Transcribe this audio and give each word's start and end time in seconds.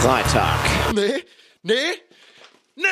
Freitag. 0.00 0.60
Nee, 0.94 1.24
nee, 1.62 1.74
nee! 2.76 2.84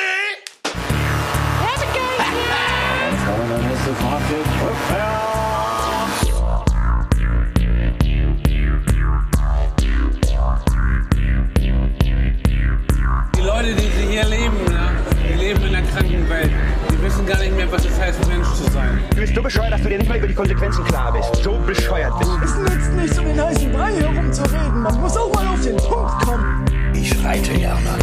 Die 13.35 13.41
Leute, 13.41 13.73
die 13.73 13.81
sie 13.81 14.07
hier 14.11 14.25
leben, 14.25 14.65
ne? 14.65 14.89
die 15.29 15.33
leben 15.33 15.63
in 15.63 15.75
einer 15.75 15.87
kranken 15.87 16.29
Welt. 16.29 16.51
Die 16.91 17.01
wissen 17.01 17.25
gar 17.25 17.39
nicht 17.39 17.55
mehr, 17.55 17.71
was 17.71 17.85
es 17.85 17.97
heißt, 17.97 18.27
Mensch 18.27 18.47
zu 18.49 18.69
sein. 18.71 18.99
Du 19.11 19.15
bist 19.15 19.33
so 19.33 19.41
bescheuert, 19.41 19.71
dass 19.71 19.81
du 19.81 19.87
dir 19.87 19.99
nicht 19.99 20.09
mal 20.09 20.17
über 20.17 20.27
die 20.27 20.35
Konsequenzen 20.35 20.83
klar 20.83 21.13
bist. 21.13 21.41
So 21.41 21.57
bescheuert 21.65 22.19
bist 22.19 22.31
du. 22.31 22.43
Es 22.43 22.55
nützt 22.57 22.91
nichts, 22.91 23.17
um 23.19 23.25
den 23.25 23.41
heißen 23.41 23.71
Brei 23.71 23.93
herumzureden. 23.93 24.81
Man 24.81 24.99
muss 24.99 25.15
auch 25.15 25.33
mal 25.33 25.47
auf 25.47 25.61
den 25.61 25.77
Punkt 25.77 26.25
kommen. 26.25 26.66
Ich 26.99 27.09
schreite 27.09 27.53
gerne. 27.53 27.99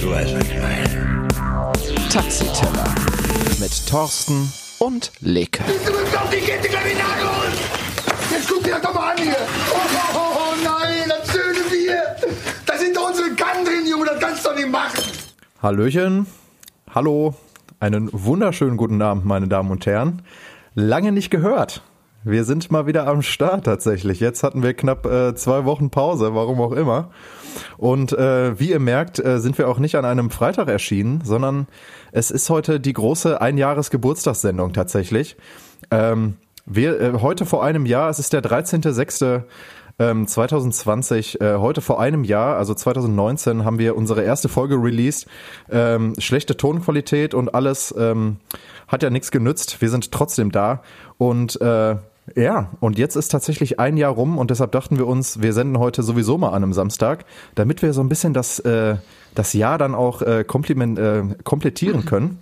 Du 0.00 0.10
weißt, 0.10 0.34
was 0.34 0.48
ich 0.48 0.58
meine. 0.58 1.28
Taxiteller. 2.08 2.94
Mit 3.58 3.86
Thorsten 3.88 4.52
und 4.78 5.10
Leke. 5.20 5.62
Du 5.64 5.92
bist 5.92 6.16
auf 6.16 6.30
die 6.30 6.38
Kette 6.38 6.68
Kriminal 6.68 7.18
holen! 7.20 7.52
Jetzt 8.30 8.48
guck 8.48 8.62
dir 8.62 8.74
das 8.74 8.82
doch 8.82 8.94
mal 8.94 9.10
an 9.10 9.18
hier! 9.18 9.36
Oh, 9.72 9.76
oh, 9.76 10.16
oh, 10.16 10.38
oh 10.38 10.54
nein, 10.64 11.08
das 11.08 11.32
schöne 11.32 11.60
Bier! 11.70 12.16
Da 12.64 12.78
sind 12.78 12.96
doch 12.96 13.08
unsere 13.08 13.30
Kannen 13.34 13.64
drin, 13.64 13.86
Junge, 13.88 14.06
das 14.06 14.20
kannst 14.20 14.44
du 14.44 14.50
doch 14.50 14.56
nicht 14.56 14.70
machen! 14.70 15.00
Hallöchen, 15.62 16.26
hallo, 16.94 17.34
einen 17.80 18.08
wunderschönen 18.12 18.76
guten 18.76 19.02
Abend, 19.02 19.24
meine 19.24 19.48
Damen 19.48 19.70
und 19.70 19.84
Herren. 19.86 20.22
Lange 20.74 21.12
nicht 21.12 21.30
gehört. 21.30 21.82
Wir 22.24 22.44
sind 22.44 22.70
mal 22.70 22.86
wieder 22.86 23.08
am 23.08 23.20
Start 23.22 23.64
tatsächlich. 23.64 24.20
Jetzt 24.20 24.44
hatten 24.44 24.62
wir 24.62 24.74
knapp 24.74 25.06
äh, 25.06 25.34
zwei 25.34 25.64
Wochen 25.64 25.90
Pause, 25.90 26.36
warum 26.36 26.60
auch 26.60 26.70
immer. 26.70 27.10
Und 27.78 28.12
äh, 28.12 28.58
wie 28.60 28.70
ihr 28.70 28.78
merkt, 28.78 29.18
äh, 29.18 29.40
sind 29.40 29.58
wir 29.58 29.68
auch 29.68 29.80
nicht 29.80 29.96
an 29.96 30.04
einem 30.04 30.30
Freitag 30.30 30.68
erschienen, 30.68 31.22
sondern 31.24 31.66
es 32.12 32.30
ist 32.30 32.48
heute 32.48 32.78
die 32.78 32.92
große 32.92 33.40
Einjahres-Geburtstagssendung 33.40 34.72
tatsächlich. 34.72 35.36
Ähm, 35.90 36.36
wir, 36.64 37.00
äh, 37.00 37.12
heute 37.20 37.44
vor 37.44 37.64
einem 37.64 37.86
Jahr, 37.86 38.08
es 38.08 38.20
ist 38.20 38.32
der 38.32 38.42
13.06. 38.42 39.42
Ähm, 39.98 40.26
2020, 40.26 41.40
äh, 41.40 41.56
heute 41.56 41.82
vor 41.82 42.00
einem 42.00 42.24
Jahr, 42.24 42.56
also 42.56 42.72
2019, 42.72 43.64
haben 43.64 43.78
wir 43.78 43.94
unsere 43.94 44.22
erste 44.22 44.48
Folge 44.48 44.76
released. 44.76 45.26
Ähm, 45.70 46.14
schlechte 46.18 46.56
Tonqualität 46.56 47.34
und 47.34 47.54
alles 47.54 47.94
ähm, 47.98 48.38
hat 48.88 49.02
ja 49.02 49.10
nichts 49.10 49.30
genützt. 49.30 49.82
Wir 49.82 49.90
sind 49.90 50.10
trotzdem 50.10 50.50
da. 50.50 50.82
Und 51.18 51.60
äh, 51.60 51.96
ja, 52.36 52.70
und 52.80 52.98
jetzt 52.98 53.16
ist 53.16 53.28
tatsächlich 53.28 53.78
ein 53.78 53.96
Jahr 53.96 54.12
rum 54.12 54.38
und 54.38 54.50
deshalb 54.50 54.72
dachten 54.72 54.98
wir 54.98 55.06
uns, 55.06 55.40
wir 55.42 55.52
senden 55.52 55.78
heute 55.78 56.02
sowieso 56.02 56.38
mal 56.38 56.48
an 56.50 56.62
einem 56.62 56.72
Samstag, 56.72 57.24
damit 57.54 57.82
wir 57.82 57.92
so 57.92 58.00
ein 58.00 58.08
bisschen 58.08 58.34
das, 58.34 58.58
äh, 58.60 58.96
das 59.34 59.52
Jahr 59.52 59.78
dann 59.78 59.94
auch 59.94 60.22
äh, 60.22 60.44
kompliment, 60.44 60.98
äh, 60.98 61.22
komplettieren 61.44 62.04
können. 62.04 62.38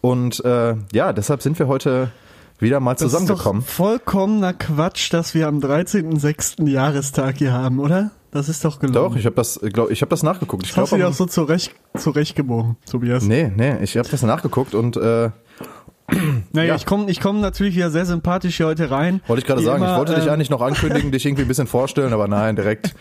Und 0.00 0.44
äh, 0.44 0.74
ja, 0.92 1.12
deshalb 1.12 1.42
sind 1.42 1.58
wir 1.58 1.68
heute 1.68 2.10
wieder 2.58 2.80
mal 2.80 2.94
Das 2.94 3.02
ist 3.02 3.10
zusammengekommen. 3.12 3.62
doch 3.62 3.68
vollkommener 3.68 4.52
Quatsch, 4.52 5.12
dass 5.12 5.34
wir 5.34 5.48
am 5.48 5.58
13.06. 5.58 6.68
Jahrestag 6.68 7.38
hier 7.38 7.52
haben, 7.52 7.78
oder? 7.80 8.10
Das 8.30 8.48
ist 8.48 8.64
doch 8.64 8.78
gelogen. 8.78 8.94
Doch, 8.94 9.16
ich 9.16 9.26
habe 9.26 9.36
das, 9.36 9.60
glaub, 9.62 9.90
ich 9.90 10.00
habe 10.00 10.08
das 10.08 10.22
nachgeguckt. 10.22 10.64
Ich 10.64 10.70
das 10.70 10.78
hast 10.78 10.92
du 10.92 10.96
glaub, 10.96 11.08
dir 11.08 11.12
auch 11.12 11.16
so 11.16 11.26
zurecht, 11.26 11.74
zurechtgebogen, 11.98 12.76
Tobias. 12.90 13.24
Nee, 13.24 13.52
nee, 13.54 13.76
ich 13.82 13.96
habe 13.98 14.08
das 14.08 14.22
nachgeguckt 14.22 14.74
und 14.74 14.96
äh, 14.96 15.30
Naja, 16.52 16.68
ja. 16.68 16.74
ich 16.74 16.86
komme 16.86 17.10
ich 17.10 17.20
komm 17.20 17.40
natürlich 17.40 17.76
wieder 17.76 17.90
sehr 17.90 18.04
sympathisch 18.06 18.56
hier 18.56 18.66
heute 18.66 18.90
rein. 18.90 19.20
wollte 19.26 19.40
ich 19.42 19.46
gerade 19.46 19.62
sagen, 19.62 19.82
ich 19.82 19.88
immer, 19.88 19.98
wollte 19.98 20.14
dich 20.14 20.24
ähm, 20.26 20.30
eigentlich 20.32 20.50
noch 20.50 20.60
ankündigen, 20.60 21.10
dich 21.12 21.24
irgendwie 21.24 21.42
ein 21.42 21.48
bisschen 21.48 21.66
vorstellen, 21.66 22.12
aber 22.12 22.28
nein, 22.28 22.56
direkt 22.56 22.94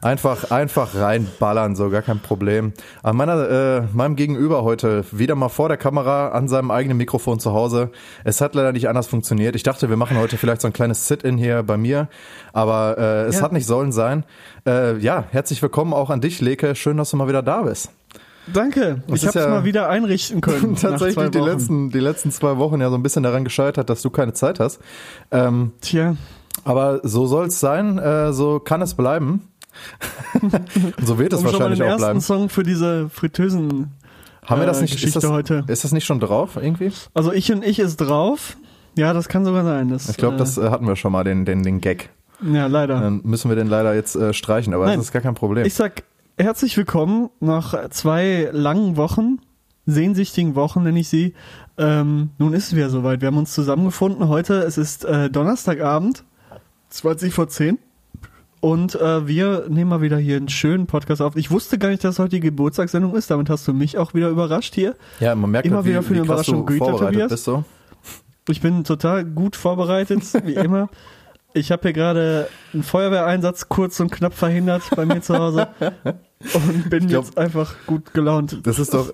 einfach 0.00 0.50
einfach 0.50 0.94
reinballern, 0.96 1.76
so 1.76 1.88
gar 1.88 2.02
kein 2.02 2.18
Problem. 2.20 2.72
An 3.02 3.16
meiner 3.16 3.48
äh, 3.48 3.82
meinem 3.92 4.16
Gegenüber 4.16 4.64
heute 4.64 5.04
wieder 5.12 5.34
mal 5.36 5.48
vor 5.48 5.68
der 5.68 5.76
Kamera 5.78 6.28
an 6.30 6.48
seinem 6.48 6.70
eigenen 6.70 6.96
Mikrofon 6.98 7.38
zu 7.40 7.52
Hause. 7.52 7.90
Es 8.24 8.40
hat 8.40 8.54
leider 8.54 8.72
nicht 8.72 8.88
anders 8.88 9.06
funktioniert. 9.06 9.54
Ich 9.56 9.62
dachte, 9.62 9.88
wir 9.88 9.96
machen 9.96 10.18
heute 10.18 10.36
vielleicht 10.38 10.60
so 10.60 10.66
ein 10.66 10.72
kleines 10.72 11.06
Sit-in 11.08 11.38
hier 11.38 11.62
bei 11.62 11.76
mir, 11.76 12.08
aber 12.52 12.96
äh, 12.98 13.22
es 13.26 13.36
Ja. 13.36 13.42
hat 13.42 13.52
nicht 13.52 13.66
sollen 13.66 13.92
sein. 13.92 14.24
Äh, 14.66 14.98
ja, 14.98 15.24
herzlich 15.30 15.62
willkommen 15.62 15.92
auch 15.94 16.10
an 16.10 16.20
dich, 16.20 16.40
Leke. 16.40 16.74
Schön, 16.74 16.96
dass 16.96 17.10
du 17.10 17.16
mal 17.16 17.28
wieder 17.28 17.42
da 17.42 17.62
bist. 17.62 17.90
Danke, 18.52 19.02
Das 19.06 19.18
ich 19.18 19.22
ist 19.22 19.28
habe 19.28 19.38
es 19.38 19.44
ja 19.44 19.50
mal 19.50 19.64
wieder 19.64 19.88
einrichten 19.88 20.40
können. 20.42 20.76
tatsächlich 20.76 21.30
die 21.30 21.38
letzten, 21.38 21.90
die 21.90 22.00
letzten 22.00 22.30
zwei 22.30 22.56
Wochen 22.58 22.80
ja 22.80 22.88
so 22.90 22.96
ein 22.96 23.02
bisschen 23.02 23.22
daran 23.22 23.44
gescheitert, 23.44 23.88
dass 23.90 24.02
du 24.02 24.10
keine 24.10 24.32
Zeit 24.32 24.58
hast. 24.60 24.80
Ähm, 25.30 25.72
Tja, 25.80 26.16
aber 26.64 27.00
so 27.02 27.26
soll 27.26 27.46
es 27.46 27.60
sein, 27.60 27.98
äh, 27.98 28.32
so 28.32 28.58
kann 28.58 28.82
es 28.82 28.94
bleiben. 28.94 29.48
Und 30.40 30.52
so 31.02 31.18
wird 31.18 31.32
es 31.32 31.40
um 31.40 31.44
schon 31.46 31.52
mal 31.54 31.60
wahrscheinlich 31.70 31.78
den 31.78 31.86
auch 31.86 31.90
ersten 31.92 32.02
bleiben. 32.02 32.20
Song 32.20 32.48
für 32.48 32.62
diese 32.62 33.08
Fritteusen. 33.08 33.90
Haben 34.44 34.60
wir 34.60 34.66
das 34.66 34.78
äh, 34.78 34.82
nicht? 34.82 34.94
Ist 34.94 35.00
Geschichte 35.00 35.20
das, 35.20 35.30
heute. 35.30 35.64
ist 35.68 35.84
das 35.84 35.92
nicht 35.92 36.04
schon 36.04 36.20
drauf 36.20 36.58
irgendwie? 36.60 36.90
Also 37.14 37.32
ich 37.32 37.50
und 37.52 37.64
ich 37.64 37.78
ist 37.78 37.96
drauf. 37.96 38.56
Ja, 38.96 39.12
das 39.14 39.28
kann 39.28 39.44
sogar 39.44 39.64
sein. 39.64 39.88
Das, 39.88 40.08
Ich 40.08 40.16
glaube, 40.16 40.34
äh, 40.34 40.38
das 40.38 40.58
äh, 40.58 40.68
hatten 40.68 40.86
wir 40.86 40.96
schon 40.96 41.12
mal, 41.12 41.24
den, 41.24 41.44
den, 41.44 41.62
den 41.62 41.80
Gag. 41.80 42.10
Ja, 42.42 42.66
leider. 42.66 43.00
Dann 43.00 43.20
müssen 43.22 43.48
wir 43.50 43.56
den 43.56 43.68
leider 43.68 43.94
jetzt 43.94 44.16
äh, 44.16 44.34
streichen, 44.34 44.74
aber 44.74 44.86
Nein. 44.86 44.98
das 44.98 45.06
ist 45.06 45.12
gar 45.12 45.22
kein 45.22 45.34
Problem. 45.34 45.64
Ich 45.64 45.74
sag 45.74 46.02
herzlich 46.38 46.76
willkommen 46.76 47.30
nach 47.40 47.88
zwei 47.90 48.48
langen 48.52 48.96
Wochen, 48.96 49.38
sehnsüchtigen 49.86 50.54
Wochen 50.54 50.82
nenne 50.82 51.00
ich 51.00 51.08
sie. 51.08 51.34
Ähm, 51.78 52.30
nun 52.38 52.52
ist 52.52 52.68
es 52.68 52.76
wieder 52.76 52.90
soweit. 52.90 53.20
Wir 53.20 53.28
haben 53.28 53.38
uns 53.38 53.52
zusammengefunden 53.52 54.28
heute. 54.28 54.54
Es 54.54 54.78
ist 54.78 55.04
äh, 55.04 55.30
Donnerstagabend, 55.30 56.24
20 56.90 57.34
vor 57.34 57.48
10. 57.48 57.78
Und 58.60 58.94
äh, 58.94 59.26
wir 59.26 59.66
nehmen 59.68 59.90
mal 59.90 60.02
wieder 60.02 60.18
hier 60.18 60.36
einen 60.36 60.48
schönen 60.48 60.86
Podcast 60.86 61.20
auf. 61.20 61.34
Ich 61.34 61.50
wusste 61.50 61.78
gar 61.78 61.88
nicht, 61.88 62.04
dass 62.04 62.18
heute 62.20 62.36
die 62.36 62.40
Geburtstagssendung 62.40 63.14
ist. 63.16 63.30
Damit 63.30 63.50
hast 63.50 63.66
du 63.66 63.72
mich 63.72 63.98
auch 63.98 64.14
wieder 64.14 64.28
überrascht 64.28 64.74
hier. 64.74 64.94
ja, 65.18 65.34
man 65.34 65.50
merkt 65.50 65.66
immer 65.66 65.78
halt, 65.78 65.86
wie, 65.86 65.90
wieder 65.90 66.02
für 66.02 66.14
eine 66.14 66.22
Überraschung 66.22 66.64
Güter, 66.64 66.96
Tobias. 66.96 67.50
Ich 68.48 68.60
bin 68.60 68.84
total 68.84 69.24
gut 69.24 69.56
vorbereitet, 69.56 70.22
wie 70.44 70.54
immer. 70.54 70.88
Ich 71.54 71.70
habe 71.70 71.82
hier 71.82 71.92
gerade 71.92 72.48
einen 72.72 72.82
Feuerwehreinsatz 72.82 73.68
kurz 73.68 74.00
und 74.00 74.10
knapp 74.10 74.32
verhindert 74.34 74.82
bei 74.96 75.04
mir 75.04 75.20
zu 75.20 75.36
Hause 75.36 75.68
und 76.54 76.88
bin 76.88 77.08
glaub- 77.08 77.24
jetzt 77.24 77.36
einfach 77.38 77.74
gut 77.86 78.14
gelaunt. 78.14 78.58
Das 78.62 78.78
ist 78.78 78.94
doch, 78.94 79.12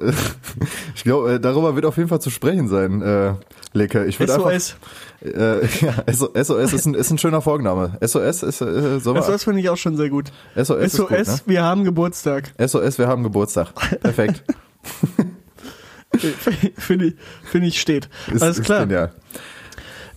ich 0.95 1.03
glaube, 1.03 1.35
äh, 1.35 1.41
darüber 1.41 1.75
wird 1.75 1.85
auf 1.85 1.97
jeden 1.97 2.09
Fall 2.09 2.21
zu 2.21 2.31
sprechen 2.31 2.69
sein, 2.69 3.03
äh, 3.03 3.35
Leke. 3.73 4.05
Ich 4.07 4.21
würde 4.21 4.35
einfach, 4.35 4.53
SOS. 4.53 4.77
äh, 5.23 5.67
ja, 5.85 5.95
SOS 6.13 6.73
ist 6.73 6.87
ein, 6.87 6.95
ist 6.95 7.11
ein 7.11 7.19
schöner 7.19 7.43
Folgenname. 7.43 7.99
SOS 8.01 8.43
ist, 8.45 8.61
äh, 8.61 9.01
so 9.01 9.21
SOS 9.21 9.45
finde 9.45 9.61
ich 9.61 9.69
auch 9.69 9.77
schon 9.77 9.97
sehr 9.97 10.09
gut. 10.09 10.31
SOS, 10.55 10.69
ist 10.85 10.97
SOS, 10.97 11.09
gut, 11.09 11.27
ne? 11.27 11.41
wir 11.47 11.63
haben 11.65 11.85
Geburtstag. 11.85 12.53
SOS, 12.65 12.99
wir 12.99 13.09
haben 13.09 13.25
Geburtstag. 13.25 13.75
Perfekt. 14.01 14.45
finde 16.77 17.07
ich, 17.07 17.15
finde 17.45 17.67
ich 17.67 17.81
steht. 17.81 18.09
Ist, 18.33 18.43
Alles 18.43 18.59
ist 18.61 18.65
klar. 18.65 18.81
genial. 18.81 19.13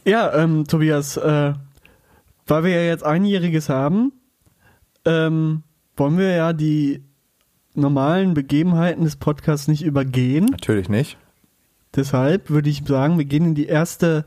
Ja, 0.05 0.33
ähm, 0.35 0.65
Tobias, 0.67 1.17
äh, 1.17 1.53
weil 2.51 2.63
wir 2.65 2.71
ja 2.71 2.81
jetzt 2.81 3.03
einjähriges 3.05 3.69
haben, 3.69 4.11
ähm, 5.05 5.63
wollen 5.95 6.17
wir 6.17 6.31
ja 6.31 6.53
die 6.53 7.03
normalen 7.73 8.33
Begebenheiten 8.33 9.03
des 9.05 9.15
Podcasts 9.15 9.67
nicht 9.67 9.83
übergehen. 9.83 10.45
Natürlich 10.51 10.89
nicht. 10.89 11.17
Deshalb 11.95 12.49
würde 12.49 12.69
ich 12.69 12.83
sagen, 12.85 13.17
wir 13.17 13.25
gehen 13.25 13.45
in 13.45 13.55
die 13.55 13.65
erste 13.67 14.25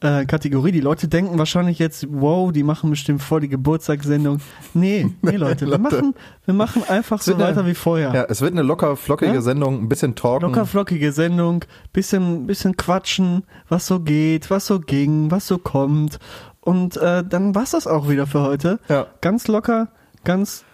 äh, 0.00 0.24
Kategorie. 0.26 0.72
Die 0.72 0.80
Leute 0.80 1.08
denken 1.08 1.38
wahrscheinlich 1.38 1.78
jetzt, 1.78 2.06
wow, 2.10 2.52
die 2.52 2.62
machen 2.62 2.90
bestimmt 2.90 3.22
vor 3.22 3.40
die 3.40 3.48
Geburtstagssendung. 3.48 4.40
Nee, 4.74 5.08
nee, 5.22 5.36
Leute, 5.36 5.66
wir 5.66 5.78
machen, 5.78 6.14
wir 6.44 6.54
machen 6.54 6.82
einfach 6.88 7.20
so 7.22 7.34
eine- 7.34 7.44
weiter 7.44 7.66
wie 7.66 7.74
vorher. 7.74 8.12
Ja, 8.14 8.24
es 8.28 8.40
wird 8.40 8.52
eine 8.52 8.62
locker 8.62 8.96
flockige 8.96 9.34
Ja? 9.34 9.40
Sendung, 9.42 9.82
ein 9.82 9.88
bisschen 9.88 10.14
talken. 10.14 10.46
Locker 10.46 10.66
flockige 10.66 11.12
Sendung, 11.12 11.64
bisschen, 11.92 12.46
bisschen 12.46 12.76
quatschen, 12.76 13.44
was 13.68 13.86
so 13.86 14.00
geht, 14.00 14.50
was 14.50 14.66
so 14.66 14.80
ging, 14.80 15.30
was 15.30 15.46
so 15.46 15.58
kommt. 15.58 16.18
Und 16.66 16.96
äh, 16.96 17.22
dann 17.22 17.54
war's 17.54 17.70
das 17.70 17.86
auch 17.86 18.08
wieder 18.08 18.26
für 18.26 18.40
heute. 18.42 18.80
Ja. 18.88 19.06
Ganz 19.20 19.46
locker, 19.46 19.86
ganz 20.24 20.64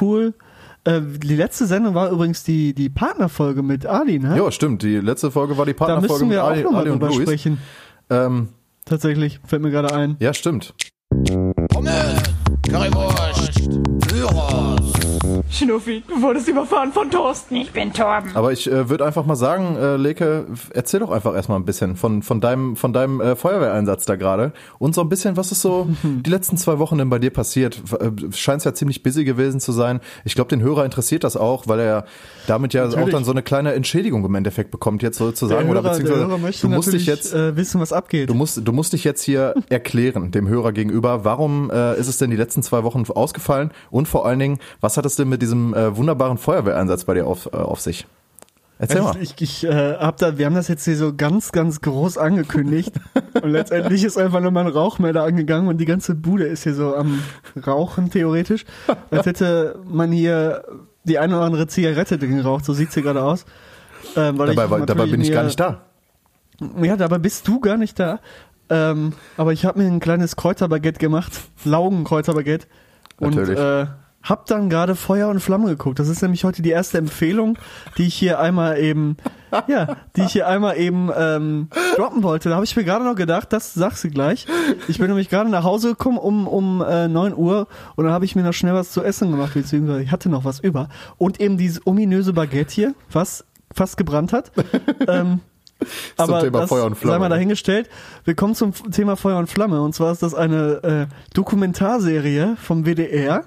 cool. 0.00 0.32
Äh, 0.84 1.02
die 1.02 1.36
letzte 1.36 1.66
Sendung 1.66 1.94
war 1.94 2.08
übrigens 2.10 2.42
die, 2.42 2.74
die 2.74 2.88
Partnerfolge 2.88 3.62
mit 3.62 3.84
Ali, 3.84 4.18
ne? 4.18 4.34
Ja, 4.36 4.50
stimmt. 4.50 4.82
Die 4.82 4.96
letzte 4.96 5.30
Folge 5.30 5.58
war 5.58 5.66
die 5.66 5.74
Partnerfolge 5.74 6.12
müssen 6.14 6.28
mit 6.28 6.36
wir 6.36 6.44
auch 6.44 6.48
Ali, 6.48 6.62
nochmal 6.62 6.80
Ali 6.82 6.90
und 6.90 7.02
Luis. 7.02 7.16
sprechen. 7.20 7.58
Ähm, 8.08 8.48
Tatsächlich, 8.86 9.40
fällt 9.46 9.60
mir 9.60 9.70
gerade 9.70 9.94
ein. 9.94 10.16
ja, 10.20 10.32
stimmt. 10.32 10.72
Pommes, 11.68 12.22
Currywurst, 12.68 13.41
Schnuffi, 15.50 16.02
du 16.08 16.22
wurdest 16.22 16.48
überfahren 16.48 16.92
von 16.92 17.10
Thorsten. 17.10 17.56
Ich 17.56 17.72
bin 17.72 17.92
Torben. 17.92 18.30
Aber 18.34 18.52
ich 18.52 18.70
äh, 18.70 18.88
würde 18.88 19.04
einfach 19.04 19.26
mal 19.26 19.36
sagen, 19.36 19.76
äh, 19.76 19.96
Leke, 19.96 20.46
erzähl 20.72 21.00
doch 21.00 21.10
einfach 21.10 21.34
erstmal 21.34 21.58
ein 21.58 21.64
bisschen 21.64 21.96
von, 21.96 22.22
von 22.22 22.40
deinem, 22.40 22.74
von 22.76 22.92
deinem 22.92 23.20
äh, 23.20 23.36
Feuerwehreinsatz 23.36 24.04
da 24.04 24.16
gerade 24.16 24.52
und 24.78 24.94
so 24.94 25.00
ein 25.00 25.08
bisschen, 25.08 25.36
was 25.36 25.52
ist 25.52 25.62
so 25.62 25.88
die 26.02 26.30
letzten 26.30 26.56
zwei 26.56 26.78
Wochen 26.78 26.98
denn 26.98 27.10
bei 27.10 27.18
dir 27.18 27.30
passiert? 27.30 27.80
Äh, 28.00 28.10
Scheint 28.32 28.64
ja 28.64 28.74
ziemlich 28.74 29.02
busy 29.02 29.24
gewesen 29.24 29.60
zu 29.60 29.72
sein. 29.72 30.00
Ich 30.24 30.34
glaube, 30.34 30.48
den 30.48 30.62
Hörer 30.62 30.84
interessiert 30.84 31.22
das 31.22 31.36
auch, 31.36 31.66
weil 31.68 31.80
er 31.80 32.06
damit 32.46 32.74
ja 32.74 32.84
auch 32.84 32.90
Natürlich. 32.90 33.14
dann 33.14 33.24
so 33.24 33.30
eine 33.30 33.42
kleine 33.42 33.74
Entschädigung 33.74 34.24
im 34.24 34.34
Endeffekt 34.34 34.70
bekommt, 34.70 35.02
jetzt 35.02 35.18
sozusagen. 35.18 35.66
der 35.66 35.70
oder 35.70 35.82
Hörer, 35.82 35.82
der 35.82 35.90
beziehungsweise 35.90 36.26
Hörer 36.26 36.38
möchte 36.38 36.66
du 36.66 36.74
musst 36.74 36.92
dich 36.92 37.06
jetzt 37.06 37.34
äh, 37.34 37.56
wissen, 37.56 37.80
was 37.80 37.92
abgeht. 37.92 38.30
Du 38.30 38.34
musst, 38.34 38.66
du 38.66 38.72
musst 38.72 38.92
dich 38.92 39.04
jetzt 39.04 39.22
hier 39.22 39.54
erklären, 39.68 40.30
dem 40.30 40.48
Hörer 40.48 40.72
gegenüber, 40.72 41.24
warum 41.24 41.70
äh, 41.70 41.98
ist 41.98 42.08
es 42.08 42.18
denn 42.18 42.30
die 42.30 42.36
letzten 42.36 42.62
zwei 42.62 42.82
Wochen 42.84 43.04
ausgefallen 43.12 43.61
und 43.90 44.08
vor 44.08 44.26
allen 44.26 44.38
Dingen, 44.38 44.58
was 44.80 44.96
hat 44.96 45.06
es 45.06 45.16
denn 45.16 45.28
mit 45.28 45.42
diesem 45.42 45.74
äh, 45.74 45.96
wunderbaren 45.96 46.38
Feuerwehreinsatz 46.38 47.04
bei 47.04 47.14
dir 47.14 47.26
auf, 47.26 47.46
äh, 47.52 47.56
auf 47.56 47.80
sich? 47.80 48.06
Erzähl 48.78 48.98
Also 49.02 49.12
mal. 49.14 49.22
ich, 49.22 49.34
ich 49.40 49.64
äh, 49.64 49.94
hab 49.98 50.16
da, 50.16 50.38
wir 50.38 50.46
haben 50.46 50.56
das 50.56 50.66
jetzt 50.66 50.84
hier 50.84 50.96
so 50.96 51.14
ganz, 51.14 51.52
ganz 51.52 51.80
groß 51.82 52.18
angekündigt 52.18 52.92
und 53.40 53.50
letztendlich 53.50 54.02
ist 54.02 54.18
einfach 54.18 54.40
nur 54.40 54.50
mal 54.50 54.66
ein 54.66 54.72
Rauchmelder 54.72 55.22
angegangen 55.22 55.68
und 55.68 55.78
die 55.78 55.84
ganze 55.84 56.14
Bude 56.16 56.44
ist 56.44 56.64
hier 56.64 56.74
so 56.74 56.96
am 56.96 57.22
Rauchen 57.64 58.10
theoretisch, 58.10 58.64
als 59.10 59.26
hätte 59.26 59.78
man 59.86 60.10
hier 60.10 60.64
die 61.04 61.18
eine 61.18 61.36
oder 61.36 61.44
andere 61.46 61.66
Zigarette 61.68 62.18
drin 62.18 62.36
geraucht, 62.38 62.64
so 62.64 62.72
sieht's 62.72 62.94
hier 62.94 63.02
gerade 63.04 63.22
aus. 63.22 63.44
Ähm, 64.16 64.36
Dabei, 64.38 64.68
war- 64.70 64.84
dabei 64.84 65.06
bin 65.06 65.20
ich 65.20 65.30
gar 65.30 65.42
mir- 65.42 65.46
nicht 65.46 65.60
da. 65.60 65.82
Ja, 66.80 66.96
dabei 66.96 67.18
bist 67.18 67.46
du 67.46 67.60
gar 67.60 67.76
nicht 67.76 67.98
da. 68.00 68.18
Ähm, 68.68 69.12
aber 69.36 69.52
ich 69.52 69.64
habe 69.64 69.80
mir 69.80 69.86
ein 69.86 70.00
kleines 70.00 70.34
Kräuterbaguette 70.36 70.98
gemacht, 70.98 71.32
Laugenkräuterbaguette 71.64 72.66
und 73.22 73.36
Natürlich. 73.36 73.58
äh, 73.58 73.86
hab 74.22 74.46
dann 74.46 74.68
gerade 74.68 74.94
Feuer 74.94 75.28
und 75.28 75.40
Flamme 75.40 75.68
geguckt. 75.68 75.98
Das 75.98 76.08
ist 76.08 76.22
nämlich 76.22 76.44
heute 76.44 76.62
die 76.62 76.70
erste 76.70 76.98
Empfehlung, 76.98 77.58
die 77.98 78.06
ich 78.06 78.14
hier 78.14 78.38
einmal 78.38 78.78
eben, 78.78 79.16
ja, 79.68 79.96
die 80.16 80.22
ich 80.22 80.32
hier 80.32 80.46
einmal 80.46 80.76
eben 80.76 81.10
ähm, 81.16 81.68
droppen 81.96 82.22
wollte. 82.22 82.48
Da 82.48 82.56
habe 82.56 82.64
ich 82.64 82.76
mir 82.76 82.84
gerade 82.84 83.04
noch 83.04 83.14
gedacht, 83.14 83.52
das 83.52 83.74
sagst 83.74 84.04
du 84.04 84.10
gleich. 84.10 84.46
Ich 84.88 84.98
bin 84.98 85.08
nämlich 85.08 85.28
gerade 85.28 85.50
nach 85.50 85.64
Hause 85.64 85.90
gekommen 85.90 86.18
um 86.18 86.46
um 86.46 86.82
äh, 86.82 87.08
9 87.08 87.34
Uhr 87.34 87.66
und 87.96 88.04
dann 88.04 88.12
habe 88.12 88.24
ich 88.24 88.36
mir 88.36 88.42
noch 88.42 88.52
schnell 88.52 88.74
was 88.74 88.90
zu 88.90 89.02
essen 89.02 89.30
gemacht, 89.30 89.54
beziehungsweise 89.54 90.02
ich 90.02 90.10
hatte 90.10 90.28
noch 90.28 90.44
was 90.44 90.60
über 90.60 90.88
und 91.18 91.40
eben 91.40 91.58
dieses 91.58 91.86
ominöse 91.86 92.32
Baguette 92.32 92.74
hier, 92.74 92.94
was 93.10 93.44
fast 93.72 93.96
gebrannt 93.96 94.32
hat. 94.32 94.52
ähm, 95.08 95.40
aber 96.16 96.40
Thema 96.40 96.60
das 96.60 96.68
Feuer 96.68 96.84
und 96.84 96.96
Flamme. 96.96 97.14
sei 97.14 97.18
mal 97.18 97.28
dahingestellt. 97.28 97.88
Wir 98.24 98.34
kommen 98.34 98.54
zum 98.54 98.72
Thema 98.90 99.16
Feuer 99.16 99.38
und 99.38 99.48
Flamme. 99.48 99.82
Und 99.82 99.94
zwar 99.94 100.12
ist 100.12 100.22
das 100.22 100.34
eine 100.34 101.08
äh, 101.10 101.14
Dokumentarserie 101.34 102.56
vom 102.60 102.84
WDR 102.84 103.44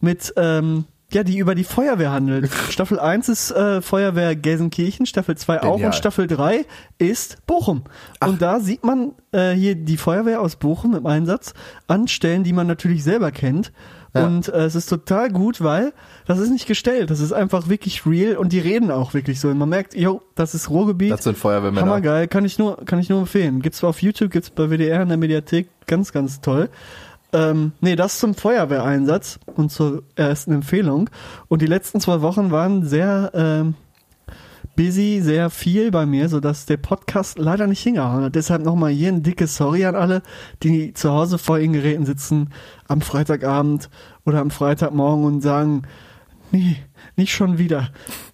mit, 0.00 0.32
ähm, 0.36 0.84
ja, 1.12 1.22
die 1.22 1.38
über 1.38 1.54
die 1.54 1.64
Feuerwehr 1.64 2.12
handelt. 2.12 2.50
Staffel 2.70 2.98
1 2.98 3.28
ist 3.28 3.50
äh, 3.50 3.80
Feuerwehr 3.82 4.36
Gelsenkirchen, 4.36 5.06
Staffel 5.06 5.36
2 5.36 5.62
auch 5.62 5.72
Genial. 5.72 5.86
und 5.86 5.94
Staffel 5.94 6.26
3 6.26 6.66
ist 6.98 7.46
Bochum. 7.46 7.84
Und 8.24 8.42
da 8.42 8.60
sieht 8.60 8.84
man 8.84 9.12
äh, 9.32 9.52
hier 9.52 9.74
die 9.74 9.96
Feuerwehr 9.96 10.40
aus 10.40 10.56
Bochum 10.56 10.94
im 10.94 11.06
Einsatz 11.06 11.54
an 11.86 12.08
Stellen, 12.08 12.44
die 12.44 12.52
man 12.52 12.66
natürlich 12.66 13.04
selber 13.04 13.30
kennt. 13.30 13.72
Ja. 14.14 14.26
Und 14.26 14.48
äh, 14.48 14.64
es 14.64 14.76
ist 14.76 14.88
total 14.88 15.30
gut, 15.30 15.60
weil 15.60 15.92
das 16.26 16.38
ist 16.38 16.50
nicht 16.50 16.66
gestellt, 16.66 17.10
das 17.10 17.18
ist 17.20 17.32
einfach 17.32 17.68
wirklich 17.68 18.06
real 18.06 18.36
und 18.36 18.52
die 18.52 18.60
reden 18.60 18.90
auch 18.90 19.12
wirklich 19.12 19.40
so. 19.40 19.48
Und 19.48 19.58
man 19.58 19.68
merkt, 19.68 19.94
yo, 19.94 20.22
das 20.36 20.54
ist 20.54 20.70
Ruhrgebiet. 20.70 21.10
Das 21.10 21.24
sind 21.24 21.36
Feuerwehrmänner. 21.36 21.84
Hammergeil, 21.84 22.28
kann 22.28 22.44
ich 22.44 22.58
nur, 22.58 22.76
kann 22.84 23.00
ich 23.00 23.08
nur 23.08 23.20
empfehlen. 23.20 23.60
Gibt's 23.60 23.82
auf 23.82 24.02
YouTube, 24.02 24.30
gibt's 24.30 24.50
bei 24.50 24.70
WDR 24.70 25.02
in 25.02 25.08
der 25.08 25.18
Mediathek, 25.18 25.68
ganz, 25.86 26.12
ganz 26.12 26.40
toll. 26.40 26.70
Ähm, 27.32 27.72
nee, 27.80 27.96
das 27.96 28.20
zum 28.20 28.34
Feuerwehreinsatz 28.34 29.40
und 29.46 29.72
zur 29.72 30.04
ersten 30.14 30.52
Empfehlung. 30.52 31.10
Und 31.48 31.62
die 31.62 31.66
letzten 31.66 32.00
zwei 32.00 32.22
Wochen 32.22 32.52
waren 32.52 32.86
sehr 32.86 33.32
ähm, 33.34 33.74
busy, 34.76 35.20
sehr 35.22 35.50
viel 35.50 35.90
bei 35.90 36.06
mir, 36.06 36.28
sodass 36.28 36.66
der 36.66 36.76
Podcast 36.76 37.38
leider 37.38 37.66
nicht 37.66 37.82
hingehauen 37.82 38.24
hat. 38.24 38.34
Deshalb 38.34 38.62
nochmal 38.62 38.90
hier 38.90 39.08
ein 39.08 39.22
dickes 39.22 39.56
Sorry 39.56 39.84
an 39.84 39.94
alle, 39.94 40.22
die 40.62 40.92
zu 40.94 41.10
Hause 41.10 41.38
vor 41.38 41.58
ihren 41.58 41.72
Geräten 41.72 42.06
sitzen 42.06 42.50
am 42.88 43.00
Freitagabend 43.00 43.90
oder 44.24 44.40
am 44.40 44.50
Freitagmorgen 44.50 45.24
und 45.24 45.40
sagen, 45.40 45.82
nee, 46.50 46.76
nicht 47.16 47.34
schon 47.34 47.58
wieder. 47.58 47.90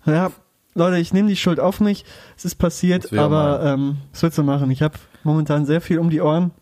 Ja, 0.06 0.30
Leute, 0.74 0.98
ich 0.98 1.12
nehme 1.12 1.28
die 1.28 1.36
Schuld 1.36 1.60
auf 1.60 1.80
mich. 1.80 2.04
Es 2.36 2.44
ist 2.44 2.56
passiert, 2.56 3.12
aber 3.12 3.62
ähm, 3.64 3.98
was 4.12 4.22
willst 4.22 4.38
du 4.38 4.42
machen? 4.42 4.70
Ich 4.70 4.82
habe 4.82 4.94
momentan 5.24 5.66
sehr 5.66 5.80
viel 5.80 5.98
um 5.98 6.10
die 6.10 6.20
Ohren. 6.20 6.52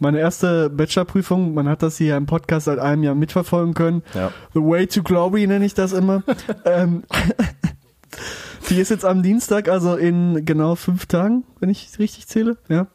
Meine 0.00 0.20
erste 0.20 0.70
Bachelorprüfung, 0.70 1.54
man 1.54 1.68
hat 1.68 1.82
das 1.82 1.98
hier 1.98 2.16
im 2.16 2.26
Podcast 2.26 2.66
seit 2.66 2.78
einem 2.78 3.02
Jahr 3.02 3.16
mitverfolgen 3.16 3.74
können. 3.74 4.02
Ja. 4.14 4.30
The 4.54 4.60
Way 4.60 4.86
to 4.86 5.02
Glory 5.02 5.46
nenne 5.46 5.64
ich 5.64 5.74
das 5.74 5.92
immer. 5.92 6.22
ähm, 6.64 7.02
die 8.68 8.78
ist 8.78 8.90
jetzt 8.90 9.04
am 9.04 9.22
Dienstag, 9.22 9.68
also 9.68 9.96
in 9.96 10.44
genau 10.44 10.74
fünf 10.74 11.06
Tagen, 11.06 11.44
wenn 11.60 11.70
ich 11.70 11.98
richtig 11.98 12.26
zähle. 12.26 12.56
Ja. 12.68 12.88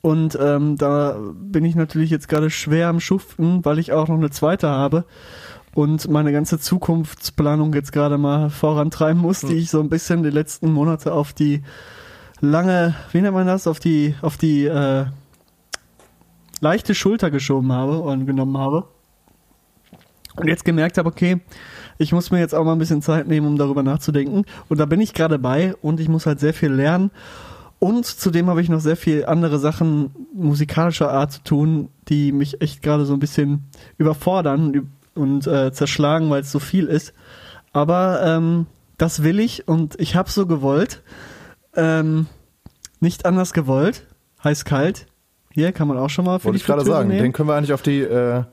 Und 0.00 0.38
ähm, 0.40 0.76
da 0.76 1.18
bin 1.34 1.64
ich 1.64 1.74
natürlich 1.74 2.10
jetzt 2.10 2.28
gerade 2.28 2.50
schwer 2.50 2.88
am 2.88 3.00
Schuften, 3.00 3.64
weil 3.64 3.78
ich 3.78 3.92
auch 3.92 4.08
noch 4.08 4.16
eine 4.16 4.30
zweite 4.30 4.68
habe 4.68 5.04
und 5.74 6.08
meine 6.08 6.32
ganze 6.32 6.58
Zukunftsplanung 6.58 7.72
jetzt 7.72 7.92
gerade 7.92 8.18
mal 8.18 8.50
vorantreiben 8.50 9.20
muss, 9.20 9.40
die 9.40 9.54
ich 9.54 9.70
so 9.70 9.80
ein 9.80 9.88
bisschen 9.88 10.22
die 10.22 10.30
letzten 10.30 10.72
Monate 10.72 11.12
auf 11.12 11.32
die 11.32 11.62
lange, 12.40 12.94
wie 13.12 13.20
nennt 13.20 13.34
man 13.34 13.46
das, 13.46 13.66
auf 13.66 13.80
die, 13.80 14.14
auf 14.22 14.36
die 14.36 14.66
äh, 14.66 15.06
leichte 16.60 16.94
Schulter 16.94 17.30
geschoben 17.30 17.72
habe 17.72 17.98
und 18.00 18.26
genommen 18.26 18.58
habe. 18.58 18.84
Und 20.36 20.48
jetzt 20.48 20.64
gemerkt 20.64 20.98
habe, 20.98 21.08
okay, 21.08 21.40
ich 21.98 22.12
muss 22.12 22.30
mir 22.30 22.38
jetzt 22.38 22.54
auch 22.54 22.64
mal 22.64 22.72
ein 22.72 22.78
bisschen 22.78 23.02
Zeit 23.02 23.28
nehmen, 23.28 23.46
um 23.46 23.56
darüber 23.56 23.82
nachzudenken. 23.82 24.44
Und 24.68 24.78
da 24.78 24.86
bin 24.86 25.00
ich 25.00 25.14
gerade 25.14 25.38
bei 25.38 25.74
und 25.82 26.00
ich 26.00 26.08
muss 26.08 26.26
halt 26.26 26.40
sehr 26.40 26.54
viel 26.54 26.72
lernen. 26.72 27.10
Und 27.78 28.06
zudem 28.06 28.48
habe 28.48 28.62
ich 28.62 28.68
noch 28.68 28.80
sehr 28.80 28.96
viel 28.96 29.26
andere 29.26 29.58
Sachen 29.58 30.14
musikalischer 30.32 31.10
Art 31.10 31.32
zu 31.32 31.42
tun, 31.44 31.88
die 32.08 32.32
mich 32.32 32.62
echt 32.62 32.82
gerade 32.82 33.04
so 33.04 33.12
ein 33.12 33.20
bisschen 33.20 33.64
überfordern 33.98 34.88
und 35.14 35.46
äh, 35.46 35.72
zerschlagen, 35.72 36.30
weil 36.30 36.42
es 36.42 36.50
so 36.52 36.58
viel 36.58 36.86
ist. 36.86 37.12
Aber 37.72 38.22
ähm, 38.24 38.66
das 38.96 39.22
will 39.22 39.40
ich 39.40 39.68
und 39.68 40.00
ich 40.00 40.16
habe 40.16 40.30
so 40.30 40.46
gewollt. 40.46 41.02
Ähm, 41.76 42.26
nicht 43.00 43.26
anders 43.26 43.52
gewollt. 43.52 44.06
Heiß 44.42 44.64
kalt. 44.64 45.06
Hier 45.50 45.72
kann 45.72 45.88
man 45.88 45.98
auch 45.98 46.10
schon 46.10 46.24
mal 46.24 46.42
Wollte 46.42 46.56
ich 46.56 46.64
gerade 46.64 46.84
sagen. 46.84 47.08
nehmen. 47.08 47.22
Den 47.22 47.32
können 47.32 47.48
wir 47.48 47.54
eigentlich 47.54 47.72
auf 47.72 47.82
die, 47.82 48.00
äh, 48.00 48.44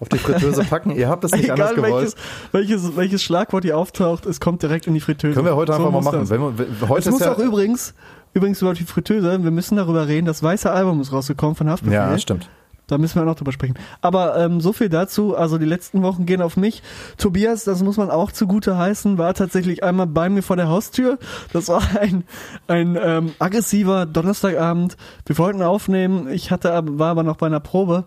auf 0.00 0.08
die 0.08 0.18
Fritteuse 0.18 0.64
packen. 0.64 0.90
Ihr 0.90 1.08
habt 1.08 1.24
es 1.24 1.32
nicht 1.32 1.50
anders 1.50 1.72
Egal 1.72 1.82
gewollt. 1.84 2.14
welches, 2.52 2.82
welches, 2.82 2.96
welches 2.96 3.22
Schlagwort 3.22 3.64
hier 3.64 3.76
auftaucht, 3.78 4.26
es 4.26 4.40
kommt 4.40 4.62
direkt 4.62 4.86
in 4.86 4.94
die 4.94 5.00
Fritteuse. 5.00 5.34
Können 5.34 5.46
wir 5.46 5.56
heute 5.56 5.72
So 5.72 5.78
einfach 5.78 5.90
mal 5.92 6.02
machen. 6.02 6.20
das. 6.20 6.30
Wenn 6.30 6.40
wir, 6.40 6.58
wenn- 6.58 6.88
heute 6.88 7.08
Es 7.08 7.12
muss 7.12 7.20
ja, 7.20 7.32
auch 7.32 7.38
übrigens, 7.38 7.94
übrigens 8.34 8.60
über 8.62 8.74
die 8.74 8.84
Fritteuse, 8.84 9.42
wir 9.42 9.50
müssen 9.50 9.76
darüber 9.76 10.06
reden, 10.08 10.26
das 10.26 10.42
weiße 10.42 10.70
Album 10.70 11.00
ist 11.00 11.12
rausgekommen 11.12 11.56
von 11.56 11.68
Haftbefehl. 11.70 11.94
ja, 11.94 12.18
stimmt. 12.18 12.48
Da 12.88 12.98
müssen 12.98 13.16
wir 13.20 13.24
noch 13.24 13.34
drüber 13.34 13.50
sprechen. 13.50 13.74
Aber 14.00 14.36
ähm, 14.38 14.60
so 14.60 14.72
viel 14.72 14.88
dazu. 14.88 15.36
Also 15.36 15.58
die 15.58 15.64
letzten 15.64 16.02
Wochen 16.04 16.24
gehen 16.24 16.40
auf 16.40 16.56
mich. 16.56 16.84
Tobias, 17.18 17.64
das 17.64 17.82
muss 17.82 17.96
man 17.96 18.10
auch 18.12 18.30
zugute 18.30 18.78
heißen, 18.78 19.18
war 19.18 19.34
tatsächlich 19.34 19.82
einmal 19.82 20.06
bei 20.06 20.28
mir 20.28 20.40
vor 20.42 20.54
der 20.54 20.68
Haustür. 20.68 21.18
Das 21.52 21.66
war 21.66 21.82
ein, 22.00 22.22
ein 22.68 22.96
ähm, 23.02 23.32
aggressiver 23.40 24.06
Donnerstagabend. 24.06 24.96
Wir 25.24 25.36
wollten 25.36 25.62
aufnehmen. 25.62 26.28
Ich 26.30 26.52
hatte, 26.52 26.80
war 26.86 27.10
aber 27.10 27.24
noch 27.24 27.38
bei 27.38 27.46
einer 27.46 27.58
Probe. 27.58 28.04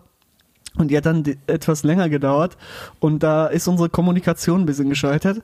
Und 0.76 0.90
die 0.90 0.96
hat 0.96 1.06
dann 1.06 1.24
etwas 1.46 1.82
länger 1.82 2.08
gedauert. 2.08 2.56
Und 3.00 3.22
da 3.22 3.46
ist 3.46 3.66
unsere 3.68 3.88
Kommunikation 3.88 4.60
ein 4.62 4.66
bisschen 4.66 4.88
gescheitert. 4.88 5.42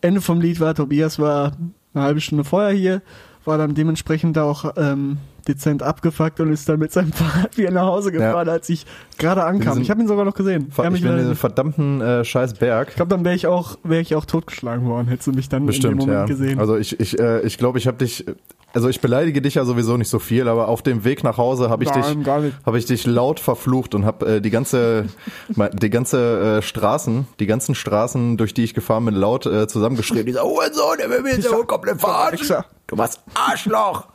Ende 0.00 0.20
vom 0.20 0.40
Lied 0.40 0.60
war, 0.60 0.74
Tobias 0.74 1.18
war 1.18 1.52
eine 1.94 2.04
halbe 2.04 2.20
Stunde 2.20 2.44
vorher 2.44 2.72
hier, 2.72 3.02
war 3.48 3.58
dann 3.58 3.74
dementsprechend 3.74 4.38
auch 4.38 4.72
ähm, 4.76 5.18
dezent 5.48 5.82
abgefuckt 5.82 6.38
und 6.40 6.52
ist 6.52 6.68
dann 6.68 6.78
mit 6.78 6.92
seinem 6.92 7.12
Fahrrad 7.12 7.56
wieder 7.56 7.70
nach 7.70 7.86
Hause 7.86 8.12
gefahren, 8.12 8.48
als 8.48 8.68
ich 8.68 8.86
gerade 9.18 9.44
ankam. 9.44 9.80
Ich 9.80 9.90
habe 9.90 10.00
ihn 10.00 10.06
sogar 10.06 10.24
noch 10.24 10.34
gesehen. 10.34 10.70
Er 10.76 10.90
mich 10.90 11.00
Ich 11.00 11.06
bin 11.06 11.16
diesen 11.16 11.34
verdammten 11.34 12.00
äh, 12.00 12.24
scheiß 12.24 12.54
Berg. 12.54 12.90
ich 12.90 12.96
glaube, 12.96 13.10
dann 13.10 13.24
wäre 13.24 13.34
ich 13.34 13.46
auch 13.46 13.76
wäre 13.82 14.02
ich 14.02 14.14
auch 14.14 14.26
totgeschlagen 14.26 14.86
worden, 14.86 15.08
hättest 15.08 15.26
du 15.26 15.32
mich 15.32 15.48
dann 15.48 15.62
in 15.62 15.66
Bestimmt, 15.66 15.94
dem 15.94 15.98
Moment 15.98 16.18
ja. 16.18 16.24
gesehen. 16.26 16.60
Also 16.60 16.76
ich, 16.76 17.00
ich, 17.00 17.18
äh, 17.18 17.40
ich 17.40 17.58
glaube, 17.58 17.78
ich 17.78 17.86
habe 17.86 17.96
dich, 17.96 18.26
also 18.74 18.88
ich 18.88 19.00
beleidige 19.00 19.40
dich 19.40 19.54
ja 19.54 19.64
sowieso 19.64 19.96
nicht 19.96 20.08
so 20.08 20.18
viel, 20.18 20.46
aber 20.48 20.68
auf 20.68 20.82
dem 20.82 21.04
Weg 21.04 21.24
nach 21.24 21.38
Hause 21.38 21.70
habe 21.70 21.84
ich 21.84 21.90
Nein, 21.90 22.24
dich, 22.24 22.52
habe 22.66 22.78
ich 22.78 22.84
dich 22.84 23.06
laut 23.06 23.40
verflucht 23.40 23.94
und 23.94 24.04
habe 24.04 24.36
äh, 24.36 24.40
die 24.40 24.50
ganze, 24.50 25.06
die 25.48 25.90
ganze 25.90 26.58
äh, 26.58 26.62
Straßen, 26.62 27.26
die 27.40 27.46
ganzen 27.46 27.74
Straßen, 27.74 28.36
durch 28.36 28.52
die 28.52 28.64
ich 28.64 28.74
gefahren 28.74 29.06
bin, 29.06 29.14
laut 29.14 29.46
äh, 29.46 29.66
zusammengeschrien. 29.66 30.26
Dieser 30.26 30.42
Hurensohn, 30.42 30.98
der 30.98 31.08
will 31.08 31.22
mir 31.22 31.34
jetzt 31.36 31.48
komplett 31.66 32.00
verarschen. 32.00 32.64
Du 32.88 32.96
warst 32.96 33.20
Arschloch. 33.34 34.06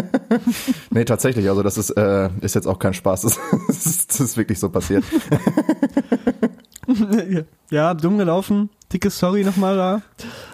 nee, 0.90 1.04
tatsächlich, 1.04 1.48
also 1.48 1.62
das 1.64 1.76
ist, 1.76 1.90
äh, 1.90 2.30
ist 2.40 2.54
jetzt 2.54 2.66
auch 2.68 2.78
kein 2.78 2.94
Spaß. 2.94 3.22
Das 3.66 3.86
ist, 3.86 4.10
das 4.10 4.20
ist 4.20 4.36
wirklich 4.36 4.58
so 4.60 4.68
passiert. 4.70 5.04
ja, 7.70 7.94
dumm 7.94 8.18
gelaufen. 8.18 8.70
Dickes 8.92 9.18
Sorry 9.18 9.42
nochmal 9.44 9.76
da. 9.76 10.02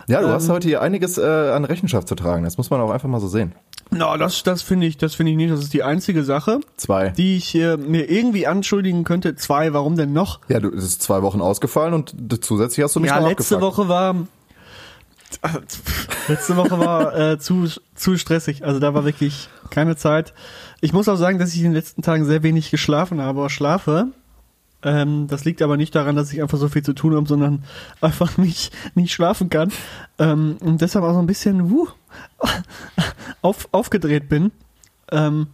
Ja, 0.07 0.21
du 0.21 0.29
Ähm, 0.29 0.33
hast 0.33 0.49
heute 0.49 0.67
hier 0.69 0.81
einiges 0.81 1.19
äh, 1.19 1.23
an 1.55 1.65
Rechenschaft 1.65 2.09
zu 2.09 2.15
tragen. 2.15 2.45
Das 2.45 2.57
muss 2.57 2.71
man 2.71 2.81
auch 2.81 2.91
einfach 2.91 3.09
mal 3.09 3.21
so 3.21 3.29
sehen. 3.29 3.53
Na, 3.91 4.17
das, 4.17 4.43
das 4.45 4.63
finde 4.63 4.87
ich, 4.87 4.97
das 4.97 5.15
finde 5.15 5.33
ich 5.33 5.37
nicht. 5.37 5.53
Das 5.53 5.61
ist 5.61 5.75
die 5.75 5.83
einzige 5.83 6.23
Sache, 6.25 6.61
Zwei. 6.77 7.11
die 7.11 7.37
ich 7.37 7.55
äh, 7.57 7.77
mir 7.77 8.09
irgendwie 8.11 8.47
anschuldigen 8.47 9.05
könnte. 9.05 9.35
Zwei, 9.35 9.73
warum 9.75 9.97
denn 9.97 10.13
noch? 10.13 10.41
ja, 10.49 10.61
du 10.61 10.71
es 10.71 10.85
ist 10.85 11.03
zwei 11.03 11.23
Wochen 11.23 11.41
ausgefallen 11.41 11.93
und 11.93 12.15
zusätzlich 12.43 12.83
hast 12.85 12.97
du 12.97 13.01
mich 13.01 13.11
Ja, 13.11 13.21
noch 13.21 13.29
letzte 13.29 13.57
abgefuckt. 13.57 13.79
Woche 13.79 13.89
war 13.89 14.15
letzte 16.29 16.57
Woche 16.57 16.79
war 16.79 17.17
äh, 17.17 17.39
zu 17.39 17.69
zu 17.95 18.17
stressig. 18.17 18.65
Also 18.65 18.81
da 18.81 18.95
war 18.95 19.05
wirklich 19.05 19.49
keine 19.71 19.97
Zeit. 19.97 20.35
Ich 20.81 20.93
muss 20.93 21.09
auch 21.09 21.17
sagen, 21.17 21.39
dass 21.39 21.53
ich 21.55 21.59
in 21.59 21.65
den 21.65 21.73
letzten 21.73 22.03
Tagen 22.03 22.25
sehr 22.25 22.43
wenig 22.43 22.71
geschlafen 22.71 23.21
habe, 23.21 23.41
oder 23.41 23.51
schlafe. 23.51 24.09
Ähm, 24.83 25.27
das 25.29 25.45
liegt 25.45 25.63
aber 25.63 25.77
nicht 25.77 25.95
daran, 25.95 26.17
dass 26.17 26.33
ich 26.33 26.41
einfach 26.41 26.59
so 26.59 26.69
viel 26.69 26.83
zu 26.83 26.95
tun 26.95 27.15
habe, 27.15 27.29
sondern 27.29 27.65
einfach 28.01 28.39
nicht 28.39 28.73
nicht 28.95 29.13
schlafen 29.13 29.51
kann 29.51 29.73
ähm, 30.19 30.57
und 30.61 30.81
deshalb 30.81 31.05
auch 31.05 31.13
so 31.13 31.19
ein 31.19 31.27
bisschen 31.27 31.71
wuh, 31.71 31.89
auf, 33.43 33.69
aufgedreht 33.73 34.29
bin. 34.29 34.53
Ähm, 35.13 35.49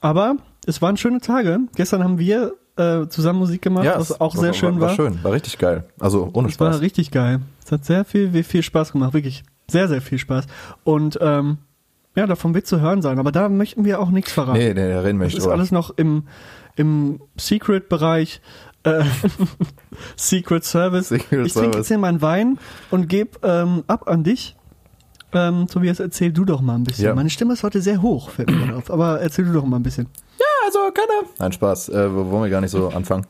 aber 0.00 0.36
es 0.66 0.80
waren 0.80 0.96
schöne 0.96 1.20
Tage. 1.20 1.60
Gestern 1.76 2.02
haben 2.02 2.18
wir 2.18 2.54
äh, 2.76 3.06
zusammen 3.08 3.38
Musik 3.38 3.62
gemacht, 3.62 3.84
Ja, 3.84 3.98
was 3.98 4.20
auch 4.20 4.34
sehr 4.34 4.52
schön 4.52 4.80
war. 4.80 4.88
War 4.88 4.94
schön, 4.96 5.22
war 5.22 5.32
richtig 5.32 5.58
geil. 5.58 5.84
Also 6.00 6.30
ohne 6.32 6.48
Es 6.48 6.58
war 6.60 6.72
Spaß. 6.72 6.80
richtig 6.82 7.10
geil. 7.10 7.40
Es 7.64 7.70
hat 7.72 7.84
sehr 7.84 8.04
viel, 8.04 8.42
viel 8.44 8.62
Spaß 8.62 8.92
gemacht, 8.92 9.14
wirklich. 9.14 9.44
Sehr, 9.70 9.88
sehr 9.88 10.02
viel 10.02 10.18
Spaß. 10.18 10.46
Und 10.84 11.18
ähm, 11.22 11.58
ja, 12.16 12.26
davon 12.26 12.54
wird 12.54 12.66
zu 12.66 12.80
hören 12.80 13.00
sein. 13.02 13.18
Aber 13.18 13.32
da 13.32 13.48
möchten 13.48 13.84
wir 13.84 14.00
auch 14.00 14.10
nichts 14.10 14.32
verraten. 14.32 14.58
Nee, 14.58 14.74
nee, 14.74 14.88
da 14.88 15.00
reden 15.00 15.18
wir 15.18 15.24
das 15.24 15.32
nicht 15.32 15.38
ist 15.38 15.44
drüber. 15.44 15.54
alles 15.54 15.72
noch 15.72 15.96
im, 15.96 16.24
im 16.76 17.20
Secret-Bereich. 17.36 18.40
Äh, 18.84 19.04
Secret 20.16 20.64
Service. 20.64 21.08
Secret 21.08 21.46
ich 21.46 21.52
trinke 21.54 21.78
jetzt 21.78 21.88
hier 21.88 21.98
meinen 21.98 22.20
Wein 22.22 22.58
und 22.90 23.08
gebe 23.08 23.38
ähm, 23.42 23.84
ab 23.86 24.08
an 24.08 24.24
dich. 24.24 24.56
Ähm, 25.32 25.66
Tobias, 25.66 25.98
erzähl 26.00 26.32
du 26.32 26.44
doch 26.44 26.60
mal 26.60 26.74
ein 26.76 26.84
bisschen. 26.84 27.06
Ja. 27.06 27.14
Meine 27.14 27.30
Stimme 27.30 27.54
ist 27.54 27.62
heute 27.64 27.80
sehr 27.80 28.02
hoch, 28.02 28.30
fällt 28.30 28.50
mir 28.50 28.76
auf. 28.76 28.90
Aber 28.90 29.20
erzähl 29.20 29.44
du 29.46 29.52
doch 29.52 29.64
mal 29.64 29.76
ein 29.78 29.82
bisschen. 29.82 30.06
Also 30.64 30.78
keine. 30.92 31.28
Nein, 31.38 31.52
Spaß. 31.52 31.88
Äh, 31.90 32.14
wollen 32.14 32.42
wir 32.42 32.50
gar 32.50 32.60
nicht 32.60 32.70
so 32.70 32.88
anfangen 32.88 33.26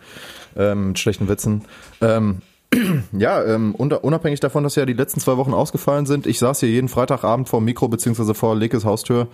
ähm, 0.57 0.89
mit 0.89 0.99
schlechten 0.99 1.29
Witzen. 1.29 1.65
Ähm, 2.01 2.43
ja, 3.13 3.43
ähm, 3.45 3.75
unabhängig 3.75 4.41
davon, 4.41 4.65
dass 4.65 4.75
ja 4.75 4.87
die 4.87 4.95
letzten 4.95 5.21
zwei 5.21 5.37
Wochen 5.37 5.55
ausgefallen 5.55 6.07
sind, 6.07 6.27
ich 6.27 6.39
saß 6.39 6.61
hier 6.61 6.69
jeden 6.69 6.89
Freitagabend 6.89 7.49
vor 7.49 7.61
dem 7.61 7.67
Mikro 7.67 7.89
beziehungsweise 7.89 8.35
vor 8.35 8.57
Lekes 8.57 8.85
Haustür, 8.85 9.29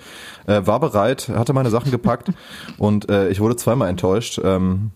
äh, 0.46 0.60
war 0.64 0.80
bereit, 0.80 1.28
hatte 1.28 1.52
meine 1.52 1.70
Sachen 1.70 1.90
gepackt 1.90 2.30
und 2.78 3.08
äh, 3.10 3.28
ich 3.28 3.40
wurde 3.40 3.56
zweimal 3.56 3.88
enttäuscht. 3.88 4.40
Ähm, 4.42 4.90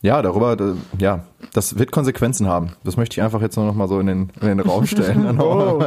ja, 0.00 0.20
darüber, 0.20 0.52
äh, 0.52 0.74
ja, 0.98 1.24
das 1.54 1.78
wird 1.78 1.90
Konsequenzen 1.90 2.46
haben. 2.46 2.74
Das 2.84 2.98
möchte 2.98 3.14
ich 3.14 3.22
einfach 3.22 3.40
jetzt 3.40 3.56
nur 3.56 3.64
noch 3.64 3.74
mal 3.74 3.88
so 3.88 3.98
in 4.00 4.06
den, 4.06 4.32
in 4.40 4.48
den 4.48 4.60
Raum 4.60 4.86
stellen. 4.86 5.38
Oh. 5.40 5.82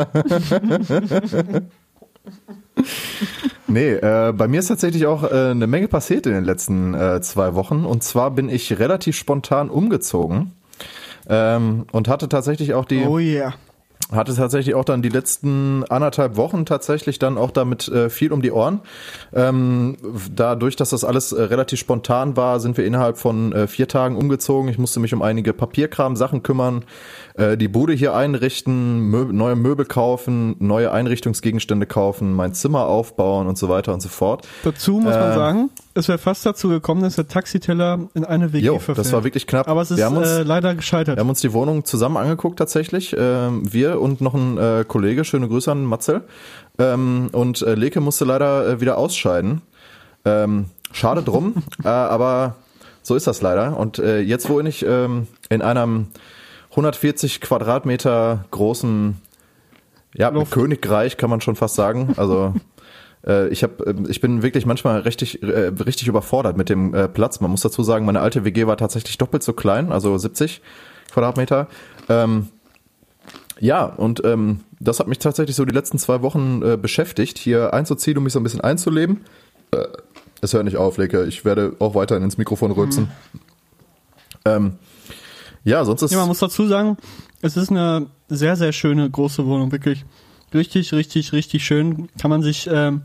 Nee, 3.67 3.93
äh, 3.93 4.33
bei 4.35 4.47
mir 4.47 4.59
ist 4.59 4.67
tatsächlich 4.67 5.05
auch 5.07 5.23
äh, 5.23 5.51
eine 5.51 5.67
Menge 5.67 5.87
passiert 5.87 6.25
in 6.25 6.33
den 6.33 6.45
letzten 6.45 6.93
äh, 6.93 7.21
zwei 7.21 7.53
Wochen. 7.53 7.85
Und 7.85 8.03
zwar 8.03 8.31
bin 8.31 8.49
ich 8.49 8.79
relativ 8.79 9.17
spontan 9.17 9.69
umgezogen 9.69 10.53
ähm, 11.29 11.85
und 11.91 12.07
hatte 12.07 12.29
tatsächlich 12.29 12.73
auch 12.73 12.85
die 12.85 13.03
Oh 13.05 13.19
yeah. 13.19 13.53
Hatte 14.11 14.33
tatsächlich 14.33 14.75
auch 14.75 14.85
dann 14.85 15.01
die 15.01 15.09
letzten 15.09 15.83
anderthalb 15.89 16.37
Wochen 16.37 16.65
tatsächlich 16.65 17.19
dann 17.19 17.37
auch 17.37 17.51
damit 17.51 17.87
äh, 17.89 18.09
viel 18.09 18.31
um 18.31 18.41
die 18.41 18.51
Ohren. 18.51 18.79
Ähm, 19.33 19.97
dadurch, 20.33 20.75
dass 20.75 20.91
das 20.91 21.03
alles 21.03 21.31
äh, 21.33 21.41
relativ 21.41 21.79
spontan 21.79 22.37
war, 22.37 22.59
sind 22.59 22.77
wir 22.77 22.85
innerhalb 22.85 23.17
von 23.17 23.51
äh, 23.51 23.67
vier 23.67 23.87
Tagen 23.87 24.15
umgezogen. 24.15 24.69
Ich 24.69 24.77
musste 24.77 24.99
mich 24.99 25.13
um 25.13 25.21
einige 25.21 25.53
Papierkram-Sachen 25.53 26.41
kümmern, 26.41 26.85
äh, 27.35 27.57
die 27.57 27.67
Bude 27.67 27.93
hier 27.93 28.15
einrichten, 28.15 28.99
Mö 29.09 29.25
neue 29.33 29.55
Möbel 29.55 29.85
kaufen, 29.85 30.55
neue 30.59 30.91
Einrichtungsgegenstände 30.91 31.85
kaufen, 31.85 32.33
mein 32.33 32.53
Zimmer 32.53 32.85
aufbauen 32.85 33.47
und 33.47 33.57
so 33.57 33.67
weiter 33.67 33.93
und 33.93 34.01
so 34.01 34.09
fort. 34.09 34.47
Dazu 34.63 34.93
muss 34.99 35.13
man 35.15 35.31
Äh, 35.31 35.35
sagen, 35.35 35.69
es 35.97 36.07
wäre 36.07 36.17
fast 36.17 36.45
dazu 36.45 36.69
gekommen, 36.69 37.01
dass 37.01 37.15
der 37.15 37.27
Taxiteller 37.27 38.07
in 38.13 38.23
eine 38.23 38.53
WG 38.53 38.65
Jo, 38.65 38.73
verfällt. 38.79 38.97
das 38.99 39.11
war 39.13 39.23
wirklich 39.23 39.47
knapp. 39.47 39.67
Aber 39.67 39.81
es 39.81 39.91
ist 39.91 40.01
uns- 40.03 40.27
äh, 40.27 40.43
leider 40.43 40.75
gescheitert. 40.75 41.17
Wir 41.17 41.21
haben 41.21 41.29
uns 41.29 41.41
die 41.41 41.53
Wohnung 41.53 41.83
zusammen 41.85 42.17
angeguckt 42.17 42.59
tatsächlich. 42.59 43.15
Ähm, 43.17 43.61
wir 43.71 43.99
und 43.99 44.21
noch 44.21 44.33
ein 44.33 44.57
äh, 44.57 44.85
Kollege, 44.87 45.23
schöne 45.25 45.47
Grüße 45.47 45.71
an 45.71 45.83
Matzel. 45.85 46.21
Ähm, 46.79 47.29
und 47.31 47.61
äh, 47.63 47.75
Leke 47.75 47.99
musste 47.99 48.25
leider 48.25 48.67
äh, 48.67 48.81
wieder 48.81 48.97
ausscheiden. 48.97 49.61
Ähm, 50.25 50.65
schade 50.91 51.23
drum, 51.23 51.55
äh, 51.83 51.87
aber 51.87 52.55
so 53.01 53.15
ist 53.15 53.27
das 53.27 53.41
leider. 53.41 53.77
Und 53.77 53.99
äh, 53.99 54.19
jetzt 54.19 54.49
wohne 54.49 54.69
ich 54.69 54.85
ähm, 54.85 55.27
in 55.49 55.61
einem 55.61 56.07
140 56.71 57.41
Quadratmeter 57.41 58.45
großen 58.51 59.17
ja. 60.15 60.31
Königreich, 60.49 61.17
kann 61.17 61.29
man 61.29 61.41
schon 61.41 61.55
fast 61.55 61.75
sagen. 61.75 62.13
Also 62.17 62.53
ich 63.49 63.63
habe, 63.63 63.95
ich 64.09 64.21
bin 64.21 64.43
wirklich 64.43 64.65
manchmal 64.65 65.01
richtig, 65.01 65.43
äh, 65.43 65.71
richtig 65.85 66.07
überfordert 66.07 66.57
mit 66.57 66.69
dem 66.69 66.93
äh, 66.93 67.07
Platz. 67.07 67.39
Man 67.39 67.51
muss 67.51 67.61
dazu 67.61 67.83
sagen, 67.83 68.05
meine 68.05 68.21
alte 68.21 68.45
WG 68.45 68.67
war 68.67 68.77
tatsächlich 68.77 69.17
doppelt 69.17 69.43
so 69.43 69.53
klein, 69.53 69.91
also 69.91 70.17
70 70.17 70.61
Quadratmeter. 71.11 71.67
Ähm, 72.09 72.49
ja, 73.59 73.85
und 73.85 74.23
ähm, 74.23 74.61
das 74.79 74.99
hat 74.99 75.07
mich 75.07 75.19
tatsächlich 75.19 75.55
so 75.55 75.65
die 75.65 75.73
letzten 75.73 75.97
zwei 75.97 76.21
Wochen 76.21 76.61
äh, 76.61 76.77
beschäftigt, 76.77 77.37
hier 77.37 77.73
einzuziehen, 77.73 78.17
um 78.17 78.23
mich 78.23 78.33
so 78.33 78.39
ein 78.39 78.43
bisschen 78.43 78.61
einzuleben. 78.61 79.21
Äh, 79.71 79.85
es 80.41 80.53
hört 80.53 80.65
nicht 80.65 80.77
auf, 80.77 80.97
Leke. 80.97 81.25
Ich 81.25 81.45
werde 81.45 81.75
auch 81.79 81.95
weiterhin 81.95 82.23
ins 82.23 82.37
Mikrofon 82.37 82.71
rülpsen. 82.71 83.09
Ähm, 84.45 84.73
ja, 85.63 85.83
sonst 85.83 86.03
ist 86.03 86.11
Ja, 86.11 86.19
man 86.19 86.27
muss 86.27 86.39
dazu 86.39 86.67
sagen, 86.67 86.97
es 87.41 87.57
ist 87.57 87.71
eine 87.71 88.07
sehr, 88.29 88.55
sehr 88.55 88.71
schöne 88.71 89.09
große 89.09 89.45
Wohnung, 89.45 89.71
wirklich. 89.71 90.05
Richtig, 90.53 90.93
richtig, 90.93 91.33
richtig 91.33 91.65
schön. 91.65 92.09
Kann 92.19 92.29
man 92.29 92.41
sich 92.41 92.69
ähm, 92.71 93.01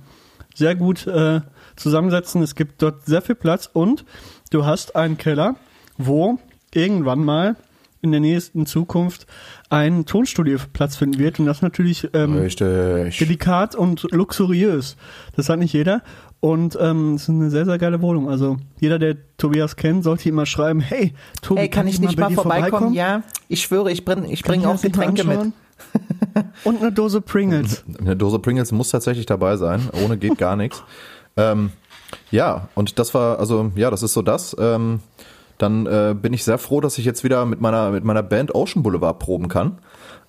sehr 0.55 0.75
gut 0.75 1.07
äh, 1.07 1.41
zusammensetzen. 1.77 2.43
Es 2.43 2.55
gibt 2.55 2.83
dort 2.83 3.05
sehr 3.07 3.23
viel 3.23 3.35
Platz 3.35 3.69
und 3.73 4.05
du 4.51 4.65
hast 4.65 4.97
einen 4.97 5.19
Keller, 5.19 5.57
wo 5.99 6.39
irgendwann 6.73 7.25
mal 7.25 7.57
in 8.03 8.11
der 8.11 8.21
nächsten 8.21 8.67
Zukunft 8.67 9.27
ein 9.71 10.05
Tonstudio 10.07 10.59
Platz 10.73 10.97
finden 10.97 11.19
wird 11.19 11.39
und 11.39 11.47
das 11.47 11.63
natürlich 11.63 12.09
ähm, 12.15 12.37
richtig. 12.37 13.19
delikat 13.19 13.77
und 13.77 14.03
luxuriös. 14.11 14.97
Das 15.37 15.49
hat 15.49 15.61
nicht 15.61 15.73
jeder. 15.73 16.03
Und 16.41 16.77
ähm, 16.81 17.15
es 17.15 17.23
ist 17.23 17.29
eine 17.29 17.51
sehr, 17.51 17.65
sehr 17.65 17.79
geile 17.79 18.03
Wohnung. 18.03 18.29
Also 18.29 18.57
jeder, 18.81 18.99
der 18.99 19.17
Tobias 19.37 19.77
kennt, 19.77 20.03
sollte 20.03 20.29
ihm 20.29 20.35
mal 20.35 20.47
schreiben, 20.47 20.81
hey, 20.81 21.15
Tobi, 21.41 21.61
Ey, 21.61 21.69
kann 21.69 21.87
ich 21.87 22.01
nicht 22.01 22.17
bei 22.17 22.23
mal 22.23 22.29
dir 22.31 22.35
vorbeikommen? 22.35 22.93
Ja, 22.93 23.23
ich 23.47 23.63
schwöre, 23.63 23.93
ich 23.93 24.05
bring, 24.05 24.25
ich 24.25 24.43
Kann 24.43 24.55
bringe 24.55 24.69
auch 24.69 24.75
mal 24.75 24.83
Getränke 24.83 25.25
mit. 25.25 25.53
Und 26.65 26.81
eine 26.81 26.93
Dose 26.93 27.21
Pringles. 27.21 27.85
Eine 27.99 28.17
Dose 28.17 28.39
Pringles 28.39 28.73
muss 28.73 28.91
tatsächlich 28.91 29.27
dabei 29.27 29.57
sein. 29.57 29.89
Ohne 30.05 30.17
geht 30.17 30.39
gar 30.39 30.57
nichts. 30.57 30.83
Ähm, 31.37 31.71
ja, 32.31 32.69
und 32.75 32.99
das 32.99 33.15
war, 33.15 33.39
also, 33.39 33.73
ja, 33.75 33.91
das 33.91 34.03
ist 34.03 34.13
so 34.13 34.23
das. 34.23 34.57
Ähm, 34.59 35.01
dann 35.59 35.87
äh, 35.87 36.15
bin 36.21 36.33
ich 36.33 36.45
sehr 36.45 36.59
froh, 36.59 36.81
dass 36.81 36.99
ich 36.99 37.05
jetzt 37.05 37.25
wieder 37.25 37.47
mit 37.47 37.61
meiner, 37.61 37.91
mit 37.91 38.05
meiner 38.05 38.23
Band 38.23 38.55
Ocean 38.55 38.83
Boulevard 38.83 39.19
proben 39.19 39.49
kann. 39.49 39.79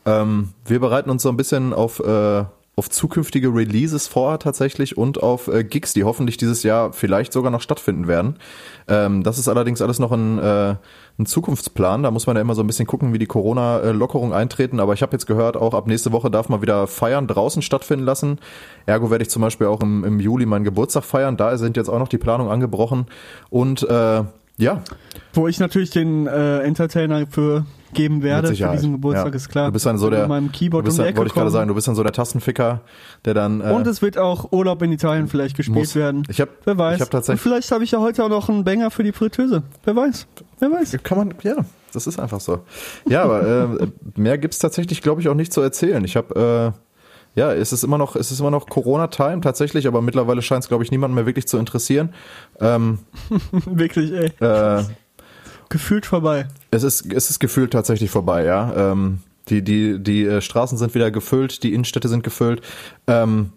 Ähm, 0.05 0.49
wir 0.65 0.79
bereiten 0.79 1.09
uns 1.09 1.23
so 1.23 1.29
ein 1.29 1.37
bisschen 1.37 1.73
auf, 1.73 1.99
äh, 1.99 2.43
auf 2.75 2.89
zukünftige 2.89 3.49
Releases 3.53 4.07
vor 4.07 4.39
tatsächlich 4.39 4.97
und 4.97 5.21
auf 5.21 5.47
äh, 5.47 5.63
Gigs, 5.63 5.93
die 5.93 6.03
hoffentlich 6.03 6.37
dieses 6.37 6.63
Jahr 6.63 6.91
vielleicht 6.91 7.31
sogar 7.31 7.51
noch 7.51 7.61
stattfinden 7.61 8.07
werden. 8.07 8.37
Ähm, 8.87 9.21
das 9.21 9.37
ist 9.37 9.47
allerdings 9.47 9.81
alles 9.81 9.99
noch 9.99 10.11
ein, 10.11 10.39
äh, 10.39 10.75
ein 11.19 11.25
Zukunftsplan. 11.27 12.01
Da 12.01 12.09
muss 12.09 12.25
man 12.25 12.35
ja 12.35 12.41
immer 12.41 12.55
so 12.55 12.63
ein 12.63 12.67
bisschen 12.67 12.87
gucken, 12.87 13.13
wie 13.13 13.19
die 13.19 13.27
Corona-Lockerungen 13.27 14.33
eintreten. 14.33 14.79
Aber 14.79 14.93
ich 14.93 15.03
habe 15.03 15.11
jetzt 15.11 15.27
gehört, 15.27 15.55
auch 15.55 15.75
ab 15.75 15.85
nächste 15.85 16.11
Woche 16.11 16.31
darf 16.31 16.49
man 16.49 16.63
wieder 16.63 16.87
Feiern 16.87 17.27
draußen 17.27 17.61
stattfinden 17.61 18.05
lassen. 18.05 18.39
Ergo 18.87 19.11
werde 19.11 19.21
ich 19.21 19.29
zum 19.29 19.43
Beispiel 19.43 19.67
auch 19.67 19.81
im, 19.81 20.03
im 20.03 20.19
Juli 20.19 20.47
meinen 20.47 20.63
Geburtstag 20.63 21.03
feiern. 21.03 21.37
Da 21.37 21.55
sind 21.57 21.77
jetzt 21.77 21.89
auch 21.89 21.99
noch 21.99 22.07
die 22.07 22.17
Planungen 22.17 22.51
angebrochen. 22.51 23.05
Und 23.51 23.83
äh, 23.83 24.23
ja, 24.57 24.81
Wo 25.33 25.47
ich 25.47 25.59
natürlich 25.59 25.89
den 25.89 26.27
äh, 26.27 26.59
Entertainer 26.59 27.25
für 27.27 27.65
geben 27.93 28.23
werde 28.23 28.55
für 28.55 28.69
diesen 28.71 28.93
Geburtstag, 28.93 29.27
ja. 29.29 29.35
ist 29.35 29.49
klar. 29.49 29.67
Du 29.67 29.73
bist 29.73 29.85
dann 29.85 29.97
so 29.97 30.09
der, 30.09 30.27
meinem 30.27 30.51
Keyboard 30.51 30.83
du 30.83 30.85
bist 30.87 30.97
um 30.97 31.03
dann, 31.03 31.09
Ecke 31.09 31.17
wollte 31.19 31.27
ich 31.29 31.33
gerade 31.35 31.51
sagen, 31.51 31.67
du 31.67 31.75
bist 31.75 31.87
dann 31.87 31.95
so 31.95 32.01
der 32.03 32.11
Tastenficker, 32.11 32.81
der 33.25 33.33
dann 33.35 33.61
äh, 33.61 33.65
Und 33.65 33.85
es 33.87 34.01
wird 34.01 34.17
auch 34.17 34.51
Urlaub 34.51 34.81
in 34.81 34.91
Italien 34.91 35.27
vielleicht 35.27 35.55
gespielt 35.55 35.77
muss. 35.77 35.95
werden. 35.95 36.23
Ich 36.27 36.41
hab- 36.41 36.49
Wer 36.65 36.77
weiß. 36.77 36.95
ich 36.95 37.01
hab 37.01 37.11
tatsächlich- 37.11 37.39
Und 37.45 37.51
vielleicht 37.51 37.71
habe 37.71 37.83
ich 37.83 37.91
ja 37.91 37.99
heute 37.99 38.23
auch 38.23 38.29
noch 38.29 38.49
einen 38.49 38.63
Banger 38.63 38.89
für 38.89 39.03
die 39.03 39.11
Fritteuse. 39.11 39.63
Wer 39.83 39.95
weiß. 39.95 40.25
Wer 40.59 40.71
weiß. 40.71 40.97
Kann 41.03 41.17
man, 41.19 41.33
ja, 41.43 41.55
das 41.93 42.07
ist 42.07 42.19
einfach 42.19 42.39
so. 42.39 42.61
Ja, 43.07 43.23
aber 43.23 43.77
äh, 43.81 43.87
mehr 44.19 44.37
gibt's 44.39 44.57
tatsächlich, 44.59 45.01
glaube 45.03 45.21
ich, 45.21 45.29
auch 45.29 45.35
nicht 45.35 45.53
zu 45.53 45.61
erzählen. 45.61 46.03
Ich 46.03 46.15
habe, 46.15 46.73
äh, 46.73 46.79
ja, 47.35 47.51
es 47.53 47.73
ist 47.73 47.83
immer 47.83 47.97
noch, 47.97 48.15
es 48.15 48.31
ist 48.31 48.39
immer 48.39 48.51
noch 48.51 48.67
Corona-Time 48.67 49.41
tatsächlich, 49.41 49.87
aber 49.87 50.01
mittlerweile 50.01 50.41
scheint 50.41 50.63
es, 50.63 50.67
glaube 50.67 50.83
ich, 50.83 50.91
niemanden 50.91 51.15
mehr 51.15 51.25
wirklich 51.25 51.47
zu 51.47 51.57
interessieren. 51.57 52.13
Ähm, 52.59 52.99
Wirklich, 53.65 54.11
ey. 54.11 54.31
äh, 54.39 54.83
Gefühlt 55.69 56.05
vorbei. 56.05 56.47
es 56.69 56.83
ist, 56.83 57.11
es 57.11 57.29
ist 57.31 57.39
gefühlt 57.39 57.71
tatsächlich 57.71 58.11
vorbei, 58.11 58.43
ja. 58.45 58.91
Ähm, 58.91 59.19
die, 59.49 59.63
die, 59.63 59.99
die 59.99 60.23
äh, 60.25 60.41
Straßen 60.41 60.77
sind 60.77 60.93
wieder 60.93 61.09
gefüllt, 61.11 61.63
die 61.63 61.73
Innenstädte 61.73 62.07
sind 62.07 62.23
gefüllt. 62.23 62.61
Ähm, 63.07 63.51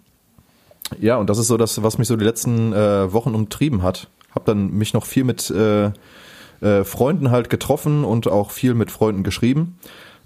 ja, 0.99 1.17
und 1.17 1.29
das 1.29 1.39
ist 1.39 1.49
so 1.49 1.57
das, 1.57 1.83
was 1.83 1.99
mich 1.99 2.09
so 2.09 2.17
die 2.17 2.25
letzten 2.25 2.73
äh, 2.73 3.13
Wochen 3.13 3.35
umtrieben 3.35 3.83
hat. 3.83 4.09
Hab 4.35 4.45
dann 4.47 4.71
mich 4.71 4.95
noch 4.95 5.05
viel 5.05 5.25
mit 5.25 5.51
äh, 5.51 5.91
äh, 6.61 6.85
Freunden 6.85 7.31
halt 7.31 7.51
getroffen 7.51 8.05
und 8.05 8.29
auch 8.29 8.51
viel 8.51 8.75
mit 8.75 8.91
Freunden 8.91 9.23
geschrieben, 9.23 9.79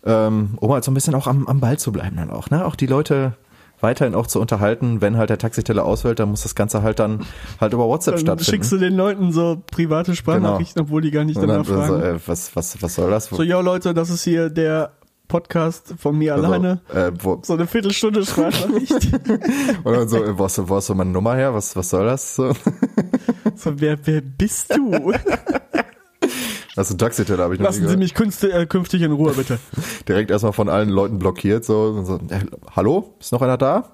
ähm, 0.04 0.56
um 0.60 0.72
halt 0.72 0.84
so 0.84 0.90
ein 0.90 0.94
bisschen 0.94 1.14
auch 1.14 1.26
am, 1.26 1.46
am 1.46 1.60
Ball 1.60 1.78
zu 1.78 1.92
bleiben 1.92 2.16
dann 2.16 2.30
auch. 2.30 2.50
Ne? 2.50 2.64
Auch 2.64 2.74
die 2.76 2.86
Leute 2.86 3.34
weiterhin 3.80 4.14
auch 4.14 4.26
zu 4.26 4.40
unterhalten. 4.40 5.00
Wenn 5.00 5.16
halt 5.16 5.30
der 5.30 5.38
Taxiteller 5.38 5.84
ausfällt, 5.84 6.18
dann 6.18 6.30
muss 6.30 6.42
das 6.42 6.54
Ganze 6.54 6.82
halt 6.82 6.98
dann 6.98 7.24
halt 7.60 7.72
über 7.72 7.86
WhatsApp 7.86 8.16
Dann 8.16 8.20
stattfinden. 8.26 8.50
schickst 8.50 8.72
du 8.72 8.76
den 8.78 8.94
Leuten 8.94 9.32
so 9.32 9.62
private 9.70 10.14
Sprachnachrichten, 10.14 10.82
obwohl 10.82 11.00
die 11.00 11.10
gar 11.10 11.24
nicht 11.24 11.36
Und 11.38 11.48
dann 11.48 11.64
danach 11.64 11.66
so, 11.66 11.74
fragen. 11.94 12.02
äh, 12.16 12.18
was, 12.26 12.54
was, 12.54 12.82
was 12.82 12.94
soll 12.94 13.10
das? 13.10 13.26
So, 13.26 13.42
ja 13.42 13.58
Leute, 13.60 13.94
das 13.94 14.10
ist 14.10 14.22
hier 14.24 14.50
der 14.50 14.92
Podcast 15.28 15.94
von 15.96 16.18
mir 16.18 16.34
Also, 16.34 16.46
alleine. 16.46 16.80
äh, 16.92 17.10
So 17.42 17.54
eine 17.54 17.66
Viertelstunde 17.66 18.26
Sprachnachricht. 18.26 19.12
dann 19.84 20.08
so, 20.08 20.24
äh, 20.24 20.36
wo 20.38 20.44
hast 20.44 20.58
du, 20.58 20.68
wo 20.68 20.76
hast 20.76 20.88
du 20.88 20.94
meine 20.94 21.10
Nummer 21.10 21.36
her? 21.36 21.54
Was, 21.54 21.74
was 21.76 21.88
soll 21.88 22.04
das? 22.04 22.34
So. 22.36 22.52
so, 23.54 23.80
wer, 23.80 23.96
wer 24.04 24.20
bist 24.20 24.76
du? 24.76 25.12
Das 26.80 26.88
ist 26.88 26.94
ein 26.94 26.98
Taxiteller, 26.98 27.44
habe 27.44 27.52
ich 27.52 27.60
noch 27.60 27.66
Lassen 27.66 27.80
Sie 27.80 27.82
gehört. 27.82 27.98
mich 27.98 28.14
künste, 28.14 28.50
äh, 28.54 28.64
künftig 28.64 29.02
in 29.02 29.12
Ruhe, 29.12 29.34
bitte. 29.34 29.58
Direkt 30.08 30.30
erstmal 30.30 30.54
von 30.54 30.70
allen 30.70 30.88
Leuten 30.88 31.18
blockiert. 31.18 31.62
So, 31.62 32.02
so 32.04 32.14
äh, 32.14 32.40
hallo? 32.74 33.16
Ist 33.20 33.32
noch 33.32 33.42
einer 33.42 33.58
da? 33.58 33.90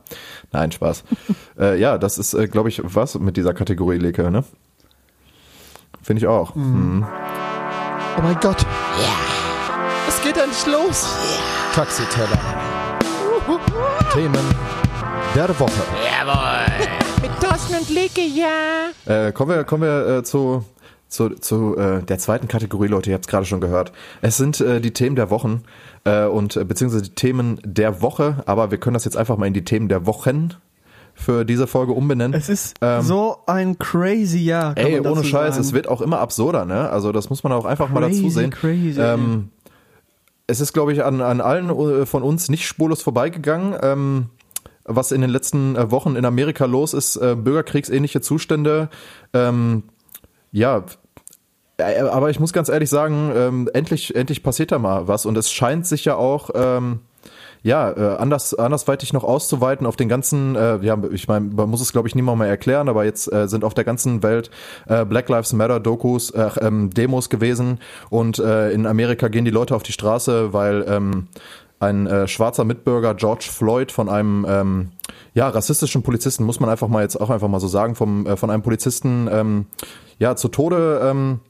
Nein, 0.53 0.71
Spaß. 0.71 1.03
äh, 1.59 1.81
ja, 1.81 1.99
das 1.99 2.17
ist, 2.17 2.35
äh, 2.35 2.47
glaube 2.47 2.69
ich, 2.69 2.81
was 2.85 3.19
mit 3.19 3.37
dieser 3.37 3.55
Kategorie 3.55 3.99
Leke, 3.99 4.31
ne? 4.31 4.45
Finde 6.01 6.21
ich 6.21 6.29
auch. 6.29 6.55
Mhm. 6.55 7.05
Oh 8.19 8.23
mein 8.23 8.39
Gott. 8.41 8.65
Es 10.07 10.23
geht 10.23 10.37
endlich 10.37 10.67
los. 10.67 11.09
Taxiteller. 11.75 12.39
Themen 14.13 14.45
der 15.35 15.49
Woche. 15.59 15.73
Mit 17.21 17.31
Thorsten 17.41 17.75
und 17.75 17.91
Leke, 17.91 18.21
ja. 18.23 18.91
Äh, 19.07 19.33
kommen 19.33 19.51
wir, 19.51 19.65
kommen 19.65 19.83
wir 19.83 20.19
äh, 20.19 20.23
zu, 20.23 20.65
zu, 21.09 21.31
zu 21.31 21.77
äh, 21.77 22.03
der 22.03 22.19
zweiten 22.19 22.49
Kategorie, 22.49 22.89
Leute, 22.89 23.11
ihr 23.11 23.15
habt 23.15 23.27
es 23.27 23.31
gerade 23.31 23.47
schon 23.47 23.61
gehört. 23.61 23.93
Es 24.23 24.37
sind 24.37 24.61
äh, 24.61 24.81
die 24.81 24.93
Themen 24.93 25.17
der 25.17 25.31
Wochen 25.31 25.63
äh, 26.05 26.25
und 26.27 26.57
äh, 26.57 26.65
beziehungsweise 26.65 27.05
die 27.05 27.15
Themen 27.15 27.61
der 27.65 28.03
Woche, 28.03 28.43
aber 28.47 28.71
wir 28.71 28.79
können 28.79 28.95
das 28.95 29.05
jetzt 29.05 29.17
einfach 29.17 29.37
mal 29.37 29.47
in 29.47 29.55
die 29.55 29.65
Themen 29.65 29.89
der 29.89 30.07
Wochen 30.07 30.51
für 31.15 31.45
diese 31.45 31.67
Folge 31.67 31.93
umbenennen. 31.93 32.35
Es 32.39 32.49
ist 32.49 32.75
Ähm, 32.83 33.03
so 33.03 33.39
ein 33.47 33.79
crazy 33.79 34.39
Jahr. 34.41 34.77
Ey, 34.77 35.01
ohne 35.01 35.25
Scheiß, 35.25 35.55
sagen. 35.55 35.65
es 35.65 35.73
wird 35.73 35.89
auch 35.89 36.03
immer 36.03 36.19
absurder, 36.21 36.65
ne? 36.67 36.91
Also 36.91 37.11
das 37.13 37.31
muss 37.31 37.43
man 37.43 37.53
auch 37.53 37.65
einfach 37.65 37.89
mal 37.89 38.01
Crazy, 38.03 38.23
dazu 38.23 38.35
sehen. 38.35 38.51
crazy, 38.51 39.01
ähm, 39.01 39.51
es 40.47 40.61
ist, 40.61 40.73
glaube 40.75 40.93
ich, 40.93 41.03
an, 41.05 41.21
an 41.23 41.41
allen 41.41 41.71
äh, 41.71 42.05
von 42.07 42.23
uns 42.23 42.49
nicht 42.51 42.67
spurlos 42.67 43.03
vorbeigegangen. 43.03 43.75
Ähm, 43.83 44.27
was 44.85 45.11
in 45.11 45.21
den 45.21 45.31
letzten 45.31 45.75
äh, 45.75 45.91
Wochen 45.91 46.15
in 46.17 46.25
Amerika 46.25 46.65
los 46.67 46.95
ist, 46.95 47.17
äh, 47.17 47.35
bürgerkriegsähnliche 47.35 48.21
Zustände. 48.21 48.89
Ähm, 49.33 49.85
ja, 50.57 50.85
äh, 51.77 52.01
aber 52.01 52.31
ich 52.31 52.41
muss 52.41 52.55
ganz 52.55 52.71
ehrlich 52.71 52.89
sagen, 52.89 53.31
ähm, 53.37 53.71
endlich, 53.75 54.17
endlich 54.17 54.43
passiert 54.43 54.73
da 54.73 54.79
mal 54.79 55.07
was. 55.07 55.27
Und 55.27 55.37
es 55.37 55.53
scheint 55.53 55.87
sich 55.87 56.07
ja 56.07 56.17
auch 56.17 56.49
ähm, 56.55 57.01
ja, 57.63 57.91
äh, 57.91 58.17
anders, 58.17 58.55
andersweitig 58.55 59.13
noch 59.13 59.23
auszuweiten 59.23 59.87
auf 59.87 59.97
den 59.97 60.09
ganzen, 60.09 60.57
äh, 60.57 60.79
ja, 60.79 60.97
ich 61.13 61.29
meine, 61.29 61.51
man 61.55 61.69
muss 61.69 61.83
es 61.83 61.93
glaube 61.93 62.09
ich 62.09 62.15
niemand 62.15 62.39
mehr 62.39 62.49
erklären, 62.49 62.89
aber 62.89 63.05
jetzt 63.05 63.31
äh, 63.31 63.49
sind 63.49 63.65
auf 63.65 63.75
der 63.75 63.85
ganzen 63.85 64.23
Welt 64.23 64.51
äh, 64.87 65.05
Black 65.05 65.29
Lives 65.29 65.53
Matter 65.53 65.79
Dokus, 65.79 66.31
äh, 66.31 66.49
ähm, 66.63 66.89
Demos 66.91 67.29
gewesen. 67.29 67.79
Und 68.09 68.39
äh, 68.39 68.71
in 68.71 68.87
Amerika 68.87 69.29
gehen 69.29 69.45
die 69.45 69.51
Leute 69.51 69.75
auf 69.75 69.83
die 69.83 69.93
Straße, 69.93 70.55
weil 70.55 70.87
ähm, 70.89 71.27
ein 71.79 72.07
äh, 72.07 72.27
schwarzer 72.29 72.65
Mitbürger 72.65 73.15
George 73.15 73.49
Floyd 73.51 73.93
von 73.93 74.09
einem 74.09 74.47
ähm, 74.49 74.93
ja 75.35 75.49
rassistischen 75.49 76.03
Polizisten 76.03 76.45
muss 76.45 76.61
man 76.61 76.71
einfach 76.71 76.89
mal 76.89 77.03
jetzt 77.03 77.21
auch 77.21 77.31
einfach 77.31 77.49
mal 77.49 77.61
so 77.61 77.69
sagen 77.69 77.95
vom 77.95 78.27
äh, 78.27 78.37
von 78.37 78.51
einem 78.51 78.63
Polizisten 78.63 79.29
ähm, 79.31 79.67
ja 80.19 80.37
zu 80.37 80.49
Tode 80.49 81.01
ähm, 81.03 81.41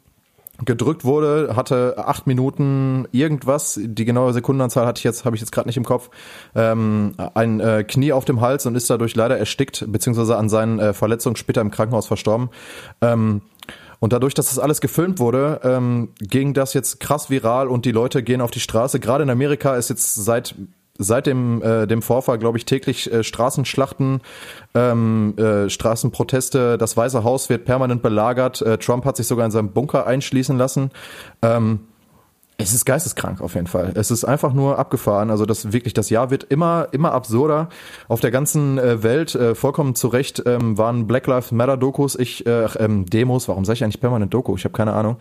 gedrückt 0.64 1.04
wurde, 1.04 1.54
hatte 1.54 1.95
acht 1.99 2.26
Minuten 2.26 3.06
irgendwas, 3.12 3.78
die 3.83 4.04
genaue 4.04 4.33
Sekundenanzahl 4.33 4.87
hatte 4.87 4.99
ich 5.00 5.04
jetzt, 5.04 5.25
habe 5.25 5.37
ich 5.37 5.42
jetzt 5.42 5.52
gerade 5.52 5.68
nicht 5.68 5.76
im 5.76 5.85
Kopf, 5.85 6.09
ähm, 6.54 7.12
ein 7.35 7.61
äh, 7.61 7.85
Knie 7.85 8.12
auf 8.12 8.25
dem 8.25 8.40
Hals 8.40 8.64
und 8.64 8.75
ist 8.75 8.88
dadurch 8.88 9.14
leider 9.14 9.37
erstickt, 9.37 9.85
beziehungsweise 9.88 10.37
an 10.37 10.49
seinen 10.49 10.78
äh, 10.78 10.92
Verletzungen 10.95 11.37
später 11.37 11.61
im 11.61 11.71
Krankenhaus 11.71 12.06
verstorben. 12.06 12.49
Ähm, 13.02 13.42
und 13.99 14.12
dadurch, 14.12 14.35
dass 14.35 14.49
das 14.49 14.59
alles 14.59 14.81
gefilmt 14.81 15.19
wurde, 15.19 15.61
ähm, 15.65 16.11
ging 16.21 16.55
das 16.55 16.75
jetzt 16.75 17.00
krass 17.00 17.31
viral 17.31 17.69
und 17.69 17.85
die 17.85 17.93
Leute 17.93 18.23
gehen 18.23 18.41
auf 18.41 18.50
die 18.50 18.61
Straße. 18.61 19.00
Gerade 19.00 19.25
in 19.25 19.31
Amerika 19.31 19.76
ist 19.76 19.91
jetzt 19.91 20.15
seit 20.15 20.55
seit 20.99 21.26
dem 21.26 21.62
äh, 21.62 21.87
dem 21.87 22.03
Vorfall, 22.03 22.38
glaube 22.38 22.59
ich, 22.59 22.65
täglich 22.65 23.12
äh, 23.12 23.23
Straßenschlachten, 23.23 24.21
ähm, 24.75 25.35
äh, 25.37 25.69
Straßenproteste. 25.69 26.79
Das 26.79 26.97
Weiße 26.97 27.23
Haus 27.25 27.49
wird 27.49 27.65
permanent 27.65 28.03
belagert. 28.03 28.62
Äh, 28.62 28.79
Trump 28.79 29.05
hat 29.05 29.17
sich 29.17 29.26
sogar 29.26 29.45
in 29.45 29.50
seinem 29.50 29.73
Bunker 29.73 30.07
einschließen 30.07 30.57
lassen. 30.57 30.91
Ähm, 31.43 31.81
es 32.59 32.73
ist 32.73 32.87
geisteskrank 32.87 33.43
auf 33.43 33.55
jeden 33.55 33.67
Fall. 33.67 33.93
Es 33.95 34.11
ist 34.11 34.25
einfach 34.25 34.55
nur 34.55 34.79
abgefahren. 34.79 35.31
Also 35.31 35.45
das 35.45 35.73
wirklich 35.73 35.93
das 35.93 36.09
Jahr 36.09 36.31
wird 36.31 36.45
immer 36.45 36.89
immer 36.93 37.13
absurder. 37.13 37.69
Auf 38.09 38.21
der 38.21 38.31
ganzen 38.31 38.79
äh, 38.79 39.03
Welt 39.03 39.35
äh, 39.35 39.55
vollkommen 39.55 39.95
zu 39.95 40.09
Recht 40.09 40.43
ähm, 40.47 40.79
waren 40.79 41.07
Black 41.07 41.27
Lives 41.27 41.53
Matter 41.53 41.77
Dokus. 41.77 42.17
Ich 42.17 42.47
äh, 42.47 42.65
ähm, 42.79 43.05
Demos. 43.05 43.49
Warum 43.49 43.66
sage 43.66 43.77
ich 43.77 43.85
eigentlich 43.85 44.01
permanent 44.01 44.33
Doku? 44.33 44.57
Ich 44.57 44.64
habe 44.64 44.73
keine 44.73 44.95
Ahnung. 44.95 45.16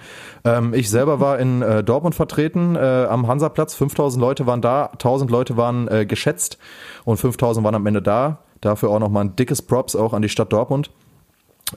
Ähm, 0.45 0.73
ich 0.73 0.89
selber 0.89 1.19
war 1.19 1.37
in 1.37 1.61
äh, 1.61 1.83
Dortmund 1.83 2.15
vertreten 2.15 2.77
äh, 2.77 3.07
am 3.09 3.27
Hansaplatz. 3.27 3.75
5000 3.75 4.21
Leute 4.21 4.47
waren 4.47 4.61
da. 4.61 4.85
1000 4.93 5.29
Leute 5.29 5.57
waren 5.57 5.89
äh, 5.89 6.05
geschätzt 6.05 6.57
und 7.03 7.17
5000 7.17 7.65
waren 7.65 7.75
am 7.75 7.85
Ende 7.85 8.01
da. 8.01 8.39
Dafür 8.61 8.89
auch 8.91 8.99
nochmal 8.99 9.25
ein 9.25 9.35
dickes 9.35 9.61
Props 9.61 9.97
auch 9.97 10.13
an 10.13 10.21
die 10.21 10.29
Stadt 10.29 10.53
Dortmund. 10.53 10.89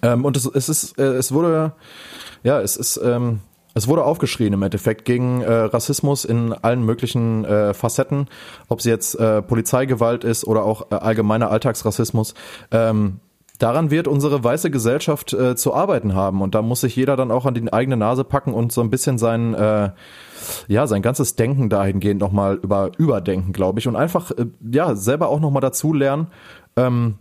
Ähm, 0.03 0.25
und 0.25 0.37
es, 0.37 0.47
es 0.47 0.69
ist, 0.69 0.99
äh, 0.99 1.15
es 1.15 1.33
wurde, 1.33 1.73
ja, 2.45 2.61
es 2.61 2.77
ist, 2.77 3.01
ähm, 3.03 3.41
es 3.75 3.87
wurde 3.87 4.05
aufgeschrien 4.05 4.53
im 4.53 4.63
Endeffekt 4.63 5.05
gegen 5.05 5.43
äh, 5.43 5.53
Rassismus 5.53 6.25
in 6.25 6.53
allen 6.53 6.85
möglichen 6.85 7.45
äh, 7.45 7.75
Facetten, 7.75 8.27
ob 8.69 8.81
es 8.81 8.85
jetzt 8.85 9.15
äh, 9.15 9.43
Polizeigewalt 9.43 10.25
ist 10.25 10.45
oder 10.45 10.65
auch 10.65 10.91
äh, 10.91 10.95
allgemeiner 10.95 11.51
Alltagsrassismus. 11.51 12.35
Ähm, 12.71 13.21
daran 13.59 13.91
wird 13.91 14.09
unsere 14.09 14.43
weiße 14.43 14.71
Gesellschaft 14.71 15.33
äh, 15.33 15.55
zu 15.57 15.75
arbeiten 15.75 16.15
haben 16.15 16.43
und 16.43 16.55
da 16.55 16.63
muss 16.63 16.81
sich 16.81 16.97
jeder 16.97 17.17
dann 17.17 17.31
auch 17.31 17.47
an 17.47 17.55
die 17.55 17.73
eigene 17.73 17.97
Nase 17.97 18.25
packen 18.25 18.55
und 18.55 18.73
so 18.73 18.81
ein 18.81 18.91
bisschen 18.91 19.19
sein, 19.19 19.55
äh, 19.55 19.91
ja, 20.67 20.87
sein 20.87 21.03
ganzes 21.03 21.37
Denken 21.37 21.69
dahingehend 21.69 22.21
nochmal 22.21 22.59
über 22.63 22.93
überdenken, 22.97 23.53
glaube 23.53 23.81
ich, 23.81 23.89
und 23.89 23.97
einfach 23.97 24.33
ja 24.71 24.95
selber 24.95 25.29
auch 25.29 25.41
nochmal 25.41 25.61
dazu 25.61 25.93
lernen. 25.93 26.29
Ähm, 26.77 27.19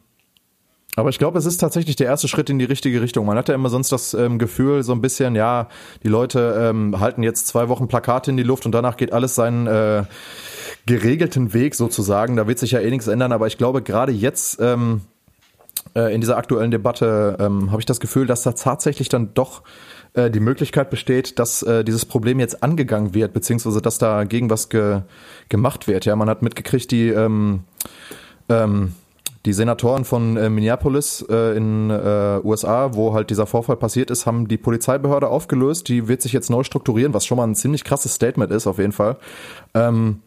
aber 0.97 1.09
ich 1.09 1.19
glaube, 1.19 1.37
es 1.37 1.45
ist 1.45 1.59
tatsächlich 1.59 1.95
der 1.95 2.07
erste 2.07 2.27
Schritt 2.27 2.49
in 2.49 2.57
die 2.57 2.65
richtige 2.65 3.03
Richtung. 3.03 3.27
Man 3.27 3.37
hat 3.37 3.49
ja 3.49 3.55
immer 3.55 3.69
sonst 3.69 3.91
das 3.91 4.15
ähm, 4.15 4.39
Gefühl, 4.39 4.81
so 4.81 4.93
ein 4.93 5.01
bisschen, 5.01 5.35
ja, 5.35 5.69
die 6.01 6.07
Leute 6.07 6.57
ähm, 6.59 6.99
halten 6.99 7.21
jetzt 7.21 7.45
zwei 7.45 7.69
Wochen 7.69 7.87
Plakate 7.87 8.31
in 8.31 8.37
die 8.37 8.43
Luft 8.43 8.65
und 8.65 8.71
danach 8.71 8.97
geht 8.97 9.13
alles 9.13 9.35
seinen 9.35 9.67
äh, 9.67 10.05
geregelten 10.87 11.53
Weg 11.53 11.75
sozusagen. 11.75 12.35
Da 12.35 12.47
wird 12.47 12.57
sich 12.57 12.71
ja 12.71 12.79
eh 12.79 12.89
nichts 12.89 13.05
ändern. 13.05 13.31
Aber 13.31 13.45
ich 13.45 13.59
glaube, 13.59 13.83
gerade 13.83 14.11
jetzt 14.11 14.59
ähm, 14.59 15.01
äh, 15.95 16.11
in 16.15 16.19
dieser 16.19 16.35
aktuellen 16.35 16.71
Debatte 16.71 17.37
ähm, 17.39 17.69
habe 17.69 17.79
ich 17.79 17.85
das 17.85 17.99
Gefühl, 17.99 18.25
dass 18.25 18.41
da 18.41 18.53
tatsächlich 18.53 19.07
dann 19.07 19.35
doch 19.35 19.61
äh, 20.15 20.31
die 20.31 20.39
Möglichkeit 20.39 20.89
besteht, 20.89 21.37
dass 21.37 21.61
äh, 21.61 21.83
dieses 21.83 22.05
Problem 22.05 22.39
jetzt 22.39 22.63
angegangen 22.63 23.13
wird, 23.13 23.33
beziehungsweise 23.33 23.83
dass 23.83 23.99
dagegen 23.99 24.49
was 24.49 24.69
ge 24.69 25.01
gemacht 25.49 25.87
wird. 25.87 26.05
Ja, 26.05 26.15
man 26.15 26.27
hat 26.27 26.41
mitgekriegt, 26.41 26.89
die 26.89 27.09
ähm, 27.09 27.65
ähm, 28.49 28.93
die 29.47 29.53
Senatoren 29.53 30.03
von 30.03 30.35
äh, 30.35 30.49
Minneapolis 30.49 31.25
äh, 31.29 31.55
in 31.55 31.89
äh, 31.89 32.41
USA, 32.43 32.93
wo 32.95 33.13
halt 33.13 33.29
dieser 33.29 33.47
Vorfall 33.47 33.77
passiert 33.77 34.11
ist, 34.11 34.25
haben 34.25 34.49
die 34.49 34.57
Polizeibehörde 34.57 35.29
aufgelöst. 35.29 35.87
Die 35.87 36.09
wird 36.09 36.21
sich 36.21 36.33
jetzt 36.33 36.49
neu 36.49 36.63
strukturieren, 36.63 37.13
was 37.13 37.25
schon 37.25 37.37
mal 37.37 37.47
ein 37.47 37.55
ziemlich 37.55 37.85
krasses 37.85 38.13
Statement 38.13 38.51
ist, 38.51 38.67
auf 38.67 38.77
jeden 38.77 38.91
Fall. 38.91 39.15
Ähm, 39.73 40.21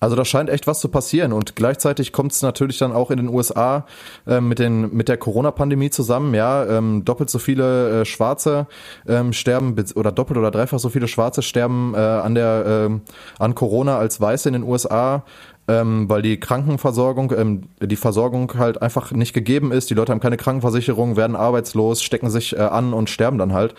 also 0.00 0.16
da 0.16 0.24
scheint 0.24 0.50
echt 0.50 0.66
was 0.66 0.80
zu 0.80 0.88
passieren 0.88 1.32
und 1.32 1.56
gleichzeitig 1.56 2.12
kommt 2.12 2.32
es 2.32 2.42
natürlich 2.42 2.78
dann 2.78 2.92
auch 2.92 3.10
in 3.10 3.16
den 3.16 3.28
USA 3.28 3.86
äh, 4.26 4.40
mit 4.40 4.58
den 4.58 4.94
mit 4.94 5.08
der 5.08 5.16
Corona-Pandemie 5.16 5.88
zusammen. 5.88 6.34
Ja, 6.34 6.66
ähm, 6.66 7.04
doppelt 7.04 7.30
so 7.30 7.38
viele 7.38 8.00
äh, 8.00 8.04
Schwarze 8.04 8.66
ähm, 9.06 9.32
sterben 9.32 9.76
oder 9.94 10.12
doppelt 10.12 10.38
oder 10.38 10.50
dreifach 10.50 10.78
so 10.78 10.90
viele 10.90 11.08
Schwarze 11.08 11.40
sterben 11.40 11.94
äh, 11.94 11.98
an 11.98 12.34
der 12.34 12.64
ähm, 12.66 13.02
an 13.38 13.54
Corona 13.54 13.96
als 13.98 14.20
Weiße 14.20 14.48
in 14.48 14.54
den 14.54 14.62
USA. 14.64 15.24
Ähm, 15.66 16.10
weil 16.10 16.20
die 16.20 16.38
Krankenversorgung, 16.38 17.32
ähm, 17.36 17.62
die 17.80 17.96
Versorgung 17.96 18.52
halt 18.58 18.82
einfach 18.82 19.12
nicht 19.12 19.32
gegeben 19.32 19.72
ist. 19.72 19.88
Die 19.88 19.94
Leute 19.94 20.12
haben 20.12 20.20
keine 20.20 20.36
Krankenversicherung, 20.36 21.16
werden 21.16 21.36
arbeitslos, 21.36 22.02
stecken 22.02 22.28
sich 22.28 22.54
äh, 22.54 22.60
an 22.60 22.92
und 22.92 23.08
sterben 23.08 23.38
dann 23.38 23.54
halt. 23.54 23.74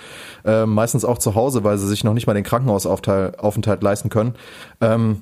Ähm, 0.46 0.74
meistens 0.74 1.06
auch 1.06 1.20
zu 1.20 1.36
Hause, 1.36 1.64
weil 1.64 1.78
sie 1.78 1.88
sich 1.88 2.04
noch 2.04 2.14
nicht 2.14 2.26
mal 2.26 2.34
den 2.34 2.44
Krankenhausaufenthalt 2.44 3.84
leisten 3.84 4.10
können. 4.10 4.34
Ähm, 4.82 5.22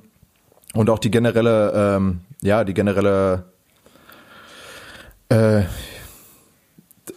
und 0.73 0.89
auch 0.89 0.99
die 0.99 1.11
generelle, 1.11 1.73
ähm, 1.75 2.21
ja, 2.41 2.63
die 2.63 2.73
generelle, 2.73 3.43
äh, 5.29 5.63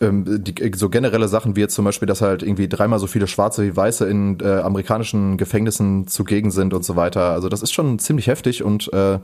ähm, 0.01 0.43
die, 0.43 0.73
so 0.75 0.89
generelle 0.89 1.29
Sachen 1.29 1.55
wie 1.57 1.61
jetzt 1.61 1.75
zum 1.75 1.85
Beispiel, 1.85 2.07
dass 2.07 2.21
halt 2.21 2.43
irgendwie 2.43 2.69
dreimal 2.69 2.99
so 2.99 3.07
viele 3.07 3.27
Schwarze 3.27 3.63
wie 3.65 3.77
Weiße 3.77 4.09
in 4.09 4.39
äh, 4.41 4.61
amerikanischen 4.61 5.37
Gefängnissen 5.37 6.07
zugegen 6.09 6.51
sind 6.51 6.75
und 6.75 6.85
so 6.85 6.97
weiter. 6.97 7.31
Also 7.33 7.49
das 7.49 7.63
ist 7.63 7.73
schon 7.73 7.99
ziemlich 7.99 8.27
heftig 8.27 8.63
und 8.63 8.93
äh, 8.93 9.19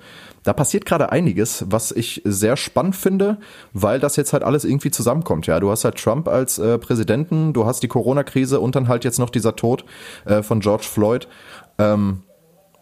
da 0.44 0.52
passiert 0.52 0.86
gerade 0.86 1.10
einiges, 1.10 1.64
was 1.68 1.92
ich 1.92 2.22
sehr 2.24 2.56
spannend 2.56 2.96
finde, 2.96 3.38
weil 3.72 4.00
das 4.00 4.16
jetzt 4.16 4.32
halt 4.32 4.44
alles 4.44 4.64
irgendwie 4.64 4.90
zusammenkommt. 4.90 5.46
Ja, 5.46 5.58
du 5.60 5.70
hast 5.70 5.84
halt 5.84 5.96
Trump 5.96 6.28
als 6.28 6.58
äh, 6.58 6.78
Präsidenten, 6.78 7.52
du 7.52 7.66
hast 7.66 7.82
die 7.82 7.88
Corona-Krise 7.88 8.60
und 8.60 8.76
dann 8.76 8.88
halt 8.88 9.04
jetzt 9.04 9.18
noch 9.18 9.30
dieser 9.30 9.56
Tod 9.56 9.84
äh, 10.24 10.42
von 10.42 10.60
George 10.60 10.86
Floyd. 10.88 11.28
Ähm, 11.78 12.22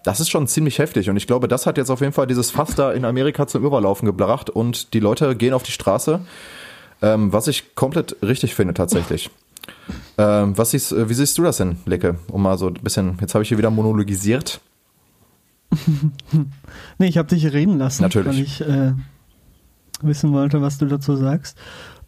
das 0.03 0.21
ist 0.21 0.31
schon 0.31 0.47
ziemlich 0.47 0.79
heftig 0.79 1.11
und 1.11 1.17
ich 1.17 1.27
glaube, 1.27 1.49
das 1.49 1.67
hat 1.67 1.77
jetzt 1.77 1.91
auf 1.91 2.01
jeden 2.01 2.13
Fall 2.13 2.27
dieses 2.27 2.51
Fass 2.51 2.75
da 2.75 2.93
in 2.93 3.05
Amerika 3.05 3.47
zum 3.47 3.65
Überlaufen 3.65 4.07
gebracht 4.07 4.49
und 4.49 4.95
die 4.95 5.01
Leute 5.01 5.37
gehen 5.37 5.53
auf 5.53 5.63
die 5.63 5.73
Straße, 5.73 6.21
ähm, 7.03 7.33
was 7.33 7.49
ich 7.49 7.75
komplett 7.75 8.17
richtig 8.23 8.55
finde 8.55 8.75
tatsächlich. 8.75 9.31
Ähm, 10.19 10.57
was 10.57 10.71
siehst, 10.73 10.93
äh, 10.93 11.09
wie 11.09 11.15
siehst 11.15 11.37
du 11.39 11.43
das 11.43 11.59
denn, 11.59 11.79
Lecke? 11.87 12.19
Um 12.29 12.43
mal 12.43 12.59
so 12.59 12.69
ein 12.69 12.75
bisschen, 12.75 13.17
jetzt 13.21 13.35
habe 13.35 13.43
ich 13.43 13.49
hier 13.49 13.59
wieder 13.59 13.71
monologisiert. 13.71 14.61
Nee, 16.99 17.07
ich 17.07 17.17
habe 17.17 17.29
dich 17.29 17.53
reden 17.53 17.79
lassen, 17.79 18.03
Natürlich. 18.03 18.27
weil 18.27 18.41
ich 18.41 18.61
äh, 18.61 18.93
wissen 20.03 20.33
wollte, 20.33 20.61
was 20.61 20.79
du 20.79 20.87
dazu 20.87 21.17
sagst. 21.17 21.57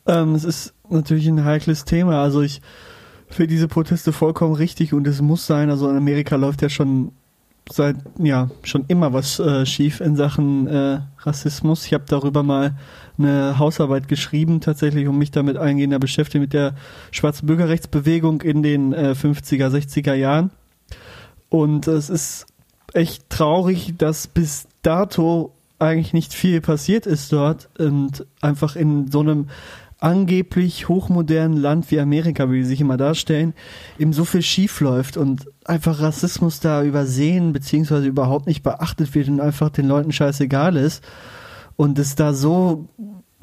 Ähm, 0.06 0.34
es 0.34 0.44
ist 0.44 0.74
natürlich 0.90 1.26
ein 1.28 1.44
heikles 1.44 1.84
Thema. 1.84 2.22
Also 2.22 2.42
ich 2.42 2.60
finde 3.28 3.48
diese 3.48 3.68
Proteste 3.68 4.12
vollkommen 4.12 4.54
richtig 4.54 4.92
und 4.92 5.06
es 5.06 5.22
muss 5.22 5.46
sein. 5.46 5.70
Also 5.70 5.88
in 5.88 5.96
Amerika 5.96 6.36
läuft 6.36 6.62
ja 6.62 6.68
schon 6.68 7.12
seit 7.70 7.96
ja 8.18 8.50
schon 8.62 8.84
immer 8.88 9.12
was 9.12 9.38
äh, 9.38 9.64
schief 9.66 10.00
in 10.00 10.16
Sachen 10.16 10.66
äh, 10.66 11.00
Rassismus. 11.18 11.86
Ich 11.86 11.94
habe 11.94 12.04
darüber 12.06 12.42
mal 12.42 12.76
eine 13.18 13.58
Hausarbeit 13.58 14.08
geschrieben, 14.08 14.60
tatsächlich, 14.60 15.06
um 15.06 15.18
mich 15.18 15.30
damit 15.30 15.56
eingehender 15.56 15.98
beschäftigt 15.98 16.40
mit 16.40 16.52
der 16.52 16.74
schwarzen 17.10 17.46
Bürgerrechtsbewegung 17.46 18.42
in 18.42 18.62
den 18.62 18.92
äh, 18.92 19.14
50er, 19.18 19.68
60er 19.68 20.14
Jahren. 20.14 20.50
Und 21.48 21.86
es 21.86 22.10
ist 22.10 22.46
echt 22.94 23.28
traurig, 23.30 23.94
dass 23.98 24.26
bis 24.26 24.66
dato 24.82 25.52
eigentlich 25.78 26.12
nicht 26.12 26.32
viel 26.32 26.60
passiert 26.60 27.06
ist 27.06 27.32
dort 27.32 27.68
und 27.78 28.24
einfach 28.40 28.76
in 28.76 29.10
so 29.10 29.20
einem 29.20 29.48
angeblich 30.02 30.88
hochmodernen 30.88 31.56
Land 31.56 31.90
wie 31.90 32.00
Amerika, 32.00 32.50
wie 32.50 32.62
sie 32.62 32.70
sich 32.70 32.80
immer 32.80 32.96
darstellen, 32.96 33.54
eben 33.98 34.12
so 34.12 34.24
viel 34.24 34.42
schief 34.42 34.80
läuft 34.80 35.16
und 35.16 35.46
einfach 35.64 36.00
Rassismus 36.00 36.60
da 36.60 36.82
übersehen 36.82 37.52
beziehungsweise 37.52 38.06
überhaupt 38.06 38.46
nicht 38.46 38.62
beachtet 38.62 39.14
wird 39.14 39.28
und 39.28 39.40
einfach 39.40 39.70
den 39.70 39.86
Leuten 39.86 40.12
scheißegal 40.12 40.76
ist 40.76 41.04
und 41.76 41.98
es 41.98 42.16
da 42.16 42.34
so 42.34 42.88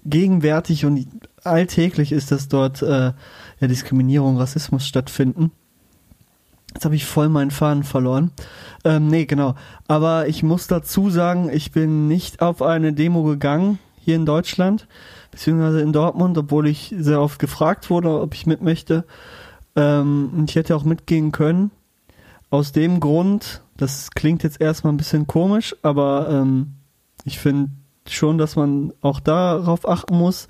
gegenwärtig 0.06 0.86
und 0.86 1.08
alltäglich 1.44 2.12
ist, 2.12 2.32
dass 2.32 2.48
dort 2.50 2.82
äh, 2.82 3.14
ja, 3.60 3.68
Diskriminierung, 3.68 4.38
Rassismus 4.38 4.86
stattfinden. 4.86 5.52
Jetzt 6.74 6.86
habe 6.86 6.96
ich 6.96 7.06
voll 7.06 7.30
meinen 7.30 7.52
Faden 7.52 7.84
verloren. 7.84 8.32
Ähm, 8.84 9.08
nee, 9.08 9.26
genau. 9.26 9.56
Aber 9.88 10.28
ich 10.28 10.44
muss 10.44 10.68
dazu 10.68 11.10
sagen, 11.10 11.50
ich 11.52 11.72
bin 11.72 12.08
nicht 12.08 12.42
auf 12.42 12.62
eine 12.62 12.94
Demo 12.94 13.24
gegangen 13.24 13.80
hier 14.00 14.16
in 14.16 14.26
Deutschland, 14.26 14.88
beziehungsweise 15.32 15.82
in 15.82 15.94
Dortmund, 15.94 16.38
obwohl 16.38 16.68
ich 16.68 16.94
sehr 16.98 17.22
oft 17.22 17.40
gefragt 17.40 17.90
wurde, 17.90 18.22
ob 18.22 18.34
ich 18.34 18.46
mit 18.46 18.62
möchte. 18.62 19.06
Ähm, 19.76 20.46
ich 20.48 20.56
hätte 20.56 20.76
auch 20.76 20.84
mitgehen 20.84 21.32
können. 21.32 21.72
Aus 22.50 22.72
dem 22.72 23.00
Grund, 23.00 23.62
das 23.78 24.12
klingt 24.12 24.44
jetzt 24.44 24.60
erstmal 24.60 24.94
ein 24.94 24.98
bisschen 24.98 25.28
komisch, 25.28 25.76
aber 25.84 26.30
ähm, 26.30 26.74
ich 27.26 27.40
finde 27.40 27.70
schon, 28.08 28.38
dass 28.38 28.56
man 28.56 28.94
auch 29.02 29.20
darauf 29.20 29.88
achten 29.88 30.18
muss, 30.18 30.48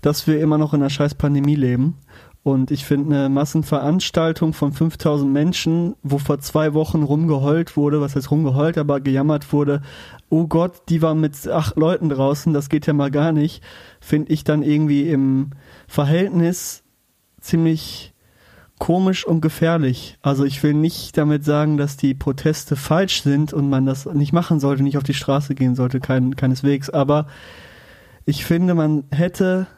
dass 0.00 0.26
wir 0.26 0.40
immer 0.40 0.58
noch 0.58 0.72
in 0.74 0.80
einer 0.80 0.90
scheiß 0.90 1.14
Pandemie 1.14 1.56
leben. 1.56 1.98
Und 2.42 2.70
ich 2.70 2.84
finde 2.84 3.16
eine 3.16 3.28
Massenveranstaltung 3.30 4.52
von 4.52 4.72
5000 4.72 5.32
Menschen, 5.32 5.96
wo 6.02 6.18
vor 6.18 6.40
zwei 6.40 6.74
Wochen 6.74 7.02
rumgeheult 7.02 7.74
wurde, 7.74 8.02
was 8.02 8.16
heißt 8.16 8.30
rumgeheult, 8.30 8.76
aber 8.76 9.00
gejammert 9.00 9.50
wurde, 9.50 9.80
oh 10.34 10.48
Gott, 10.48 10.88
die 10.88 11.00
waren 11.00 11.20
mit 11.20 11.46
acht 11.46 11.76
Leuten 11.76 12.08
draußen, 12.08 12.52
das 12.52 12.68
geht 12.68 12.88
ja 12.88 12.92
mal 12.92 13.12
gar 13.12 13.30
nicht, 13.30 13.62
finde 14.00 14.32
ich 14.32 14.42
dann 14.42 14.64
irgendwie 14.64 15.08
im 15.08 15.50
Verhältnis 15.86 16.82
ziemlich 17.40 18.12
komisch 18.80 19.24
und 19.24 19.42
gefährlich. 19.42 20.18
Also 20.22 20.44
ich 20.44 20.60
will 20.64 20.74
nicht 20.74 21.16
damit 21.16 21.44
sagen, 21.44 21.76
dass 21.76 21.96
die 21.96 22.14
Proteste 22.14 22.74
falsch 22.74 23.22
sind 23.22 23.52
und 23.52 23.70
man 23.70 23.86
das 23.86 24.06
nicht 24.06 24.32
machen 24.32 24.58
sollte, 24.58 24.82
nicht 24.82 24.96
auf 24.96 25.04
die 25.04 25.14
Straße 25.14 25.54
gehen 25.54 25.76
sollte, 25.76 26.00
kein, 26.00 26.34
keineswegs, 26.34 26.90
aber 26.90 27.28
ich 28.24 28.44
finde, 28.44 28.74
man 28.74 29.04
hätte 29.12 29.68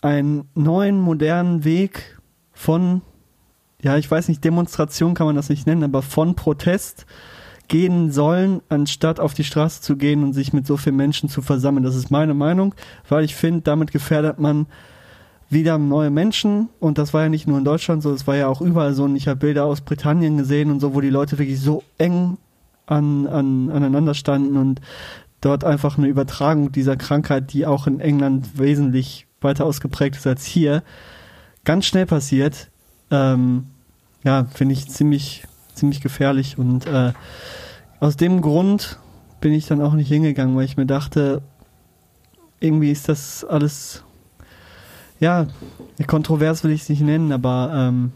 einen 0.00 0.48
neuen, 0.54 1.00
modernen 1.00 1.64
Weg 1.64 2.20
von, 2.52 3.02
ja, 3.80 3.96
ich 3.96 4.08
weiß 4.08 4.28
nicht, 4.28 4.44
Demonstration 4.44 5.14
kann 5.14 5.26
man 5.26 5.34
das 5.34 5.48
nicht 5.48 5.66
nennen, 5.66 5.82
aber 5.82 6.02
von 6.02 6.36
Protest 6.36 7.04
gehen 7.72 8.12
sollen, 8.12 8.60
anstatt 8.68 9.18
auf 9.18 9.32
die 9.32 9.44
Straße 9.44 9.80
zu 9.80 9.96
gehen 9.96 10.22
und 10.22 10.34
sich 10.34 10.52
mit 10.52 10.66
so 10.66 10.76
vielen 10.76 10.96
Menschen 10.96 11.30
zu 11.30 11.40
versammeln. 11.40 11.82
Das 11.82 11.96
ist 11.96 12.10
meine 12.10 12.34
Meinung, 12.34 12.74
weil 13.08 13.24
ich 13.24 13.34
finde, 13.34 13.62
damit 13.62 13.92
gefährdet 13.92 14.38
man 14.38 14.66
wieder 15.48 15.78
neue 15.78 16.10
Menschen 16.10 16.68
und 16.80 16.98
das 16.98 17.14
war 17.14 17.22
ja 17.22 17.28
nicht 17.30 17.48
nur 17.48 17.56
in 17.56 17.64
Deutschland 17.64 18.02
so, 18.02 18.12
es 18.12 18.26
war 18.26 18.36
ja 18.36 18.46
auch 18.48 18.60
überall 18.60 18.92
so 18.92 19.04
und 19.04 19.16
ich 19.16 19.26
habe 19.26 19.38
Bilder 19.38 19.64
aus 19.64 19.80
Britannien 19.80 20.36
gesehen 20.36 20.70
und 20.70 20.80
so, 20.80 20.94
wo 20.94 21.00
die 21.00 21.08
Leute 21.08 21.38
wirklich 21.38 21.60
so 21.60 21.82
eng 21.96 22.36
an, 22.84 23.26
an, 23.26 23.70
aneinander 23.70 24.12
standen 24.12 24.58
und 24.58 24.82
dort 25.40 25.64
einfach 25.64 25.96
eine 25.96 26.08
Übertragung 26.08 26.72
dieser 26.72 26.96
Krankheit, 26.96 27.54
die 27.54 27.64
auch 27.64 27.86
in 27.86 28.00
England 28.00 28.58
wesentlich 28.58 29.26
weiter 29.40 29.64
ausgeprägt 29.64 30.16
ist 30.16 30.26
als 30.26 30.44
hier, 30.44 30.82
ganz 31.64 31.86
schnell 31.86 32.04
passiert. 32.04 32.68
Ähm, 33.10 33.68
ja, 34.24 34.44
finde 34.52 34.74
ich 34.74 34.90
ziemlich, 34.90 35.44
ziemlich 35.74 36.00
gefährlich 36.00 36.58
und 36.58 36.86
äh, 36.86 37.12
aus 38.00 38.16
dem 38.16 38.40
Grund 38.40 38.98
bin 39.40 39.52
ich 39.52 39.66
dann 39.66 39.80
auch 39.80 39.94
nicht 39.94 40.08
hingegangen, 40.08 40.56
weil 40.56 40.64
ich 40.64 40.76
mir 40.76 40.86
dachte, 40.86 41.42
irgendwie 42.60 42.90
ist 42.90 43.08
das 43.08 43.44
alles, 43.44 44.04
ja, 45.20 45.46
kontrovers 46.06 46.64
will 46.64 46.70
ich 46.70 46.82
es 46.82 46.88
nicht 46.88 47.02
nennen, 47.02 47.32
aber 47.32 47.70
ähm, 47.74 48.12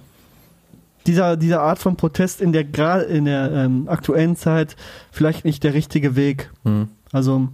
dieser, 1.07 1.37
dieser 1.37 1.63
Art 1.63 1.79
von 1.79 1.97
Protest 1.97 2.41
in 2.41 2.53
der 2.53 3.09
in 3.09 3.25
der 3.27 3.53
ähm, 3.53 3.89
aktuellen 3.89 4.37
Zeit 4.37 4.77
vielleicht 5.11 5.45
nicht 5.45 5.63
der 5.63 5.75
richtige 5.75 6.17
Weg. 6.17 6.51
Hm. 6.65 6.89
Also 7.13 7.49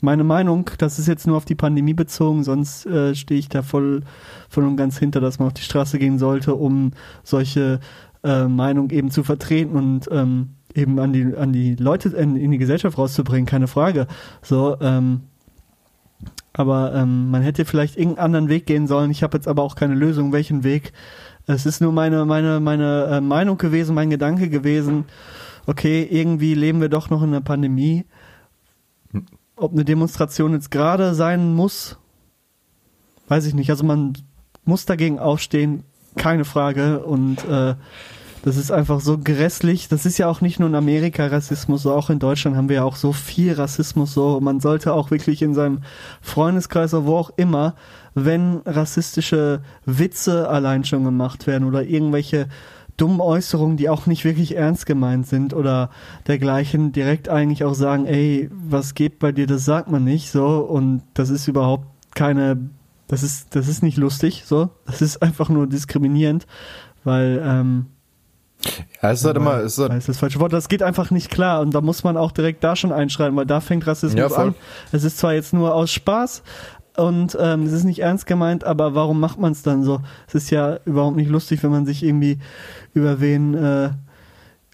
meine 0.00 0.24
Meinung, 0.24 0.70
das 0.78 0.98
ist 0.98 1.08
jetzt 1.08 1.26
nur 1.26 1.36
auf 1.36 1.44
die 1.44 1.54
Pandemie 1.54 1.92
bezogen, 1.92 2.42
sonst 2.42 2.86
äh, 2.86 3.14
stehe 3.14 3.38
ich 3.38 3.48
da 3.48 3.62
voll, 3.62 4.02
voll 4.48 4.64
und 4.64 4.76
ganz 4.76 4.98
hinter, 4.98 5.20
dass 5.20 5.38
man 5.38 5.48
auf 5.48 5.54
die 5.54 5.62
Straße 5.62 5.98
gehen 5.98 6.18
sollte, 6.18 6.54
um 6.54 6.92
solche 7.22 7.80
äh, 8.22 8.44
Meinung 8.44 8.90
eben 8.90 9.10
zu 9.10 9.22
vertreten 9.22 9.76
und 9.76 10.08
ähm, 10.10 10.50
eben 10.74 10.98
an 10.98 11.12
die, 11.12 11.34
an 11.36 11.52
die 11.52 11.74
Leute 11.76 12.10
in, 12.10 12.36
in 12.36 12.50
die 12.50 12.58
Gesellschaft 12.58 12.98
rauszubringen, 12.98 13.46
keine 13.46 13.66
Frage. 13.66 14.06
So, 14.42 14.76
ähm, 14.80 15.22
aber 16.52 16.94
ähm, 16.94 17.30
man 17.30 17.42
hätte 17.42 17.64
vielleicht 17.64 17.96
irgendeinen 17.96 18.24
anderen 18.24 18.48
Weg 18.48 18.66
gehen 18.66 18.86
sollen. 18.86 19.10
Ich 19.10 19.22
habe 19.22 19.36
jetzt 19.36 19.48
aber 19.48 19.62
auch 19.62 19.76
keine 19.76 19.94
Lösung, 19.94 20.32
welchen 20.32 20.64
Weg. 20.64 20.92
Es 21.46 21.66
ist 21.66 21.80
nur 21.80 21.92
meine, 21.92 22.24
meine, 22.24 22.60
meine 22.60 23.04
äh, 23.06 23.20
Meinung 23.20 23.58
gewesen, 23.58 23.94
mein 23.94 24.10
Gedanke 24.10 24.48
gewesen. 24.48 25.04
Okay, 25.66 26.06
irgendwie 26.10 26.54
leben 26.54 26.80
wir 26.80 26.88
doch 26.88 27.10
noch 27.10 27.22
in 27.22 27.28
einer 27.28 27.40
Pandemie 27.40 28.04
ob 29.60 29.72
eine 29.72 29.84
Demonstration 29.84 30.54
jetzt 30.54 30.70
gerade 30.70 31.14
sein 31.14 31.54
muss, 31.54 31.98
weiß 33.28 33.46
ich 33.46 33.54
nicht. 33.54 33.70
Also 33.70 33.84
man 33.84 34.14
muss 34.64 34.86
dagegen 34.86 35.18
aufstehen, 35.18 35.84
keine 36.20 36.44
Frage. 36.44 37.00
Und 37.00 37.44
äh, 37.48 37.74
das 38.42 38.56
ist 38.56 38.70
einfach 38.70 39.00
so 39.00 39.18
grässlich. 39.18 39.88
Das 39.88 40.06
ist 40.06 40.18
ja 40.18 40.28
auch 40.28 40.40
nicht 40.40 40.60
nur 40.60 40.68
in 40.68 40.74
Amerika 40.74 41.26
Rassismus, 41.26 41.86
auch 41.86 42.10
in 42.10 42.18
Deutschland 42.18 42.56
haben 42.56 42.68
wir 42.68 42.76
ja 42.76 42.84
auch 42.84 42.96
so 42.96 43.12
viel 43.12 43.54
Rassismus. 43.54 44.14
So 44.14 44.40
man 44.40 44.60
sollte 44.60 44.92
auch 44.92 45.10
wirklich 45.10 45.42
in 45.42 45.54
seinem 45.54 45.80
Freundeskreis 46.20 46.94
oder 46.94 47.06
wo 47.06 47.16
auch 47.16 47.30
immer, 47.36 47.74
wenn 48.14 48.60
rassistische 48.64 49.60
Witze 49.84 50.48
allein 50.48 50.84
schon 50.84 51.04
gemacht 51.04 51.46
werden 51.46 51.66
oder 51.66 51.82
irgendwelche 51.82 52.48
dummen 52.96 53.20
Äußerungen, 53.20 53.76
die 53.76 53.88
auch 53.88 54.06
nicht 54.06 54.24
wirklich 54.24 54.56
ernst 54.56 54.84
gemeint 54.84 55.26
sind 55.26 55.54
oder 55.54 55.90
dergleichen, 56.26 56.92
direkt 56.92 57.30
eigentlich 57.30 57.64
auch 57.64 57.74
sagen, 57.74 58.04
ey, 58.04 58.50
was 58.52 58.94
geht 58.94 59.18
bei 59.18 59.32
dir, 59.32 59.46
das 59.46 59.64
sagt 59.64 59.90
man 59.90 60.04
nicht, 60.04 60.30
so, 60.30 60.58
und 60.58 61.02
das 61.14 61.30
ist 61.30 61.48
überhaupt 61.48 61.86
keine, 62.14 62.58
das 63.10 63.22
ist, 63.24 63.56
das 63.56 63.66
ist 63.66 63.82
nicht 63.82 63.96
lustig, 63.98 64.44
so, 64.46 64.70
das 64.86 65.02
ist 65.02 65.20
einfach 65.20 65.48
nur 65.48 65.66
diskriminierend, 65.66 66.46
weil, 67.02 67.42
ähm, 67.44 67.86
Ja, 69.02 69.10
es 69.10 69.20
ist 69.20 69.26
halt 69.26 69.36
immer, 69.36 69.54
es 69.58 69.72
ist 69.72 69.78
halt, 69.78 69.90
das 69.90 69.98
ist 69.98 70.08
das 70.10 70.18
falsche 70.18 70.38
Wort. 70.38 70.52
Das 70.52 70.68
geht 70.68 70.82
einfach 70.82 71.10
nicht 71.10 71.28
klar 71.30 71.60
und 71.60 71.74
da 71.74 71.80
muss 71.80 72.04
man 72.04 72.16
auch 72.16 72.30
direkt 72.30 72.62
da 72.62 72.76
schon 72.76 72.92
einschreiten, 72.92 73.34
weil 73.36 73.46
da 73.46 73.60
fängt 73.60 73.86
Rassismus 73.86 74.30
Ja, 74.32 74.36
an. 74.36 74.54
Es 74.92 75.02
ist 75.02 75.18
zwar 75.18 75.32
jetzt 75.32 75.52
nur 75.52 75.74
aus 75.74 75.90
Spaß 75.90 76.42
und 76.96 77.36
ähm, 77.40 77.64
es 77.64 77.72
ist 77.72 77.84
nicht 77.84 78.00
ernst 78.00 78.26
gemeint, 78.26 78.62
aber 78.64 78.94
warum 78.94 79.18
macht 79.18 79.38
man 79.40 79.52
es 79.52 79.62
dann 79.62 79.82
so? 79.82 80.00
Es 80.28 80.34
ist 80.34 80.50
ja 80.50 80.78
überhaupt 80.84 81.16
nicht 81.16 81.30
lustig, 81.30 81.62
wenn 81.62 81.70
man 81.70 81.86
sich 81.86 82.02
irgendwie 82.04 82.38
über 82.94 83.20
wen 83.20 83.54
äh, 83.54 83.90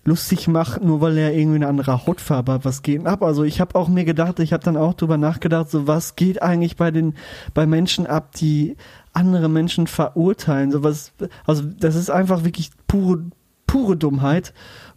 lustig 0.07 0.49
macht, 0.49 0.83
nur 0.83 1.01
weil 1.01 1.19
er 1.19 1.35
irgendwie 1.35 1.57
eine 1.57 1.67
andere 1.67 2.07
Hautfarbe 2.07 2.53
hat. 2.53 2.65
Was 2.65 2.83
geht 2.83 3.07
ab? 3.07 3.23
Also 3.23 3.45
ich 3.45 3.61
habe 3.61 3.75
auch 3.75 3.89
mir 3.89 4.05
gedacht, 4.05 4.39
ich 4.39 4.53
habe 4.53 4.65
dann 4.65 4.77
auch 4.77 4.95
drüber 4.95 5.19
nachgedacht, 5.19 5.71
so 5.71 5.87
was 5.87 6.17
geht 6.17 6.43
eigentlich 6.43 6.77
bei 6.77 6.91
den 6.91 7.15
bei 7.53 7.67
Menschen 7.67 8.07
ab, 8.07 8.33
die 8.37 8.77
andere 9.13 9.49
Menschen 9.49 9.87
verurteilen. 9.87 10.71
So 10.71 10.83
was, 10.83 11.13
also 11.45 11.63
das 11.65 11.97
ist 11.97 12.11
einfach 12.11 12.45
wirklich 12.45 12.71
pure 12.87 13.25
pure 13.67 13.97
Dummheit. 13.97 14.55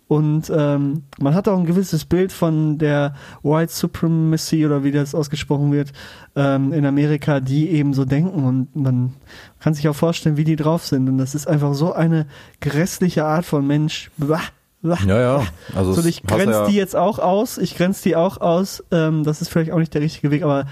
Und 0.07 0.51
ähm, 0.55 1.03
man 1.19 1.35
hat 1.35 1.47
auch 1.47 1.57
ein 1.57 1.67
gewisses 1.67 2.03
Bild 2.03 2.31
von 2.31 2.79
der 2.79 3.13
White 3.43 3.71
Supremacy 3.71 4.65
oder 4.65 4.83
wie 4.83 4.91
das 4.91 5.13
ausgesprochen 5.13 5.71
wird 5.71 5.93
ähm, 6.35 6.73
in 6.73 6.83
Amerika, 6.83 7.39
die 7.39 7.69
eben 7.69 7.93
so 7.93 8.05
denken 8.05 8.43
und 8.43 8.75
man 8.75 9.13
kann 9.59 9.75
sich 9.75 9.87
auch 9.87 9.95
vorstellen, 9.95 10.35
wie 10.35 10.45
die 10.45 10.55
drauf 10.55 10.87
sind. 10.87 11.07
Und 11.09 11.19
das 11.19 11.35
ist 11.35 11.47
einfach 11.47 11.75
so 11.75 11.93
eine 11.93 12.25
grässliche 12.59 13.23
Art 13.25 13.45
von 13.45 13.67
Mensch. 13.67 14.09
Bah, 14.17 14.41
Ja, 14.81 15.19
ja. 15.19 15.43
Also 15.75 15.93
so, 15.93 16.07
ich 16.07 16.23
grenze 16.23 16.51
ja- 16.51 16.67
die 16.67 16.75
jetzt 16.75 16.95
auch 16.95 17.19
aus. 17.19 17.57
Ich 17.57 17.75
grenze 17.75 18.03
die 18.03 18.15
auch 18.15 18.39
aus. 18.39 18.83
Ähm, 18.91 19.23
das 19.23 19.41
ist 19.41 19.49
vielleicht 19.49 19.71
auch 19.71 19.77
nicht 19.79 19.93
der 19.93 20.01
richtige 20.01 20.31
Weg, 20.31 20.43
aber 20.43 20.65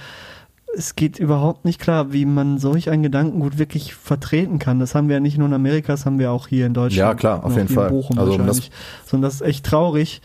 es 0.76 0.96
geht 0.96 1.20
überhaupt 1.20 1.66
nicht 1.66 1.80
klar, 1.80 2.14
wie 2.14 2.26
man 2.26 2.58
solch 2.58 2.90
ein 2.90 3.04
Gedankengut 3.04 3.58
wirklich 3.58 3.96
vertreten 3.96 4.60
kann. 4.60 4.80
Das 4.80 4.96
haben 4.96 5.08
wir 5.10 5.16
ja 5.16 5.20
nicht 5.20 5.38
nur 5.38 5.48
in 5.48 5.54
Amerika, 5.54 5.94
das 5.94 6.06
haben 6.06 6.20
wir 6.20 6.32
auch 6.32 6.48
hier 6.48 6.66
in 6.68 6.74
Deutschland. 6.74 6.98
Ja, 6.98 7.16
klar, 7.16 7.44
auf 7.44 7.56
jeden 7.56 7.68
Fall. 7.70 7.90
Bochum 7.90 8.18
Also, 8.20 8.38
das-. 8.38 8.70
Sondern 9.06 9.28
das 9.30 9.36
ist 9.36 9.42
echt 9.42 9.66
traurig. 9.66 10.22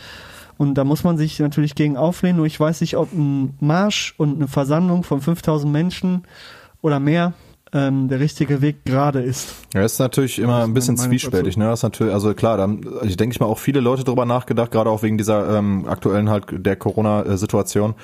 Und 0.58 0.74
da 0.74 0.84
muss 0.84 1.02
man 1.02 1.16
sich 1.16 1.40
natürlich 1.40 1.74
gegen 1.74 1.96
auflehnen. 1.96 2.36
Nur 2.36 2.46
ich 2.46 2.60
weiß 2.60 2.82
nicht, 2.82 2.96
ob 2.96 3.12
ein 3.12 3.54
Marsch 3.60 4.14
und 4.18 4.36
eine 4.36 4.46
Versammlung 4.46 5.02
von 5.02 5.20
5000 5.20 5.72
Menschen 5.72 6.22
oder 6.82 7.00
mehr 7.00 7.32
ähm, 7.74 8.08
der 8.08 8.20
richtige 8.20 8.60
Weg 8.60 8.84
gerade 8.84 9.22
ist. 9.22 9.54
Ja, 9.72 9.82
ist 9.82 9.98
natürlich 9.98 10.38
immer 10.38 10.58
ist 10.58 10.64
ein 10.64 10.74
bisschen 10.74 10.96
zwiespältig, 10.96 11.56
ne? 11.56 11.66
Das 11.66 11.80
ist 11.80 11.82
natürlich, 11.84 12.12
also 12.12 12.34
klar, 12.34 12.58
da 12.58 12.64
haben, 12.64 12.82
ich 13.02 13.16
denke 13.16 13.34
ich 13.34 13.40
mal 13.40 13.46
auch 13.46 13.58
viele 13.58 13.80
Leute 13.80 14.04
drüber 14.04 14.26
nachgedacht, 14.26 14.70
gerade 14.70 14.90
auch 14.90 15.02
wegen 15.02 15.16
dieser 15.16 15.56
ähm, 15.56 15.86
aktuellen 15.88 16.28
halt 16.28 16.46
der 16.50 16.76
Corona-Situation. 16.76 17.94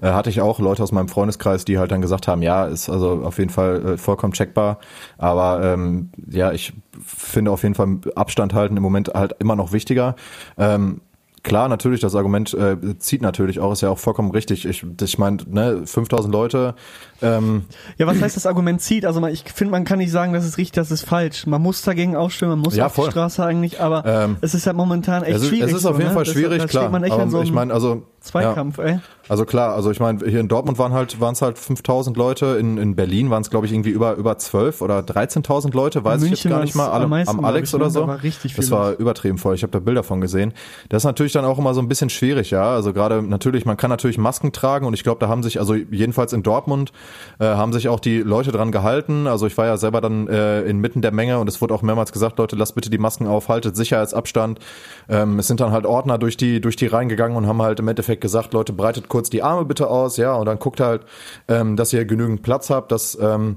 Äh, 0.00 0.08
hatte 0.08 0.30
ich 0.30 0.40
auch 0.40 0.60
Leute 0.60 0.82
aus 0.82 0.92
meinem 0.92 1.08
Freundeskreis, 1.08 1.64
die 1.64 1.78
halt 1.78 1.90
dann 1.90 2.02
gesagt 2.02 2.28
haben, 2.28 2.42
ja, 2.42 2.66
ist 2.66 2.88
also 2.88 3.22
auf 3.24 3.38
jeden 3.38 3.50
Fall 3.50 3.94
äh, 3.94 3.96
vollkommen 3.96 4.32
checkbar. 4.32 4.78
Aber 5.18 5.62
ähm, 5.64 6.10
ja, 6.30 6.52
ich 6.52 6.72
finde 7.04 7.50
auf 7.50 7.62
jeden 7.62 7.74
Fall 7.74 7.98
Abstand 8.14 8.54
halten 8.54 8.76
im 8.76 8.82
Moment 8.82 9.10
halt 9.14 9.34
immer 9.40 9.56
noch 9.56 9.72
wichtiger. 9.72 10.14
Ähm, 10.56 11.00
Klar, 11.46 11.68
natürlich, 11.68 12.00
das 12.00 12.16
Argument 12.16 12.52
äh, 12.54 12.76
zieht 12.98 13.22
natürlich 13.22 13.60
auch, 13.60 13.70
ist 13.72 13.80
ja 13.80 13.88
auch 13.88 13.98
vollkommen 14.00 14.32
richtig. 14.32 14.66
Ich, 14.66 14.84
ich 15.00 15.18
meine, 15.18 15.36
ne, 15.46 15.82
5000 15.86 16.32
Leute, 16.34 16.74
ähm, 17.22 17.62
Ja, 17.98 18.08
was 18.08 18.20
heißt 18.20 18.34
das 18.36 18.46
Argument 18.46 18.80
zieht? 18.82 19.06
Also 19.06 19.20
man- 19.20 19.32
ich 19.32 19.44
finde, 19.54 19.70
man 19.70 19.84
kann 19.84 19.98
nicht 19.98 20.10
sagen, 20.10 20.32
das 20.32 20.44
ist 20.44 20.58
richtig, 20.58 20.72
das 20.72 20.90
ist 20.90 21.04
falsch. 21.06 21.46
Man 21.46 21.62
muss 21.62 21.82
dagegen 21.82 22.16
aufstimmen, 22.16 22.50
man 22.50 22.58
muss 22.58 22.74
Ja, 22.74 22.86
auf 22.86 22.94
voll. 22.94 23.04
die 23.06 23.12
Straße 23.12 23.44
eigentlich, 23.44 23.80
aber 23.80 24.04
Ähm, 24.04 24.36
es 24.40 24.54
ist 24.54 24.66
halt 24.66 24.76
momentan 24.76 25.22
echt 25.22 25.36
es, 25.36 25.42
ist, 25.42 25.48
schwierig. 25.50 25.70
es 25.70 25.78
ist 25.78 25.86
auf 25.86 25.94
so, 25.94 25.98
jeden 26.00 26.08
ne? 26.08 26.14
Fall 26.14 26.24
Das- 26.24 26.34
schwierig, 26.34 26.58
da 26.62 26.66
klar. 26.66 26.82
steht 26.82 26.92
man 26.92 27.04
echt 27.04 27.14
in 27.14 27.20
Aber 27.20 27.30
so 27.30 27.42
ich 27.42 27.52
meine, 27.52 27.72
also 27.72 28.02
Zweikampf, 28.20 28.78
ey. 28.78 28.98
Also 29.28 29.44
klar, 29.44 29.74
also 29.74 29.90
ich 29.90 30.00
meine, 30.00 30.24
hier 30.26 30.40
in 30.40 30.48
Dortmund 30.48 30.78
waren 30.78 30.92
halt 30.92 31.20
waren 31.20 31.32
es 31.32 31.42
halt 31.42 31.58
5000 31.58 32.16
Leute, 32.16 32.56
in, 32.60 32.78
in 32.78 32.94
Berlin 32.94 33.30
waren 33.30 33.42
es 33.42 33.50
glaube 33.50 33.66
ich 33.66 33.72
irgendwie 33.72 33.90
über 33.90 34.14
über 34.14 34.38
12 34.38 34.80
oder 34.82 35.00
13.000 35.00 35.74
Leute, 35.74 36.04
weiß 36.04 36.22
ich 36.22 36.30
jetzt 36.30 36.44
München 36.44 36.50
gar 36.50 36.60
nicht 36.62 36.74
mal, 36.74 36.88
alle, 36.88 37.04
am 37.04 37.12
am 37.12 37.44
Alex 37.44 37.70
ich, 37.70 37.74
ne? 37.74 37.80
oder 37.80 37.90
so. 37.90 38.06
War 38.06 38.22
richtig 38.22 38.54
viel 38.54 38.62
das 38.62 38.70
war 38.70 38.92
übertrieben 38.92 39.38
voll. 39.38 39.54
Ich 39.54 39.62
habe 39.62 39.72
da 39.72 39.80
Bilder 39.80 40.02
von 40.02 40.20
gesehen. 40.20 40.52
Das 40.88 41.02
ist 41.02 41.06
natürlich 41.06 41.32
dann 41.32 41.44
auch 41.44 41.58
immer 41.58 41.74
so 41.74 41.80
ein 41.80 41.88
bisschen 41.88 42.10
schwierig, 42.10 42.50
ja. 42.50 42.74
Also 42.74 42.92
gerade 42.92 43.22
natürlich, 43.22 43.64
man 43.66 43.76
kann 43.76 43.90
natürlich 43.90 44.18
Masken 44.18 44.52
tragen 44.52 44.86
und 44.86 44.94
ich 44.94 45.02
glaube, 45.02 45.18
da 45.20 45.28
haben 45.28 45.42
sich 45.42 45.58
also 45.58 45.74
jedenfalls 45.74 46.32
in 46.32 46.42
Dortmund 46.42 46.92
äh, 47.38 47.44
haben 47.46 47.72
sich 47.72 47.88
auch 47.88 48.00
die 48.00 48.18
Leute 48.18 48.52
dran 48.52 48.70
gehalten. 48.70 49.26
Also 49.26 49.46
ich 49.46 49.56
war 49.58 49.66
ja 49.66 49.76
selber 49.76 50.00
dann 50.00 50.28
äh, 50.28 50.62
inmitten 50.62 51.02
der 51.02 51.12
Menge 51.12 51.38
und 51.38 51.48
es 51.48 51.60
wurde 51.60 51.74
auch 51.74 51.82
mehrmals 51.82 52.12
gesagt, 52.12 52.38
Leute, 52.38 52.56
lasst 52.56 52.74
bitte 52.74 52.90
die 52.90 52.98
Masken 52.98 53.26
auf, 53.26 53.48
haltet 53.48 53.76
Sicherheitsabstand. 53.76 54.60
Ähm, 55.08 55.38
es 55.38 55.48
sind 55.48 55.60
dann 55.60 55.72
halt 55.72 55.86
Ordner 55.86 56.18
durch 56.18 56.36
die 56.36 56.60
durch 56.60 56.76
die 56.76 56.86
reingegangen 56.86 57.36
und 57.36 57.46
haben 57.46 57.62
halt 57.62 57.80
im 57.80 57.88
Endeffekt 57.88 58.20
gesagt, 58.20 58.52
Leute, 58.54 58.72
breitet 58.72 59.08
kurz 59.16 59.30
die 59.30 59.42
Arme 59.42 59.64
bitte 59.64 59.88
aus, 59.88 60.18
ja, 60.18 60.34
und 60.34 60.44
dann 60.44 60.58
guckt 60.58 60.78
halt, 60.78 61.00
ähm, 61.48 61.74
dass 61.74 61.90
ihr 61.94 62.04
genügend 62.04 62.42
Platz 62.42 62.68
habt. 62.68 62.92
Das 62.92 63.16
ähm, 63.18 63.56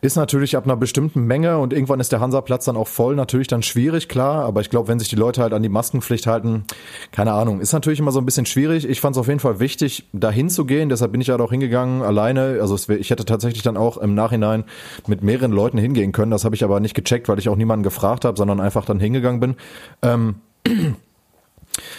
ist 0.00 0.16
natürlich 0.16 0.56
ab 0.56 0.64
einer 0.64 0.76
bestimmten 0.76 1.24
Menge 1.26 1.58
und 1.58 1.74
irgendwann 1.74 2.00
ist 2.00 2.10
der 2.10 2.20
Hansaplatz 2.20 2.64
dann 2.64 2.78
auch 2.78 2.88
voll, 2.88 3.16
natürlich 3.16 3.48
dann 3.48 3.62
schwierig, 3.62 4.08
klar, 4.08 4.46
aber 4.46 4.62
ich 4.62 4.70
glaube, 4.70 4.88
wenn 4.88 4.98
sich 4.98 5.10
die 5.10 5.16
Leute 5.16 5.42
halt 5.42 5.52
an 5.52 5.62
die 5.62 5.68
Maskenpflicht 5.68 6.26
halten, 6.26 6.64
keine 7.12 7.32
Ahnung, 7.32 7.60
ist 7.60 7.74
natürlich 7.74 7.98
immer 7.98 8.12
so 8.12 8.18
ein 8.18 8.24
bisschen 8.24 8.46
schwierig. 8.46 8.88
Ich 8.88 9.02
fand 9.02 9.14
es 9.14 9.20
auf 9.20 9.28
jeden 9.28 9.40
Fall 9.40 9.60
wichtig, 9.60 10.08
dahin 10.14 10.48
zu 10.48 10.64
gehen, 10.64 10.88
deshalb 10.88 11.12
bin 11.12 11.20
ich 11.20 11.28
halt 11.28 11.42
auch 11.42 11.50
hingegangen, 11.50 12.00
alleine, 12.00 12.56
also 12.62 12.74
es 12.74 12.88
ich 12.88 13.10
hätte 13.10 13.26
tatsächlich 13.26 13.62
dann 13.62 13.76
auch 13.76 13.98
im 13.98 14.14
Nachhinein 14.14 14.64
mit 15.06 15.22
mehreren 15.22 15.52
Leuten 15.52 15.76
hingehen 15.76 16.12
können, 16.12 16.30
das 16.30 16.46
habe 16.46 16.54
ich 16.54 16.64
aber 16.64 16.80
nicht 16.80 16.94
gecheckt, 16.94 17.28
weil 17.28 17.38
ich 17.38 17.50
auch 17.50 17.56
niemanden 17.56 17.82
gefragt 17.82 18.24
habe, 18.24 18.38
sondern 18.38 18.58
einfach 18.58 18.86
dann 18.86 19.00
hingegangen 19.00 19.38
bin. 19.38 19.56
Ähm, 20.00 20.36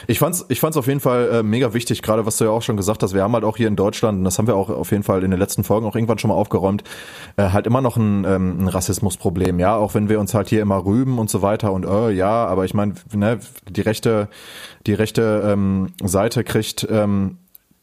ich 0.06 0.20
fand's, 0.20 0.46
ich 0.50 0.60
fand's 0.60 0.78
auf 0.78 0.88
jeden 0.88 1.00
Fall 1.00 1.30
äh, 1.32 1.44
mega 1.44 1.74
wichtig, 1.74 2.02
gerade 2.02 2.26
was 2.26 2.38
du 2.38 2.46
ja 2.46 2.52
auch 2.52 2.62
schon 2.62 2.78
gesagt 2.78 3.02
hast. 3.02 3.14
Wir 3.14 3.24
haben 3.24 3.34
halt 3.34 3.44
auch 3.44 3.58
hier 3.58 3.68
in 3.68 3.76
Deutschland, 3.76 4.20
und 4.20 4.24
das 4.24 4.38
haben 4.38 4.48
wir 4.48 4.56
auch 4.56 4.70
auf 4.70 4.92
jeden 4.92 5.04
Fall 5.04 5.24
in 5.24 5.32
den 5.32 5.40
letzten 5.40 5.64
Folgen 5.64 5.88
auch 5.88 5.96
irgendwann 5.96 6.20
schon 6.20 6.30
mal 6.30 6.36
aufgeräumt, 6.36 6.84
äh, 7.38 7.50
halt 7.50 7.66
immer 7.68 7.82
noch 7.82 7.98
ein, 7.98 8.26
ähm, 8.26 8.64
ein 8.64 8.68
Rassismusproblem, 8.68 9.60
ja, 9.60 9.76
auch 9.76 9.94
wenn 9.96 10.10
wir 10.10 10.20
uns 10.20 10.34
halt 10.34 10.50
hier 10.50 10.62
immer 10.62 10.86
rüben 10.86 11.20
und 11.20 11.30
so 11.30 11.42
weiter 11.42 11.74
und 11.74 11.86
äh, 11.86 12.12
ja, 12.12 12.46
aber 12.46 12.66
ich 12.66 12.74
meine, 12.74 12.94
ne, 13.14 13.40
die 13.70 13.82
rechte, 13.82 14.30
die 14.86 14.94
rechte 14.94 15.44
ähm, 15.46 15.94
Seite 16.04 16.44
kriegt 16.44 16.88
ähm, 16.90 17.38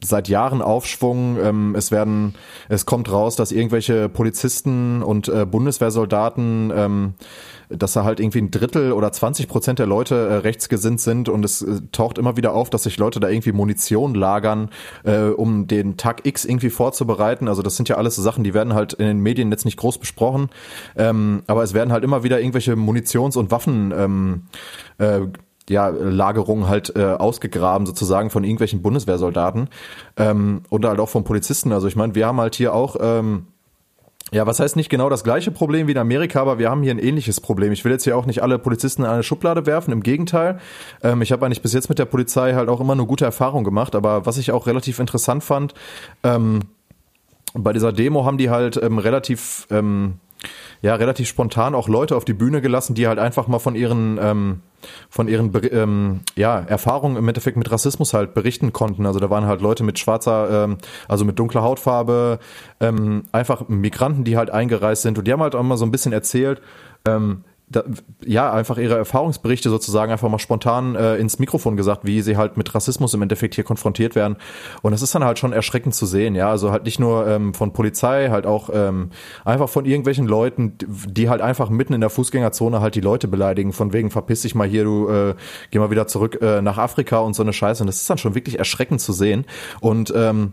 seit 0.04 0.28
Jahren 0.28 0.62
Aufschwung. 0.62 1.38
Ähm, 1.42 1.74
es 1.76 1.90
werden, 1.90 2.34
es 2.68 2.86
kommt 2.86 3.10
raus, 3.10 3.36
dass 3.36 3.52
irgendwelche 3.52 4.08
Polizisten 4.08 5.02
und 5.02 5.28
äh, 5.28 5.46
Bundeswehrsoldaten, 5.46 6.72
ähm, 6.74 7.14
dass 7.68 7.94
da 7.94 8.04
halt 8.04 8.20
irgendwie 8.20 8.40
ein 8.40 8.50
Drittel 8.50 8.92
oder 8.92 9.10
20 9.10 9.48
Prozent 9.48 9.78
der 9.78 9.86
Leute 9.86 10.14
äh, 10.14 10.34
rechtsgesinnt 10.36 11.00
sind 11.00 11.28
und 11.28 11.44
es 11.44 11.62
äh, 11.62 11.80
taucht 11.92 12.18
immer 12.18 12.36
wieder 12.36 12.54
auf, 12.54 12.70
dass 12.70 12.84
sich 12.84 12.98
Leute 12.98 13.20
da 13.20 13.28
irgendwie 13.28 13.52
Munition 13.52 14.14
lagern, 14.14 14.70
äh, 15.04 15.24
um 15.24 15.66
den 15.66 15.96
Tag 15.96 16.26
X 16.26 16.44
irgendwie 16.44 16.70
vorzubereiten. 16.70 17.48
Also 17.48 17.62
das 17.62 17.76
sind 17.76 17.88
ja 17.88 17.96
alles 17.96 18.16
so 18.16 18.22
Sachen, 18.22 18.44
die 18.44 18.54
werden 18.54 18.74
halt 18.74 18.92
in 18.94 19.06
den 19.06 19.20
Medien 19.20 19.50
jetzt 19.50 19.64
nicht 19.64 19.76
groß 19.76 19.98
besprochen, 19.98 20.50
ähm, 20.96 21.42
aber 21.46 21.62
es 21.62 21.74
werden 21.74 21.92
halt 21.92 22.04
immer 22.04 22.22
wieder 22.22 22.40
irgendwelche 22.40 22.76
Munitions- 22.76 23.36
und 23.36 23.50
Waffen 23.50 23.92
ähm, 23.96 24.42
äh, 24.98 25.20
ja, 25.68 25.88
Lagerungen 25.88 26.68
halt 26.68 26.94
äh, 26.96 27.04
ausgegraben 27.04 27.86
sozusagen 27.86 28.30
von 28.30 28.44
irgendwelchen 28.44 28.82
Bundeswehrsoldaten 28.82 29.68
ähm, 30.16 30.62
und 30.68 30.84
halt 30.84 31.00
auch 31.00 31.08
von 31.08 31.24
Polizisten. 31.24 31.72
Also 31.72 31.88
ich 31.88 31.96
meine, 31.96 32.14
wir 32.14 32.26
haben 32.26 32.40
halt 32.40 32.54
hier 32.54 32.74
auch 32.74 32.96
ähm, 33.00 33.46
ja, 34.32 34.46
was 34.46 34.58
heißt 34.58 34.74
nicht 34.74 34.88
genau 34.88 35.08
das 35.10 35.22
gleiche 35.22 35.50
Problem 35.50 35.86
wie 35.86 35.92
in 35.92 35.98
Amerika, 35.98 36.40
aber 36.40 36.58
wir 36.58 36.70
haben 36.70 36.82
hier 36.82 36.92
ein 36.92 36.98
ähnliches 36.98 37.40
Problem. 37.40 37.72
Ich 37.72 37.84
will 37.84 37.92
jetzt 37.92 38.04
hier 38.04 38.16
auch 38.16 38.26
nicht 38.26 38.42
alle 38.42 38.58
Polizisten 38.58 39.02
in 39.02 39.08
eine 39.08 39.22
Schublade 39.22 39.66
werfen, 39.66 39.92
im 39.92 40.02
Gegenteil. 40.02 40.58
Ähm, 41.02 41.22
ich 41.22 41.30
habe 41.30 41.44
eigentlich 41.44 41.62
bis 41.62 41.72
jetzt 41.72 41.88
mit 41.88 41.98
der 41.98 42.06
Polizei 42.06 42.54
halt 42.54 42.68
auch 42.68 42.80
immer 42.80 42.94
eine 42.94 43.06
gute 43.06 43.24
Erfahrung 43.24 43.64
gemacht, 43.64 43.94
aber 43.94 44.26
was 44.26 44.38
ich 44.38 44.50
auch 44.50 44.66
relativ 44.66 44.98
interessant 44.98 45.44
fand, 45.44 45.74
ähm, 46.22 46.60
bei 47.52 47.72
dieser 47.72 47.92
Demo 47.92 48.24
haben 48.24 48.38
die 48.38 48.50
halt 48.50 48.76
ähm, 48.82 48.98
relativ, 48.98 49.68
ähm, 49.70 50.14
ja, 50.84 50.96
relativ 50.96 51.26
spontan 51.28 51.74
auch 51.74 51.88
Leute 51.88 52.14
auf 52.14 52.26
die 52.26 52.34
Bühne 52.34 52.60
gelassen, 52.60 52.94
die 52.94 53.08
halt 53.08 53.18
einfach 53.18 53.48
mal 53.48 53.58
von 53.58 53.74
ihren, 53.74 54.18
ähm, 54.20 54.60
von 55.08 55.28
ihren 55.28 55.50
ähm, 55.72 56.20
ja, 56.36 56.58
Erfahrungen 56.58 57.16
im 57.16 57.26
Endeffekt 57.26 57.56
mit 57.56 57.72
Rassismus 57.72 58.12
halt 58.12 58.34
berichten 58.34 58.74
konnten. 58.74 59.06
Also 59.06 59.18
da 59.18 59.30
waren 59.30 59.46
halt 59.46 59.62
Leute 59.62 59.82
mit 59.82 59.98
schwarzer, 59.98 60.64
ähm, 60.64 60.76
also 61.08 61.24
mit 61.24 61.38
dunkler 61.38 61.62
Hautfarbe, 61.62 62.38
ähm, 62.80 63.22
einfach 63.32 63.66
Migranten, 63.66 64.24
die 64.24 64.36
halt 64.36 64.50
eingereist 64.50 65.00
sind 65.00 65.16
und 65.16 65.26
die 65.26 65.32
haben 65.32 65.40
halt 65.40 65.54
auch 65.54 65.62
mal 65.62 65.78
so 65.78 65.86
ein 65.86 65.90
bisschen 65.90 66.12
erzählt, 66.12 66.60
ähm, 67.08 67.44
da, 67.66 67.82
ja, 68.24 68.52
einfach 68.52 68.76
ihre 68.76 68.96
Erfahrungsberichte 68.96 69.70
sozusagen 69.70 70.12
einfach 70.12 70.28
mal 70.28 70.38
spontan 70.38 70.96
äh, 70.96 71.16
ins 71.16 71.38
Mikrofon 71.38 71.76
gesagt, 71.76 72.04
wie 72.04 72.20
sie 72.20 72.36
halt 72.36 72.56
mit 72.56 72.74
Rassismus 72.74 73.14
im 73.14 73.22
Endeffekt 73.22 73.54
hier 73.54 73.64
konfrontiert 73.64 74.14
werden. 74.14 74.36
Und 74.82 74.92
das 74.92 75.02
ist 75.02 75.14
dann 75.14 75.24
halt 75.24 75.38
schon 75.38 75.52
erschreckend 75.52 75.94
zu 75.94 76.04
sehen, 76.04 76.34
ja. 76.34 76.50
Also 76.50 76.70
halt 76.70 76.84
nicht 76.84 77.00
nur 77.00 77.26
ähm, 77.26 77.54
von 77.54 77.72
Polizei, 77.72 78.28
halt 78.30 78.46
auch 78.46 78.68
ähm, 78.72 79.10
einfach 79.44 79.68
von 79.68 79.86
irgendwelchen 79.86 80.26
Leuten, 80.26 80.74
die 80.78 81.28
halt 81.30 81.40
einfach 81.40 81.70
mitten 81.70 81.94
in 81.94 82.00
der 82.00 82.10
Fußgängerzone 82.10 82.80
halt 82.80 82.94
die 82.94 83.00
Leute 83.00 83.28
beleidigen, 83.28 83.72
von 83.72 83.92
wegen 83.92 84.10
verpiss 84.10 84.42
dich 84.42 84.54
mal 84.54 84.68
hier, 84.68 84.84
du 84.84 85.08
äh, 85.08 85.34
geh 85.70 85.78
mal 85.78 85.90
wieder 85.90 86.06
zurück 86.06 86.38
äh, 86.42 86.60
nach 86.60 86.76
Afrika 86.76 87.18
und 87.18 87.34
so 87.34 87.42
eine 87.42 87.52
Scheiße. 87.52 87.82
Und 87.82 87.86
das 87.86 87.96
ist 87.96 88.10
dann 88.10 88.18
schon 88.18 88.34
wirklich 88.34 88.58
erschreckend 88.58 89.00
zu 89.00 89.12
sehen. 89.12 89.46
Und 89.80 90.12
ähm, 90.14 90.52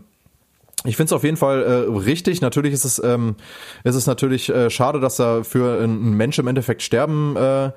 ich 0.84 0.96
finde 0.96 1.06
es 1.06 1.12
auf 1.12 1.24
jeden 1.24 1.36
Fall 1.36 1.62
äh, 1.62 1.98
richtig. 1.98 2.40
Natürlich 2.40 2.72
ist 2.72 2.84
es, 2.84 3.02
ähm, 3.02 3.36
ist 3.84 3.94
es 3.94 4.06
natürlich 4.06 4.48
äh, 4.48 4.70
schade, 4.70 5.00
dass 5.00 5.16
da 5.16 5.44
für 5.44 5.82
ein 5.82 6.16
Mensch 6.16 6.38
im 6.38 6.46
Endeffekt 6.48 6.82
sterben 6.82 7.36
äh, 7.36 7.70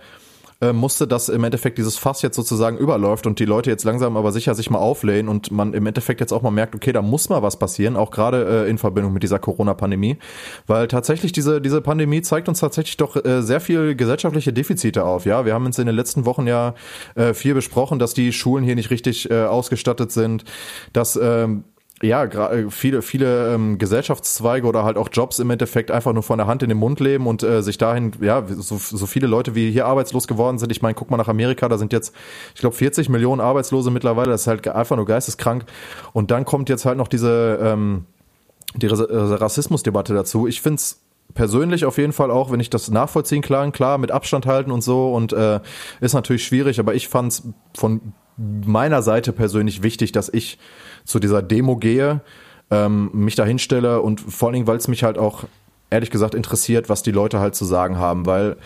äh, 0.62 0.74
musste, 0.74 1.06
dass 1.06 1.28
im 1.28 1.44
Endeffekt 1.44 1.78
dieses 1.78 1.98
Fass 1.98 2.22
jetzt 2.22 2.36
sozusagen 2.36 2.78
überläuft 2.78 3.28
und 3.28 3.40
die 3.40 3.46
Leute 3.46 3.70
jetzt 3.70 3.84
langsam 3.84 4.16
aber 4.16 4.32
sicher 4.32 4.56
sich 4.56 4.70
mal 4.70 4.80
auflehnen 4.80 5.28
und 5.28 5.52
man 5.52 5.74
im 5.74 5.86
Endeffekt 5.86 6.22
jetzt 6.22 6.32
auch 6.32 6.42
mal 6.42 6.52
merkt, 6.52 6.76
okay, 6.76 6.94
da 6.94 7.02
muss 7.02 7.28
mal 7.28 7.42
was 7.42 7.60
passieren, 7.60 7.98
auch 7.98 8.10
gerade 8.10 8.66
äh, 8.66 8.70
in 8.70 8.78
Verbindung 8.78 9.12
mit 9.12 9.22
dieser 9.22 9.38
Corona-Pandemie, 9.38 10.18
weil 10.66 10.88
tatsächlich 10.88 11.34
diese 11.34 11.60
diese 11.60 11.82
Pandemie 11.82 12.22
zeigt 12.22 12.48
uns 12.48 12.62
tatsächlich 12.62 12.96
doch 12.98 13.18
äh, 13.24 13.42
sehr 13.42 13.60
viel 13.60 13.96
gesellschaftliche 13.96 14.54
Defizite 14.54 15.04
auf. 15.04 15.26
Ja, 15.26 15.46
wir 15.46 15.54
haben 15.54 15.66
uns 15.66 15.78
in 15.78 15.88
den 15.88 15.96
letzten 15.96 16.26
Wochen 16.26 16.48
ja 16.48 16.74
äh, 17.16 17.34
viel 17.34 17.54
besprochen, 17.54 18.00
dass 18.00 18.14
die 18.14 18.32
Schulen 18.32 18.64
hier 18.64 18.76
nicht 18.76 18.92
richtig 18.92 19.30
äh, 19.30 19.44
ausgestattet 19.44 20.14
sind, 20.14 20.46
dass 20.94 21.20
ähm, 21.22 21.66
ja, 22.02 22.26
äh, 22.26 22.70
viele, 22.70 23.02
viele 23.02 23.54
ähm, 23.54 23.78
Gesellschaftszweige 23.78 24.68
oder 24.68 24.84
halt 24.84 24.98
auch 24.98 25.08
Jobs 25.12 25.40
im 25.40 25.50
Endeffekt 25.50 25.92
einfach 25.92 26.12
nur 26.12 26.24
von 26.24 26.38
der 26.38 26.48
Hand 26.48 26.62
in 26.62 26.70
den 26.70 26.78
Mund 26.78 27.00
leben 27.00 27.26
und 27.26 27.42
äh, 27.42 27.64
sich 27.64 27.78
dahin, 27.78 28.12
ja, 28.20 28.44
so, 28.48 28.78
so 28.78 29.06
viele 29.06 29.28
Leute 29.28 29.56
wie 29.56 29.72
hier 29.72 29.86
arbeitslos 29.86 30.28
geworden 30.28 30.58
sind. 30.58 30.72
Ich 30.72 30.82
meine, 30.82 30.94
guck 30.94 31.10
mal 31.10 31.18
nach 31.18 31.30
Amerika, 31.30 31.70
da 31.70 31.78
sind 31.78 31.94
jetzt, 31.94 32.14
ich 32.54 32.60
glaube, 32.60 32.76
40 32.76 33.08
Millionen 33.08 33.40
Arbeitslose 33.40 33.92
mittlerweile, 33.92 34.32
das 34.32 34.42
ist 34.42 34.48
halt 34.48 34.68
einfach 34.68 34.98
nur 34.98 35.06
geisteskrank. 35.06 35.66
Und 36.12 36.32
dann 36.32 36.44
kommt 36.44 36.68
jetzt 36.68 36.86
halt 36.86 36.98
noch 36.98 37.08
diese, 37.08 37.60
ähm, 37.62 38.06
die 38.76 38.88
äh, 38.88 38.92
Rassismusdebatte 38.92 40.14
dazu. 40.14 40.48
Ich 40.48 40.62
find's 40.62 41.02
persönlich 41.34 41.86
auf 41.86 41.98
jeden 41.98 42.14
Fall 42.14 42.30
auch, 42.30 42.52
wenn 42.52 42.60
ich 42.60 42.70
das 42.70 42.92
nachvollziehen 42.92 43.42
kann, 43.42 43.72
klar, 43.72 43.98
mit 43.98 44.12
Abstand 44.12 44.46
halten 44.46 44.72
und 44.72 44.82
so 44.82 45.14
und 45.14 45.32
äh, 45.32 45.62
ist 46.02 46.14
natürlich 46.14 46.46
schwierig, 46.46 46.80
aber 46.80 46.94
ich 46.94 47.08
fand's 47.08 47.44
von 47.74 48.14
meiner 48.38 49.02
Seite 49.02 49.32
persönlich 49.32 49.82
wichtig, 49.82 50.12
dass 50.12 50.30
ich 50.30 50.58
zu 51.06 51.20
dieser 51.20 51.42
Demo 51.42 51.78
gehe, 51.78 52.22
ähm, 52.72 53.10
mich 53.14 53.36
da 53.36 53.46
hinstelle 53.46 54.02
und 54.02 54.20
vor 54.20 54.50
allen 54.50 54.54
Dingen, 54.54 54.68
weil 54.68 54.78
es 54.78 54.88
mich 54.88 55.04
halt 55.04 55.18
auch 55.18 55.46
ehrlich 55.92 56.10
gesagt 56.10 56.34
interessiert, 56.34 56.90
was 56.90 57.04
die 57.04 57.12
Leute 57.12 57.40
halt 57.40 57.56
zu 57.56 57.64
sagen 57.64 57.98
haben, 57.98 58.26
weil 58.26 58.58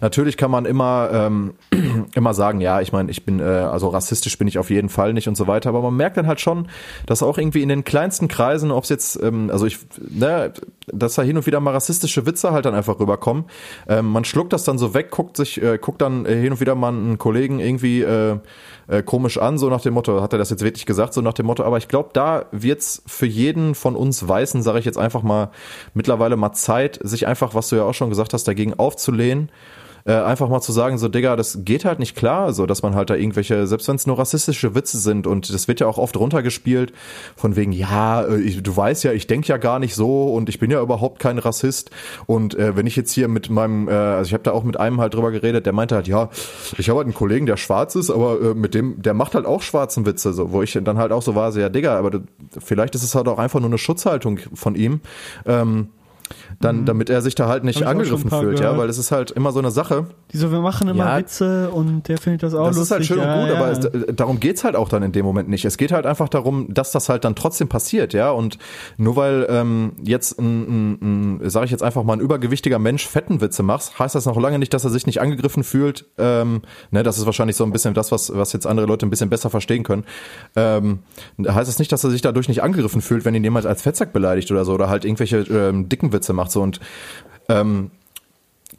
natürlich 0.00 0.36
kann 0.36 0.50
man 0.50 0.64
immer 0.64 1.08
ähm, 1.12 1.54
immer 2.14 2.34
sagen, 2.34 2.60
ja, 2.60 2.80
ich 2.80 2.92
meine, 2.92 3.10
ich 3.10 3.24
bin 3.24 3.38
äh, 3.38 3.44
also 3.44 3.88
rassistisch 3.88 4.36
bin 4.36 4.48
ich 4.48 4.58
auf 4.58 4.68
jeden 4.68 4.88
Fall 4.88 5.12
nicht 5.12 5.28
und 5.28 5.36
so 5.36 5.46
weiter, 5.46 5.68
aber 5.68 5.80
man 5.80 5.96
merkt 5.96 6.16
dann 6.16 6.26
halt 6.26 6.40
schon, 6.40 6.68
dass 7.06 7.22
auch 7.22 7.38
irgendwie 7.38 7.62
in 7.62 7.68
den 7.68 7.84
kleinsten 7.84 8.26
Kreisen, 8.26 8.72
ob 8.72 8.84
es 8.84 8.90
jetzt 8.90 9.22
ähm, 9.22 9.48
also 9.50 9.64
ich 9.64 9.78
ne, 9.98 10.52
dass 10.88 11.14
da 11.14 11.22
hin 11.22 11.36
und 11.36 11.46
wieder 11.46 11.60
mal 11.60 11.72
rassistische 11.72 12.26
Witze 12.26 12.52
halt 12.52 12.64
dann 12.64 12.74
einfach 12.74 12.98
rüberkommen. 12.98 13.44
Ähm, 13.88 14.06
man 14.06 14.24
schluckt 14.24 14.52
das 14.52 14.64
dann 14.64 14.78
so 14.78 14.92
weg, 14.92 15.10
guckt 15.10 15.36
sich 15.36 15.62
äh, 15.62 15.78
guckt 15.78 16.02
dann 16.02 16.26
äh, 16.26 16.34
hin 16.34 16.52
und 16.52 16.60
wieder 16.60 16.74
mal 16.74 16.88
einen 16.88 17.18
Kollegen 17.18 17.60
irgendwie 17.60 18.02
äh, 18.02 18.38
äh, 18.88 19.02
komisch 19.02 19.38
an, 19.38 19.58
so 19.58 19.68
nach 19.68 19.80
dem 19.80 19.94
Motto, 19.94 20.20
hat 20.22 20.32
er 20.32 20.38
das 20.38 20.50
jetzt 20.50 20.62
wirklich 20.62 20.86
gesagt, 20.86 21.14
so 21.14 21.20
nach 21.20 21.34
dem 21.34 21.46
Motto, 21.46 21.64
aber 21.64 21.78
ich 21.78 21.88
glaube, 21.88 22.10
da 22.12 22.46
wird's 22.52 23.02
für 23.06 23.26
jeden 23.26 23.74
von 23.74 23.96
uns 23.96 24.26
Weißen, 24.26 24.62
sage 24.62 24.78
ich 24.78 24.84
jetzt 24.84 24.98
einfach 24.98 25.22
mal, 25.22 25.50
mittlerweile 25.94 26.36
mal 26.36 26.52
Zeit, 26.52 26.98
sich 27.02 27.26
einfach, 27.26 27.54
was 27.54 27.68
du 27.68 27.76
ja 27.76 27.84
auch 27.84 27.94
schon 27.94 28.10
gesagt 28.10 28.32
hast, 28.32 28.44
dagegen 28.44 28.74
aufzulehnen 28.74 29.50
äh, 30.06 30.12
einfach 30.12 30.48
mal 30.48 30.60
zu 30.60 30.72
sagen, 30.72 30.98
so 30.98 31.08
Digga, 31.08 31.36
das 31.36 31.58
geht 31.64 31.84
halt 31.84 31.98
nicht 31.98 32.16
klar, 32.16 32.52
so 32.52 32.66
dass 32.66 32.82
man 32.82 32.94
halt 32.94 33.10
da 33.10 33.14
irgendwelche, 33.14 33.66
selbst 33.66 33.88
wenn 33.88 33.96
es 33.96 34.06
nur 34.06 34.18
rassistische 34.18 34.74
Witze 34.74 34.98
sind 34.98 35.26
und 35.26 35.52
das 35.52 35.68
wird 35.68 35.80
ja 35.80 35.86
auch 35.86 35.98
oft 35.98 36.16
runtergespielt, 36.16 36.92
von 37.34 37.56
wegen, 37.56 37.72
ja, 37.72 38.22
äh, 38.22 38.40
ich, 38.40 38.62
du 38.62 38.76
weißt 38.76 39.04
ja, 39.04 39.12
ich 39.12 39.26
denk 39.26 39.48
ja 39.48 39.56
gar 39.56 39.78
nicht 39.78 39.94
so 39.94 40.32
und 40.32 40.48
ich 40.48 40.58
bin 40.58 40.70
ja 40.70 40.80
überhaupt 40.80 41.18
kein 41.18 41.38
Rassist 41.38 41.90
und 42.26 42.54
äh, 42.54 42.76
wenn 42.76 42.86
ich 42.86 42.96
jetzt 42.96 43.12
hier 43.12 43.28
mit 43.28 43.50
meinem, 43.50 43.88
äh, 43.88 43.92
also 43.92 44.28
ich 44.28 44.32
habe 44.32 44.44
da 44.44 44.52
auch 44.52 44.64
mit 44.64 44.78
einem 44.78 45.00
halt 45.00 45.14
drüber 45.14 45.32
geredet, 45.32 45.66
der 45.66 45.72
meinte 45.72 45.96
halt, 45.96 46.06
ja, 46.06 46.30
ich 46.78 46.88
habe 46.88 46.98
halt 46.98 47.06
einen 47.06 47.14
Kollegen, 47.14 47.46
der 47.46 47.56
schwarz 47.56 47.96
ist, 47.96 48.10
aber 48.10 48.40
äh, 48.40 48.54
mit 48.54 48.74
dem, 48.74 49.02
der 49.02 49.14
macht 49.14 49.34
halt 49.34 49.46
auch 49.46 49.62
schwarzen 49.62 50.06
Witze, 50.06 50.32
so, 50.32 50.52
wo 50.52 50.62
ich 50.62 50.78
dann 50.82 50.98
halt 50.98 51.12
auch 51.12 51.22
so 51.22 51.34
war, 51.34 51.50
so, 51.50 51.60
ja, 51.60 51.68
Digga, 51.68 51.98
aber 51.98 52.10
du, 52.10 52.20
vielleicht 52.58 52.94
ist 52.94 53.02
es 53.02 53.14
halt 53.14 53.26
auch 53.28 53.38
einfach 53.38 53.60
nur 53.60 53.68
eine 53.68 53.78
Schutzhaltung 53.78 54.38
von 54.54 54.74
ihm. 54.74 55.00
Ähm, 55.46 55.88
dann, 56.60 56.80
Mhm. 56.80 56.84
damit 56.86 57.10
er 57.10 57.22
sich 57.22 57.34
da 57.34 57.48
halt 57.48 57.64
nicht 57.64 57.82
angegriffen 57.84 58.30
fühlt, 58.30 58.58
ja, 58.58 58.66
gehört. 58.66 58.78
weil 58.78 58.88
es 58.88 58.98
ist 58.98 59.12
halt 59.12 59.30
immer 59.30 59.52
so 59.52 59.58
eine 59.58 59.70
Sache. 59.70 60.06
Die 60.32 60.38
so, 60.38 60.50
wir 60.50 60.60
machen 60.60 60.88
immer 60.88 61.04
Ja. 61.04 61.18
Witze 61.18 61.70
und 61.70 62.08
der 62.08 62.18
findet 62.18 62.42
das 62.42 62.54
auch 62.54 62.66
Das 62.68 62.76
lustig. 62.76 62.82
ist 62.82 62.90
halt 62.92 63.06
schön 63.06 63.18
ja, 63.18 63.34
und 63.34 63.40
gut, 63.40 63.50
ja. 63.50 63.56
aber 63.60 63.70
es, 63.70 63.84
äh, 63.84 64.14
darum 64.14 64.40
geht's 64.40 64.64
halt 64.64 64.76
auch 64.76 64.88
dann 64.88 65.02
in 65.02 65.12
dem 65.12 65.24
Moment 65.26 65.48
nicht. 65.48 65.64
Es 65.64 65.76
geht 65.76 65.92
halt 65.92 66.06
einfach 66.06 66.28
darum, 66.28 66.72
dass 66.72 66.92
das 66.92 67.08
halt 67.08 67.24
dann 67.24 67.34
trotzdem 67.36 67.68
passiert, 67.68 68.14
ja. 68.14 68.30
Und 68.30 68.58
nur 68.96 69.16
weil 69.16 69.46
ähm, 69.50 69.92
jetzt 70.02 70.38
ein, 70.38 70.96
ein, 70.96 71.38
ein 71.42 71.50
sage 71.50 71.66
ich 71.66 71.70
jetzt 71.70 71.82
einfach 71.82 72.04
mal, 72.04 72.14
ein 72.14 72.20
übergewichtiger 72.20 72.78
Mensch 72.78 73.06
fetten 73.06 73.40
Witze 73.40 73.62
macht, 73.62 73.98
heißt 73.98 74.14
das 74.14 74.26
noch 74.26 74.38
lange 74.40 74.58
nicht, 74.58 74.72
dass 74.74 74.84
er 74.84 74.90
sich 74.90 75.06
nicht 75.06 75.20
angegriffen 75.20 75.64
fühlt. 75.64 76.06
Ähm, 76.18 76.62
ne, 76.90 77.02
das 77.02 77.18
ist 77.18 77.26
wahrscheinlich 77.26 77.56
so 77.56 77.64
ein 77.64 77.72
bisschen 77.72 77.94
das, 77.94 78.12
was, 78.12 78.34
was 78.34 78.52
jetzt 78.52 78.66
andere 78.66 78.86
Leute 78.86 79.06
ein 79.06 79.10
bisschen 79.10 79.30
besser 79.30 79.50
verstehen 79.50 79.82
können. 79.82 80.04
Ähm, 80.54 81.00
heißt 81.46 81.68
das 81.68 81.78
nicht, 81.78 81.92
dass 81.92 82.02
er 82.04 82.10
sich 82.10 82.22
dadurch 82.22 82.48
nicht 82.48 82.62
angegriffen 82.62 83.00
fühlt, 83.02 83.24
wenn 83.24 83.34
ihn 83.34 83.44
jemand 83.44 83.66
als 83.66 83.82
Fettsack 83.82 84.12
beleidigt 84.12 84.50
oder 84.50 84.64
so 84.64 84.72
oder 84.74 84.88
halt 84.88 85.04
irgendwelche 85.04 85.38
ähm, 85.38 85.88
dicken 85.88 86.12
Witze 86.12 86.32
macht 86.32 86.45
so 86.50 86.62
und 86.62 86.80
ähm, 87.48 87.90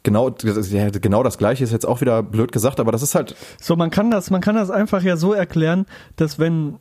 Genau, 0.04 0.30
genau 0.30 1.22
das 1.22 1.38
gleiche 1.38 1.64
ist 1.64 1.72
jetzt 1.72 1.84
auch 1.84 2.00
wieder 2.00 2.22
blöd 2.22 2.52
gesagt, 2.52 2.78
aber 2.78 2.92
das 2.92 3.02
ist 3.02 3.14
halt 3.14 3.34
So, 3.60 3.74
man 3.76 3.90
kann 3.90 4.10
das, 4.10 4.30
man 4.30 4.40
kann 4.40 4.54
das 4.54 4.70
einfach 4.70 5.02
ja 5.02 5.16
so 5.16 5.32
erklären, 5.34 5.86
dass 6.16 6.38
wenn 6.38 6.76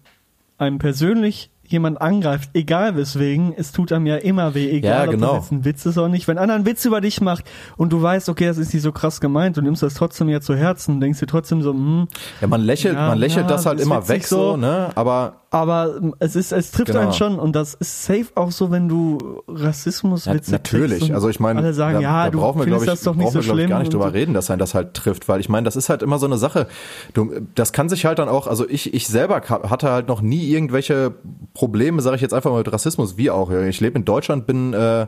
einem 0.58 0.78
persönlich 0.78 1.50
jemand 1.66 2.00
angreift, 2.00 2.52
egal 2.54 2.96
weswegen, 2.96 3.54
es 3.58 3.72
tut 3.74 3.92
einem 3.92 4.06
ja 4.06 4.16
immer 4.18 4.54
weh, 4.56 4.70
egal 4.70 5.06
Ja, 5.08 5.12
genau. 5.12 5.28
ob 5.32 5.36
das 5.36 5.44
jetzt 5.46 5.52
ein 5.52 5.66
Witz 5.66 5.86
ist 5.86 5.98
oder 5.98 6.08
nicht. 6.08 6.28
Wenn 6.28 6.38
einer 6.38 6.54
einen 6.54 6.66
Witz 6.66 6.86
über 6.86 7.02
dich 7.02 7.20
macht 7.20 7.44
und 7.76 7.92
du 7.92 8.02
weißt, 8.02 8.30
okay, 8.30 8.46
das 8.46 8.58
ist 8.58 8.74
nicht 8.74 8.84
so 8.84 8.94
krass 8.94 9.20
gemeint, 9.20 9.58
du 9.58 9.62
nimmst 9.62 9.84
das 9.84 9.96
trotzdem 9.96 10.30
ja 10.30 10.40
zu 10.40 10.56
Herzen, 10.56 11.02
denkst 11.02 11.20
dir 11.20 11.28
trotzdem 11.28 11.62
so, 11.62 11.74
hm, 11.74 12.08
Ja, 12.40 12.48
man 12.48 12.62
lächelt, 12.62 12.96
Ja, 12.96 13.10
man 13.10 13.18
lächelt 13.18 13.50
ja, 13.50 13.56
das 13.56 13.66
halt 13.66 13.82
immer 13.82 14.08
weg 14.08 14.26
so, 14.26 14.52
so. 14.52 14.58
ne? 14.58 14.90
Aber 14.96 15.42
aber 15.50 15.96
ähm, 15.98 16.16
es 16.20 16.36
ist, 16.36 16.52
es 16.52 16.72
trifft 16.72 16.88
Genau. 16.88 17.00
einen 17.00 17.14
schon 17.14 17.40
und 17.40 17.56
das 17.56 17.74
ist 17.76 18.04
safe 18.04 18.28
auch 18.36 18.52
so, 18.52 18.70
wenn 18.72 18.90
du 18.90 19.42
Rassismus 19.48 20.26
ja, 20.26 20.34
Witze 20.34 20.52
natürlich, 20.52 21.14
also 21.14 21.30
ich 21.30 21.40
meine, 21.40 21.60
alle 21.60 21.74
sagen, 21.74 21.96
da, 21.96 22.02
ja, 22.02 22.26
da 22.26 22.32
du 22.32 22.40
brauchen 22.40 22.60
wir, 22.60 22.66
glaube 22.66 22.84
ich, 22.84 22.90
das 22.90 23.02
doch 23.02 23.16
nicht 23.16 23.32
so 23.32 23.36
wir, 23.36 23.42
glaub 23.42 23.56
ich, 23.56 23.60
schlimm 23.60 23.70
gar 23.70 23.80
nicht 23.80 23.94
drüber 23.94 24.06
so. 24.06 24.12
reden, 24.12 24.34
dass 24.34 24.50
einen 24.50 24.60
das 24.60 24.74
halt 24.74 24.94
trifft, 24.94 25.28
weil 25.30 25.40
ich 25.40 25.48
meine, 25.48 25.66
das 25.66 25.76
ist 25.76 25.90
halt 25.90 26.02
immer 26.02 26.20
so 26.20 26.26
eine 26.26 26.38
Sache. 26.38 26.68
Du, 27.14 27.32
das 27.56 27.72
kann 27.72 27.88
sich 27.88 28.06
halt 28.06 28.20
dann 28.20 28.28
auch, 28.30 28.48
also 28.48 28.68
ich, 28.68 28.94
ich 28.94 29.08
selber 29.08 29.42
hatte 29.42 29.92
halt 29.92 30.08
noch 30.08 30.22
nie 30.22 30.52
irgendwelche 30.52 31.14
Probleme, 31.54 32.02
sage 32.02 32.18
ich 32.18 32.22
jetzt 32.22 32.34
einfach 32.34 32.52
mal 32.52 32.58
mit 32.58 32.72
Rassismus, 32.72 33.18
wie 33.18 33.30
auch. 33.30 33.50
Ich 33.50 33.80
lebe 33.80 33.98
in 33.98 34.06
Deutschland, 34.06 34.48
bin, 34.48 34.74
äh, 34.74 35.08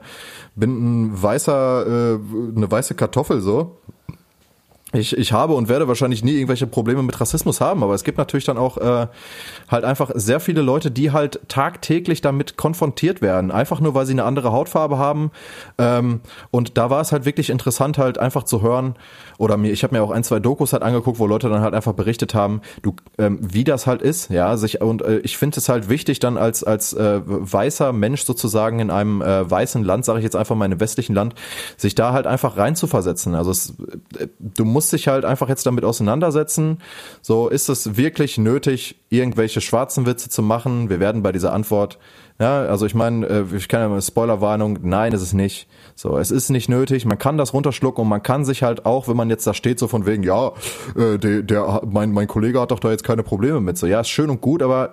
bin 0.56 1.10
ein 1.10 1.22
weißer, 1.22 1.86
äh, 1.86 2.20
eine 2.56 2.72
weiße 2.72 2.96
Kartoffel 2.96 3.42
so. 3.42 3.78
Ich, 4.92 5.16
ich 5.16 5.34
habe 5.34 5.54
und 5.54 5.70
werde 5.70 5.88
wahrscheinlich 5.88 6.24
nie 6.24 6.34
irgendwelche 6.34 6.66
Probleme 6.66 7.04
mit 7.04 7.22
Rassismus 7.22 7.62
haben, 7.62 7.84
aber 7.84 7.94
es 7.94 8.04
gibt 8.04 8.18
natürlich 8.18 8.46
dann 8.46 8.58
auch 8.58 8.78
äh, 8.78 9.08
halt 9.68 9.84
einfach 9.84 10.10
sehr 10.16 10.40
viele 10.40 10.64
Leute, 10.64 10.90
die 10.90 11.12
halt 11.12 11.42
tagtäglich 11.48 12.22
damit 12.22 12.58
konfrontiert 12.58 13.22
werden, 13.22 13.52
einfach 13.52 13.82
nur 13.82 13.94
weil 13.94 14.08
sie 14.08 14.14
eine 14.14 14.24
andere 14.24 14.52
Hautfarbe 14.52 14.98
haben. 14.98 15.30
Ähm, 15.78 16.22
und 16.50 16.80
da 16.80 16.90
war 16.90 17.02
es 17.02 17.12
halt 17.12 17.26
wirklich 17.26 17.52
interessant, 17.52 18.00
halt 18.00 18.18
einfach 18.18 18.44
zu 18.44 18.64
hören, 18.64 18.96
oder 19.38 19.58
mir, 19.58 19.72
ich 19.72 19.84
habe 19.84 19.96
mir 19.96 20.04
auch 20.04 20.10
ein, 20.10 20.24
zwei 20.24 20.40
Dokus 20.40 20.74
halt 20.74 20.82
angeguckt, 20.82 21.20
wo 21.20 21.28
Leute 21.28 21.50
dann 21.50 21.62
halt 21.62 21.76
einfach 21.76 21.94
berichtet 21.94 22.34
haben, 22.34 22.62
du, 22.82 22.96
ähm, 23.20 23.38
wie 23.42 23.64
das 23.64 23.86
halt 23.86 24.02
ist, 24.02 24.32
ja, 24.32 24.58
sich 24.58 24.82
und 24.82 25.04
äh, 25.04 25.20
ich 25.20 25.38
finde 25.38 25.60
es 25.60 25.70
halt 25.70 25.88
wichtig, 25.88 26.20
dann 26.20 26.36
als 26.36 26.64
als 26.64 26.94
äh, 26.94 27.22
weißer 27.24 27.94
Mensch 27.94 28.24
sozusagen 28.24 28.80
in 28.80 28.90
einem 28.90 29.22
äh, 29.22 29.50
weißen 29.50 29.84
Land, 29.84 30.04
sage 30.04 30.20
ich 30.20 30.24
jetzt 30.24 30.36
einfach 30.36 30.56
mal 30.56 30.66
in 30.66 30.72
einem 30.72 30.82
westlichen 30.82 31.14
Land, 31.14 31.36
sich 31.78 31.94
da 31.94 32.12
halt 32.12 32.28
einfach 32.28 32.58
reinzuversetzen. 32.58 33.36
Also 33.36 33.52
es, 33.52 33.76
äh, 34.18 34.28
du 34.40 34.66
musst 34.66 34.79
dich 34.88 35.10
halt 35.10 35.26
einfach 35.26 35.50
jetzt 35.50 35.66
damit 35.66 35.84
auseinandersetzen. 35.84 36.78
So 37.22 37.50
ist 37.50 37.68
es 37.68 37.98
wirklich 37.98 38.38
nötig, 38.38 38.96
irgendwelche 39.10 39.60
schwarzen 39.60 40.06
Witze 40.06 40.30
zu 40.30 40.42
machen. 40.42 40.90
Wir 40.90 41.02
werden 41.02 41.22
bei 41.22 41.34
dieser 41.34 41.52
Antwort 41.52 42.00
ja, 42.42 42.62
also 42.62 42.86
ich 42.86 42.96
meine, 42.96 43.28
äh, 43.28 43.44
ich 43.54 43.68
kann 43.68 43.82
ja 43.82 43.90
mal 43.90 44.02
Spoilerwarnung, 44.02 44.80
nein, 44.82 45.12
ist 45.12 45.22
es 45.22 45.34
nicht. 45.34 45.68
So, 45.94 46.18
es 46.18 46.32
ist 46.32 46.50
nicht 46.50 46.70
nötig, 46.70 47.04
man 47.06 47.18
kann 47.18 47.38
das 47.38 47.54
runterschlucken 47.54 48.04
und 48.04 48.08
man 48.08 48.24
kann 48.24 48.46
sich 48.46 48.64
halt 48.64 48.86
auch, 48.86 49.10
wenn 49.10 49.18
man 49.18 49.30
jetzt 49.30 49.46
da 49.46 49.54
steht, 49.54 49.78
so 49.78 49.90
von 49.90 50.06
wegen, 50.06 50.24
ja, 50.24 50.54
äh, 50.96 51.18
der, 51.18 51.42
der 51.42 51.82
mein, 51.86 52.14
mein 52.14 52.28
Kollege 52.28 52.62
hat 52.62 52.72
doch 52.72 52.80
da 52.80 52.92
jetzt 52.92 53.04
keine 53.04 53.24
Probleme 53.24 53.60
mit. 53.60 53.78
So, 53.78 53.88
ja, 53.88 54.00
ist 54.00 54.08
schön 54.08 54.30
und 54.30 54.40
gut, 54.40 54.64
aber 54.64 54.92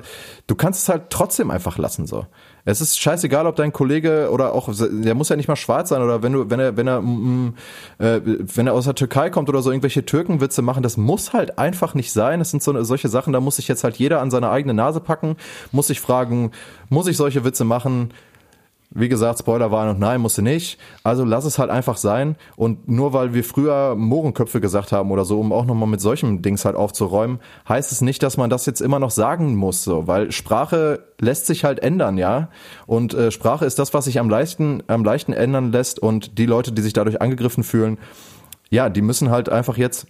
du 0.48 0.56
kannst 0.56 0.82
es 0.82 0.88
halt 0.88 1.04
trotzdem 1.10 1.52
einfach 1.52 1.78
lassen. 1.78 2.06
So. 2.06 2.26
Es 2.66 2.80
ist 2.80 3.00
scheißegal, 3.00 3.46
ob 3.46 3.54
dein 3.54 3.72
Kollege 3.72 4.28
oder 4.32 4.52
auch, 4.52 4.68
der 4.76 5.14
muss 5.14 5.28
ja 5.28 5.36
nicht 5.36 5.46
mal 5.46 5.54
schwarz 5.54 5.90
sein 5.90 6.02
oder 6.02 6.24
wenn 6.24 6.32
du, 6.32 6.50
wenn 6.50 6.58
er, 6.58 6.76
wenn 6.76 6.88
er, 6.88 7.00
mm, 7.00 7.54
äh, 7.98 8.20
wenn 8.24 8.66
er 8.66 8.74
aus 8.74 8.86
der 8.86 8.96
Türkei 8.96 9.30
kommt 9.30 9.48
oder 9.48 9.62
so 9.62 9.70
irgendwelche 9.70 10.04
Türkenwitze 10.04 10.62
machen, 10.62 10.82
das 10.82 10.96
muss 10.96 11.32
halt 11.32 11.58
einfach 11.58 11.94
nicht 11.94 12.12
sein. 12.12 12.40
Das 12.40 12.50
sind 12.50 12.64
so 12.64 12.82
solche 12.82 13.08
Sachen, 13.08 13.32
da 13.32 13.40
muss 13.40 13.56
sich 13.56 13.68
jetzt 13.68 13.84
halt 13.84 13.96
jeder 13.96 14.20
an 14.20 14.32
seine 14.32 14.50
eigene 14.50 14.74
Nase 14.74 14.98
packen, 14.98 15.36
muss 15.70 15.86
sich 15.86 16.00
fragen, 16.00 16.50
muss 16.88 17.06
ich 17.06 17.16
solche 17.16 17.44
Witze 17.44 17.64
machen? 17.64 18.10
Wie 18.90 19.08
gesagt, 19.08 19.40
Spoilerwarnung, 19.40 19.98
nein, 19.98 20.20
musste 20.20 20.42
nicht. 20.42 20.78
Also 21.02 21.24
lass 21.24 21.44
es 21.44 21.58
halt 21.58 21.70
einfach 21.70 21.96
sein. 21.96 22.36
Und 22.54 22.88
nur 22.88 23.12
weil 23.12 23.34
wir 23.34 23.42
früher 23.42 23.94
Mohrenköpfe 23.96 24.60
gesagt 24.60 24.92
haben 24.92 25.10
oder 25.10 25.24
so, 25.24 25.40
um 25.40 25.52
auch 25.52 25.64
nochmal 25.64 25.88
mit 25.88 26.00
solchen 26.00 26.40
Dings 26.40 26.64
halt 26.64 26.76
aufzuräumen, 26.76 27.40
heißt 27.68 27.90
es 27.90 28.00
nicht, 28.00 28.22
dass 28.22 28.36
man 28.36 28.48
das 28.48 28.64
jetzt 28.64 28.80
immer 28.80 28.98
noch 28.98 29.10
sagen 29.10 29.56
muss, 29.56 29.82
so, 29.82 30.06
weil 30.06 30.30
Sprache 30.30 31.04
lässt 31.20 31.46
sich 31.46 31.64
halt 31.64 31.80
ändern, 31.80 32.16
ja. 32.16 32.48
Und 32.86 33.12
äh, 33.12 33.30
Sprache 33.30 33.64
ist 33.64 33.78
das, 33.78 33.92
was 33.92 34.04
sich 34.04 34.20
am 34.20 34.30
leichten, 34.30 34.82
am 34.86 35.04
leichten 35.04 35.32
ändern 35.32 35.72
lässt. 35.72 35.98
Und 35.98 36.38
die 36.38 36.46
Leute, 36.46 36.72
die 36.72 36.82
sich 36.82 36.92
dadurch 36.92 37.20
angegriffen 37.20 37.64
fühlen, 37.64 37.98
ja, 38.70 38.88
die 38.88 39.02
müssen 39.02 39.30
halt 39.30 39.48
einfach 39.48 39.76
jetzt 39.76 40.06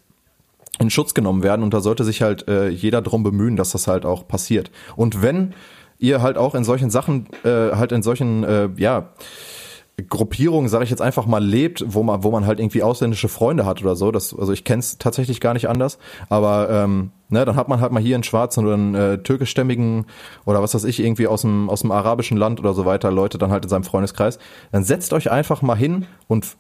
in 0.79 0.91
Schutz 0.91 1.15
genommen 1.15 1.43
werden 1.43 1.63
und 1.63 1.73
da 1.73 1.81
sollte 1.81 2.05
sich 2.05 2.23
halt 2.23 2.49
äh, 2.49 2.69
jeder 2.69 3.01
drum 3.01 3.23
bemühen, 3.23 3.57
dass 3.57 3.71
das 3.71 3.87
halt 3.87 4.05
auch 4.05 4.29
passiert. 4.29 4.71
Und 4.95 5.23
wenn 5.23 5.55
ihr 5.99 6.23
halt 6.23 6.39
auch 6.39 6.55
in 6.55 6.65
solchen 6.65 6.91
Sachen, 6.91 7.27
äh, 7.45 7.73
halt 7.73 7.93
in 7.93 8.03
solchen, 8.03 8.45
äh, 8.45 8.69
ja, 8.77 9.11
Gruppierungen, 10.09 10.69
sage 10.69 10.85
ich 10.85 10.91
jetzt 10.91 11.01
einfach 11.01 11.25
mal, 11.25 11.43
lebt, 11.43 11.83
wo 11.87 12.03
man, 12.03 12.23
wo 12.23 12.31
man 12.31 12.45
halt 12.45 12.61
irgendwie 12.61 12.83
ausländische 12.83 13.29
Freunde 13.29 13.65
hat 13.65 13.81
oder 13.81 13.97
so. 13.97 14.13
Das, 14.13 14.39
also 14.39 14.53
ich 14.53 14.65
kenne 14.65 14.81
es 14.81 14.99
tatsächlich 14.99 15.41
gar 15.41 15.55
nicht 15.55 15.71
anders. 15.71 15.99
Aber 16.29 16.69
ähm, 16.71 17.13
ne, 17.31 17.47
dann 17.47 17.57
hat 17.57 17.69
man 17.69 17.81
halt 17.81 17.93
mal 17.93 18.03
hier 18.03 18.15
einen 18.15 18.23
schwarzen 18.23 18.65
oder 18.67 18.75
einen 18.75 18.95
äh, 18.95 19.19
türkischstämmigen 19.19 20.05
oder 20.45 20.63
was 20.63 20.75
weiß 20.75 20.85
ich, 20.85 21.01
irgendwie 21.01 21.27
aus 21.27 21.41
dem, 21.41 21.71
aus 21.71 21.81
dem 21.81 21.93
arabischen 21.93 22.37
Land 22.37 22.61
oder 22.61 22.75
so 22.75 22.85
weiter, 22.85 23.11
Leute 23.11 23.39
dann 23.39 23.51
halt 23.51 23.65
in 23.65 23.71
seinem 23.71 23.85
Freundeskreis. 23.85 24.39
Dann 24.71 24.85
setzt 24.85 25.15
euch 25.15 25.31
einfach 25.31 25.63
mal 25.63 25.77
hin 25.77 26.05
und 26.29 26.59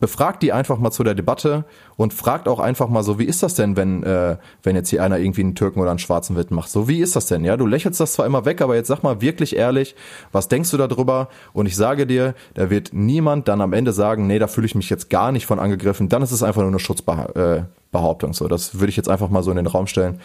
befragt 0.00 0.42
die 0.42 0.52
einfach 0.52 0.78
mal 0.78 0.90
zu 0.90 1.02
der 1.04 1.14
Debatte 1.14 1.64
und 1.96 2.14
fragt 2.14 2.48
auch 2.48 2.60
einfach 2.60 2.88
mal 2.88 3.02
so, 3.02 3.18
wie 3.18 3.24
ist 3.24 3.42
das 3.42 3.54
denn, 3.54 3.76
wenn, 3.76 4.02
äh, 4.02 4.36
wenn 4.62 4.76
jetzt 4.76 4.90
hier 4.90 5.02
einer 5.02 5.18
irgendwie 5.18 5.42
einen 5.42 5.54
Türken 5.54 5.80
oder 5.80 5.90
einen 5.90 5.98
schwarzen 5.98 6.36
Witt 6.36 6.50
macht? 6.50 6.70
So, 6.70 6.88
wie 6.88 7.00
ist 7.00 7.16
das 7.16 7.26
denn? 7.26 7.44
Ja, 7.44 7.56
du 7.56 7.66
lächelst 7.66 8.00
das 8.00 8.12
zwar 8.12 8.26
immer 8.26 8.44
weg, 8.44 8.60
aber 8.60 8.76
jetzt 8.76 8.88
sag 8.88 9.02
mal 9.02 9.20
wirklich 9.20 9.56
ehrlich, 9.56 9.94
was 10.32 10.48
denkst 10.48 10.70
du 10.70 10.76
darüber? 10.76 11.28
Und 11.52 11.66
ich 11.66 11.76
sage 11.76 12.06
dir, 12.06 12.34
da 12.54 12.70
wird 12.70 12.90
niemand 12.92 13.48
dann 13.48 13.60
am 13.60 13.72
Ende 13.72 13.92
sagen, 13.92 14.26
nee, 14.26 14.38
da 14.38 14.46
fühle 14.46 14.66
ich 14.66 14.74
mich 14.74 14.90
jetzt 14.90 15.10
gar 15.10 15.32
nicht 15.32 15.46
von 15.46 15.58
angegriffen. 15.58 16.08
Dann 16.08 16.22
ist 16.22 16.32
es 16.32 16.42
einfach 16.42 16.60
nur 16.60 16.70
eine 16.70 16.78
Schutzbehauptung. 16.78 18.32
So, 18.32 18.48
das 18.48 18.78
würde 18.78 18.90
ich 18.90 18.96
jetzt 18.96 19.08
einfach 19.08 19.28
mal 19.30 19.42
so 19.42 19.50
in 19.50 19.56
den 19.56 19.66
Raum 19.66 19.86
stellen. 19.86 20.20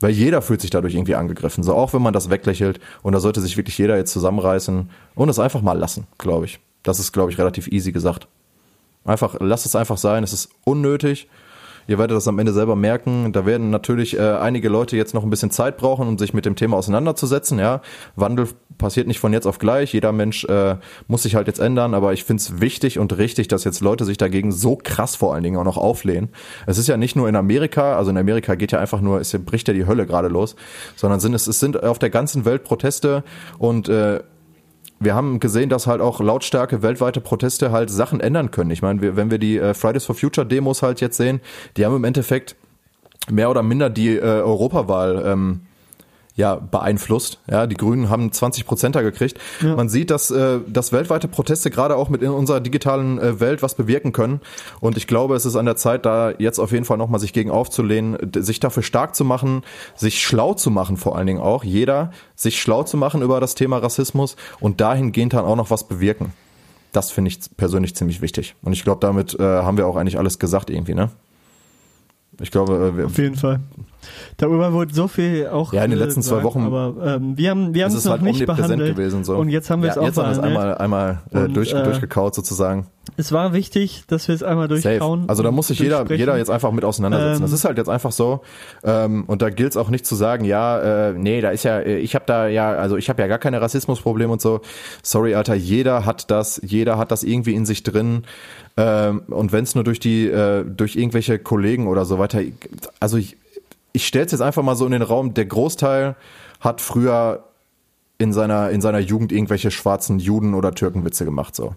Weil 0.00 0.12
jeder 0.12 0.40
fühlt 0.40 0.62
sich 0.62 0.70
dadurch 0.70 0.94
irgendwie 0.94 1.14
angegriffen. 1.14 1.62
So, 1.62 1.74
auch 1.74 1.92
wenn 1.92 2.00
man 2.00 2.14
das 2.14 2.30
weglächelt. 2.30 2.80
Und 3.02 3.12
da 3.12 3.20
sollte 3.20 3.42
sich 3.42 3.58
wirklich 3.58 3.76
jeder 3.76 3.98
jetzt 3.98 4.12
zusammenreißen 4.12 4.88
und 5.14 5.28
es 5.28 5.38
einfach 5.38 5.60
mal 5.60 5.78
lassen, 5.78 6.06
glaube 6.16 6.46
ich. 6.46 6.58
Das 6.82 6.98
ist, 6.98 7.12
glaube 7.12 7.30
ich, 7.30 7.38
relativ 7.38 7.68
easy 7.68 7.92
gesagt. 7.92 8.26
Einfach, 9.10 9.34
lass 9.40 9.66
es 9.66 9.74
einfach 9.74 9.98
sein, 9.98 10.22
es 10.22 10.32
ist 10.32 10.50
unnötig. 10.64 11.28
Ihr 11.88 11.98
werdet 11.98 12.16
das 12.16 12.28
am 12.28 12.38
Ende 12.38 12.52
selber 12.52 12.76
merken. 12.76 13.32
Da 13.32 13.44
werden 13.44 13.70
natürlich 13.70 14.16
äh, 14.16 14.20
einige 14.20 14.68
Leute 14.68 14.96
jetzt 14.96 15.14
noch 15.14 15.24
ein 15.24 15.30
bisschen 15.30 15.50
Zeit 15.50 15.76
brauchen, 15.76 16.06
um 16.06 16.16
sich 16.16 16.32
mit 16.32 16.44
dem 16.44 16.54
Thema 16.54 16.76
auseinanderzusetzen. 16.76 17.58
Ja, 17.58 17.80
Wandel 18.14 18.46
passiert 18.78 19.08
nicht 19.08 19.18
von 19.18 19.32
jetzt 19.32 19.46
auf 19.46 19.58
gleich. 19.58 19.92
Jeder 19.92 20.12
Mensch 20.12 20.44
äh, 20.44 20.76
muss 21.08 21.24
sich 21.24 21.34
halt 21.34 21.48
jetzt 21.48 21.58
ändern. 21.58 21.94
Aber 21.94 22.12
ich 22.12 22.22
finde 22.22 22.40
es 22.40 22.60
wichtig 22.60 23.00
und 23.00 23.18
richtig, 23.18 23.48
dass 23.48 23.64
jetzt 23.64 23.80
Leute 23.80 24.04
sich 24.04 24.18
dagegen 24.18 24.52
so 24.52 24.76
krass 24.76 25.16
vor 25.16 25.34
allen 25.34 25.42
Dingen 25.42 25.56
auch 25.56 25.64
noch 25.64 25.78
auflehnen. 25.78 26.28
Es 26.68 26.78
ist 26.78 26.86
ja 26.86 26.96
nicht 26.96 27.16
nur 27.16 27.28
in 27.28 27.34
Amerika, 27.34 27.96
also 27.96 28.12
in 28.12 28.18
Amerika 28.18 28.54
geht 28.54 28.70
ja 28.70 28.78
einfach 28.78 29.00
nur, 29.00 29.20
es 29.20 29.36
bricht 29.44 29.66
ja 29.66 29.74
die 29.74 29.86
Hölle 29.86 30.06
gerade 30.06 30.28
los, 30.28 30.54
sondern 30.94 31.18
sind 31.18 31.34
es, 31.34 31.48
es 31.48 31.58
sind 31.58 31.82
auf 31.82 31.98
der 31.98 32.10
ganzen 32.10 32.44
Welt 32.44 32.62
Proteste 32.62 33.24
und 33.58 33.88
äh, 33.88 34.20
wir 35.00 35.14
haben 35.14 35.40
gesehen, 35.40 35.70
dass 35.70 35.86
halt 35.86 36.02
auch 36.02 36.20
lautstarke 36.20 36.82
weltweite 36.82 37.20
Proteste 37.22 37.72
halt 37.72 37.90
Sachen 37.90 38.20
ändern 38.20 38.50
können. 38.50 38.70
Ich 38.70 38.82
meine, 38.82 39.00
wir, 39.00 39.16
wenn 39.16 39.30
wir 39.30 39.38
die 39.38 39.58
äh, 39.58 39.72
Fridays 39.74 40.04
for 40.04 40.14
Future 40.14 40.46
Demos 40.46 40.82
halt 40.82 41.00
jetzt 41.00 41.16
sehen, 41.16 41.40
die 41.76 41.86
haben 41.86 41.96
im 41.96 42.04
Endeffekt 42.04 42.54
mehr 43.30 43.50
oder 43.50 43.62
minder 43.62 43.88
die 43.88 44.16
äh, 44.16 44.20
Europawahl 44.20 45.22
ähm, 45.26 45.62
ja 46.40 46.56
beeinflusst. 46.56 47.38
Ja, 47.48 47.66
die 47.66 47.76
Grünen 47.76 48.10
haben 48.10 48.32
20 48.32 48.66
Prozent 48.66 48.96
da 48.96 49.02
gekriegt. 49.02 49.38
Ja. 49.60 49.76
Man 49.76 49.88
sieht, 49.88 50.10
dass, 50.10 50.30
äh, 50.30 50.58
dass 50.66 50.92
weltweite 50.92 51.28
Proteste 51.28 51.70
gerade 51.70 51.96
auch 51.96 52.08
mit 52.08 52.22
in 52.22 52.30
unserer 52.30 52.60
digitalen 52.60 53.18
äh, 53.18 53.38
Welt 53.38 53.62
was 53.62 53.76
bewirken 53.76 54.12
können. 54.12 54.40
Und 54.80 54.96
ich 54.96 55.06
glaube, 55.06 55.36
es 55.36 55.46
ist 55.46 55.54
an 55.54 55.66
der 55.66 55.76
Zeit, 55.76 56.04
da 56.04 56.32
jetzt 56.38 56.58
auf 56.58 56.72
jeden 56.72 56.84
Fall 56.84 56.98
nochmal 56.98 57.20
sich 57.20 57.32
gegen 57.32 57.50
aufzulehnen, 57.50 58.32
sich 58.36 58.58
dafür 58.58 58.82
stark 58.82 59.14
zu 59.14 59.24
machen, 59.24 59.62
sich 59.94 60.22
schlau 60.22 60.54
zu 60.54 60.70
machen, 60.70 60.96
vor 60.96 61.16
allen 61.16 61.28
Dingen 61.28 61.40
auch. 61.40 61.62
Jeder 61.62 62.10
sich 62.34 62.60
schlau 62.60 62.82
zu 62.82 62.96
machen 62.96 63.22
über 63.22 63.38
das 63.38 63.54
Thema 63.54 63.78
Rassismus 63.78 64.36
und 64.58 64.80
dahingehend 64.80 65.34
dann 65.34 65.44
auch 65.44 65.56
noch 65.56 65.70
was 65.70 65.86
bewirken. 65.86 66.32
Das 66.92 67.12
finde 67.12 67.28
ich 67.28 67.38
persönlich 67.56 67.94
ziemlich 67.94 68.20
wichtig. 68.20 68.56
Und 68.62 68.72
ich 68.72 68.82
glaube, 68.82 69.00
damit 69.00 69.38
äh, 69.38 69.42
haben 69.42 69.76
wir 69.76 69.86
auch 69.86 69.96
eigentlich 69.96 70.18
alles 70.18 70.38
gesagt 70.40 70.70
irgendwie, 70.70 70.94
ne? 70.94 71.10
Ich 72.40 72.50
glaube, 72.50 72.92
äh, 72.92 72.96
wir, 72.96 73.06
Auf 73.06 73.18
jeden 73.18 73.36
Fall. 73.36 73.60
Darüber 74.36 74.72
wurde 74.72 74.94
so 74.94 75.08
viel 75.08 75.48
auch. 75.48 75.72
Ja, 75.72 75.84
in 75.84 75.90
den 75.90 76.00
äh, 76.00 76.04
letzten 76.04 76.22
zwei 76.22 76.36
gesagt, 76.36 76.56
Wochen 76.56 76.64
Aber 76.64 76.94
ähm, 77.04 77.36
wir 77.36 77.50
haben, 77.50 77.74
wir 77.74 77.84
haben 77.84 77.92
es 77.92 77.98
es 77.98 78.04
noch 78.04 78.12
halt 78.12 78.22
nicht 78.22 78.46
behandelt. 78.46 78.96
gewesen. 78.96 79.24
So. 79.24 79.36
Und 79.36 79.48
jetzt 79.48 79.70
haben 79.70 79.82
wir 79.82 79.88
ja, 79.88 79.92
es 79.92 79.98
auch 79.98 80.04
jetzt 80.04 80.16
haben 80.18 80.26
wir 80.26 80.32
es 80.32 80.38
einmal, 80.38 80.78
einmal 80.78 81.22
äh, 81.32 81.38
Und, 81.40 81.56
durch, 81.56 81.72
äh, 81.72 81.82
durchgekaut 81.82 82.34
sozusagen. 82.34 82.86
Es 83.16 83.32
war 83.32 83.52
wichtig, 83.52 84.04
dass 84.06 84.28
wir 84.28 84.34
es 84.34 84.42
einmal 84.42 84.68
durchkauen. 84.68 85.20
Safe. 85.20 85.28
Also 85.28 85.42
da 85.42 85.50
muss 85.50 85.68
sich 85.68 85.78
jeder, 85.78 86.10
jeder 86.12 86.38
jetzt 86.38 86.50
einfach 86.50 86.70
mit 86.70 86.84
auseinandersetzen. 86.84 87.42
Ähm, 87.42 87.42
das 87.42 87.52
ist 87.52 87.64
halt 87.64 87.76
jetzt 87.76 87.88
einfach 87.88 88.12
so. 88.12 88.40
Ähm, 88.84 89.24
und 89.26 89.42
da 89.42 89.50
gilt 89.50 89.70
es 89.70 89.76
auch 89.76 89.90
nicht 89.90 90.06
zu 90.06 90.14
sagen, 90.14 90.44
ja, 90.44 91.08
äh, 91.08 91.12
nee, 91.14 91.40
da 91.40 91.50
ist 91.50 91.64
ja, 91.64 91.80
äh, 91.80 91.98
ich 91.98 92.14
habe 92.14 92.24
da 92.26 92.46
ja, 92.46 92.72
also 92.72 92.96
ich 92.96 93.08
habe 93.08 93.20
ja 93.20 93.28
gar 93.28 93.38
keine 93.38 93.60
Rassismusprobleme 93.60 94.32
und 94.32 94.40
so. 94.40 94.60
Sorry, 95.02 95.34
Alter, 95.34 95.54
jeder 95.54 96.06
hat 96.06 96.30
das, 96.30 96.60
jeder 96.64 96.98
hat 96.98 97.10
das 97.10 97.22
irgendwie 97.22 97.54
in 97.54 97.66
sich 97.66 97.82
drin. 97.82 98.22
Ähm, 98.76 99.22
und 99.28 99.52
wenn 99.52 99.64
es 99.64 99.74
nur 99.74 99.84
durch 99.84 100.00
die, 100.00 100.26
äh, 100.26 100.64
durch 100.64 100.96
irgendwelche 100.96 101.38
Kollegen 101.38 101.88
oder 101.88 102.04
so 102.04 102.18
weiter, 102.18 102.40
also 103.00 103.16
ich, 103.16 103.36
ich 103.92 104.06
stelle 104.06 104.26
es 104.26 104.32
jetzt 104.32 104.40
einfach 104.40 104.62
mal 104.62 104.76
so 104.76 104.86
in 104.86 104.92
den 104.92 105.02
Raum, 105.02 105.34
der 105.34 105.46
Großteil 105.46 106.16
hat 106.60 106.80
früher 106.80 107.44
in 108.18 108.32
seiner, 108.32 108.70
in 108.70 108.80
seiner 108.80 108.98
Jugend 108.98 109.32
irgendwelche 109.32 109.70
schwarzen 109.70 110.18
Juden 110.18 110.54
oder 110.54 110.74
Türkenwitze 110.74 111.24
gemacht, 111.24 111.54
so. 111.56 111.74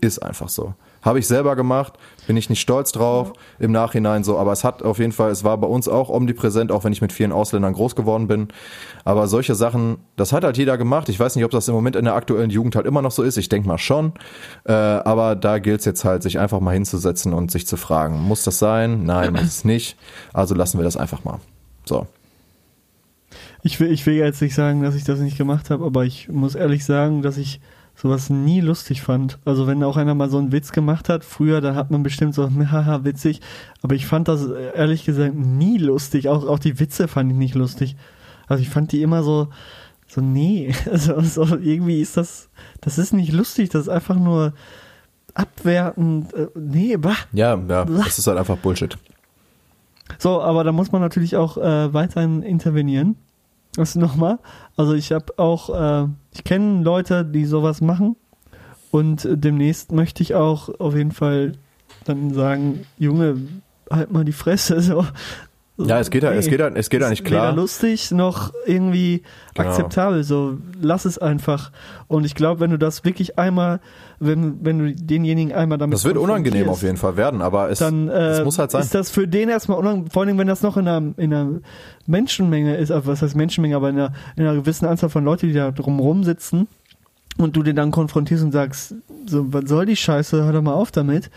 Ist 0.00 0.18
einfach 0.20 0.48
so. 0.48 0.74
Habe 1.02 1.18
ich 1.18 1.26
selber 1.26 1.54
gemacht, 1.54 1.94
bin 2.26 2.36
ich 2.36 2.48
nicht 2.48 2.60
stolz 2.60 2.90
drauf 2.90 3.32
im 3.58 3.72
Nachhinein 3.72 4.24
so, 4.24 4.38
aber 4.38 4.52
es 4.52 4.64
hat 4.64 4.82
auf 4.82 4.98
jeden 4.98 5.12
Fall, 5.12 5.30
es 5.30 5.44
war 5.44 5.56
bei 5.58 5.66
uns 5.66 5.86
auch 5.86 6.08
omnipräsent, 6.08 6.72
auch 6.72 6.82
wenn 6.82 6.92
ich 6.92 7.02
mit 7.02 7.12
vielen 7.12 7.30
Ausländern 7.30 7.74
groß 7.74 7.94
geworden 7.94 8.26
bin. 8.26 8.48
Aber 9.04 9.28
solche 9.28 9.54
Sachen, 9.54 9.98
das 10.16 10.32
hat 10.32 10.44
halt 10.44 10.56
jeder 10.56 10.78
gemacht. 10.78 11.08
Ich 11.10 11.20
weiß 11.20 11.36
nicht, 11.36 11.44
ob 11.44 11.50
das 11.50 11.68
im 11.68 11.74
Moment 11.74 11.94
in 11.96 12.06
der 12.06 12.14
aktuellen 12.14 12.50
Jugend 12.50 12.74
halt 12.74 12.86
immer 12.86 13.02
noch 13.02 13.10
so 13.10 13.22
ist. 13.22 13.36
Ich 13.36 13.50
denke 13.50 13.68
mal 13.68 13.78
schon. 13.78 14.14
Äh, 14.64 14.72
aber 14.72 15.36
da 15.36 15.58
gilt 15.58 15.80
es 15.80 15.84
jetzt 15.84 16.04
halt, 16.04 16.22
sich 16.22 16.38
einfach 16.38 16.60
mal 16.60 16.72
hinzusetzen 16.72 17.34
und 17.34 17.50
sich 17.50 17.66
zu 17.66 17.76
fragen, 17.76 18.20
muss 18.20 18.42
das 18.42 18.58
sein? 18.58 19.04
Nein, 19.04 19.32
muss 19.32 19.42
es 19.42 19.64
nicht. 19.64 19.98
Also 20.32 20.54
lassen 20.54 20.78
wir 20.78 20.84
das 20.84 20.96
einfach 20.96 21.22
mal. 21.24 21.38
So. 21.84 22.06
Ich 23.62 23.78
will, 23.80 23.90
ich 23.90 24.04
will 24.06 24.14
jetzt 24.14 24.40
nicht 24.40 24.54
sagen, 24.54 24.82
dass 24.82 24.94
ich 24.94 25.04
das 25.04 25.20
nicht 25.20 25.36
gemacht 25.36 25.70
habe, 25.70 25.84
aber 25.84 26.04
ich 26.04 26.28
muss 26.28 26.54
ehrlich 26.54 26.84
sagen, 26.84 27.22
dass 27.22 27.36
ich 27.36 27.60
sowas 27.96 28.30
nie 28.30 28.60
lustig 28.60 29.02
fand. 29.02 29.38
Also 29.44 29.66
wenn 29.66 29.82
auch 29.84 29.96
einer 29.96 30.14
mal 30.14 30.28
so 30.28 30.38
einen 30.38 30.52
Witz 30.52 30.72
gemacht 30.72 31.08
hat, 31.08 31.24
früher, 31.24 31.60
da 31.60 31.74
hat 31.74 31.90
man 31.90 32.02
bestimmt 32.02 32.34
so, 32.34 32.48
haha, 32.70 33.04
witzig. 33.04 33.40
Aber 33.82 33.94
ich 33.94 34.06
fand 34.06 34.28
das 34.28 34.46
äh, 34.46 34.72
ehrlich 34.74 35.04
gesagt 35.04 35.34
nie 35.34 35.78
lustig. 35.78 36.28
Auch, 36.28 36.46
auch 36.46 36.58
die 36.58 36.78
Witze 36.80 37.08
fand 37.08 37.30
ich 37.30 37.38
nicht 37.38 37.54
lustig. 37.54 37.96
Also 38.46 38.62
ich 38.62 38.68
fand 38.68 38.92
die 38.92 39.02
immer 39.02 39.22
so, 39.22 39.48
so, 40.06 40.20
nee. 40.20 40.74
Also, 40.90 41.20
so, 41.20 41.56
irgendwie 41.56 42.00
ist 42.00 42.16
das, 42.16 42.48
das 42.80 42.98
ist 42.98 43.12
nicht 43.12 43.32
lustig, 43.32 43.70
das 43.70 43.82
ist 43.82 43.88
einfach 43.88 44.16
nur 44.16 44.52
abwertend. 45.34 46.32
Äh, 46.34 46.48
nee, 46.54 46.96
bah. 46.96 47.16
Ja, 47.32 47.56
ja, 47.56 47.84
das 47.84 48.18
ist 48.18 48.26
halt 48.26 48.38
einfach 48.38 48.58
Bullshit. 48.58 48.96
So, 50.18 50.40
aber 50.42 50.64
da 50.64 50.72
muss 50.72 50.92
man 50.92 51.00
natürlich 51.00 51.36
auch 51.36 51.56
äh, 51.56 51.92
weiterhin 51.92 52.42
intervenieren. 52.42 53.16
Das 53.74 53.96
nochmal. 53.96 54.38
Also 54.76 54.94
ich 54.94 55.10
habe 55.10 55.38
auch, 55.38 55.70
äh, 56.04 56.08
ich 56.34 56.44
kenne 56.44 56.82
Leute, 56.82 57.24
die 57.24 57.44
sowas 57.44 57.80
machen. 57.80 58.16
Und 58.90 59.26
demnächst 59.30 59.92
möchte 59.92 60.22
ich 60.22 60.34
auch 60.34 60.68
auf 60.78 60.94
jeden 60.94 61.12
Fall 61.12 61.52
dann 62.04 62.32
sagen, 62.32 62.86
Junge, 62.98 63.38
halt 63.90 64.12
mal 64.12 64.24
die 64.24 64.32
Fresse. 64.32 64.80
So. 64.82 65.06
Ja, 65.76 65.98
es 65.98 66.10
geht 66.10 66.22
ja, 66.22 66.30
es 66.32 66.46
geht 66.46 66.60
ja, 66.60 66.68
es 66.68 66.88
geht 66.88 67.00
ja 67.00 67.10
nicht 67.10 67.24
klar. 67.24 67.48
Weder 67.48 67.60
lustig 67.60 68.12
noch 68.12 68.52
irgendwie 68.64 69.22
Genau. 69.54 69.68
akzeptabel. 69.68 70.22
So, 70.22 70.58
lass 70.80 71.04
es 71.04 71.18
einfach. 71.18 71.72
Und 72.06 72.24
ich 72.24 72.36
glaube, 72.36 72.60
wenn 72.60 72.70
du 72.70 72.78
das 72.78 73.04
wirklich 73.04 73.38
einmal, 73.38 73.80
wenn, 74.20 74.64
wenn 74.64 74.78
du 74.78 74.94
denjenigen 74.94 75.52
einmal 75.52 75.78
damit 75.78 75.94
Das 75.94 76.04
wird 76.04 76.16
unangenehm 76.16 76.68
auf 76.68 76.82
jeden 76.82 76.96
Fall 76.96 77.16
werden, 77.16 77.42
aber 77.42 77.70
es, 77.70 77.80
dann 77.80 78.08
äh, 78.08 78.30
es 78.38 78.44
muss 78.44 78.58
halt 78.58 78.70
sein. 78.70 78.82
ist 78.82 78.94
das 78.94 79.10
für 79.10 79.26
den 79.26 79.48
erstmal 79.48 79.78
unangenehm, 79.78 80.10
vor 80.10 80.22
allem 80.22 80.38
wenn 80.38 80.46
das 80.46 80.62
noch 80.62 80.76
in 80.76 80.86
einer, 80.86 81.12
in 81.16 81.34
einer 81.34 81.48
Menschenmenge 82.06 82.76
ist, 82.76 82.92
also 82.92 83.08
was 83.08 83.22
heißt 83.22 83.34
Menschenmenge, 83.34 83.74
aber 83.74 83.90
in 83.90 83.98
einer, 83.98 84.12
in 84.36 84.44
einer 84.46 84.54
gewissen 84.54 84.86
Anzahl 84.86 85.08
von 85.10 85.24
Leuten, 85.24 85.48
die 85.48 85.54
da 85.54 85.72
drumrum 85.72 86.22
sitzen 86.22 86.68
und 87.36 87.56
du 87.56 87.64
den 87.64 87.74
dann 87.74 87.90
konfrontierst 87.90 88.44
und 88.44 88.52
sagst, 88.52 88.94
so, 89.26 89.52
was 89.52 89.64
soll 89.68 89.86
die 89.86 89.96
Scheiße, 89.96 90.44
hör 90.44 90.52
doch 90.52 90.62
mal 90.62 90.74
auf 90.74 90.92
damit, 90.92 91.30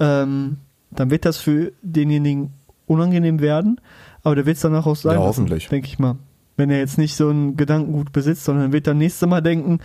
ähm, 0.00 0.58
dann 0.90 1.10
wird 1.10 1.24
das 1.24 1.38
für 1.38 1.72
denjenigen 1.82 2.52
unangenehm 2.90 3.40
werden, 3.40 3.80
aber 4.22 4.34
der 4.34 4.46
wird 4.46 4.56
es 4.56 4.62
danach 4.62 4.86
auch 4.86 4.96
sein. 4.96 5.14
Ja, 5.14 5.20
hoffentlich. 5.20 5.68
Denke 5.68 5.86
ich 5.86 5.98
mal. 5.98 6.16
Wenn 6.56 6.70
er 6.70 6.78
jetzt 6.78 6.98
nicht 6.98 7.16
so 7.16 7.28
einen 7.30 7.56
Gedankengut 7.56 8.12
besitzt, 8.12 8.44
sondern 8.44 8.72
wird 8.72 8.86
dann 8.86 8.98
nächstes 8.98 9.26
Mal 9.28 9.40
denken, 9.40 9.78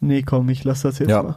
nee, 0.00 0.22
komm, 0.22 0.48
ich 0.48 0.64
lass 0.64 0.82
das 0.82 0.98
jetzt 0.98 1.10
Ja. 1.10 1.22
mal. 1.22 1.36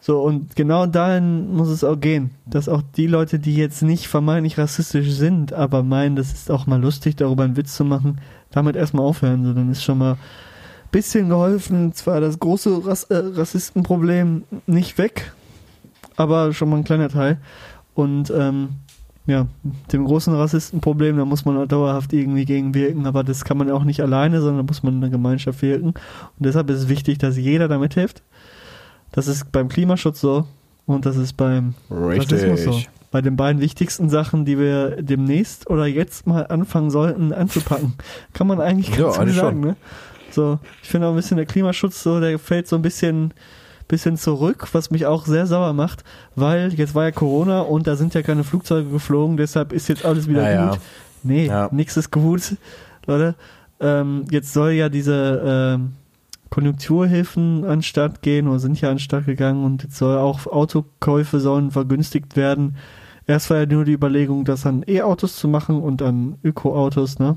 So, 0.00 0.20
und 0.22 0.54
genau 0.54 0.86
dahin 0.86 1.52
muss 1.56 1.68
es 1.68 1.82
auch 1.82 1.98
gehen, 1.98 2.30
dass 2.46 2.68
auch 2.68 2.82
die 2.96 3.08
Leute, 3.08 3.40
die 3.40 3.56
jetzt 3.56 3.82
nicht 3.82 4.06
vermeintlich 4.06 4.56
rassistisch 4.56 5.10
sind, 5.10 5.52
aber 5.52 5.82
meinen, 5.82 6.14
das 6.14 6.32
ist 6.32 6.52
auch 6.52 6.68
mal 6.68 6.80
lustig, 6.80 7.16
darüber 7.16 7.42
einen 7.42 7.56
Witz 7.56 7.74
zu 7.74 7.84
machen, 7.84 8.20
damit 8.52 8.76
erstmal 8.76 9.04
aufhören. 9.04 9.44
So, 9.44 9.52
dann 9.54 9.72
ist 9.72 9.82
schon 9.82 9.98
mal 9.98 10.12
ein 10.12 10.18
bisschen 10.92 11.28
geholfen. 11.28 11.92
Zwar 11.94 12.20
das 12.20 12.38
große 12.38 12.86
Rass 12.86 13.04
äh, 13.04 13.16
Rassistenproblem 13.16 14.44
nicht 14.68 14.98
weg, 14.98 15.32
aber 16.16 16.52
schon 16.52 16.70
mal 16.70 16.76
ein 16.76 16.84
kleiner 16.84 17.08
Teil. 17.08 17.38
Und 17.94 18.30
ähm, 18.30 18.68
ja, 19.28 19.46
dem 19.92 20.06
großen 20.06 20.34
Rassistenproblem, 20.34 21.18
da 21.18 21.24
muss 21.26 21.44
man 21.44 21.58
auch 21.58 21.66
dauerhaft 21.66 22.12
irgendwie 22.14 22.46
gegenwirken, 22.46 23.06
aber 23.06 23.22
das 23.22 23.44
kann 23.44 23.58
man 23.58 23.70
auch 23.70 23.84
nicht 23.84 24.00
alleine, 24.00 24.40
sondern 24.40 24.66
da 24.66 24.70
muss 24.70 24.82
man 24.82 24.94
in 24.94 25.00
der 25.02 25.10
Gemeinschaft 25.10 25.60
wirken. 25.60 25.88
Und 25.88 25.96
deshalb 26.38 26.70
ist 26.70 26.78
es 26.78 26.88
wichtig, 26.88 27.18
dass 27.18 27.36
jeder 27.36 27.68
da 27.68 27.78
mithilft. 27.78 28.22
Das 29.12 29.28
ist 29.28 29.52
beim 29.52 29.68
Klimaschutz 29.68 30.20
so 30.20 30.46
und 30.86 31.04
das 31.04 31.16
ist 31.16 31.34
beim 31.36 31.74
Rassismus 31.90 32.64
so. 32.64 32.70
Richtig. 32.70 32.88
Bei 33.10 33.20
den 33.22 33.36
beiden 33.36 33.60
wichtigsten 33.62 34.08
Sachen, 34.08 34.44
die 34.44 34.58
wir 34.58 35.02
demnächst 35.02 35.68
oder 35.68 35.86
jetzt 35.86 36.26
mal 36.26 36.46
anfangen 36.46 36.90
sollten 36.90 37.32
anzupacken. 37.32 37.94
Kann 38.32 38.46
man 38.46 38.60
eigentlich 38.60 38.88
Ja, 38.96 38.96
ganz 39.04 39.14
gut 39.14 39.22
eigentlich 39.22 39.36
sagen, 39.36 39.62
schon. 39.62 39.70
ne? 39.70 39.76
So, 40.30 40.58
ich 40.82 40.88
finde 40.88 41.06
auch 41.06 41.12
ein 41.12 41.16
bisschen 41.16 41.36
der 41.36 41.46
Klimaschutz 41.46 42.02
so, 42.02 42.20
der 42.20 42.38
fällt 42.38 42.66
so 42.68 42.76
ein 42.76 42.82
bisschen 42.82 43.32
bisschen 43.88 44.16
zurück, 44.16 44.68
was 44.72 44.90
mich 44.90 45.06
auch 45.06 45.26
sehr 45.26 45.46
sauer 45.46 45.72
macht, 45.72 46.04
weil 46.36 46.72
jetzt 46.74 46.94
war 46.94 47.04
ja 47.04 47.10
Corona 47.10 47.62
und 47.62 47.86
da 47.86 47.96
sind 47.96 48.14
ja 48.14 48.22
keine 48.22 48.44
Flugzeuge 48.44 48.90
geflogen, 48.90 49.36
deshalb 49.36 49.72
ist 49.72 49.88
jetzt 49.88 50.04
alles 50.04 50.28
wieder 50.28 50.42
Ja, 50.42 50.50
ja. 50.50 50.70
gut. 50.70 50.80
Nee, 51.22 51.46
Ja. 51.46 51.68
nix 51.72 51.96
ist 51.96 52.10
gut, 52.12 52.56
Leute. 53.06 53.34
Ähm, 53.80 54.24
jetzt 54.30 54.52
soll 54.52 54.72
ja 54.72 54.88
diese 54.88 55.42
ähm, 55.44 55.92
Konjunkturhilfen 56.50 57.64
anstatt 57.64 58.22
gehen 58.22 58.48
oder 58.48 58.58
sind 58.58 58.80
ja 58.80 58.90
anstatt 58.90 59.26
gegangen 59.26 59.64
und 59.64 59.82
jetzt 59.84 59.96
soll 59.96 60.16
auch 60.18 60.46
Autokäufe 60.46 61.40
sollen 61.40 61.70
vergünstigt 61.70 62.36
werden. 62.36 62.76
Erst 63.26 63.50
war 63.50 63.58
ja 63.58 63.66
nur 63.66 63.84
die 63.84 63.92
Überlegung, 63.92 64.44
das 64.44 64.64
an 64.66 64.84
E-Autos 64.86 65.36
zu 65.36 65.48
machen 65.48 65.80
und 65.80 66.02
an 66.02 66.36
Ökoautos, 66.42 67.18
ne? 67.18 67.36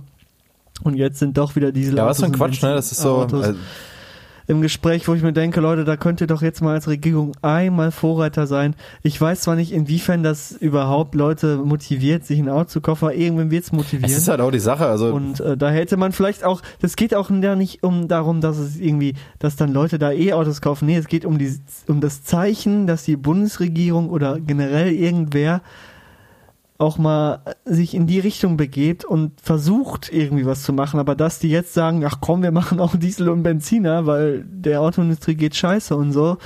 Und 0.83 0.95
jetzt 0.95 1.19
sind 1.19 1.37
doch 1.37 1.55
wieder 1.55 1.71
Dieselautos. 1.71 1.97
Ja, 1.99 2.09
was 2.09 2.19
für 2.19 2.25
ein 2.25 2.31
Quatsch, 2.31 2.63
ne? 2.63 2.73
Das 2.73 2.91
ist 2.91 3.01
so. 3.01 3.17
Autos 3.17 3.47
Äh, 3.47 3.53
im 4.51 4.61
Gespräch, 4.61 5.07
wo 5.07 5.13
ich 5.13 5.23
mir 5.23 5.31
denke, 5.31 5.61
Leute, 5.61 5.85
da 5.85 5.95
könnt 5.95 6.19
ihr 6.19 6.27
doch 6.27 6.41
jetzt 6.41 6.61
mal 6.61 6.73
als 6.73 6.87
Regierung 6.89 7.31
einmal 7.41 7.91
Vorreiter 7.91 8.47
sein. 8.47 8.75
Ich 9.01 9.19
weiß 9.19 9.41
zwar 9.41 9.55
nicht, 9.55 9.71
inwiefern 9.71 10.23
das 10.23 10.51
überhaupt 10.51 11.15
Leute 11.15 11.55
motiviert, 11.55 12.25
sich 12.25 12.37
ein 12.37 12.49
Auto 12.49 12.65
zu 12.65 12.81
kaufen, 12.81 13.05
aber 13.05 13.15
irgendwann 13.15 13.49
wird 13.49 13.63
es 13.63 13.71
motivieren. 13.71 14.03
es 14.03 14.17
ist 14.17 14.27
halt 14.27 14.41
auch 14.41 14.51
die 14.51 14.59
Sache, 14.59 14.85
also 14.85 15.13
Und 15.13 15.39
äh, 15.39 15.55
da 15.55 15.69
hätte 15.69 15.95
man 15.95 16.11
vielleicht 16.11 16.43
auch, 16.43 16.61
das 16.81 16.97
geht 16.97 17.15
auch 17.15 17.29
nicht 17.29 17.81
um 17.81 18.09
darum, 18.09 18.41
dass 18.41 18.57
es 18.57 18.77
irgendwie, 18.77 19.15
dass 19.39 19.55
dann 19.55 19.71
Leute 19.71 19.97
da 19.97 20.11
E-Autos 20.11 20.59
kaufen. 20.59 20.85
Nee, 20.85 20.97
es 20.97 21.07
geht 21.07 21.23
um 21.23 21.37
die, 21.37 21.57
um 21.87 22.01
das 22.01 22.23
Zeichen, 22.23 22.87
dass 22.87 23.05
die 23.05 23.15
Bundesregierung 23.15 24.09
oder 24.09 24.37
generell 24.39 24.91
irgendwer 24.91 25.61
auch 26.81 26.97
mal 26.97 27.41
sich 27.63 27.93
in 27.93 28.07
die 28.07 28.19
Richtung 28.19 28.57
begebt 28.57 29.05
und 29.05 29.39
versucht 29.39 30.11
irgendwie 30.11 30.45
was 30.45 30.63
zu 30.63 30.73
machen, 30.73 30.99
aber 30.99 31.15
dass 31.15 31.39
die 31.39 31.49
jetzt 31.49 31.73
sagen, 31.73 32.03
ach 32.05 32.17
komm, 32.21 32.41
wir 32.41 32.51
machen 32.51 32.79
auch 32.79 32.95
Diesel 32.95 33.29
und 33.29 33.43
Benziner, 33.43 34.07
weil 34.07 34.43
der 34.43 34.81
Autoindustrie 34.81 35.35
geht 35.35 35.55
scheiße 35.55 35.95
und 35.95 36.11
so, 36.11 36.37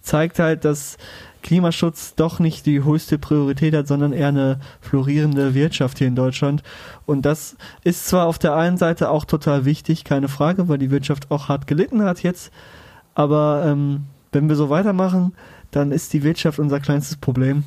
zeigt 0.00 0.38
halt, 0.38 0.64
dass 0.64 0.96
Klimaschutz 1.42 2.14
doch 2.14 2.38
nicht 2.38 2.64
die 2.64 2.82
höchste 2.82 3.18
Priorität 3.18 3.74
hat, 3.74 3.86
sondern 3.86 4.14
eher 4.14 4.28
eine 4.28 4.60
florierende 4.80 5.54
Wirtschaft 5.54 5.98
hier 5.98 6.06
in 6.06 6.16
Deutschland. 6.16 6.62
Und 7.04 7.26
das 7.26 7.56
ist 7.82 8.06
zwar 8.06 8.26
auf 8.26 8.38
der 8.38 8.56
einen 8.56 8.78
Seite 8.78 9.10
auch 9.10 9.26
total 9.26 9.66
wichtig, 9.66 10.04
keine 10.04 10.28
Frage, 10.28 10.68
weil 10.68 10.78
die 10.78 10.90
Wirtschaft 10.90 11.30
auch 11.30 11.50
hart 11.50 11.66
gelitten 11.66 12.02
hat 12.02 12.22
jetzt, 12.22 12.50
aber 13.14 13.64
ähm, 13.66 14.04
wenn 14.32 14.48
wir 14.48 14.56
so 14.56 14.70
weitermachen, 14.70 15.34
dann 15.70 15.92
ist 15.92 16.14
die 16.14 16.22
Wirtschaft 16.22 16.58
unser 16.58 16.80
kleinstes 16.80 17.16
Problem. 17.18 17.64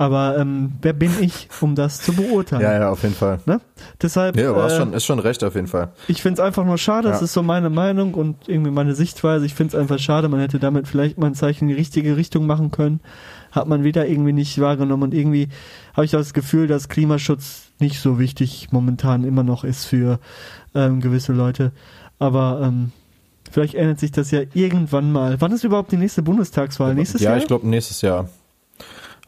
Aber 0.00 0.38
ähm, 0.38 0.74
wer 0.80 0.92
bin 0.92 1.10
ich, 1.20 1.48
um 1.60 1.74
das 1.74 2.00
zu 2.00 2.12
beurteilen? 2.12 2.62
Ja, 2.62 2.72
ja, 2.72 2.90
auf 2.90 3.02
jeden 3.02 3.16
Fall. 3.16 3.40
Ne? 3.46 3.60
Deshalb, 4.00 4.36
du 4.36 4.54
hast 4.56 4.74
äh, 4.74 4.76
schon, 4.76 4.92
ist 4.92 5.04
schon 5.04 5.18
recht 5.18 5.42
auf 5.42 5.56
jeden 5.56 5.66
Fall. 5.66 5.90
ich 6.06 6.22
finde 6.22 6.40
es 6.40 6.46
einfach 6.46 6.64
nur 6.64 6.78
schade, 6.78 7.08
das 7.08 7.18
Ja. 7.18 7.24
ist 7.24 7.32
so 7.32 7.42
meine 7.42 7.68
Meinung 7.68 8.14
und 8.14 8.48
irgendwie 8.48 8.70
meine 8.70 8.94
Sichtweise. 8.94 9.44
Ich 9.44 9.54
finde 9.54 9.76
es 9.76 9.80
einfach 9.80 9.98
schade, 9.98 10.28
man 10.28 10.38
hätte 10.38 10.60
damit 10.60 10.86
vielleicht 10.86 11.18
mal 11.18 11.26
ein 11.26 11.34
Zeichen 11.34 11.64
in 11.64 11.68
die 11.70 11.74
richtige 11.74 12.16
Richtung 12.16 12.46
machen 12.46 12.70
können. 12.70 13.00
Hat 13.50 13.66
man 13.66 13.82
wieder 13.82 14.06
irgendwie 14.06 14.32
nicht 14.32 14.60
wahrgenommen 14.60 15.02
und 15.02 15.14
irgendwie 15.14 15.48
habe 15.94 16.04
ich 16.04 16.12
das 16.12 16.32
Gefühl, 16.32 16.68
dass 16.68 16.88
Klimaschutz 16.88 17.62
nicht 17.80 17.98
so 18.00 18.20
wichtig 18.20 18.68
momentan 18.70 19.24
immer 19.24 19.42
noch 19.42 19.64
ist 19.64 19.84
für 19.84 20.20
ähm, 20.76 21.00
gewisse 21.00 21.32
Leute. 21.32 21.72
Aber 22.20 22.60
ähm, 22.62 22.92
vielleicht 23.50 23.74
ändert 23.74 23.98
sich 23.98 24.12
das 24.12 24.30
ja 24.30 24.42
irgendwann 24.54 25.10
mal. 25.10 25.40
Wann 25.40 25.50
ist 25.50 25.64
überhaupt 25.64 25.90
die 25.90 25.96
nächste 25.96 26.22
Bundestagswahl? 26.22 26.94
Nächstes 26.94 27.20
ja, 27.20 27.30
Jahr? 27.30 27.38
ich 27.38 27.48
glaube 27.48 27.66
nächstes 27.66 28.00
Jahr. 28.00 28.28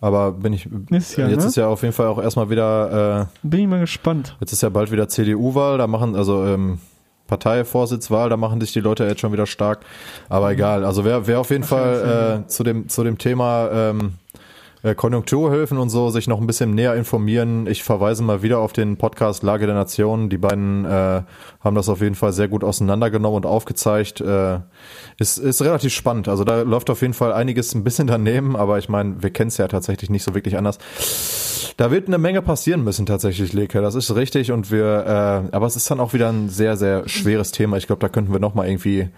Aber 0.01 0.33
bin 0.33 0.53
ich. 0.53 0.69
Nächstes 0.89 1.17
Jahr, 1.17 1.29
jetzt 1.29 1.43
ne? 1.43 1.49
ist 1.49 1.57
ja 1.57 1.69
auf 1.69 1.83
jeden 1.83 1.93
Fall 1.93 2.07
auch 2.07 2.21
erstmal 2.21 2.49
wieder. 2.49 3.29
Äh, 3.43 3.47
Bin 3.47 3.61
ich 3.61 3.67
mal 3.67 3.81
gespannt. 3.81 4.37
jetzt 4.41 4.53
ist 4.53 4.63
ja 4.63 4.69
bald 4.71 4.91
wieder 4.91 5.09
CDU-Wahl. 5.09 5.79
Da 5.79 5.87
machen 5.87 6.17
also 6.17 6.45
ähm, 6.47 6.79
Parteivorsitzwahl. 7.27 8.31
Da 8.31 8.37
machen 8.37 8.61
sich 8.61 8.73
die 8.73 8.81
Leute 8.81 9.05
jetzt 9.05 9.21
schon 9.21 9.33
wieder 9.33 9.47
stark. 9.47 9.81
Aber 10.29 10.51
egal. 10.53 10.85
Also 10.85 11.05
wer, 11.05 11.27
wer 11.27 11.41
auf 11.41 11.51
jeden 11.51 11.65
Fall 11.65 12.43
äh, 12.45 12.49
zu 12.49 12.65
dem 12.65 12.89
zu 12.89 13.05
dem 13.05 13.19
Thema 13.19 13.69
ähm, 13.73 14.15
äh, 14.35 14.40
Konjunkturhilfen 14.83 15.77
und 15.77 15.91
so 15.91 16.09
sich 16.11 16.27
noch 16.27 16.41
ein 16.41 16.47
bisschen 16.47 16.75
näher 16.75 16.95
informieren. 16.95 17.67
Ich 17.67 17.83
verweise 17.83 18.23
mal 18.23 18.43
wieder 18.43 18.59
auf 18.61 18.73
den 18.73 18.97
Podcast 18.97 19.43
Lage 19.43 19.67
der 19.67 19.75
Nation. 19.75 20.31
Die 20.31 20.39
beiden 20.39 20.87
äh, 20.87 21.23
haben 21.61 21.75
das 21.75 21.89
auf 21.89 22.01
jeden 22.01 22.15
Fall 22.15 22.33
sehr 22.33 22.49
gut 22.49 22.65
auseinandergenommen 22.65 23.37
und 23.37 23.47
aufgezeigt. 23.47 24.21
Äh, 24.23 24.61
ist, 25.19 25.37
ist 25.37 25.63
relativ 25.63 25.93
spannend. 25.93 26.29
Also 26.29 26.45
da 26.45 26.63
läuft 26.63 26.89
auf 26.89 27.03
jeden 27.03 27.13
Fall 27.15 27.33
einiges 27.33 27.75
ein 27.75 27.85
bisschen 27.85 28.07
daneben, 28.07 28.57
aber 28.57 28.79
ich 28.79 28.89
meine, 28.89 29.23
wir 29.23 29.31
kennen 29.31 29.49
es 29.49 29.59
ja 29.59 29.69
tatsächlich 29.69 30.09
nicht 30.09 30.25
so 30.25 30.35
wirklich 30.35 30.57
anders. 30.57 30.79
Da 31.77 31.91
wird 31.91 32.09
eine 32.09 32.19
Menge 32.19 32.41
passieren 32.41 32.83
müssen 32.83 33.07
tatsächlich, 33.07 33.53
Leke. 33.53 33.83
Das 33.83 33.95
ist 33.95 34.15
richtig 34.15 34.51
und 34.51 34.71
wir, 34.71 35.45
äh, 35.51 35.55
aber 35.55 35.67
es 35.67 35.77
ist 35.77 35.91
dann 35.91 36.01
auch 36.01 36.15
wieder 36.15 36.31
ein 36.31 36.49
sehr, 36.49 36.77
sehr 36.77 37.07
schweres 37.09 37.53
Thema. 37.53 37.77
Ich 37.77 37.87
glaube, 37.87 38.01
da 38.01 38.09
könnten 38.09 38.33
wir 38.33 38.41
noch 38.41 38.55
mal 38.55 38.67
irgendwie 38.67 39.11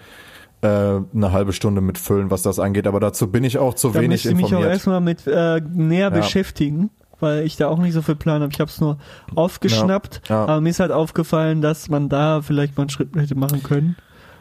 äh, 0.62 0.66
eine 1.14 1.32
halbe 1.32 1.52
Stunde 1.52 1.80
mitfüllen, 1.80 2.30
was 2.30 2.42
das 2.42 2.58
angeht. 2.58 2.86
Aber 2.86 3.00
dazu 3.00 3.30
bin 3.30 3.44
ich 3.44 3.58
auch 3.58 3.74
zu 3.74 3.88
Da 3.90 3.94
wenig 4.00 4.08
möchte 4.24 4.28
ich 4.30 4.34
mich 4.36 4.44
auch 4.46 4.50
informiert. 4.50 4.72
erstmal 4.72 5.00
mit 5.00 5.26
äh, 5.26 5.60
näher 5.60 6.04
Ja. 6.04 6.10
beschäftigen, 6.10 6.90
weil 7.20 7.44
ich 7.44 7.56
da 7.56 7.68
auch 7.68 7.78
nicht 7.78 7.92
so 7.94 8.02
viel 8.02 8.16
Plan 8.16 8.42
habe. 8.42 8.52
Ich 8.52 8.60
habe 8.60 8.70
es 8.70 8.80
nur 8.80 8.98
aufgeschnappt, 9.34 10.22
Ja. 10.28 10.34
Ja. 10.36 10.42
aber 10.44 10.60
mir 10.60 10.70
ist 10.70 10.80
halt 10.80 10.92
aufgefallen, 10.92 11.60
dass 11.62 11.88
man 11.88 12.08
da 12.08 12.42
vielleicht 12.42 12.76
mal 12.76 12.82
einen 12.84 12.90
Schritt 12.90 13.14
hätte 13.16 13.34
machen 13.34 13.62
können 13.62 13.96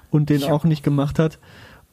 und 0.09 0.29
den 0.29 0.43
auch 0.43 0.63
nicht 0.63 0.83
gemacht 0.83 1.19
hat. 1.19 1.39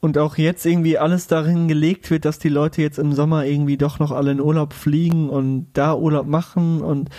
Und 0.01 0.17
auch 0.17 0.37
jetzt 0.37 0.65
irgendwie 0.65 0.97
alles 0.97 1.27
darin 1.27 1.67
gelegt 1.67 2.09
wird, 2.09 2.23
dass 2.23 2.39
die 2.39 2.47
Leute 2.47 2.81
jetzt 2.81 2.99
im 2.99 3.11
Sommer 3.11 3.43
irgendwie 3.45 3.75
doch 3.75 3.99
noch 3.99 4.11
alle 4.11 4.31
in 4.31 4.39
Urlaub 4.39 4.71
fliegen 4.71 5.29
und 5.29 5.67
da 5.73 5.93
Urlaub 5.93 6.25
machen 6.25 6.81
und 6.81 7.09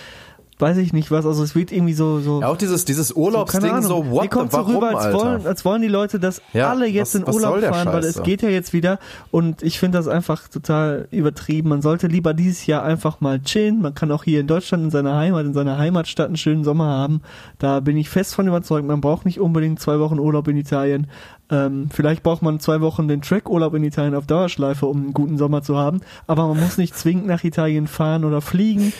weiß 0.61 0.77
ich 0.79 0.93
nicht 0.93 1.11
was. 1.11 1.27
Also 1.27 1.43
es 1.43 1.55
wird 1.55 1.73
irgendwie 1.73 1.95
so 1.95 2.21
so 2.21 2.41
Ja, 2.41 2.49
auch 2.49 2.57
dieses, 2.57 2.85
dieses 2.85 3.09
so, 3.09 3.17
Urlaubsding, 3.17 3.71
Ahnung. 3.71 3.83
so, 3.83 4.11
what 4.11 4.23
Mir 4.23 4.29
kommt 4.29 4.53
so 4.53 4.61
rüber, 4.61 4.97
als 4.97 5.15
wollen, 5.15 5.47
als 5.47 5.65
wollen 5.65 5.83
die 5.83 5.89
Leute, 5.89 6.19
dass 6.21 6.43
Ja, 6.53 6.71
alle 6.71 6.87
jetzt 6.87 7.15
was- 7.15 7.23
in 7.29 7.35
Urlaub 7.35 7.61
fahren, 7.65 7.87
weil 7.89 8.03
Scheiß 8.03 8.05
es 8.07 8.15
so? 8.17 8.23
geht 8.23 8.43
ja 8.43 8.49
jetzt 8.49 8.73
wieder. 8.73 8.99
Und 9.31 9.63
ich 9.63 9.79
finde 9.79 9.99
das 9.99 10.09
einfach 10.09 10.49
total 10.49 11.09
übertrieben. 11.11 11.69
Man 11.69 11.83
sollte 11.83 12.07
lieber 12.07 12.35
dieses 12.35 12.67
Jahr 12.67 12.83
einfach 12.83 13.21
mal 13.21 13.41
chillen. 13.41 13.81
Man 13.81 13.95
kann 13.95 14.11
auch 14.13 14.25
hier 14.25 14.41
in 14.41 14.47
Deutschland 14.47 14.85
in 14.85 14.91
seiner 14.91 15.17
Heimat, 15.17 15.47
in 15.47 15.55
seiner 15.55 15.79
Heimatstadt 15.79 16.27
einen 16.27 16.37
schönen 16.37 16.65
Sommer 16.65 16.87
haben. 16.87 17.21
Da 17.59 17.81
bin 17.81 17.97
ich 17.97 18.09
fest 18.09 18.35
von 18.35 18.47
überzeugt. 18.49 18.87
Man 18.87 19.01
braucht 19.01 19.25
nicht 19.27 19.41
unbedingt 19.41 19.81
zwei 19.81 19.99
Wochen 20.01 20.19
Urlaub 20.19 20.49
in 20.49 20.57
Italien. 20.57 21.07
Ähm, 21.53 21.89
vielleicht 21.93 22.23
braucht 22.23 22.43
man 22.43 22.61
zwei 22.61 22.81
Wochen 22.81 23.09
den 23.09 23.23
Track-Urlaub 23.23 23.75
in 23.75 23.83
Italien 23.83 24.15
auf 24.15 24.25
Dauerschleife, 24.27 24.87
um 24.87 24.99
einen 25.03 25.13
guten 25.15 25.37
Sommer 25.37 25.63
zu 25.63 25.77
haben. 25.77 26.01
Aber 26.29 26.47
man 26.47 26.61
muss 26.61 26.79
nicht 26.79 26.97
zwingend 26.97 27.27
nach 27.27 27.43
Italien 27.43 27.89
fahren 27.89 28.25
oder 28.25 28.41
fliegen 28.41 28.93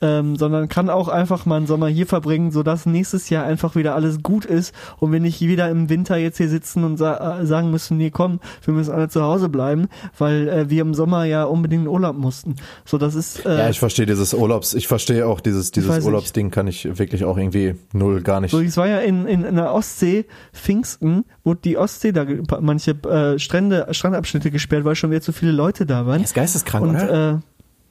ähm, 0.00 0.36
sondern 0.36 0.68
kann 0.68 0.90
auch 0.90 1.08
einfach 1.08 1.46
mal 1.46 1.56
einen 1.56 1.66
Sommer 1.66 1.88
hier 1.88 2.06
verbringen, 2.06 2.50
sodass 2.50 2.86
nächstes 2.86 3.30
Jahr 3.30 3.44
einfach 3.44 3.74
wieder 3.76 3.94
alles 3.94 4.22
gut 4.22 4.44
ist 4.44 4.74
und 4.98 5.12
wir 5.12 5.20
nicht 5.20 5.40
wieder 5.40 5.68
im 5.70 5.88
Winter 5.88 6.16
jetzt 6.16 6.36
hier 6.38 6.48
sitzen 6.48 6.84
und 6.84 6.96
sa 6.96 7.40
äh, 7.40 7.46
sagen 7.46 7.70
müssen, 7.70 7.96
nee, 7.96 8.10
komm, 8.10 8.40
wir 8.64 8.74
müssen 8.74 8.92
alle 8.92 9.08
zu 9.08 9.22
Hause 9.22 9.48
bleiben, 9.48 9.88
weil 10.18 10.48
äh, 10.48 10.70
wir 10.70 10.82
im 10.82 10.94
Sommer 10.94 11.24
ja 11.24 11.44
unbedingt 11.44 11.82
in 11.82 11.88
Urlaub 11.88 12.16
mussten. 12.16 12.56
So, 12.84 12.98
das 12.98 13.14
ist 13.14 13.44
äh, 13.46 13.58
Ja, 13.58 13.68
ich 13.70 13.78
verstehe 13.78 14.06
dieses 14.06 14.34
Urlaubs, 14.34 14.74
ich 14.74 14.88
verstehe 14.88 15.26
auch 15.26 15.40
dieses, 15.40 15.70
dieses. 15.70 16.04
Urlaubsding 16.04 16.50
kann 16.50 16.66
ich 16.66 16.98
wirklich 16.98 17.24
auch 17.24 17.38
irgendwie 17.38 17.74
null 17.92 18.20
gar 18.22 18.40
nicht. 18.40 18.50
so, 18.50 18.60
es 18.60 18.76
war 18.76 18.86
ja 18.88 18.98
in, 18.98 19.26
in, 19.26 19.44
in 19.44 19.56
der 19.56 19.72
Ostsee, 19.72 20.26
Pfingsten, 20.52 21.24
wurde 21.44 21.60
die 21.64 21.76
Ostsee, 21.78 22.12
da 22.12 22.26
manche 22.60 22.92
äh, 22.92 23.38
Strände, 23.38 23.86
Strandabschnitte 23.90 24.50
gesperrt, 24.50 24.84
weil 24.84 24.94
schon 24.94 25.10
wieder 25.10 25.20
zu 25.20 25.32
viele 25.32 25.52
Leute 25.52 25.86
da 25.86 26.06
waren. 26.06 26.22
ist 26.22 26.34
geisteskrank, 26.34 26.84
Und 26.84 26.96
oder? 26.96 27.32
äh, 27.34 27.38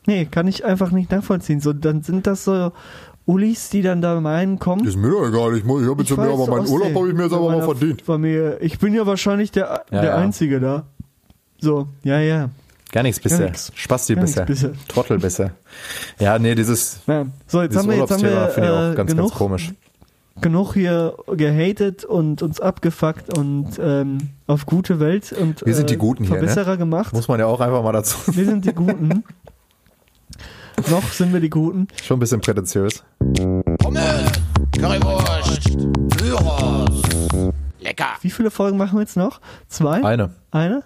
nee, 0.07 0.25
kann 0.25 0.47
ich 0.47 0.65
einfach 0.65 0.91
nicht 0.91 1.11
nachvollziehen. 1.11 1.59
So, 1.61 1.73
dann 1.73 2.01
sind 2.03 2.27
das 2.27 2.43
so 2.45 2.71
Ulis, 3.27 3.69
die 3.69 3.81
dann 3.81 4.01
da 4.01 4.19
meinen, 4.21 4.59
kommen. 4.59 4.85
Ist 4.85 4.97
mir 4.97 5.09
doch 5.09 5.27
egal, 5.27 5.57
ich, 5.57 5.63
muss- 5.63 5.81
ich 5.83 5.89
habe 5.89 6.01
jetzt 6.03 6.11
Ich 6.11 6.17
mir 6.17 6.23
weiß, 6.27 6.33
aber 6.33 6.47
meinen. 6.57 6.67
Urlaub 6.67 6.95
habe 6.95 7.07
ich 7.09 7.13
mir 7.15 7.23
jetzt 7.23 7.33
aber 7.33 7.49
mal 7.51 7.61
verdient. 7.63 8.01
Familie. 8.03 8.57
Ich 8.59 8.77
bin 8.79 8.93
ja 8.93 9.05
wahrscheinlich 9.07 9.51
der, 9.51 9.83
Ja, 9.91 10.01
der 10.01 10.03
ja. 10.11 10.15
Einzige 10.17 10.59
da. 10.59 10.83
So, 11.59 11.87
ja, 12.03 12.19
ja. 12.19 12.49
Gar 12.91 13.03
nichts 13.03 13.19
bisher. 13.19 13.51
Spasti 13.73 14.15
bisher. 14.15 14.45
Trottel 14.87 15.17
bisher. 15.17 15.51
Ja, 16.19 16.37
nee, 16.39 16.53
dieses, 16.55 16.99
ja. 17.07 17.25
So, 17.47 17.61
jetzt 17.61 17.71
dieses 17.71 17.83
haben 17.83 17.89
wir, 17.91 17.97
jetzt 17.97 18.11
haben 18.11 18.21
wir 18.23 18.47
finde 18.49 18.69
ich 18.69 18.75
auch 18.75 18.91
äh, 18.91 18.95
ganz, 18.95 19.11
genug, 19.11 19.25
ganz 19.29 19.37
komisch. 19.37 19.73
genug 20.39 20.73
hier 20.75 21.15
gehatet 21.35 22.05
und 22.05 22.41
uns 22.43 22.61
abgefuckt 22.61 23.37
und 23.37 23.69
ähm, 23.81 24.29
auf 24.47 24.65
gute 24.65 24.99
Welt 24.99 25.33
und 25.33 25.65
Wir 25.65 25.73
sind 25.73 25.89
die 25.89 25.95
äh, 25.95 25.97
Guten 25.97 26.23
hier, 26.25 26.35
ne? 26.35 26.39
Verbesserer 26.41 26.77
gemacht. 26.77 27.11
Muss 27.13 27.27
man 27.27 27.39
ja 27.39 27.47
auch 27.47 27.59
einfach 27.59 27.81
mal 27.83 27.91
dazu. 27.91 28.17
Wir 28.35 28.45
sind 28.45 28.63
die 28.65 28.73
Guten. 28.75 29.23
Noch 30.89 31.03
sind 31.11 31.33
wir 31.33 31.39
die 31.39 31.49
Guten. 31.49 31.87
Schon 32.03 32.17
ein 32.17 32.19
bisschen 32.19 32.41
prätentiös. 32.41 33.03
Pommes, 33.79 34.31
Currywurst, 34.77 35.77
Gyros. 36.17 37.01
Lecker. 37.79 38.05
Wie 38.21 38.29
viele 38.29 38.51
Folgen 38.51 38.77
machen 38.77 38.95
wir 38.97 39.01
jetzt 39.01 39.17
noch? 39.17 39.39
Zwei? 39.67 40.03
Eine. 40.03 40.31
Eine? 40.51 40.83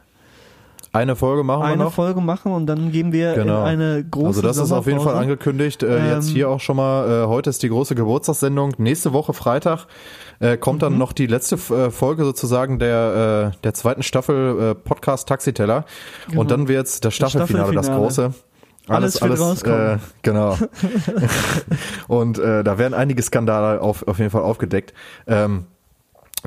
Eine 0.92 1.16
Folge 1.16 1.44
machen 1.44 1.62
wir 1.62 1.66
Eine 1.68 1.84
noch. 1.84 1.94
Folge 1.94 2.20
machen 2.20 2.52
und 2.52 2.66
dann 2.66 2.92
gehen 2.92 3.12
wir 3.12 3.34
Genau. 3.36 3.62
in 3.62 3.68
eine 3.68 4.04
große 4.04 4.28
Also 4.28 4.42
das 4.42 4.58
ist 4.58 4.72
auf 4.72 4.88
jeden 4.88 5.00
Fall 5.02 5.16
angekündigt. 5.16 5.84
Äh, 5.84 5.98
Ähm, 6.00 6.16
jetzt 6.16 6.30
hier 6.30 6.50
auch 6.50 6.60
schon 6.60 6.78
mal, 6.78 7.26
äh, 7.26 7.28
heute 7.28 7.52
ist 7.52 7.62
die 7.62 7.70
große 7.70 7.94
Geburtstagssendung. 7.94 8.74
Nächste 8.80 9.14
Woche 9.14 9.34
Freitag 9.34 9.86
äh, 10.40 10.58
kommt 10.58 10.78
Mhm. 10.78 10.86
dann 10.86 10.98
noch 10.98 11.14
die 11.14 11.28
letzte 11.28 11.56
äh, 11.76 11.92
Folge 11.92 12.24
sozusagen 12.26 12.80
der, 12.80 13.52
äh, 13.54 13.58
der 13.64 13.74
zweiten 13.76 14.02
Staffel 14.02 14.60
äh, 14.72 14.76
Podcast 14.76 15.28
Taxiteller. 15.28 15.86
Genau. 16.30 16.42
Und 16.42 16.50
dann 16.52 16.68
wird's 16.68 17.00
das 17.02 17.14
Staffelfinale, 17.14 17.74
das 17.76 17.86
Staffelfinale. 17.86 18.02
große. 18.32 18.34
Alles 18.90 19.22
wird 19.22 19.40
rauskommen. 19.40 19.80
Äh, 19.80 19.98
genau. 20.22 20.58
und 22.08 22.40
äh, 22.40 22.64
da 22.64 22.78
werden 22.78 22.94
einige 22.94 23.22
Skandale 23.22 23.82
auf, 23.82 24.08
auf 24.08 24.18
jeden 24.20 24.32
Fall 24.32 24.44
aufgedeckt. 24.44 24.94
Ähm, 25.28 25.66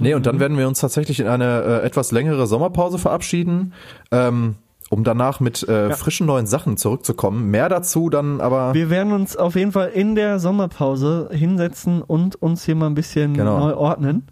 Nee, 0.01 0.15
und 0.15 0.25
dann 0.25 0.41
werden 0.41 0.57
wir 0.57 0.67
uns 0.69 0.81
tatsächlich 0.81 1.21
in 1.21 1.27
eine 1.27 1.63
äh, 1.83 1.87
etwas 1.87 2.13
längere 2.13 2.47
Sommerpause 2.47 2.99
verabschieden, 2.99 3.75
ähm, 4.11 4.55
um 4.89 5.05
danach 5.05 5.39
mit 5.39 5.69
äh, 5.69 5.91
frischen 5.91 6.27
neuen 6.27 6.47
Sachen 6.47 6.79
zurückzukommen. 6.79 7.51
Mehr 7.51 7.69
dazu 7.69 8.09
dann 8.09 8.41
aber. 8.41 8.73
Wir 8.73 8.89
werden 8.89 9.13
uns 9.13 9.37
auf 9.37 9.55
jeden 9.55 9.73
Fall 9.73 9.89
in 9.91 10.15
der 10.15 10.39
Sommerpause 10.39 11.29
hinsetzen 11.31 12.01
und 12.01 12.37
uns 12.41 12.65
hier 12.65 12.75
mal 12.75 12.87
ein 12.87 12.95
bisschen 12.95 13.35
Genau. 13.35 13.59
neu 13.59 13.75
ordnen, 13.75 14.29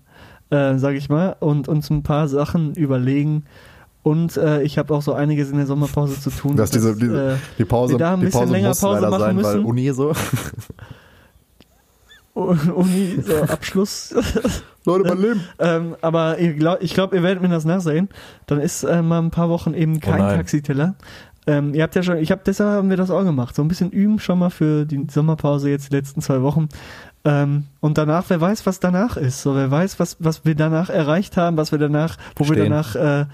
äh, 0.48 0.76
sage 0.78 0.96
ich 0.96 1.11
mal, 1.11 1.36
und 1.40 1.68
uns 1.68 1.90
ein 1.90 2.02
paar 2.02 2.26
Sachen 2.28 2.74
überlegen. 2.74 3.44
Und 4.03 4.36
äh, 4.36 4.62
ich 4.62 4.78
habe 4.78 4.94
auch 4.94 5.03
so 5.03 5.12
einiges 5.12 5.51
in 5.51 5.59
der 5.59 5.66
Sommerpause 5.66 6.18
zu 6.18 6.30
tun. 6.30 6.57
dass 6.57 6.70
diese, 6.70 6.90
dass, 6.90 6.98
diese 6.98 7.32
äh, 7.32 7.36
die 7.59 7.64
Pause, 7.66 7.94
wir 7.94 7.98
da 7.98 8.14
ein 8.14 8.20
die 8.20 8.26
bisschen 8.26 8.40
Pause 8.40 8.53
länger 8.53 8.68
muss 8.68 8.80
Pause 8.80 9.01
leider 9.01 9.11
machen 9.11 9.20
sein, 9.20 9.44
weil 9.44 9.55
müssen. 9.57 9.64
Uni 9.66 9.90
so. 9.92 10.12
Uni, 12.34 13.18
so 13.22 13.42
Abschluss. 13.42 14.14
Leute, 14.86 15.09
mein 15.09 15.18
Leben. 15.18 15.44
ähm, 15.59 15.96
aber 16.01 16.36
glaub, 16.36 16.82
ich 16.82 16.94
glaube, 16.94 17.16
ihr 17.16 17.22
werdet 17.22 17.42
mir 17.42 17.48
das 17.51 17.64
nachsehen. 17.64 18.09
Dann 18.46 18.61
ist 18.61 18.82
äh, 18.84 19.03
mal 19.03 19.18
ein 19.18 19.30
paar 19.30 19.51
Wochen 19.51 19.74
eben 19.74 20.01
kein 20.01 20.20
Oh. 20.20 20.36
Taxiteller. 20.36 20.94
Ähm, 21.46 21.74
ihr 21.74 21.82
habt 21.82 21.94
ja 21.94 22.03
schon, 22.03 22.18
ich 22.18 22.30
habe 22.30 22.42
deshalb 22.44 22.70
haben 22.70 22.90
wir 22.90 22.96
das 22.96 23.11
auch 23.11 23.24
gemacht, 23.24 23.55
so 23.57 23.62
ein 23.62 23.68
bisschen 23.68 23.90
üben 23.90 24.18
schon 24.18 24.38
mal 24.38 24.51
für 24.51 24.84
die 24.84 25.07
Sommerpause 25.11 25.70
jetzt 25.70 25.90
die 25.90 25.96
letzten 25.96 26.20
zwei 26.20 26.42
Wochen. 26.42 26.68
Ähm, 27.25 27.64
und 27.81 27.99
danach, 27.99 28.25
wer 28.29 28.41
weiß, 28.41 28.64
was 28.64 28.81
danach 28.81 29.16
ist. 29.16 29.43
So, 29.43 29.55
wer 29.55 29.71
weiß, 29.71 30.01
was, 30.01 30.16
was 30.21 30.45
wir 30.45 30.55
danach 30.55 30.89
erreicht 30.89 31.37
haben, 31.37 31.57
was 31.59 31.71
wir 31.71 31.79
danach, 31.79 32.16
wo 32.37 32.49
wir 32.49 32.55
Stehen. 32.55 32.71
danach 32.71 32.97
äh, 32.97 33.27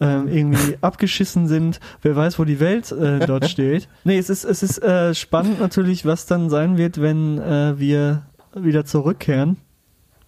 ähm, 0.00 0.28
irgendwie 0.28 0.76
abgeschissen 0.82 1.48
sind. 1.48 1.80
Wer 2.02 2.16
weiß, 2.16 2.38
wo 2.38 2.44
die 2.44 2.60
Welt 2.60 2.92
äh, 2.92 3.20
dort 3.26 3.44
steht. 3.48 3.88
Nee, 4.04 4.18
es 4.18 4.28
ist, 4.28 4.44
es 4.44 4.62
ist 4.62 4.82
äh, 4.82 5.14
spannend 5.14 5.58
natürlich, 5.58 6.04
was 6.04 6.26
dann 6.26 6.50
sein 6.50 6.76
wird, 6.76 7.00
wenn 7.00 7.38
äh, 7.38 7.78
wir 7.78 8.22
wieder 8.54 8.84
zurückkehren. 8.84 9.56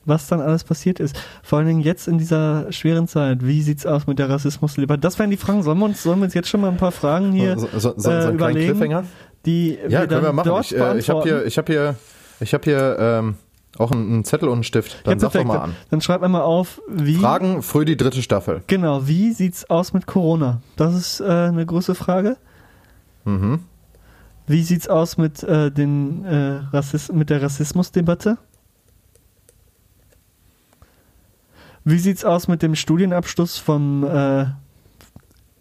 Was 0.05 0.27
dann 0.27 0.41
alles 0.41 0.65
passiert 0.65 0.99
ist. 0.99 1.15
Vor 1.45 1.59
allen 1.59 1.69
Dingen 1.69 1.81
jetzt 1.81 2.09
in 2.09 2.19
dieser 2.19 2.73
schweren 2.73 3.07
Zeit. 3.07 3.47
Wie 3.47 3.63
sieht's 3.63 3.87
aus 3.87 4.09
mit 4.09 4.19
der 4.19 4.29
Rassismusdebatte? 4.29 5.01
Das 5.01 5.21
wären 5.21 5.31
die 5.31 5.37
Fragen. 5.37 5.63
Sollen 5.63 5.79
wir 5.79 5.85
uns, 5.85 6.03
sollen 6.03 6.19
wir 6.19 6.25
uns 6.25 6.35
jetzt 6.35 6.49
schon 6.49 6.61
mal 6.61 6.71
ein 6.71 6.77
paar 6.77 6.91
Fragen 6.91 7.31
hier 7.31 7.57
so, 7.57 7.69
so, 7.79 7.95
so, 7.97 8.11
äh, 8.11 8.33
überlegen, 8.33 9.07
die 9.47 9.79
Ja, 9.89 10.01
wir 10.01 10.07
können 10.09 10.23
wir 10.25 10.33
machen. 10.33 10.49
dort 10.49 10.65
Ich, 10.65 10.77
äh, 10.77 10.99
ich 10.99 11.09
habe 11.09 11.23
hier, 11.23 11.47
ich 11.47 11.57
habe 11.57 11.73
hier, 11.73 11.95
ich 12.43 12.55
habe 12.55 12.65
hier 12.65 12.97
ähm, 12.99 13.37
auch 13.79 13.91
einen, 13.91 14.13
einen 14.13 14.25
Zettel 14.25 14.49
und 14.49 14.55
einen 14.55 14.65
Stift. 14.65 15.07
Dann 15.07 15.15
ja, 15.15 15.21
sag 15.21 15.33
doch 15.33 15.45
mal 15.45 15.59
an. 15.59 15.77
Dann 15.91 16.01
schreib 16.01 16.23
einmal 16.23 16.43
auf, 16.43 16.81
wie. 16.89 17.17
Fragen 17.17 17.63
für 17.63 17.85
die 17.85 17.97
dritte 17.97 18.23
Staffel. 18.23 18.63
Genau, 18.67 19.07
wie 19.07 19.33
sieht's 19.33 19.69
aus 19.71 19.93
mit 19.93 20.07
Corona? 20.07 20.61
Das 20.77 20.95
ist 20.95 21.21
äh, 21.21 21.25
eine 21.25 21.65
große 21.65 21.95
Frage. 21.95 22.37
Mhm. 23.25 23.61
Wie 24.47 24.63
sieht's 24.63 24.89
aus 24.89 25.17
mit, 25.17 25.43
äh, 25.43 25.71
den, 25.71 26.25
äh, 26.25 26.61
Rassis 26.73 27.11
mit 27.13 27.31
der 27.31 27.43
Rassismusdebatte? 27.43 28.39
Wie 31.85 31.99
sieht's 31.99 32.25
aus 32.25 32.49
mit 32.49 32.63
dem 32.63 32.75
Studienabschluss 32.75 33.59
vom 33.59 34.05
äh, 34.05 34.47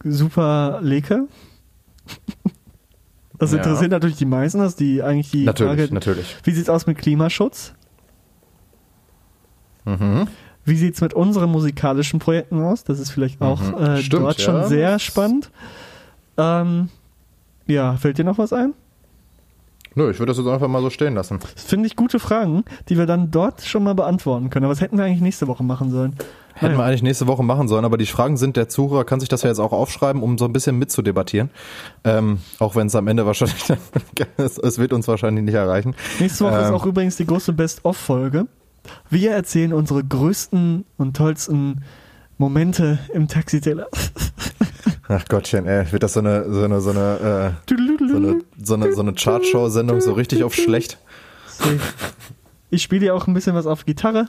Super 0.04 0.80
Leke? 0.82 1.28
Das 3.42 3.52
Ja. 3.52 3.58
interessiert 3.58 3.90
natürlich 3.90 4.18
die 4.18 4.26
meisten, 4.26 4.60
dass 4.60 4.76
die 4.76 5.02
eigentlich 5.02 5.32
die 5.32 5.46
Natürlich, 5.46 5.80
Frage. 5.82 5.94
natürlich. 5.96 6.38
Wie 6.44 6.52
sieht's 6.52 6.70
aus 6.70 6.86
mit 6.86 7.00
Klimaschutz? 7.00 7.74
Mhm. 9.86 10.28
Wie 10.64 10.76
sieht's 10.76 11.02
mit 11.02 11.16
unseren 11.16 11.50
musikalischen 11.50 12.20
Projekten 12.20 12.62
aus? 12.62 12.84
Das 12.84 13.00
ist 13.00 13.10
vielleicht 13.10 13.42
auch 13.42 13.60
Mhm. 13.60 13.78
äh, 13.84 13.98
Stimmt, 13.98 14.24
dort 14.24 14.42
schon 14.42 14.56
ja. 14.56 14.68
sehr 14.68 15.00
spannend. 15.00 15.50
Ähm, 16.38 16.90
ja, 17.66 17.96
fällt 17.98 18.20
dir 18.20 18.26
noch 18.26 18.38
was 18.38 18.54
ein? 18.54 18.76
Nö, 19.96 20.10
ich 20.10 20.20
würde 20.20 20.32
das 20.32 20.38
jetzt 20.38 20.48
einfach 20.48 20.70
mal 20.70 20.82
so 20.82 20.90
stehen 20.90 21.16
lassen. 21.16 21.40
Das 21.54 21.64
finde 21.66 21.88
ich 21.88 21.96
gute 21.98 22.20
Fragen, 22.20 22.64
die 22.88 22.98
wir 22.98 23.06
dann 23.06 23.30
dort 23.30 23.62
schon 23.62 23.84
mal 23.84 23.94
beantworten 23.94 24.50
können. 24.50 24.66
Aber 24.66 24.72
was 24.72 24.80
hätten 24.82 24.98
wir 24.98 25.04
eigentlich 25.04 25.22
nächste 25.22 25.48
Woche 25.48 25.64
machen 25.64 25.92
sollen? 25.92 26.16
Hätten 26.54 26.74
wir 26.74 26.78
Naja. 26.78 26.90
eigentlich 26.90 27.04
nächste 27.04 27.28
Woche 27.28 27.44
machen 27.44 27.68
sollen, 27.68 27.84
aber 27.86 27.98
die 27.98 28.06
Fragen 28.06 28.38
sind, 28.38 28.56
der 28.56 28.70
Zuhörer 28.70 29.04
kann 29.04 29.20
sich 29.20 29.28
das 29.30 29.42
ja 29.44 29.50
jetzt 29.50 29.60
auch 29.60 29.72
aufschreiben, 29.74 30.22
um 30.22 30.38
so 30.38 30.46
ein 30.46 30.54
bisschen 30.54 30.78
mitzudebattieren. 30.78 31.50
Ähm, 32.04 32.40
auch 32.60 32.76
wenn 32.76 32.88
es 32.88 32.96
am 32.96 33.08
Ende 33.08 33.26
wahrscheinlich, 33.26 33.64
es, 34.38 34.78
wird 34.78 34.94
uns 34.94 35.08
wahrscheinlich 35.08 35.44
nicht 35.44 35.56
erreichen. 35.56 35.96
Nächste 36.20 36.46
Woche 36.46 36.58
ist 36.60 36.68
Ähm, 36.70 36.76
auch 36.76 36.86
übrigens 36.86 37.18
die 37.18 37.26
große 37.26 37.54
Best-of-Folge. 37.54 38.48
Wir 39.10 39.32
erzählen 39.32 39.74
unsere 39.74 40.04
größten 40.04 40.86
und 40.98 41.18
tollsten 41.18 41.84
Momente 42.38 43.00
im 43.14 43.28
Taxiteller. 43.28 43.88
Ach 45.14 45.28
Gottchen, 45.28 45.66
ey, 45.68 45.92
wird 45.92 46.04
das 46.04 46.14
so 46.14 46.22
eine, 46.22 46.46
so 46.54 46.64
eine, 46.64 46.80
so 46.80 46.92
eine, 46.92 47.54
äh, 47.68 47.74
so 48.08 48.16
eine, 48.16 48.42
so 48.64 48.76
eine, 48.76 48.94
so 48.94 49.02
eine 49.02 49.14
Chartshow-Sendung 49.14 50.00
so 50.00 50.14
richtig 50.14 50.42
auf 50.46 50.56
schlecht? 50.56 51.00
Ich 52.70 52.82
spiele 52.82 53.08
ja 53.08 53.14
auch 53.14 53.28
ein 53.28 53.34
bisschen 53.34 53.54
was 53.54 53.66
auf 53.66 53.86
Gitarre. 53.86 54.28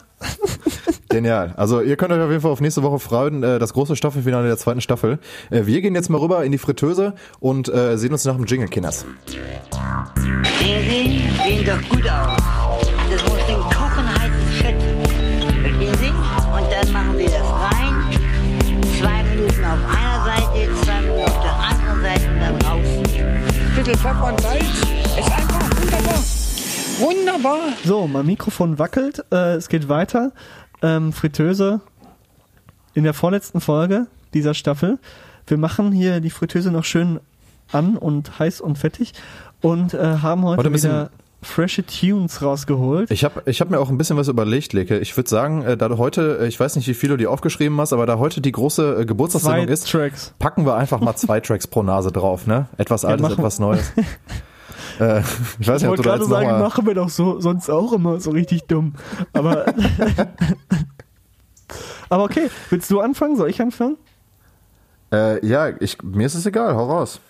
Genial. 1.09 1.55
Also 1.57 1.83
ihr 1.83 1.97
könnt 1.97 2.13
euch 2.13 2.21
auf 2.21 2.31
jeden 2.31 2.41
Fall 2.41 2.51
auf 2.51 2.61
nächste 2.61 2.83
Woche 2.83 2.99
freuen, 2.99 3.45
äh, 3.45 3.61
das 3.61 3.75
große 3.75 3.95
Staffelfinale 3.95 4.49
der 4.49 4.57
zweiten 4.57 4.81
Staffel. 4.81 5.21
Äh, 5.51 5.67
wir 5.67 5.81
gehen 5.83 5.95
jetzt 5.95 6.09
mal 6.09 6.19
rüber 6.19 6.45
in 6.45 6.51
die 6.51 6.59
Fritteuse 6.59 7.15
und 7.39 7.73
äh, 7.73 7.97
sehen 7.97 8.11
uns 8.11 8.25
nach 8.25 8.35
dem 8.35 8.47
Jingle, 8.47 8.67
Kinders. 8.67 9.07
Sie, 9.27 9.37
sehen 11.45 11.65
doch 11.65 11.89
gut 11.91 12.11
aus. 12.11 13.02
Bitte 23.93 24.05
Pfeffer 24.05 24.29
und 24.29 24.41
Salz. 24.41 24.63
Ist 24.63 25.31
einfach 25.31 25.71
wunderbar. 25.79 26.19
Wunderbar. 26.99 27.59
So, 27.85 28.07
mein 28.07 28.25
Mikrofon 28.25 28.79
wackelt. 28.79 29.23
Äh, 29.31 29.57
es 29.57 29.69
geht 29.69 29.91
weiter. 29.91 30.33
Ähm, 30.81 31.13
Fritteuse 31.13 31.83
in 32.95 33.05
der 33.05 33.13
vorletzten 33.13 33.61
Folge 33.61 34.07
dieser 34.33 34.55
Staffel. 34.55 34.99
Wir 35.47 35.59
machen 35.59 35.93
hier 35.93 36.21
die 36.21 36.31
Fritteuse 36.31 36.71
noch 36.71 36.85
schön 36.85 37.21
an 37.71 37.99
und 37.99 38.39
heiß 38.39 38.63
und 38.63 38.79
fettig 38.79 39.13
und 39.61 39.93
äh, 39.93 40.19
haben 40.23 40.45
heute 40.45 40.73
wieder 40.73 41.11
frische 41.43 41.85
Tunes 41.85 42.41
rausgeholt. 42.43 43.11
Ich 43.11 43.25
habe 43.25 43.43
ich 43.47 43.61
hab 43.61 43.71
mir 43.71 43.81
auch 43.81 43.89
ein 43.91 43.99
bisschen 43.99 44.17
was 44.17 44.29
überlegt, 44.29 44.73
Leke. 44.73 44.99
Ich 44.99 45.17
würde 45.17 45.29
sagen, 45.29 45.63
äh, 45.63 45.77
da 45.77 45.89
du 45.89 45.99
heute, 45.99 46.39
äh, 46.41 46.47
ich 46.47 46.59
weiß 46.59 46.77
nicht, 46.77 46.87
wie 46.89 46.95
viel 46.95 47.09
du 47.11 47.17
dir 47.17 47.31
aufgeschrieben 47.31 47.79
hast, 47.81 47.93
aber 47.93 48.07
da 48.07 48.19
heute 48.19 48.41
die 48.41 48.53
große 48.53 49.01
äh, 49.01 49.05
Geburtstagssendung 49.05 49.69
ist, 49.69 49.91
Tracks. 49.91 50.33
packen 50.39 50.65
wir 50.65 50.77
einfach 50.77 51.01
mal 51.01 51.17
zwei 51.17 51.41
Tracks 51.41 51.67
pro 51.67 51.83
Nase 51.83 52.13
drauf, 52.13 52.47
ne? 52.47 52.69
Etwas 52.79 53.05
Altes, 53.05 53.23
machen 53.23 53.37
wir. 53.37 53.41
etwas 53.41 53.59
Neues. 53.59 53.93
äh, 55.01 55.21
ich 55.59 55.69
weiß 55.69 55.71
Ich 55.77 55.83
nicht, 55.83 55.89
wollte 55.89 56.03
gerade 56.03 56.25
sagen, 56.25 56.61
machen 56.61 56.87
wir 56.87 56.95
doch 56.95 57.09
so, 57.09 57.41
sonst 57.41 57.69
auch 57.71 57.93
immer 57.93 58.21
so 58.21 58.31
richtig 58.31 58.65
dumm. 58.65 58.95
Aber, 59.33 59.67
aber 62.09 62.25
okay, 62.25 62.51
willst 62.71 62.91
du 62.91 63.01
anfangen? 63.01 63.37
Soll 63.37 63.51
ich 63.51 63.61
anfangen? 63.61 63.97
äh, 65.13 65.45
Ja, 65.47 65.69
ich, 65.81 66.03
mir 66.03 66.27
ist 66.27 66.35
es 66.35 66.47
egal, 66.47 66.75
hau 66.75 66.87
raus. 66.87 67.21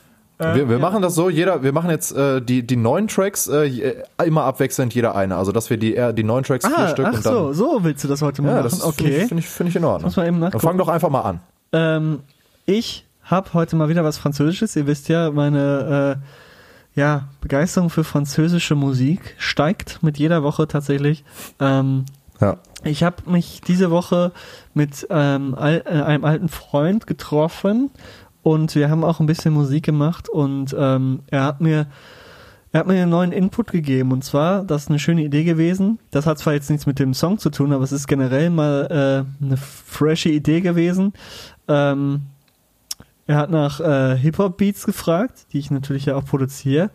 Äh, 0.43 0.55
wir 0.57 0.69
wir 0.69 0.77
ja. 0.77 0.83
machen 0.83 1.03
das 1.03 1.15
so, 1.15 1.31
jeder, 1.31 1.63
wir 1.63 1.73
machen 1.73 1.91
jetzt 1.91 2.13
äh, 2.17 2.41
die, 2.43 2.67
die 2.67 2.77
neuen 2.77 3.09
Tracks 3.09 3.47
äh, 3.49 3.65
je- 3.65 3.95
immer 4.25 4.45
abwechselnd 4.45 4.95
jeder 4.95 5.15
eine. 5.15 5.37
Also 5.37 5.53
dass 5.53 5.71
wir 5.71 5.77
die, 5.77 5.97
äh, 5.97 6.13
die 6.13 6.25
neuen 6.25 6.45
Tracks 6.45 6.67
vier 6.67 6.79
Ah, 6.79 6.89
Stück 6.89 7.07
ach 7.07 7.15
und 7.15 7.25
dann. 7.27 7.33
so, 7.33 7.53
so 7.53 7.79
willst 7.85 8.03
du 8.05 8.09
das 8.09 8.23
heute 8.23 8.43
mal 8.43 8.49
ja, 8.49 8.55
machen. 8.57 8.65
das 8.65 8.75
finde 8.75 8.89
okay. 8.89 9.23
ich, 9.23 9.29
find 9.29 9.41
ich, 9.41 9.49
find 9.49 9.69
ich 9.71 9.77
in 9.77 9.85
Ordnung. 9.85 10.07
Muss 10.09 10.17
man 10.17 10.27
eben 10.27 10.41
dann 10.41 10.53
fang 10.53 10.79
doch 10.79 10.89
einfach 10.89 11.11
mal 11.11 11.21
an. 11.23 11.41
Ähm, 11.73 12.21
ich 12.67 13.07
habe 13.25 13.53
heute 13.55 13.77
mal 13.77 13.89
wieder 13.89 14.05
was 14.05 14.19
Französisches. 14.19 14.75
Ihr 14.77 14.87
wisst 14.87 15.09
ja, 15.09 15.31
meine 15.31 16.19
äh, 16.97 17.01
ja, 17.01 17.29
Begeisterung 17.41 17.89
für 17.89 18.05
französische 18.05 18.75
Musik 18.75 19.35
steigt 19.39 20.03
mit 20.03 20.19
jeder 20.19 20.43
Woche 20.43 20.69
tatsächlich. 20.69 21.25
Ähm, 21.61 22.05
Ja. 22.41 22.59
ich 22.85 23.03
habe 23.05 23.31
mich 23.31 23.61
diese 23.67 23.91
Woche 23.91 24.33
mit 24.75 25.07
ähm, 25.09 25.55
äh, 25.59 25.81
einem 25.89 26.25
alten 26.25 26.49
Freund 26.49 27.07
getroffen 27.07 27.91
und 28.43 28.75
wir 28.75 28.91
haben 28.91 29.05
auch 29.05 29.21
ein 29.21 29.27
bisschen 29.27 29.53
Musik 29.53 29.85
gemacht 29.85 30.29
und 30.29 30.75
ähm, 30.79 31.21
er 31.31 31.45
hat 31.45 31.61
mir 31.61 31.87
er 32.75 32.81
hat 32.81 32.87
mir 32.87 32.95
einen 32.95 33.11
neuen 33.11 33.33
Input 33.33 33.71
gegeben 33.71 34.13
und 34.13 34.25
zwar, 34.25 34.65
das 34.65 34.85
ist 34.85 34.89
eine 34.89 34.99
schöne 34.99 35.23
Idee 35.23 35.45
gewesen. 35.45 35.99
Das 36.11 36.25
hat 36.25 36.39
zwar 36.39 36.55
jetzt 36.55 36.71
nichts 36.71 36.87
mit 36.87 36.99
dem 36.99 37.13
Song 37.13 37.37
zu 37.37 37.51
tun, 37.51 37.71
aber 37.71 37.85
es 37.85 37.93
ist 37.93 38.07
generell 38.07 38.49
mal 38.49 39.27
äh, 39.41 39.45
eine 39.45 39.59
frische 39.59 40.31
Idee 40.31 40.63
gewesen. 40.63 41.13
Ähm, 41.69 42.23
er 43.27 43.37
hat 43.37 43.51
nach 43.51 43.79
äh, 43.81 44.17
Hip-Hop-Beats 44.17 44.87
gefragt, 44.87 45.47
die 45.53 45.59
ich 45.59 45.71
natürlich 45.71 46.07
ja 46.07 46.17
auch 46.17 46.25
produziere. 46.25 46.91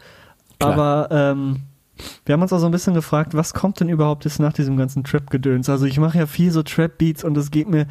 Klar. 0.59 0.73
Aber 0.73 1.07
ähm, 1.11 1.61
wir 2.25 2.33
haben 2.33 2.41
uns 2.41 2.53
auch 2.53 2.59
so 2.59 2.65
ein 2.65 2.71
bisschen 2.71 2.95
gefragt, 2.95 3.35
was 3.35 3.53
kommt 3.53 3.79
denn 3.79 3.89
überhaupt 3.89 4.25
jetzt 4.25 4.39
nach 4.39 4.53
diesem 4.53 4.77
ganzen 4.77 5.03
Trap-Gedöns? 5.03 5.69
Also 5.69 5.85
ich 5.85 5.99
mache 5.99 6.17
ja 6.17 6.25
viel 6.25 6.51
so 6.51 6.63
Trap-Beats 6.63 7.23
und 7.23 7.37
es 7.37 7.51
geht 7.51 7.69
mir 7.69 7.85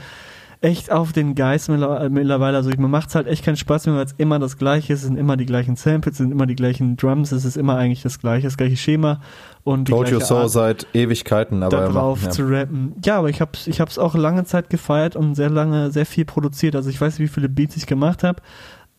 echt 0.60 0.90
auf 0.90 1.12
den 1.12 1.34
Geist 1.34 1.68
mittler- 1.68 2.08
mittlerweile. 2.08 2.56
Also 2.56 2.70
ich- 2.70 2.78
mir 2.78 2.88
macht's 2.88 3.14
halt 3.14 3.26
echt 3.26 3.44
keinen 3.44 3.56
Spaß 3.56 3.86
mehr, 3.86 3.96
weil 3.96 4.04
es 4.06 4.14
immer 4.18 4.38
das 4.38 4.56
Gleiche 4.58 4.92
ist. 4.92 5.00
Es 5.00 5.06
sind 5.06 5.16
immer 5.18 5.36
die 5.36 5.46
gleichen 5.46 5.76
Samples, 5.76 6.12
es 6.14 6.18
sind 6.18 6.32
immer 6.32 6.46
die 6.46 6.56
gleichen 6.56 6.96
Drums, 6.96 7.32
es 7.32 7.44
ist 7.44 7.56
immer 7.56 7.76
eigentlich 7.76 8.02
das 8.02 8.18
Gleiche, 8.20 8.46
das 8.46 8.56
gleiche 8.56 8.76
Schema 8.76 9.20
und 9.64 9.88
die 9.88 9.92
Told 9.92 10.08
you 10.08 10.16
gleiche 10.18 10.26
so 10.26 10.36
Art 10.38 10.50
seit 10.50 10.86
Ewigkeiten, 10.94 11.62
aber 11.62 11.76
da 11.76 11.88
drauf 11.88 12.22
ja. 12.22 12.30
zu 12.30 12.44
rappen. 12.48 12.94
Ja, 13.04 13.18
aber 13.18 13.28
ich 13.28 13.40
hab's, 13.40 13.66
ich 13.66 13.80
hab's 13.80 13.98
auch 13.98 14.14
lange 14.14 14.44
Zeit 14.44 14.70
gefeiert 14.70 15.16
und 15.16 15.34
sehr 15.34 15.50
lange, 15.50 15.90
sehr 15.90 16.06
viel 16.06 16.24
produziert. 16.24 16.74
Also 16.76 16.88
ich 16.90 17.00
weiß 17.00 17.18
nicht, 17.18 17.30
wie 17.30 17.34
viele 17.34 17.48
Beats 17.48 17.76
ich 17.76 17.86
gemacht 17.86 18.22
habe. 18.24 18.40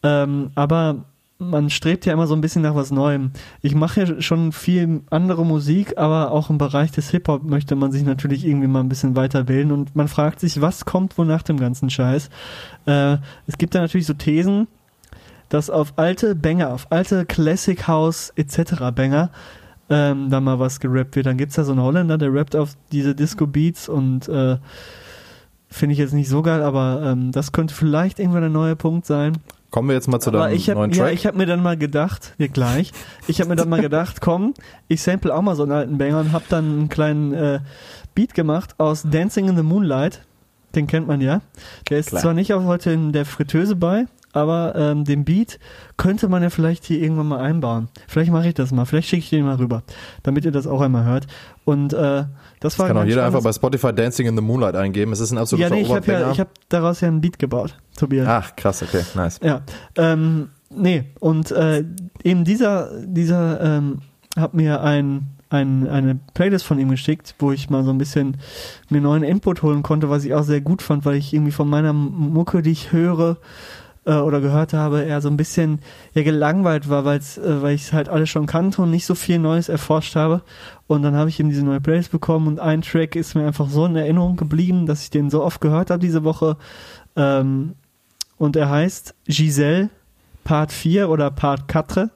Ähm, 0.03 0.51
aber 0.55 1.05
man 1.39 1.69
strebt 1.69 2.05
ja 2.05 2.13
immer 2.13 2.27
so 2.27 2.33
ein 2.33 2.41
bisschen 2.41 2.63
nach 2.63 2.75
was 2.75 2.91
Neuem. 2.91 3.31
Ich 3.61 3.75
mache 3.75 4.01
ja 4.01 4.21
schon 4.21 4.51
viel 4.51 5.01
andere 5.09 5.45
Musik, 5.45 5.97
aber 5.97 6.31
auch 6.31 6.49
im 6.49 6.57
Bereich 6.57 6.91
des 6.91 7.09
Hip-Hop 7.11 7.43
möchte 7.43 7.75
man 7.75 7.91
sich 7.91 8.03
natürlich 8.03 8.45
irgendwie 8.45 8.67
mal 8.67 8.79
ein 8.79 8.89
bisschen 8.89 9.15
weiterbilden 9.15 9.71
und 9.71 9.95
man 9.95 10.07
fragt 10.07 10.39
sich, 10.39 10.61
was 10.61 10.85
kommt 10.85 11.17
wohl 11.17 11.25
nach 11.25 11.43
dem 11.43 11.59
ganzen 11.59 11.89
Scheiß? 11.89 12.29
Äh, 12.85 13.17
es 13.45 13.57
gibt 13.57 13.75
da 13.75 13.81
natürlich 13.81 14.07
so 14.07 14.13
Thesen, 14.13 14.67
dass 15.49 15.69
auf 15.69 15.93
alte 15.97 16.35
Banger, 16.35 16.73
auf 16.73 16.87
alte 16.91 17.25
Classic 17.25 17.87
House 17.87 18.33
etc. 18.35 18.91
Banger 18.93 19.29
ähm, 19.89 20.29
da 20.29 20.41
mal 20.41 20.59
was 20.59 20.79
gerappt 20.79 21.15
wird. 21.15 21.27
Dann 21.27 21.37
gibt's 21.37 21.55
da 21.55 21.63
so 21.63 21.71
einen 21.71 21.81
Holländer, 21.81 22.17
der 22.17 22.33
rappt 22.33 22.55
auf 22.55 22.75
diese 22.91 23.15
Disco-Beats 23.15 23.87
und 23.89 24.27
äh, 24.27 24.57
finde 25.69 25.93
ich 25.93 25.99
jetzt 25.99 26.13
nicht 26.13 26.29
so 26.29 26.41
geil, 26.41 26.61
aber 26.61 27.01
ähm, 27.05 27.31
das 27.31 27.51
könnte 27.51 27.73
vielleicht 27.73 28.19
irgendwann 28.19 28.43
ein 28.43 28.51
neuer 28.51 28.75
Punkt 28.75 29.05
sein. 29.05 29.37
Kommen 29.69 29.89
wir 29.89 29.95
jetzt 29.95 30.07
mal 30.07 30.19
zu 30.19 30.31
deinem 30.31 30.55
ich 30.55 30.69
habe 30.69 30.79
neuen 30.79 30.91
ja, 30.91 31.03
Track. 31.05 31.13
ich 31.13 31.25
hab 31.25 31.35
mir 31.35 31.45
dann 31.45 31.61
mal 31.61 31.77
gedacht, 31.77 32.33
ja 32.37 32.47
gleich, 32.47 32.93
ich 33.27 33.41
habe 33.41 33.49
mir 33.49 33.57
dann 33.57 33.69
mal 33.69 33.81
gedacht, 33.81 34.21
komm, 34.21 34.53
ich 34.87 35.01
sample 35.01 35.35
auch 35.35 35.41
mal 35.41 35.55
so 35.55 35.63
einen 35.63 35.73
alten 35.73 35.97
Banger 35.97 36.21
und 36.21 36.31
habe 36.31 36.45
dann 36.49 36.65
einen 36.65 36.89
kleinen 36.89 37.33
äh, 37.33 37.59
Beat 38.15 38.33
gemacht 38.33 38.75
aus 38.77 39.03
Dancing 39.03 39.49
in 39.49 39.57
the 39.57 39.63
Moonlight. 39.63 40.21
Den 40.75 40.87
kennt 40.87 41.07
man 41.07 41.21
ja. 41.21 41.41
Der 41.89 41.99
ist 41.99 42.09
Klar. 42.09 42.21
zwar 42.21 42.33
nicht 42.33 42.53
auch 42.53 42.63
heute 42.63 42.91
in 42.91 43.11
der 43.11 43.25
Fritteuse 43.25 43.75
bei, 43.75 44.05
aber 44.33 44.75
ähm, 44.75 45.03
den 45.03 45.25
Beat 45.25 45.59
könnte 45.95 46.27
man 46.27 46.43
ja 46.43 46.49
vielleicht 46.49 46.85
hier 46.85 47.01
irgendwann 47.01 47.27
mal 47.27 47.39
einbauen. 47.39 47.89
Vielleicht 48.07 48.31
mache 48.31 48.47
ich 48.49 48.53
das 48.53 48.71
mal, 48.71 48.85
vielleicht 48.85 49.09
schicke 49.09 49.23
ich 49.23 49.29
den 49.29 49.45
mal 49.45 49.55
rüber, 49.55 49.83
damit 50.23 50.45
ihr 50.45 50.51
das 50.51 50.67
auch 50.67 50.81
einmal 50.81 51.05
hört. 51.05 51.27
Und 51.65 51.93
äh, 51.93 52.25
das 52.59 52.77
war 52.77 52.87
Kann 52.87 52.97
auch 52.97 53.05
jeder 53.05 53.25
einfach 53.25 53.43
bei 53.43 53.51
Spotify 53.51 53.93
Dancing 53.93 54.27
in 54.27 54.35
the 54.35 54.41
Moonlight 54.41 54.75
eingeben. 54.75 55.11
Es 55.11 55.19
ist 55.19 55.31
ein 55.31 55.37
absoluter 55.37 55.69
Ja, 55.69 55.75
nee, 55.75 55.81
ich 55.81 55.91
habe 55.91 56.11
ja, 56.11 56.31
ich 56.31 56.39
hab 56.39 56.49
daraus 56.69 57.01
ja 57.01 57.07
ein 57.07 57.21
Beat 57.21 57.39
gebaut, 57.39 57.75
Tobias. 57.97 58.27
Ach, 58.27 58.55
krass, 58.55 58.83
okay, 58.83 59.03
nice. 59.15 59.39
Ja, 59.43 59.61
ähm, 59.97 60.49
nee, 60.69 61.05
und 61.19 61.51
äh, 61.51 61.83
eben 62.23 62.45
dieser, 62.45 62.91
dieser 63.05 63.59
ähm, 63.61 63.99
hat 64.37 64.53
mir 64.53 64.81
ein, 64.81 65.37
ein, 65.49 65.87
eine 65.87 66.19
Playlist 66.33 66.65
von 66.65 66.79
ihm 66.79 66.89
geschickt, 66.89 67.35
wo 67.39 67.51
ich 67.51 67.69
mal 67.69 67.83
so 67.83 67.91
ein 67.91 67.97
bisschen 67.97 68.37
mir 68.89 69.01
neuen 69.01 69.23
Input 69.23 69.63
holen 69.63 69.83
konnte, 69.83 70.09
was 70.09 70.25
ich 70.25 70.33
auch 70.33 70.43
sehr 70.43 70.61
gut 70.61 70.81
fand, 70.81 71.05
weil 71.05 71.15
ich 71.15 71.33
irgendwie 71.33 71.51
von 71.51 71.69
meiner 71.69 71.93
Mucke, 71.93 72.61
die 72.61 72.71
ich 72.71 72.91
höre 72.91 73.37
äh, 74.05 74.15
oder 74.15 74.41
gehört 74.41 74.73
habe, 74.73 75.01
eher 75.01 75.21
so 75.21 75.29
ein 75.29 75.37
bisschen 75.37 75.79
ja, 76.13 76.23
gelangweilt 76.23 76.89
war, 76.89 77.05
weil's, 77.05 77.37
äh, 77.37 77.61
weil 77.61 77.75
ich 77.75 77.83
es 77.83 77.93
halt 77.93 78.09
alles 78.09 78.29
schon 78.29 78.45
kannte 78.45 78.81
und 78.81 78.91
nicht 78.91 79.05
so 79.05 79.15
viel 79.15 79.39
Neues 79.39 79.69
erforscht 79.69 80.15
habe. 80.15 80.41
Und 80.87 81.01
dann 81.01 81.15
habe 81.15 81.29
ich 81.29 81.39
eben 81.39 81.49
diese 81.49 81.65
neue 81.65 81.81
Playlist 81.81 82.11
bekommen 82.11 82.47
und 82.47 82.59
ein 82.59 82.81
Track 82.81 83.15
ist 83.15 83.35
mir 83.35 83.45
einfach 83.45 83.69
so 83.69 83.85
in 83.85 83.95
Erinnerung 83.95 84.37
geblieben, 84.37 84.85
dass 84.85 85.03
ich 85.03 85.09
den 85.09 85.29
so 85.29 85.43
oft 85.43 85.61
gehört 85.61 85.91
habe 85.91 85.99
diese 85.99 86.23
Woche. 86.23 86.57
Ähm, 87.15 87.75
und 88.37 88.55
er 88.55 88.69
heißt 88.69 89.13
Giselle 89.27 89.89
Part 90.43 90.71
4 90.71 91.09
oder 91.09 91.31
Part 91.31 91.71
4 91.71 92.09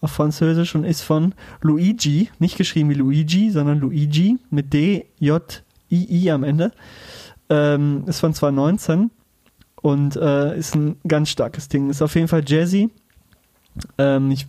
auf 0.00 0.10
Französisch 0.12 0.74
und 0.74 0.84
ist 0.84 1.02
von 1.02 1.34
Luigi, 1.62 2.30
nicht 2.38 2.56
geschrieben 2.56 2.90
wie 2.90 2.94
Luigi, 2.94 3.50
sondern 3.50 3.80
Luigi 3.80 4.38
mit 4.50 4.72
D, 4.72 5.06
J, 5.18 5.62
I, 5.90 6.24
I 6.24 6.30
am 6.30 6.44
Ende. 6.44 6.72
Ähm, 7.48 8.04
ist 8.06 8.20
von 8.20 8.34
2019 8.34 9.10
und 9.82 10.16
äh, 10.16 10.58
ist 10.58 10.74
ein 10.74 10.96
ganz 11.06 11.30
starkes 11.30 11.68
Ding. 11.68 11.90
Ist 11.90 12.02
auf 12.02 12.14
jeden 12.14 12.28
Fall 12.28 12.42
Jazzy. 12.46 12.90
Ähm, 13.98 14.30
ich, 14.30 14.46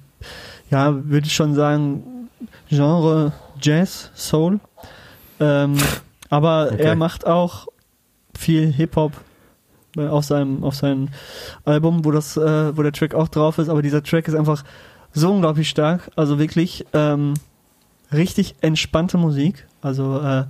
ja, 0.69 0.93
würde 1.05 1.29
schon 1.29 1.53
sagen, 1.53 2.29
Genre 2.69 3.33
Jazz, 3.61 4.11
Soul. 4.15 4.59
Ähm, 5.39 5.77
aber 6.29 6.69
Okay. 6.73 6.83
er 6.83 6.95
macht 6.95 7.25
auch 7.25 7.67
viel 8.37 8.71
Hip-Hop 8.71 9.13
auf 9.99 10.25
seinem, 10.25 10.63
auf 10.63 10.75
seinem 10.75 11.09
Album, 11.65 12.05
wo 12.05 12.11
das, 12.11 12.37
äh, 12.37 12.77
wo 12.77 12.83
der 12.83 12.91
Track 12.91 13.13
auch 13.13 13.27
drauf 13.27 13.57
ist, 13.57 13.69
aber 13.69 13.81
dieser 13.81 14.03
Track 14.03 14.27
ist 14.27 14.35
einfach 14.35 14.63
so 15.13 15.31
unglaublich 15.31 15.69
stark. 15.69 16.11
Also 16.15 16.39
wirklich 16.39 16.85
ähm, 16.93 17.33
richtig 18.11 18.55
entspannte 18.61 19.17
Musik. 19.17 19.67
Also 19.81 20.19
äh, 20.19 20.45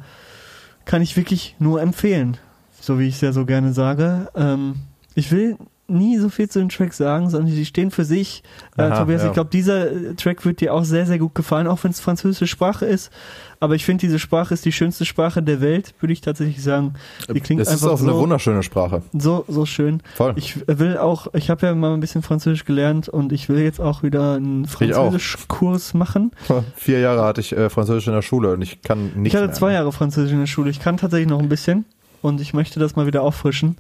kann 0.86 1.02
ich 1.02 1.16
wirklich 1.18 1.56
nur 1.60 1.82
empfehlen, 1.82 2.38
so 2.80 3.00
wie 3.00 3.08
ich 3.08 3.16
es 3.16 3.22
ja 3.22 3.32
so 3.32 3.46
gerne 3.46 3.74
sage. 3.74 4.30
Ähm, 4.36 4.76
ich 5.16 5.32
will 5.32 5.58
nie 5.88 6.18
so 6.18 6.30
viel 6.30 6.50
zu 6.50 6.60
den 6.60 6.70
Tracks 6.70 6.98
sagen, 6.98 7.30
sondern 7.30 7.52
die 7.54 7.66
stehen 7.66 7.92
für 7.92 8.04
sich. 8.06 8.44
Äh, 8.78 8.84
Aha, 8.84 9.00
Tobias, 9.00 9.22
ja. 9.22 9.28
ich 9.28 9.34
glaube, 9.34 9.50
dieser 9.52 9.92
äh, 9.92 10.16
Track 10.16 10.46
wird 10.46 10.60
dir 10.62 10.74
auch 10.74 10.84
sehr, 10.84 11.06
sehr 11.06 11.18
gut 11.20 11.34
gefallen, 11.36 11.68
auch 11.68 11.84
wenn 11.84 11.92
es 11.92 12.00
französische 12.00 12.48
Sprache 12.48 12.86
ist. 12.86 13.12
Aber 13.60 13.74
ich 13.74 13.86
finde, 13.86 14.02
diese 14.02 14.20
Sprache 14.20 14.54
ist 14.54 14.66
die 14.66 14.72
schönste 14.72 15.06
Sprache 15.06 15.42
der 15.42 15.62
Welt, 15.62 15.96
würde 16.00 16.14
ich 16.14 16.22
tatsächlich 16.22 16.62
sagen. 16.62 16.94
Die 17.34 17.40
klingt 17.40 17.62
es 17.62 17.70
ist 17.70 17.74
einfach 17.76 17.96
auch 17.96 18.02
eine 18.02 18.12
so, 18.12 18.20
wunderschöne 18.20 18.62
Sprache. 18.64 19.02
so, 19.14 19.46
so 19.48 19.66
schön. 19.66 20.02
Voll. 20.16 20.34
Ich 20.36 20.68
will 20.68 20.98
auch, 20.98 21.28
ich 21.34 21.50
habe 21.50 21.66
ja 21.66 21.74
mal 21.74 21.94
ein 21.94 22.00
bisschen 22.00 22.22
Französisch 22.22 22.66
gelernt 22.66 23.10
und 23.10 23.32
ich 23.32 23.50
will 23.50 23.60
jetzt 23.60 23.82
auch 23.82 24.04
wieder 24.04 24.36
einen 24.36 24.66
auch. 24.66 24.70
Französischkurs 24.70 25.94
machen. 25.94 26.32
Vier 26.76 27.00
Jahre 27.00 27.24
hatte 27.24 27.42
ich 27.42 27.52
äh, 27.56 27.70
Französisch 27.70 28.08
in 28.08 28.14
der 28.14 28.22
Schule 28.22 28.52
und 28.54 28.62
ich 28.62 28.82
kann 28.82 29.12
nicht 29.16 29.28
Ich 29.28 29.36
hatte 29.36 29.48
mehr. 29.48 29.56
zwei 29.56 29.74
Jahre 29.74 29.92
Französisch 29.92 30.34
in 30.34 30.40
der 30.40 30.48
Schule. 30.48 30.70
Ich 30.70 30.80
kann 30.80 30.98
tatsächlich 30.98 31.30
noch 31.30 31.40
ein 31.40 31.50
bisschen 31.50 31.86
und 32.22 32.42
ich 32.42 32.54
möchte 32.54 32.80
das 32.80 32.96
mal 32.96 33.08
wieder 33.08 33.24
auffrischen, 33.24 33.78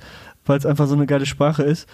weil 0.47 0.57
es 0.57 0.65
einfach 0.65 0.87
so 0.87 0.95
eine 0.95 1.05
geile 1.05 1.25
Sprache 1.25 1.63
ist. 1.63 1.87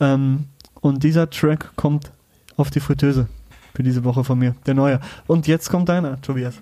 Ähm, 0.00 0.46
und 0.80 1.02
dieser 1.02 1.28
Track 1.30 1.72
kommt 1.76 2.12
auf 2.56 2.70
die 2.70 2.80
Fritteuse 2.80 3.26
für 3.74 3.82
diese 3.82 4.04
Woche 4.04 4.24
von 4.24 4.38
mir, 4.38 4.54
der 4.66 4.74
neue. 4.74 5.00
Und 5.26 5.46
jetzt 5.46 5.70
kommt 5.70 5.88
deiner, 5.88 6.20
Tobias. 6.20 6.54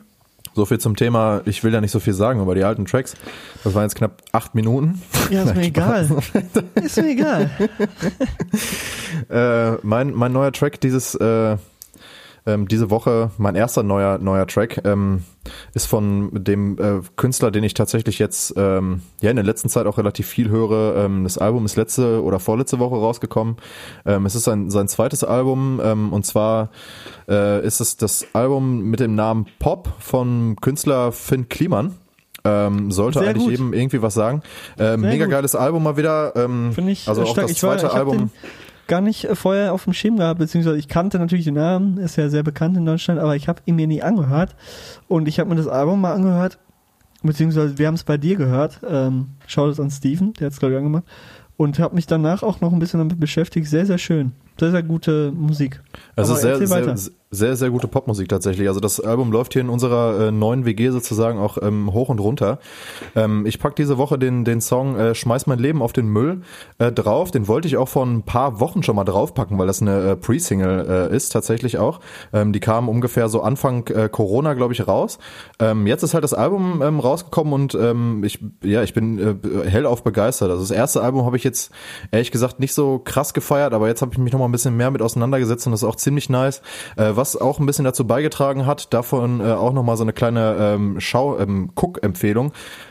So 0.54 0.66
viel 0.66 0.78
zum 0.78 0.96
Thema, 0.96 1.42
ich 1.44 1.62
will 1.62 1.72
ja 1.72 1.80
nicht 1.80 1.92
so 1.92 2.00
viel 2.00 2.14
sagen 2.14 2.40
über 2.40 2.54
die 2.54 2.64
alten 2.64 2.84
Tracks. 2.84 3.14
Das 3.62 3.74
waren 3.74 3.84
jetzt 3.84 3.94
knapp 3.94 4.22
acht 4.32 4.54
Minuten. 4.54 5.00
Ja, 5.30 5.44
ist 5.44 5.54
mir 5.56 5.62
egal. 5.62 6.08
ist 6.74 6.96
mir 6.96 7.10
egal. 7.10 7.50
Äh, 9.30 9.72
mein, 9.82 10.12
mein 10.12 10.32
neuer 10.32 10.52
Track 10.52 10.80
dieses, 10.80 11.14
äh, 11.14 11.56
ähm, 12.46 12.68
diese 12.68 12.90
Woche, 12.90 13.30
mein 13.38 13.54
erster 13.54 13.82
neuer, 13.82 14.18
neuer 14.18 14.46
Track, 14.46 14.82
ähm, 14.84 15.24
ist 15.74 15.86
von 15.86 16.30
dem 16.32 16.78
äh, 16.78 17.00
Künstler, 17.16 17.50
den 17.50 17.64
ich 17.64 17.74
tatsächlich 17.74 18.18
jetzt 18.18 18.54
ähm, 18.56 19.02
ja 19.20 19.30
in 19.30 19.36
der 19.36 19.44
letzten 19.44 19.68
Zeit 19.68 19.86
auch 19.86 19.98
relativ 19.98 20.26
viel 20.26 20.48
höre. 20.48 20.96
Ähm, 20.96 21.24
das 21.24 21.38
Album 21.38 21.64
ist 21.64 21.76
letzte 21.76 22.22
oder 22.22 22.38
vorletzte 22.40 22.78
Woche 22.78 22.96
rausgekommen. 22.96 23.56
Ähm, 24.06 24.26
es 24.26 24.34
ist 24.34 24.44
sein, 24.44 24.70
sein 24.70 24.88
zweites 24.88 25.24
Album 25.24 25.80
ähm, 25.82 26.12
und 26.12 26.26
zwar 26.26 26.70
äh, 27.28 27.64
ist 27.66 27.80
es 27.80 27.96
das 27.96 28.26
Album 28.32 28.82
mit 28.82 29.00
dem 29.00 29.14
Namen 29.14 29.46
Pop 29.58 29.92
von 29.98 30.56
Künstler 30.60 31.12
Finn 31.12 31.48
Kliman. 31.48 31.96
Ähm, 32.44 32.90
sollte 32.90 33.18
Sehr 33.18 33.28
eigentlich 33.28 33.44
gut. 33.44 33.52
eben 33.52 33.72
irgendwie 33.72 34.00
was 34.00 34.14
sagen. 34.14 34.42
Ähm, 34.78 35.00
mega 35.00 35.24
gut. 35.24 35.32
geiles 35.32 35.54
Album 35.54 35.82
mal 35.82 35.96
wieder. 35.96 36.34
Ähm, 36.36 36.72
Finde 36.72 36.92
ich 36.92 37.08
also 37.08 37.22
äh, 37.22 37.24
auch 37.24 37.32
stark. 37.32 37.48
das 37.48 37.56
ich 37.56 37.62
war, 37.62 37.76
zweite 37.76 37.86
ich 37.92 37.98
Album. 37.98 38.16
Den 38.16 38.30
gar 38.88 39.00
nicht 39.00 39.24
äh, 39.24 39.34
vorher 39.34 39.72
auf 39.72 39.84
dem 39.84 39.92
Schirm 39.92 40.16
gehabt, 40.16 40.40
beziehungsweise 40.40 40.78
ich 40.78 40.88
kannte 40.88 41.18
natürlich 41.18 41.44
den 41.44 41.54
Namen, 41.54 41.98
ist 41.98 42.16
ja 42.16 42.28
sehr 42.28 42.42
bekannt 42.42 42.76
in 42.76 42.84
Deutschland, 42.84 43.20
aber 43.20 43.36
ich 43.36 43.46
habe 43.48 43.62
ihn 43.66 43.76
mir 43.76 43.86
nie 43.86 44.02
angehört. 44.02 44.56
Und 45.06 45.28
ich 45.28 45.38
habe 45.38 45.48
mir 45.50 45.56
das 45.56 45.68
Album 45.68 46.00
mal 46.00 46.14
angehört, 46.14 46.58
beziehungsweise 47.22 47.78
wir 47.78 47.86
haben 47.86 47.94
es 47.94 48.04
bei 48.04 48.16
dir 48.16 48.36
gehört. 48.36 48.80
Ähm, 48.88 49.28
Schaut 49.46 49.70
es 49.70 49.80
an 49.80 49.90
Steven, 49.90 50.32
der 50.34 50.46
hat 50.46 50.52
es 50.52 50.62
ich 50.62 50.76
angemacht. 50.76 51.04
Und 51.56 51.78
habe 51.78 51.94
mich 51.94 52.06
danach 52.06 52.42
auch 52.42 52.60
noch 52.60 52.72
ein 52.72 52.78
bisschen 52.78 52.98
damit 52.98 53.18
beschäftigt. 53.20 53.68
Sehr, 53.68 53.86
sehr 53.86 53.98
schön. 53.98 54.32
Sehr, 54.58 54.70
sehr 54.70 54.82
gute 54.82 55.32
Musik. 55.32 55.80
Es 56.16 56.28
Aber 56.28 56.36
ist 56.36 56.42
sehr, 56.42 56.66
sehr, 56.66 56.96
sehr, 57.30 57.56
sehr 57.56 57.70
gute 57.70 57.88
Popmusik 57.88 58.28
tatsächlich. 58.28 58.68
Also 58.68 58.80
das 58.80 59.00
Album 59.00 59.30
läuft 59.30 59.52
hier 59.52 59.60
in 59.60 59.68
unserer 59.68 60.28
äh, 60.28 60.30
neuen 60.30 60.64
WG 60.64 60.88
sozusagen 60.90 61.38
auch 61.38 61.58
ähm, 61.60 61.92
hoch 61.92 62.08
und 62.08 62.20
runter. 62.20 62.58
Ähm, 63.14 63.44
ich 63.44 63.58
pack 63.58 63.76
diese 63.76 63.98
Woche 63.98 64.18
den, 64.18 64.44
den 64.46 64.62
Song 64.62 64.96
äh, 64.96 65.14
Schmeiß 65.14 65.46
mein 65.46 65.58
Leben 65.58 65.82
auf 65.82 65.92
den 65.92 66.08
Müll 66.08 66.40
äh, 66.78 66.90
drauf. 66.90 67.30
Den 67.30 67.46
wollte 67.46 67.68
ich 67.68 67.76
auch 67.76 67.88
vor 67.88 68.06
ein 68.06 68.22
paar 68.22 68.60
Wochen 68.60 68.82
schon 68.82 68.96
mal 68.96 69.04
draufpacken, 69.04 69.58
weil 69.58 69.66
das 69.66 69.82
eine 69.82 70.10
äh, 70.10 70.16
Pre-Single 70.16 71.10
äh, 71.10 71.14
ist 71.14 71.28
tatsächlich 71.28 71.76
auch. 71.76 72.00
Ähm, 72.32 72.54
die 72.54 72.60
kam 72.60 72.88
ungefähr 72.88 73.28
so 73.28 73.42
Anfang 73.42 73.86
äh, 73.88 74.08
Corona, 74.08 74.54
glaube 74.54 74.72
ich, 74.72 74.88
raus. 74.88 75.18
Ähm, 75.60 75.86
jetzt 75.86 76.02
ist 76.02 76.14
halt 76.14 76.24
das 76.24 76.32
Album 76.32 76.80
ähm, 76.82 76.98
rausgekommen 76.98 77.52
und 77.52 77.74
ähm, 77.74 78.24
ich, 78.24 78.42
ja, 78.64 78.82
ich 78.82 78.94
bin 78.94 79.18
äh, 79.18 79.68
hellauf 79.68 80.02
begeistert. 80.02 80.50
Also 80.50 80.62
das 80.62 80.70
erste 80.70 81.02
Album 81.02 81.26
habe 81.26 81.36
ich 81.36 81.44
jetzt 81.44 81.72
ehrlich 82.10 82.30
gesagt 82.30 82.58
nicht 82.58 82.72
so 82.72 82.98
krass 82.98 83.34
gefeiert, 83.34 83.74
aber 83.74 83.86
jetzt 83.88 84.00
habe 84.00 84.12
ich 84.12 84.18
mich 84.18 84.32
noch 84.32 84.40
mal 84.40 84.47
ein 84.48 84.52
bisschen 84.52 84.76
mehr 84.76 84.90
mit 84.90 85.02
auseinandergesetzt 85.02 85.66
und 85.66 85.72
das 85.72 85.82
ist 85.82 85.88
auch 85.88 85.96
ziemlich 85.96 86.28
nice. 86.28 86.62
Äh, 86.96 87.12
was 87.14 87.36
auch 87.36 87.60
ein 87.60 87.66
bisschen 87.66 87.84
dazu 87.84 88.06
beigetragen 88.06 88.66
hat, 88.66 88.92
davon 88.92 89.40
äh, 89.40 89.52
auch 89.52 89.72
noch 89.72 89.82
mal 89.82 89.96
so 89.96 90.04
eine 90.04 90.12
kleine 90.12 90.56
ähm, 90.58 90.96
Schau, 91.00 91.38
ähm. 91.38 91.70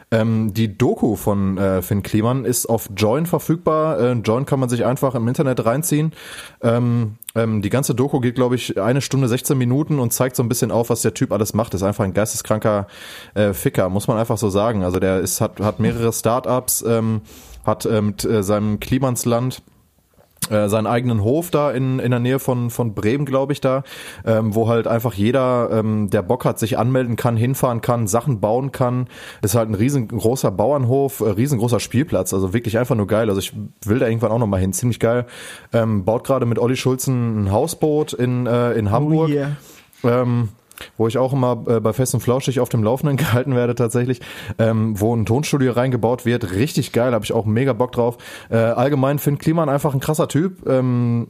Ähm, 0.10 0.54
die 0.54 0.78
Doku 0.78 1.18
von 1.18 1.58
äh, 1.58 1.82
Finn 1.82 2.02
Kliman 2.02 2.46
ist 2.46 2.68
auf 2.68 2.90
Join 2.96 3.26
verfügbar. 3.26 4.00
Äh, 4.00 4.12
Join 4.14 4.46
kann 4.46 4.60
man 4.60 4.70
sich 4.70 4.86
einfach 4.86 5.16
im 5.16 5.28
Internet 5.28 5.66
reinziehen. 5.66 6.14
Ähm, 6.62 7.16
ähm, 7.36 7.62
die 7.62 7.70
ganze 7.70 7.94
Doku 7.94 8.22
geht, 8.22 8.36
glaube 8.36 8.56
ich, 8.56 8.80
eine 8.80 9.02
Stunde 9.02 9.28
16 9.28 9.58
Minuten 9.58 10.00
und 10.00 10.14
zeigt 10.14 10.38
so 10.38 10.44
ein 10.44 10.50
bisschen 10.50 10.72
auf, 10.72 10.90
was 10.90 11.02
der 11.02 11.14
Typ 11.14 11.34
alles 11.34 11.54
macht. 11.54 11.74
Ist 11.74 11.84
einfach 11.84 12.06
ein 12.06 12.14
geisteskranker 12.14 12.88
äh, 13.34 13.52
Ficker, 13.52 13.90
muss 13.90 14.08
man 14.08 14.18
einfach 14.18 14.38
so 14.38 14.50
sagen. 14.50 14.84
Also 14.84 15.00
der 15.00 15.20
ist, 15.20 15.42
hat, 15.42 15.60
hat 15.60 15.80
mehrere 15.82 16.14
Startups, 16.14 16.86
ähm, 16.88 17.22
hat 17.66 17.86
äh, 17.86 18.02
mit 18.02 18.24
äh, 18.24 18.44
seinem 18.44 18.80
Klimansland 18.80 19.62
äh, 20.50 20.70
seinen 20.70 20.88
eigenen 20.88 21.24
Hof 21.24 21.52
da 21.52 21.72
in, 21.72 22.00
in 22.00 22.12
der 22.12 22.20
Nähe 22.20 22.40
von, 22.40 22.70
von 22.70 22.94
Bremen, 22.94 23.26
glaube 23.26 23.54
ich, 23.54 23.62
da, 23.62 23.84
ähm, 24.26 24.56
wo 24.56 24.68
halt 24.68 24.88
einfach 24.88 25.14
jeder, 25.14 25.70
ähm, 25.72 26.10
der 26.10 26.22
Bock 26.22 26.46
hat, 26.46 26.60
sich 26.60 26.78
anmelden 26.78 27.16
kann, 27.16 27.38
hinfahren 27.38 27.82
kann, 27.82 28.08
Sachen 28.08 28.40
bauen 28.40 28.72
kann. 28.72 29.08
Ist 29.42 29.56
halt 29.56 29.70
ein 29.70 29.76
riesengroßer 29.76 30.52
Bauernhof, 30.52 31.20
äh, 31.20 31.30
riesengroßer 31.30 31.80
Spielplatz, 31.80 32.34
also 32.34 32.54
wirklich 32.54 32.78
einfach 32.78 32.96
nur 32.96 33.08
geil. 33.08 33.30
Also 33.30 33.40
ich 33.40 33.54
will 33.86 34.00
da 34.00 34.08
irgendwann 34.08 34.32
auch 34.32 34.40
noch 34.40 34.48
mal 34.48 34.60
hin, 34.60 34.74
ziemlich 34.74 35.00
geil. 35.00 35.26
Ähm, 35.74 36.06
baut 36.06 36.24
gerade 36.24 36.46
mit 36.46 36.60
Olli 36.60 36.76
Schulzen 36.76 37.44
ein 37.44 37.52
Hausboot 37.52 38.14
in, 38.14 38.46
äh, 38.48 38.74
in 38.74 38.92
Hamburg. 38.92 39.30
Oh 39.30 39.34
yeah. 39.34 39.58
Ähm, 40.04 40.50
wo 40.98 41.08
ich 41.08 41.18
auch 41.18 41.34
immer 41.34 41.64
äh, 41.68 41.80
bei 41.80 41.94
Fest 41.94 42.14
und 42.14 42.22
Flauschig 42.22 42.60
auf 42.60 42.70
dem 42.70 42.84
Laufenden 42.84 43.18
gehalten 43.18 43.56
werde 43.56 43.76
tatsächlich, 43.76 44.22
ähm, 44.60 45.00
wo 45.00 45.16
ein 45.16 45.26
Tonstudio 45.26 45.74
reingebaut 45.74 46.26
wird. 46.26 46.52
Richtig 46.52 46.92
geil, 46.92 47.14
habe 47.14 47.26
ich 47.26 47.34
auch 47.34 47.46
mega 47.46 47.74
Bock 47.74 47.92
drauf. 47.92 48.18
Äh, 48.50 48.58
allgemein 48.58 49.20
Finn 49.20 49.38
Kliman 49.38 49.70
einfach 49.70 49.94
ein 49.94 50.00
krasser 50.00 50.28
Typ. 50.28 50.68
Ähm, 50.68 51.28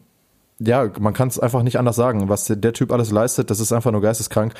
ja, 0.59 0.89
man 0.99 1.13
kann 1.13 1.27
es 1.27 1.39
einfach 1.39 1.61
nicht 1.61 1.77
anders 1.77 1.95
sagen. 1.95 2.29
Was 2.29 2.45
der, 2.45 2.73
Typ 2.73 2.91
alles 2.91 3.11
leistet, 3.11 3.51
das 3.51 3.59
ist 3.59 3.71
einfach 3.71 3.91
nur 3.91 4.01
geisteskrank. 4.01 4.53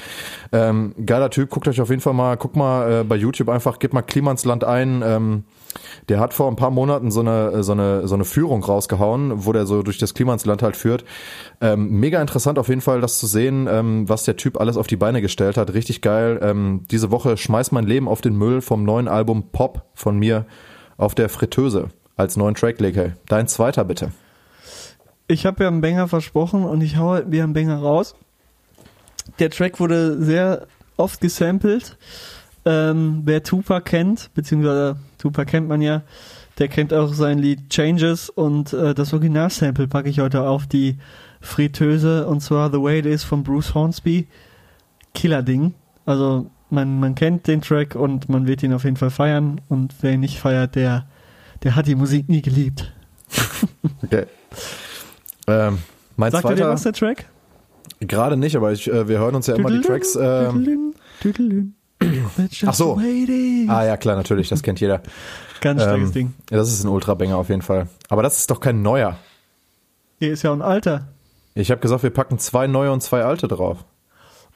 Ähm, 0.52 0.94
geiler 1.06 1.30
Typ, 1.30 1.50
guckt 1.50 1.68
euch 1.68 1.82
auf 1.82 1.90
jeden 1.90 2.02
Fall 2.02 2.14
mal, 2.14 2.38
guck 2.38 2.56
mal 2.56 3.02
äh, 3.02 3.04
bei 3.04 3.16
YouTube 3.16 3.50
einfach, 3.50 3.80
gebt 3.80 3.94
mal 3.94 4.04
Klimansland 4.04 4.64
ein. 4.64 5.02
Ähm, 5.04 5.44
der 6.10 6.20
hat 6.20 6.34
vor 6.34 6.48
ein 6.50 6.56
paar 6.56 6.72
Monaten 6.72 7.12
so 7.12 7.20
eine, 7.20 7.64
so 7.64 7.72
eine, 7.72 8.08
so 8.08 8.16
eine 8.16 8.26
Führung 8.26 8.64
rausgehauen, 8.64 9.46
wo 9.46 9.54
der 9.54 9.66
so 9.66 9.84
durch 9.84 9.98
das 9.98 10.14
Klimansland 10.14 10.64
halt 10.64 10.76
führt. 10.76 11.06
Ähm, 11.62 11.90
mega 12.00 12.22
interessant 12.22 12.60
auf 12.60 12.70
jeden 12.70 12.82
Fall, 12.82 13.02
das 13.02 13.20
zu 13.20 13.28
sehen, 13.28 13.68
ähm, 13.70 14.08
was 14.08 14.24
der 14.24 14.38
Typ 14.38 14.60
alles 14.60 14.78
auf 14.78 14.88
die 14.88 14.96
Beine 14.96 15.22
gestellt 15.22 15.58
hat. 15.58 15.74
Richtig 15.74 16.02
geil. 16.02 16.40
Ähm, 16.42 16.84
diese 16.92 17.12
Woche 17.12 17.38
schmeiß 17.38 17.72
mein 17.72 17.86
Leben 17.86 18.08
auf 18.08 18.22
den 18.22 18.36
Müll 18.36 18.62
vom 18.62 18.84
neuen 18.84 19.08
Album 19.08 19.50
Pop 19.52 19.84
von 19.94 20.18
mir 20.18 20.46
auf 20.98 21.16
der 21.16 21.30
Fritteuse 21.30 21.90
als 22.16 22.36
neuen 22.36 22.56
Track, 22.56 22.80
Leke. 22.80 23.16
Dein 23.28 23.48
zweiter 23.48 23.86
bitte. 23.86 24.12
ich 25.28 25.46
habe 25.46 25.64
ja 25.64 25.70
einen 25.70 25.82
Banger 25.82 26.08
versprochen 26.08 26.64
und 26.64 26.82
ich 26.82 26.98
hau 26.98 27.12
halt 27.12 27.32
wieder 27.32 27.44
einen 27.44 27.54
Banger 27.54 27.80
raus. 27.80 28.16
Der 29.40 29.50
Track 29.50 29.80
wurde 29.80 30.24
sehr 30.24 30.68
oft 30.96 31.22
gesampelt. 31.22 31.98
Ähm, 32.66 33.22
wer 33.26 33.44
Tupac 33.44 33.90
kennt, 33.90 34.34
beziehungsweise 34.34 34.98
Tupac 35.18 35.50
kennt 35.50 35.68
man 35.68 35.82
ja, 35.82 36.04
der 36.60 36.68
kennt 36.68 36.94
auch 36.94 37.14
sein 37.14 37.40
Lied 37.40 37.70
Changes 37.70 38.30
und 38.30 38.74
äh, 38.74 38.94
das 38.94 39.14
Originalsample 39.14 39.88
packe 39.88 40.10
ich 40.10 40.20
heute 40.20 40.44
auf 40.44 40.68
die 40.68 40.98
Fritteuse 41.42 42.28
und 42.28 42.42
zwar 42.42 42.72
The 42.72 42.82
Way 42.82 43.00
It 43.00 43.06
Is 43.06 43.24
von 43.24 43.44
Bruce 43.44 43.74
Hornsby. 43.74 44.28
Killer-Ding. 45.14 45.74
Also 46.06 46.50
man, 46.70 47.00
man 47.00 47.16
kennt 47.16 47.48
den 47.48 47.62
Track 47.62 47.96
und 47.96 48.30
man 48.30 48.48
wird 48.48 48.64
ihn 48.64 48.74
auf 48.74 48.84
jeden 48.84 48.98
Fall 48.98 49.10
feiern 49.10 49.62
und 49.70 49.96
wer 50.02 50.14
ihn 50.14 50.20
nicht 50.20 50.40
feiert, 50.40 50.76
der, 50.76 51.08
der 51.64 51.76
hat 51.76 51.88
die 51.88 51.96
Musik 51.96 52.30
nie 52.30 52.42
geliebt. 52.42 52.94
Okay. 54.04 54.26
Ähm, 55.48 55.80
mein 56.18 56.32
Sagt 56.32 56.46
ihr 56.46 56.50
dir 56.50 56.56
zweiter, 56.58 56.70
was, 56.70 56.84
der 56.84 56.94
Track? 56.94 57.26
gerade 58.00 58.38
nicht, 58.38 58.56
aber 58.56 58.72
ich, 58.72 58.92
äh, 58.92 59.08
wir 59.08 59.20
hören 59.20 59.36
uns 59.36 59.48
ja 59.48 59.56
immer 59.56 59.72
die 59.72 59.82
Tracks. 59.82 60.16
Ähm, 60.16 60.94
Ach 62.66 62.74
so. 62.74 63.00
is. 63.00 63.70
ah 63.70 63.84
ja, 63.86 63.98
klar, 63.98 64.16
natürlich, 64.16 64.50
das 64.50 64.62
kennt 64.64 64.80
jeder. 64.80 65.02
Ganz 65.62 65.82
starkes 65.82 66.10
Ähm, 66.10 66.14
Ding. 66.14 66.34
ja, 66.52 66.58
das 66.58 66.72
ist 66.72 66.84
ein 66.84 66.90
Ultra-Banger 66.90 67.36
auf 67.38 67.50
jeden 67.50 67.64
Fall. 67.64 67.88
Aber 68.10 68.22
das 68.22 68.38
ist 68.38 68.52
doch 68.52 68.60
kein 68.60 68.82
neuer. 68.84 69.18
Hier 70.20 70.34
ist 70.34 70.44
ja 70.44 70.54
ein 70.54 70.62
Alter. 70.62 71.08
Ich 71.56 71.72
habe 71.72 71.82
gesagt, 71.82 72.04
wir 72.04 72.12
packen 72.12 72.38
zwei 72.38 72.68
neue 72.68 72.92
und 72.92 73.02
zwei 73.02 73.24
alte 73.24 73.48
drauf. 73.48 73.84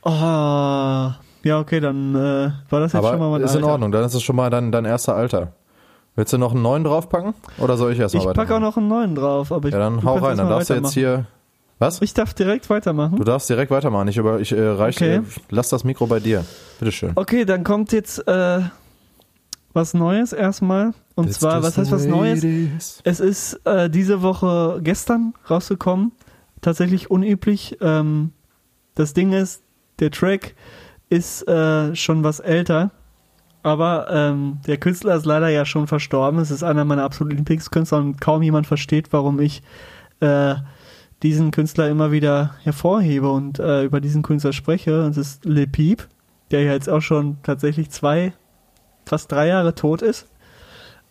Ah, 0.04 1.16
ja, 1.44 1.60
okay, 1.60 1.80
dann 1.80 2.16
äh, 2.16 2.52
war 2.70 2.80
das 2.80 2.94
jetzt 2.94 3.02
schon 3.04 3.18
mal 3.20 3.26
Aber 3.26 3.30
mein 3.32 3.42
ist 3.42 3.52
in 3.56 3.58
Alter. 3.64 3.72
Ordnung, 3.74 3.92
dann 3.92 4.04
ist 4.04 4.14
es 4.14 4.22
schon 4.24 4.36
mal 4.36 4.50
dein, 4.50 4.72
dein 4.72 4.86
erster 4.86 5.16
Alter. 5.16 5.54
Willst 6.16 6.34
du 6.34 6.38
noch 6.38 6.52
einen 6.54 6.62
neuen 6.62 6.84
draufpacken? 6.84 7.34
Oder 7.58 7.78
soll 7.78 7.94
ich 7.94 8.00
erstmal 8.00 8.28
Ich 8.28 8.34
packe 8.34 8.56
auch 8.56 8.60
noch 8.60 8.78
einen 8.78 8.88
neuen 8.88 9.16
drauf, 9.16 9.52
aber 9.52 9.68
ich 9.68 9.74
Ja, 9.74 9.80
dann 9.80 10.04
hau 10.04 10.18
rein, 10.18 10.38
dann 10.38 10.50
darfst 10.50 10.70
du 10.70 10.74
jetzt 10.76 10.94
hier. 10.94 11.26
Was? 11.82 12.00
Ich 12.04 12.14
darf 12.14 12.36
direkt 12.36 12.70
weitermachen. 12.70 13.16
Du 13.18 13.24
darfst 13.24 13.50
direkt 13.50 13.72
weitermachen. 13.72 14.08
Ich, 14.08 14.18
über, 14.18 14.40
ich 14.40 14.52
äh, 14.52 14.62
reich, 14.62 14.98
Okay. 14.98 15.16
äh, 15.16 15.22
lass 15.50 15.70
das 15.70 15.84
Mikro 15.84 16.06
bei 16.06 16.20
dir. 16.20 16.46
Bitteschön. 16.80 17.14
Okay, 17.16 17.44
dann 17.44 17.64
kommt 17.64 17.92
jetzt 17.92 18.20
äh, 18.28 18.60
was 19.74 19.96
Neues 19.96 20.32
erstmal. 20.32 20.94
Und 21.16 21.34
zwar, 21.34 21.64
was 21.64 21.80
heißt 21.80 21.92
was 21.92 22.06
Neues? 22.06 23.02
Es 23.04 23.20
ist 23.20 23.66
äh, 23.66 23.90
diese 23.90 24.22
Woche 24.22 24.80
gestern 24.84 25.34
rausgekommen. 25.50 26.12
Tatsächlich 26.62 27.10
unüblich. 27.10 27.78
Ähm, 27.82 28.32
das 28.94 29.14
Ding 29.16 29.34
ist, 29.34 29.64
der 30.00 30.12
Track 30.12 30.54
ist 31.10 31.48
äh, 31.48 31.96
schon 31.96 32.24
was 32.24 32.40
älter. 32.40 32.92
Aber 33.64 34.08
ähm, 34.12 34.60
der 34.68 34.78
Künstler 34.78 35.16
ist 35.16 35.26
leider 35.26 35.50
ja 35.50 35.66
schon 35.66 35.88
verstorben. 35.88 36.40
Es 36.40 36.52
ist 36.52 36.62
einer 36.62 36.86
meiner 36.86 37.06
absoluten 37.06 37.38
Lieblingskünstler 37.38 37.98
und 37.98 38.22
kaum 38.22 38.44
jemand 38.44 38.68
versteht, 38.68 39.12
warum 39.14 39.40
ich 39.40 39.64
äh, 40.20 40.54
diesen 41.24 41.52
Künstler 41.52 41.90
immer 41.90 42.12
wieder 42.12 42.56
hervorhebe 42.64 43.30
und 43.30 43.60
äh, 43.60 43.84
über 43.84 44.02
diesen 44.02 44.24
Künstler 44.24 44.54
spreche. 44.54 45.04
Und 45.06 45.12
es 45.12 45.18
ist 45.18 45.46
Lil 45.46 45.68
Peep, 45.68 46.08
der 46.50 46.64
ja 46.64 46.74
jetzt 46.74 46.90
auch 46.90 47.02
schon 47.02 47.38
tatsächlich 47.44 47.90
zwei, 47.90 48.34
fast 49.06 49.32
drei 49.32 49.48
Jahre 49.48 49.76
tot 49.76 50.02
ist. 50.02 50.28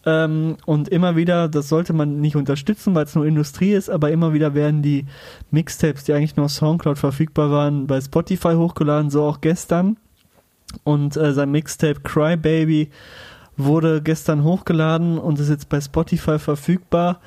Ähm, 0.07 0.57
und 0.65 0.89
immer 0.89 1.15
wieder, 1.15 1.49
das 1.49 1.69
sollte 1.69 1.93
man 1.93 2.21
nicht 2.21 2.35
unterstützen, 2.35 2.95
weil 2.95 3.05
es 3.05 3.15
nur 3.15 3.27
Industrie 3.27 3.73
ist, 3.73 3.91
aber 3.91 4.11
immer 4.11 4.33
wieder 4.33 4.55
werden 4.55 4.83
die 4.83 5.07
Mixtapes, 5.51 6.05
die 6.05 6.15
eigentlich 6.15 6.37
nur 6.37 6.47
auf 6.47 6.53
Soundcloud 6.53 6.99
verfügbar 6.99 7.51
waren, 7.51 7.87
bei 7.87 8.01
Spotify 8.01 8.55
hochgeladen, 8.55 9.11
so 9.11 9.25
auch 9.25 9.41
gestern. 9.41 9.99
Und 10.85 11.17
äh, 11.17 11.33
sein 11.35 11.51
Mixtape 11.51 12.01
Cry 12.01 12.37
Baby 12.37 12.91
wurde 13.57 14.01
gestern 14.01 14.43
hochgeladen 14.43 15.19
und 15.19 15.39
ist 15.39 15.51
jetzt 15.51 15.69
bei 15.69 15.81
Spotify 15.81 16.39
verfügbar. 16.39 17.21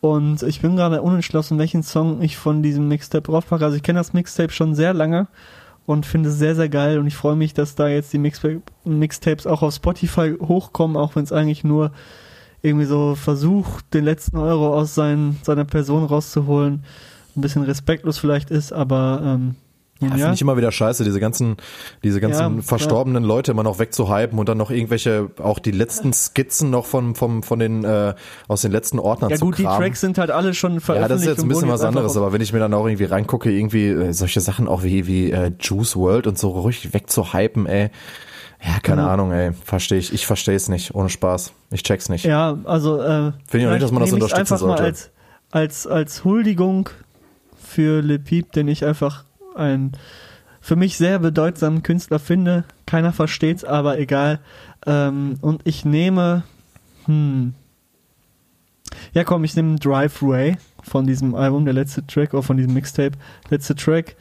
Und 0.00 0.42
ich 0.42 0.60
bin 0.60 0.76
gerade 0.76 1.02
unentschlossen, 1.02 1.58
welchen 1.58 1.82
Song 1.82 2.22
ich 2.22 2.36
von 2.36 2.62
diesem 2.62 2.88
Mixtape 2.88 3.30
draufpacke. 3.30 3.64
Also 3.64 3.76
ich 3.76 3.82
kenne 3.82 3.98
das 3.98 4.12
Mixtape 4.12 4.52
schon 4.52 4.74
sehr 4.74 4.94
lange 4.94 5.26
und 5.86 6.06
finde 6.06 6.28
es 6.28 6.38
sehr, 6.38 6.54
sehr 6.54 6.68
geil. 6.68 6.98
Und 6.98 7.06
ich 7.06 7.16
freue 7.16 7.36
mich, 7.36 7.54
dass 7.54 7.74
da 7.74 7.88
jetzt 7.88 8.12
die 8.12 8.18
Mixtape, 8.18 8.62
Mixtapes 8.84 9.46
auch 9.46 9.62
auf 9.62 9.74
Spotify 9.74 10.34
hochkommen, 10.40 10.96
auch 10.96 11.16
wenn 11.16 11.24
es 11.24 11.32
eigentlich 11.32 11.64
nur 11.64 11.92
irgendwie 12.62 12.86
so 12.86 13.14
versucht, 13.14 13.94
den 13.94 14.04
letzten 14.04 14.36
Euro 14.36 14.74
aus 14.74 14.94
sein, 14.94 15.38
seiner 15.42 15.64
Person 15.64 16.04
rauszuholen. 16.04 16.84
Ein 17.36 17.40
bisschen 17.40 17.62
respektlos 17.62 18.18
vielleicht 18.18 18.50
ist, 18.50 18.72
aber 18.72 19.20
ähm, 19.24 19.56
Ja, 19.98 20.10
finde 20.10 20.34
ich 20.34 20.42
immer 20.42 20.58
wieder 20.58 20.70
scheiße, 20.70 21.04
diese 21.04 21.20
ganzen, 21.20 21.56
diese 22.04 22.20
ganzen 22.20 22.56
Ja, 22.56 22.62
verstorbenen 22.62 23.24
Leute 23.24 23.52
immer 23.52 23.62
noch 23.62 23.78
wegzuhypen 23.78 24.38
und 24.38 24.46
dann 24.48 24.58
noch 24.58 24.70
irgendwelche, 24.70 25.30
auch 25.42 25.58
die 25.58 25.70
letzten 25.70 26.12
Skizzen 26.12 26.68
noch 26.68 26.84
von, 26.84 27.14
vom, 27.14 27.42
von 27.42 27.58
den, 27.58 27.82
äh, 27.84 28.14
aus 28.46 28.60
den 28.60 28.72
letzten 28.72 28.98
Ordnern 28.98 29.30
Ja 29.30 29.36
zu 29.38 29.46
gut, 29.46 29.56
die 29.58 29.62
kramen. 29.62 29.80
Tracks 29.80 30.02
sind 30.02 30.18
halt 30.18 30.30
alle 30.30 30.52
schon 30.52 30.80
veröffentlicht. 30.80 31.02
Ja, 31.02 31.08
das 31.08 31.22
ist 31.22 31.26
jetzt 31.28 31.42
ein 31.42 31.48
bisschen 31.48 31.68
was 31.70 31.80
anderes, 31.82 32.14
aber 32.16 32.32
wenn 32.34 32.42
ich 32.42 32.52
mir 32.52 32.58
dann 32.58 32.74
auch 32.74 32.86
irgendwie 32.86 33.04
reingucke, 33.04 33.50
irgendwie 33.50 33.86
äh, 33.88 34.12
solche 34.12 34.40
Sachen 34.40 34.68
auch 34.68 34.82
wie, 34.82 35.06
wie 35.06 35.30
äh, 35.30 35.52
Juice 35.58 35.96
World 35.96 36.26
und 36.26 36.38
so 36.38 36.50
ruhig 36.50 36.92
wegzuhypen, 36.92 37.64
ey. 37.66 37.88
Ja, 38.62 38.78
keine 38.82 39.02
Ja. 39.02 39.08
Ahnung, 39.12 39.32
ey. 39.32 39.52
Verstehe 39.64 39.98
ich. 39.98 40.12
Ich 40.12 40.26
verstehe 40.26 40.56
es 40.56 40.68
nicht. 40.68 40.94
Ohne 40.94 41.08
Spaß. 41.08 41.52
Ich 41.70 41.82
check's 41.82 42.08
nicht. 42.08 42.24
Ja, 42.24 42.58
also 42.64 43.00
äh, 43.00 43.32
Finde 43.48 43.58
ich 43.58 43.66
auch 43.66 43.70
nicht, 43.72 43.82
dass 43.82 43.92
man 43.92 44.02
das 44.02 44.12
unterstützen 44.12 44.40
einfach 44.54 44.66
mal 44.66 44.76
sollte. 44.76 44.82
als, 44.82 45.10
als, 45.50 45.86
als 45.86 46.24
Huldigung 46.24 46.88
für 47.62 48.02
Le 48.02 48.18
Peep, 48.18 48.52
den 48.52 48.68
ich 48.68 48.84
einfach 48.84 49.24
ein 49.56 49.92
für 50.60 50.76
mich 50.76 50.96
sehr 50.96 51.20
bedeutsamen 51.20 51.84
Künstler 51.84 52.18
finde. 52.18 52.64
Keiner 52.86 53.12
versteht's, 53.12 53.62
aber 53.64 54.00
egal. 54.00 54.40
Ähm, 54.84 55.38
und 55.40 55.60
ich 55.64 55.84
nehme, 55.84 56.42
hm, 57.04 57.54
ja 59.12 59.22
komm, 59.22 59.44
ich 59.44 59.54
nehme 59.54 59.76
Drive 59.76 60.22
Ray 60.22 60.56
von 60.82 61.06
diesem 61.06 61.34
Album, 61.36 61.64
der 61.64 61.74
letzte 61.74 62.04
Track, 62.06 62.34
oder 62.34 62.42
von 62.42 62.56
diesem 62.56 62.74
Mixtape, 62.74 63.16
letzte 63.48 63.76
Track. 63.76 64.16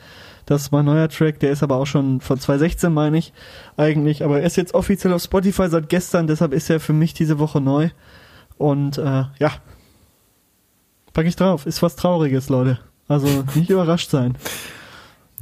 Das 0.46 0.62
ist 0.62 0.72
mein 0.72 0.86
neuer 0.86 1.10
Track, 1.10 1.40
der 1.40 1.50
ist 1.50 1.64
aber 1.64 1.78
auch 1.78 1.88
schon 1.88 2.22
von 2.22 2.40
2016, 2.40 2.94
meine 2.94 3.18
ich, 3.18 3.34
eigentlich. 3.76 4.24
Aber 4.24 4.40
er 4.40 4.46
ist 4.46 4.56
jetzt 4.56 4.76
offiziell 4.76 5.14
auf 5.14 5.24
Spotify 5.24 5.68
seit 5.68 5.90
gestern, 5.90 6.28
deshalb 6.28 6.54
ist 6.54 6.70
er 6.70 6.80
für 6.80 6.94
mich 6.94 7.16
diese 7.16 7.40
Woche 7.40 7.60
neu. 7.60 7.90
Und 8.58 9.00
äh, 9.00 9.24
ja, 9.40 9.52
pack 11.14 11.26
ich 11.26 11.36
drauf. 11.36 11.66
Ist 11.66 11.82
was 11.82 11.96
Trauriges, 11.96 12.50
Leute. 12.50 12.80
Also 13.08 13.28
nicht 13.56 13.70
überrascht 13.72 14.12
sein. 14.12 14.38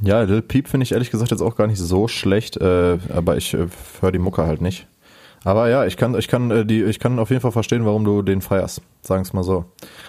Ja, 0.00 0.22
Lil 0.22 0.42
Peep 0.42 0.68
finde 0.68 0.84
ich 0.84 0.92
ehrlich 0.92 1.10
gesagt 1.10 1.30
jetzt 1.30 1.40
auch 1.40 1.56
gar 1.56 1.66
nicht 1.66 1.78
so 1.78 2.08
schlecht, 2.08 2.56
äh, 2.56 2.98
aber 3.12 3.36
ich 3.36 3.54
äh, 3.54 3.66
höre 4.00 4.12
die 4.12 4.18
Mucke 4.18 4.46
halt 4.46 4.60
nicht. 4.60 4.86
Aber 5.44 5.68
ja, 5.68 5.84
ich 5.84 5.98
kann, 5.98 6.14
ich 6.18 6.26
kann 6.26 6.50
äh, 6.50 6.64
die, 6.64 6.82
ich 6.82 6.98
kann 6.98 7.18
auf 7.18 7.28
jeden 7.28 7.42
Fall 7.42 7.52
verstehen, 7.52 7.84
warum 7.84 8.04
du 8.04 8.22
den 8.22 8.40
feierst. 8.40 8.80
Sagen 9.02 9.22
es 9.22 9.34
mal 9.34 9.42
so. 9.42 9.66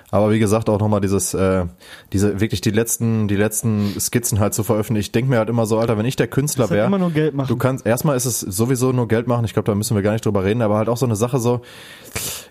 Aber 0.10 0.32
wie 0.32 0.40
gesagt, 0.40 0.70
auch 0.70 0.80
nochmal 0.80 1.02
dieses, 1.02 1.34
äh, 1.34 1.66
diese 2.14 2.40
wirklich 2.40 2.62
die 2.62 2.72
letzten, 2.72 3.28
die 3.28 3.36
letzten 3.36 4.00
Skizzen 4.00 4.40
halt 4.40 4.54
zu 4.54 4.64
veröffentlichen. 4.64 5.08
Ich 5.08 5.12
denke 5.12 5.30
mir 5.30 5.38
halt 5.38 5.50
immer 5.50 5.66
so, 5.66 5.78
Alter, 5.78 5.98
wenn 5.98 6.06
ich 6.06 6.16
der 6.16 6.28
Künstler 6.28 6.64
halt 6.64 6.72
wäre, 6.72 6.88
immer 6.88 6.98
nur 6.98 7.12
Geld 7.12 7.36
machen. 7.36 7.50
du 7.50 7.58
kannst, 7.58 7.86
erstmal 7.86 8.16
ist 8.16 8.26
es 8.26 8.40
sowieso 8.40 8.94
nur 8.94 9.10
Geld 9.10 9.28
machen. 9.28 9.44
Ich 9.44 9.52
glaube, 9.52 9.66
da 9.66 9.76
müssen 9.76 9.96
wir 9.96 10.02
gar 10.02 10.14
nicht 10.14 10.26
drüber 10.26 10.46
reden. 10.46 10.62
Aber 10.62 10.78
halt 10.78 10.88
auch 10.88 10.98
so 10.98 11.06
eine 11.06 11.18
Sache 11.18 11.40
so, 11.40 11.62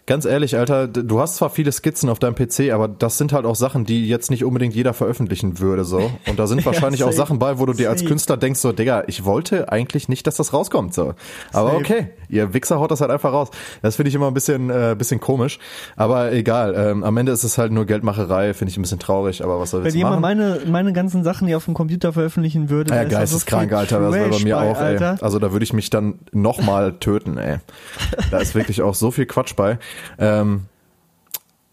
ganz 0.06 0.24
ehrlich, 0.24 0.56
Alter, 0.56 0.86
du 0.86 1.20
hast 1.20 1.36
zwar 1.36 1.50
viele 1.50 1.72
Skizzen 1.72 2.08
auf 2.10 2.18
deinem 2.18 2.34
PC, 2.34 2.72
aber 2.72 2.88
das 2.88 3.16
sind 3.18 3.32
halt 3.32 3.46
auch 3.46 3.56
Sachen, 3.56 3.84
die 3.84 4.06
jetzt 4.06 4.30
nicht 4.30 4.44
unbedingt 4.44 4.74
jeder 4.74 4.92
veröffentlichen 4.94 5.58
würde, 5.60 5.84
so. 5.84 6.10
Und 6.28 6.38
da 6.38 6.46
sind 6.46 6.58
Ja, 6.64 6.66
wahrscheinlich 6.66 7.02
auch 7.04 7.08
safe. 7.08 7.16
Sachen 7.16 7.38
bei, 7.38 7.58
wo 7.58 7.66
du 7.66 7.72
dir 7.72 7.90
als. 7.90 8.04
Künstler 8.04 8.36
denkst 8.36 8.60
so, 8.60 8.72
Digga, 8.72 9.04
ich 9.06 9.24
wollte 9.24 9.70
eigentlich 9.72 10.08
nicht, 10.08 10.26
dass 10.26 10.36
das 10.36 10.52
rauskommt, 10.52 10.92
so. 10.94 11.14
Aber 11.52 11.70
Safe. 11.70 11.76
okay, 11.80 12.06
ihr 12.28 12.52
Wichser 12.54 12.78
haut 12.80 12.90
das 12.90 13.00
halt 13.00 13.10
einfach 13.10 13.32
raus. 13.32 13.48
Das 13.82 13.96
finde 13.96 14.08
ich 14.10 14.14
immer 14.14 14.28
ein 14.28 14.34
bisschen, 14.34 14.68
äh, 14.70 14.94
bisschen 14.98 15.20
komisch. 15.20 15.58
Aber 15.96 16.32
egal, 16.32 16.74
ähm, 16.76 17.02
am 17.04 17.16
Ende 17.16 17.32
ist 17.32 17.44
es 17.44 17.56
halt 17.56 17.72
nur 17.72 17.86
Geldmacherei, 17.86 18.52
finde 18.54 18.70
ich 18.72 18.76
ein 18.78 18.82
bisschen 18.82 18.98
traurig, 18.98 19.42
aber 19.42 19.58
was 19.60 19.70
soll 19.70 19.82
Wenn 19.82 19.88
ich 19.88 19.94
jemand 19.94 20.20
machen? 20.20 20.38
meine, 20.38 20.60
meine 20.70 20.92
ganzen 20.92 21.24
Sachen, 21.24 21.46
die 21.46 21.54
auf 21.54 21.64
dem 21.64 21.74
Computer 21.74 22.12
veröffentlichen 22.12 22.68
würde, 22.68 22.94
Ja, 22.94 23.04
so 23.04 23.08
geisteskrank, 23.10 23.70
viel 23.70 23.78
Alter. 23.78 24.00
Das 24.00 24.12
wäre 24.14 24.28
bei 24.28 24.38
mir 24.40 24.58
auch, 24.58 24.76
ey. 24.78 24.84
Alter. 24.86 25.16
Also 25.22 25.38
da 25.38 25.52
würde 25.52 25.64
ich 25.64 25.72
mich 25.72 25.88
dann 25.90 26.18
nochmal 26.32 26.92
töten, 26.98 27.38
ey. 27.38 27.56
Da 28.30 28.38
ist 28.38 28.54
wirklich 28.54 28.82
auch 28.82 28.94
so 28.94 29.10
viel 29.10 29.26
Quatsch 29.26 29.56
bei. 29.56 29.78
Ähm, 30.18 30.66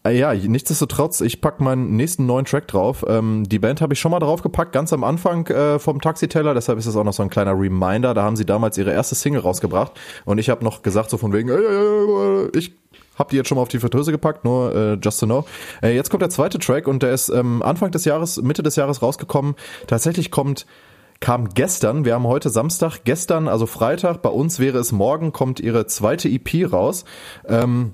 äh, 0.04 0.18
ja, 0.18 0.34
nichtsdestotrotz, 0.34 1.22
ich 1.22 1.42
pack 1.42 1.60
meinen 1.60 1.96
nächsten 1.96 2.26
neuen 2.26 2.46
Track 2.46 2.68
drauf. 2.68 3.06
Ähm, 3.08 3.44
die 3.48 3.60
Band 3.60 3.82
habe 3.82 3.94
ich 3.94 4.00
schon 4.00 4.12
mal 4.12 4.20
draufgepackt, 4.20 4.72
ganz 4.72 4.94
am 4.94 5.04
Anfang 5.04 5.46
äh, 5.48 5.78
vom 5.78 6.02
Taxiteller, 6.02 6.56
deshalb 6.56 6.80
ist 6.80 6.88
es 6.88 6.96
auch 6.96 7.04
noch 7.04 7.14
so 7.14 7.22
ein 7.22 7.30
kleiner 7.30 7.52
Reminder. 7.52 8.14
Da 8.14 8.24
haben 8.24 8.36
sie 8.36 8.46
damals 8.46 8.78
ihre 8.78 8.92
erste 8.92 9.14
Single 9.14 9.42
rausgebracht 9.42 9.92
und 10.26 10.40
ich 10.40 10.50
habe 10.50 10.64
noch 10.64 10.82
gesagt 10.82 11.12
so 11.12 11.18
von 11.18 11.34
wegen, 11.34 11.50
äh, 11.50 11.54
äh, 11.54 12.46
äh, 12.46 12.58
ich 12.58 12.74
hab 13.16 13.30
die 13.30 13.36
jetzt 13.36 13.48
schon 13.48 13.58
mal 13.58 13.62
auf 13.62 13.68
die 13.68 13.78
Fritteuse 13.78 14.12
gepackt, 14.12 14.44
nur 14.44 14.76
äh, 14.76 14.94
just 14.94 15.20
to 15.20 15.28
know. 15.28 15.46
Äh, 15.84 15.94
jetzt 15.94 16.10
kommt 16.10 16.24
der 16.24 16.32
zweite 16.32 16.58
Track 16.58 16.88
und 16.88 17.04
der 17.04 17.12
ist 17.12 17.30
ähm, 17.30 17.62
Anfang 17.62 17.92
des 17.92 18.06
Jahres, 18.06 18.42
Mitte 18.42 18.64
des 18.64 18.76
Jahres 18.78 19.04
rausgekommen. 19.04 19.56
Tatsächlich 19.86 20.32
kommt 20.32 20.66
kam 21.20 21.50
gestern, 21.50 22.04
wir 22.04 22.16
haben 22.16 22.26
heute 22.26 22.50
Samstag, 22.50 23.02
gestern, 23.04 23.48
also 23.48 23.68
Freitag, 23.68 24.24
bei 24.24 24.30
uns 24.30 24.58
wäre 24.58 24.80
es 24.80 24.92
morgen, 24.92 25.32
kommt 25.32 25.60
ihre 25.60 25.86
zweite 25.86 26.28
EP 26.28 26.74
raus. 26.74 27.06
Ähm, 27.48 27.94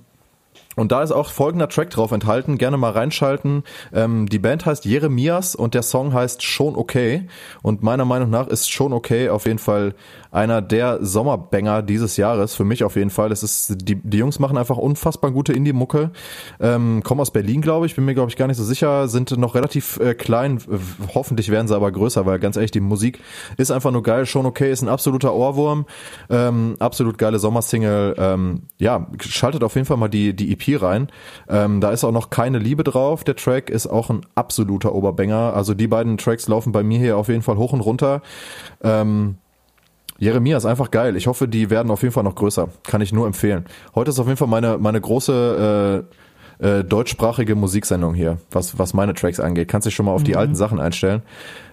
Und 0.77 0.91
da 0.91 1.01
ist 1.01 1.11
auch 1.11 1.31
folgender 1.31 1.67
Track 1.67 1.89
drauf 1.89 2.11
enthalten, 2.11 2.59
gerne 2.59 2.77
mal 2.77 2.91
reinschalten. 2.91 3.63
Ähm, 3.93 4.29
die 4.29 4.37
Band 4.37 4.65
heißt 4.65 4.85
Jeremias 4.85 5.55
und 5.55 5.73
der 5.73 5.81
Song 5.81 6.13
heißt 6.13 6.43
Schon 6.43 6.75
okay. 6.75 7.27
Und 7.63 7.81
meiner 7.81 8.05
Meinung 8.05 8.29
nach 8.29 8.47
ist 8.47 8.71
Schon 8.71 8.93
okay 8.93 9.29
auf 9.29 9.47
jeden 9.47 9.57
Fall 9.57 9.95
einer 10.31 10.61
der 10.61 11.03
Sommerbanger 11.03 11.81
dieses 11.81 12.17
Jahres. 12.17 12.55
Für 12.55 12.63
mich 12.63 12.83
auf 12.83 12.95
jeden 12.95 13.09
Fall. 13.09 13.29
Das 13.29 13.43
ist, 13.43 13.87
die, 13.87 13.95
die 13.95 14.17
Jungs 14.17 14.39
machen 14.39 14.57
einfach 14.57 14.77
unfassbar 14.77 15.31
gute 15.31 15.53
Indie-Mucke. 15.53 16.11
Ähm, 16.59 17.01
kommen 17.03 17.21
aus 17.21 17.31
Berlin, 17.31 17.61
glaube 17.61 17.85
ich. 17.85 17.95
Bin 17.95 18.05
mir, 18.05 18.13
glaube 18.13 18.29
ich, 18.29 18.37
gar 18.37 18.47
nicht 18.47 18.57
so 18.57 18.63
sicher. 18.63 19.07
Sind 19.07 19.35
noch 19.37 19.55
relativ 19.55 19.99
äh, 19.99 20.13
klein. 20.13 20.59
Hoffentlich 21.13 21.49
werden 21.49 21.67
sie 21.67 21.75
aber 21.75 21.91
größer, 21.91 22.25
weil 22.25 22.39
ganz 22.39 22.55
ehrlich, 22.55 22.71
die 22.71 22.79
Musik 22.79 23.19
ist 23.57 23.71
einfach 23.71 23.91
nur 23.91 24.03
geil. 24.03 24.25
Schon 24.25 24.45
okay, 24.45 24.71
ist 24.71 24.81
ein 24.81 24.89
absoluter 24.89 25.33
Ohrwurm. 25.33 25.85
Ähm, 26.29 26.75
absolut 26.79 27.17
geile 27.17 27.39
Sommersingle. 27.39 28.15
Ähm, 28.17 28.63
ja, 28.77 29.07
schaltet 29.19 29.63
auf 29.63 29.75
jeden 29.75 29.85
Fall 29.85 29.97
mal 29.97 30.07
die, 30.07 30.35
die 30.35 30.51
EP 30.51 30.81
rein. 30.81 31.07
Ähm, 31.49 31.81
da 31.81 31.91
ist 31.91 32.03
auch 32.03 32.11
noch 32.11 32.29
keine 32.29 32.59
Liebe 32.59 32.83
drauf. 32.83 33.23
Der 33.23 33.35
Track 33.35 33.69
ist 33.69 33.87
auch 33.87 34.09
ein 34.09 34.21
absoluter 34.35 34.93
Oberbanger. 34.93 35.53
Also 35.53 35.73
die 35.73 35.87
beiden 35.87 36.17
Tracks 36.17 36.47
laufen 36.47 36.71
bei 36.71 36.83
mir 36.83 36.99
hier 36.99 37.17
auf 37.17 37.27
jeden 37.27 37.41
Fall 37.41 37.57
hoch 37.57 37.73
und 37.73 37.81
runter. 37.81 38.21
Ähm, 38.83 39.37
Jeremia 40.19 40.57
ist 40.57 40.65
einfach 40.65 40.91
geil. 40.91 41.15
Ich 41.15 41.27
hoffe, 41.27 41.47
die 41.47 41.69
werden 41.69 41.91
auf 41.91 42.01
jeden 42.01 42.13
Fall 42.13 42.23
noch 42.23 42.35
größer. 42.35 42.69
Kann 42.83 43.01
ich 43.01 43.13
nur 43.13 43.27
empfehlen. 43.27 43.65
Heute 43.95 44.09
ist 44.09 44.19
auf 44.19 44.27
jeden 44.27 44.37
Fall 44.37 44.47
meine, 44.47 44.77
meine 44.77 44.99
große 44.99 46.05
äh, 46.09 46.17
äh, 46.59 46.83
deutschsprachige 46.83 47.55
Musiksendung 47.55 48.15
hier, 48.15 48.39
was, 48.51 48.79
was 48.79 48.93
meine 48.93 49.13
Tracks 49.13 49.39
angeht. 49.39 49.67
Kannst 49.67 49.85
dich 49.85 49.93
schon 49.93 50.07
mal 50.07 50.13
auf 50.13 50.23
die 50.23 50.35
alten 50.35 50.55
Sachen 50.55 50.79
einstellen. 50.79 51.21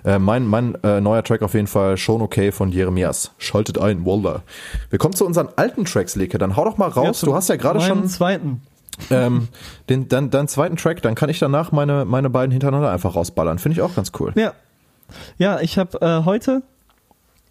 Äh, 0.04 0.18
mein 0.18 0.46
mein 0.46 0.76
äh, 0.82 1.00
neuer 1.00 1.22
Track 1.22 1.42
auf 1.42 1.54
jeden 1.54 1.66
Fall 1.66 1.96
schon 1.96 2.20
okay 2.20 2.52
von 2.52 2.70
Jeremias. 2.70 3.32
Schaltet 3.38 3.78
ein, 3.78 4.04
Wallah. 4.04 4.42
Wir 4.90 4.98
kommen 4.98 5.14
zu 5.14 5.24
unseren 5.24 5.48
alten 5.56 5.86
Tracks, 5.86 6.16
Leke. 6.16 6.36
Dann 6.36 6.56
hau 6.56 6.64
doch 6.64 6.76
mal 6.76 6.88
raus. 6.88 7.22
Ja, 7.22 7.26
du 7.26 7.34
hast 7.34 7.48
ja 7.48 7.56
gerade 7.56 7.80
schon 7.80 8.06
zweiten. 8.08 8.60
ähm, 9.10 9.48
den, 9.88 10.08
dann, 10.08 10.30
deinen 10.30 10.48
zweiten 10.48 10.76
Track. 10.76 11.00
Dann 11.02 11.14
kann 11.14 11.30
ich 11.30 11.38
danach 11.38 11.72
meine, 11.72 12.04
meine 12.04 12.28
beiden 12.28 12.52
hintereinander 12.52 12.90
einfach 12.90 13.16
rausballern. 13.16 13.58
Finde 13.58 13.74
ich 13.76 13.82
auch 13.82 13.94
ganz 13.94 14.12
cool. 14.20 14.32
Ja. 14.36 14.52
Ja, 15.38 15.60
ich 15.60 15.78
habe 15.78 16.00
äh, 16.00 16.24
heute 16.24 16.62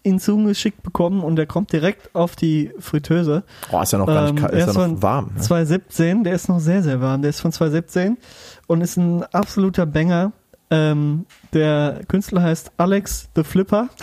ihn 0.03 0.19
zugeschickt 0.19 0.83
bekommen 0.83 1.23
und 1.23 1.37
der 1.37 1.45
kommt 1.47 1.71
direkt 1.71 2.13
auf 2.13 2.35
die 2.35 2.71
Fritteuse. 2.79 3.43
Oh, 3.71 3.81
ist 3.81 3.93
ja 3.93 3.99
noch 3.99 4.07
gar 4.07 4.23
nicht 4.23 4.31
Ähm, 4.31 4.35
kalt. 4.37 4.53
er 4.53 4.67
Ist 4.67 4.75
ja 4.75 4.87
noch 4.87 5.01
warm. 5.01 5.31
Ne? 5.35 5.41
2017, 5.41 6.23
der 6.23 6.33
ist 6.33 6.49
noch 6.49 6.59
sehr, 6.59 6.83
sehr 6.83 7.01
warm. 7.01 7.21
Der 7.21 7.29
ist 7.29 7.39
von 7.39 7.51
2017 7.51 8.17
und 8.67 8.81
ist 8.81 8.97
ein 8.97 9.23
absoluter 9.23 9.85
Banger. 9.85 10.33
Ähm, 10.69 11.25
der 11.53 12.01
Künstler 12.07 12.41
heißt 12.41 12.71
Alex 12.77 13.29
the 13.35 13.43
Flipper. 13.43 13.89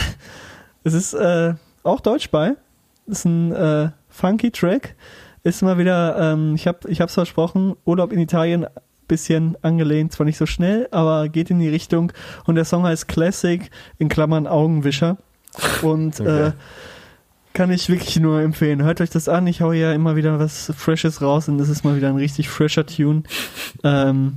Es 0.83 0.95
ist 0.95 1.13
äh, 1.13 1.53
auch 1.83 2.01
Deutsch 2.01 2.31
bei. 2.31 2.55
Ist 3.07 3.27
ein 3.27 3.53
äh, 3.53 3.91
funky 4.09 4.51
Track. 4.51 4.97
Ist 5.43 5.61
mal 5.63 5.77
wieder, 5.77 6.33
ähm, 6.33 6.55
ich 6.55 6.67
habe 6.67 6.89
ich 6.89 7.03
hab's 7.03 7.13
versprochen, 7.13 7.77
Urlaub 7.85 8.13
in 8.13 8.19
Italien 8.19 8.67
bisschen 9.09 9.57
angelehnt, 9.61 10.13
zwar 10.13 10.25
nicht 10.25 10.39
so 10.39 10.47
schnell, 10.47 10.89
aber 10.91 11.29
geht 11.29 11.51
in 11.51 11.59
die 11.59 11.69
Richtung. 11.69 12.13
Und 12.47 12.55
der 12.55 12.65
Song 12.65 12.85
heißt 12.85 13.09
Classic, 13.09 13.69
in 13.99 14.09
Klammern 14.09 14.47
Augenwischer. 14.47 15.19
Und 15.83 16.21
äh, 16.21 16.53
kann 17.53 17.71
ich 17.71 17.89
wirklich 17.89 18.19
nur 18.21 18.41
empfehlen. 18.41 18.83
Hört 18.83 19.01
euch 19.01 19.11
das 19.11 19.29
an. 19.29 19.47
Ich 19.47 19.61
hau 19.61 19.73
ja 19.73 19.93
immer 19.93 20.17
wieder 20.17 20.39
was 20.39 20.73
Freshes 20.77 21.21
raus 21.21 21.49
und 21.49 21.59
das 21.59 21.69
ist 21.69 21.85
mal 21.85 21.97
wieder 21.97 22.09
ein 22.09 22.17
richtig 22.17 22.49
fresher 22.49 22.87
Tune. 22.87 23.23
Ähm, 23.83 24.35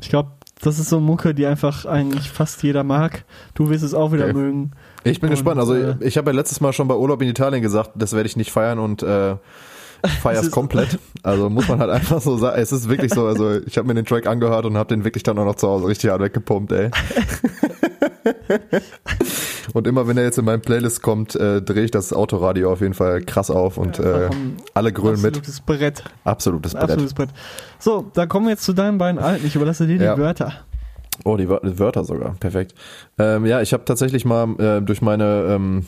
ich 0.00 0.08
glaube, 0.08 0.30
das 0.62 0.78
ist 0.78 0.88
so 0.88 0.98
Mucke, 1.00 1.34
die 1.34 1.44
einfach 1.46 1.84
eigentlich 1.84 2.30
fast 2.30 2.62
jeder 2.62 2.84
mag. 2.84 3.24
Du 3.54 3.68
wirst 3.68 3.84
es 3.84 3.92
auch 3.92 4.12
wieder 4.12 4.24
Okay. 4.24 4.32
mögen. 4.32 4.70
Ich 5.04 5.20
bin 5.20 5.28
Und, 5.28 5.34
gespannt. 5.34 5.60
Also 5.60 5.74
äh, 5.74 5.96
ich 6.00 6.16
habe 6.16 6.30
ja 6.30 6.34
letztes 6.36 6.60
Mal 6.62 6.72
schon 6.72 6.88
bei 6.88 6.94
Urlaub 6.94 7.20
in 7.20 7.28
Italien 7.28 7.60
gesagt, 7.60 7.90
das 7.96 8.14
werde 8.14 8.26
ich 8.28 8.36
nicht 8.36 8.50
feiern 8.50 8.78
und 8.78 9.02
äh, 9.02 9.36
feier 10.22 10.32
Es 10.34 10.38
es 10.40 10.46
ist- 10.46 10.52
komplett. 10.52 10.98
Also 11.22 11.50
muss 11.50 11.68
man 11.68 11.80
halt 11.80 11.90
einfach 11.90 12.20
so 12.22 12.38
sagen. 12.38 12.58
Es 12.60 12.72
ist 12.72 12.88
wirklich 12.88 13.12
so. 13.12 13.26
Also 13.26 13.60
ich 13.66 13.76
habe 13.76 13.86
mir 13.88 13.94
den 13.94 14.06
Track 14.06 14.26
angehört 14.26 14.64
und 14.64 14.78
habe 14.78 14.88
den 14.94 15.04
wirklich 15.04 15.22
dann 15.22 15.38
auch 15.38 15.44
noch 15.44 15.56
zu 15.56 15.68
Hause 15.68 15.86
richtig 15.86 16.10
hart 16.10 16.22
weggepumpt, 16.22 16.72
ey. 16.72 16.90
und 19.72 19.86
immer 19.86 20.06
wenn 20.06 20.16
er 20.16 20.24
jetzt 20.24 20.38
in 20.38 20.44
meinen 20.44 20.60
Playlist 20.62 21.02
kommt, 21.02 21.34
äh, 21.36 21.62
drehe 21.62 21.84
ich 21.84 21.90
das 21.90 22.12
Autoradio 22.12 22.72
auf 22.72 22.80
jeden 22.80 22.94
Fall 22.94 23.22
krass 23.22 23.50
auf 23.50 23.78
und 23.78 23.98
äh, 23.98 24.28
alle 24.74 24.92
grölen 24.92 25.20
mit. 25.22 25.36
Absolutes 25.36 25.60
Brett. 25.60 26.04
Absolutes 26.24 26.72
Brett. 26.72 26.82
Absolutes 26.82 27.14
Brett. 27.14 27.30
So, 27.78 28.10
da 28.14 28.26
kommen 28.26 28.46
wir 28.46 28.50
jetzt 28.50 28.64
zu 28.64 28.72
deinen 28.72 28.98
beiden 28.98 29.20
Alten. 29.20 29.46
Ich 29.46 29.56
überlasse 29.56 29.86
dir 29.86 29.98
die 29.98 30.04
Ja. 30.04 30.18
Wörter. 30.18 30.52
Oh, 31.24 31.36
die 31.36 31.48
Wörter 31.48 32.04
sogar. 32.04 32.34
Perfekt. 32.40 32.74
Ähm, 33.18 33.46
ja, 33.46 33.60
ich 33.62 33.72
habe 33.72 33.84
tatsächlich 33.84 34.24
mal 34.24 34.48
äh, 34.58 34.82
durch 34.82 35.00
meine 35.00 35.46
ähm, 35.48 35.86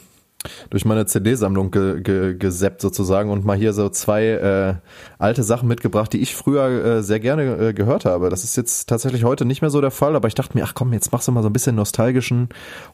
durch 0.71 0.85
meine 0.85 1.07
CD-Sammlung 1.07 1.71
ge, 1.71 2.01
ge, 2.01 2.35
geseppt 2.37 2.81
sozusagen 2.81 3.31
und 3.31 3.45
mal 3.45 3.57
hier 3.57 3.73
so 3.73 3.89
zwei 3.89 4.27
äh, 4.27 4.75
alte 5.19 5.43
Sachen 5.43 5.69
mitgebracht, 5.69 6.13
die 6.13 6.21
ich 6.21 6.35
früher 6.35 6.67
äh, 6.67 7.03
sehr 7.03 7.21
gerne 7.21 7.57
äh, 7.57 7.73
gehört 7.73 8.05
habe. 8.05 8.31
Das 8.31 8.45
ist 8.45 8.57
jetzt 8.57 8.89
tatsächlich 8.89 9.25
heute 9.25 9.45
nicht 9.45 9.61
mehr 9.61 9.71
so 9.71 9.81
der 9.81 9.91
Fall, 9.91 10.17
aber 10.17 10.29
ich 10.29 10.35
dachte 10.35 10.57
mir, 10.57 10.65
ach 10.65 10.75
komm, 10.75 10.93
jetzt 10.93 11.13
machst 11.13 11.29
du 11.29 11.33
mal 11.33 11.43
so 11.43 11.49
ein 11.49 11.53
bisschen 11.53 11.77
nostalgischen 11.77 12.49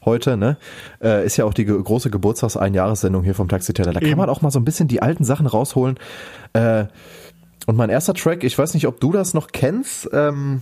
heute, 0.05 0.37
ne? 0.37 0.57
Äh, 1.01 1.25
ist 1.25 1.37
ja 1.37 1.45
auch 1.45 1.53
die 1.53 1.65
ge 1.65 1.81
große 1.81 2.09
Geburtstags-Einjahressendung 2.09 3.23
hier 3.23 3.35
vom 3.35 3.49
Taxiteller. 3.49 3.93
Da 3.93 3.99
kann 3.99 4.09
Eben. 4.09 4.17
man 4.17 4.29
auch 4.29 4.41
mal 4.41 4.51
so 4.51 4.59
ein 4.59 4.65
bisschen 4.65 4.87
die 4.87 5.01
alten 5.01 5.23
Sachen 5.23 5.47
rausholen. 5.47 5.97
Äh, 6.53 6.85
und 7.65 7.77
mein 7.77 7.89
erster 7.89 8.13
Track, 8.13 8.43
ich 8.43 8.57
weiß 8.57 8.73
nicht, 8.73 8.87
ob 8.87 8.99
du 8.99 9.11
das 9.11 9.33
noch 9.33 9.47
kennst, 9.51 10.09
ähm, 10.11 10.61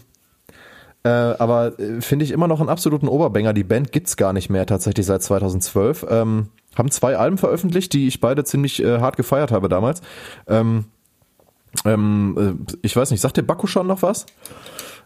äh, 1.03 1.09
aber 1.09 1.79
äh, 1.79 2.01
finde 2.01 2.25
ich 2.25 2.31
immer 2.31 2.47
noch 2.47 2.59
einen 2.59 2.69
absoluten 2.69 3.07
Oberbanger. 3.07 3.53
Die 3.53 3.63
Band 3.63 3.91
gibt's 3.91 4.17
gar 4.17 4.33
nicht 4.33 4.49
mehr 4.49 4.65
tatsächlich 4.65 5.05
seit 5.05 5.23
2012. 5.23 6.05
Ähm, 6.09 6.49
haben 6.77 6.89
zwei 6.91 7.17
Alben 7.17 7.37
veröffentlicht, 7.37 7.93
die 7.93 8.07
ich 8.07 8.19
beide 8.19 8.43
ziemlich 8.43 8.81
äh, 8.83 8.99
hart 8.99 9.17
gefeiert 9.17 9.51
habe 9.51 9.69
damals. 9.69 10.01
Ähm, 10.47 10.85
ähm, 11.85 12.57
äh, 12.69 12.75
ich 12.81 12.95
weiß 12.95 13.11
nicht, 13.11 13.21
sagt 13.21 13.37
der 13.37 13.43
Bakuschan 13.43 13.87
noch 13.87 14.01
was? 14.01 14.25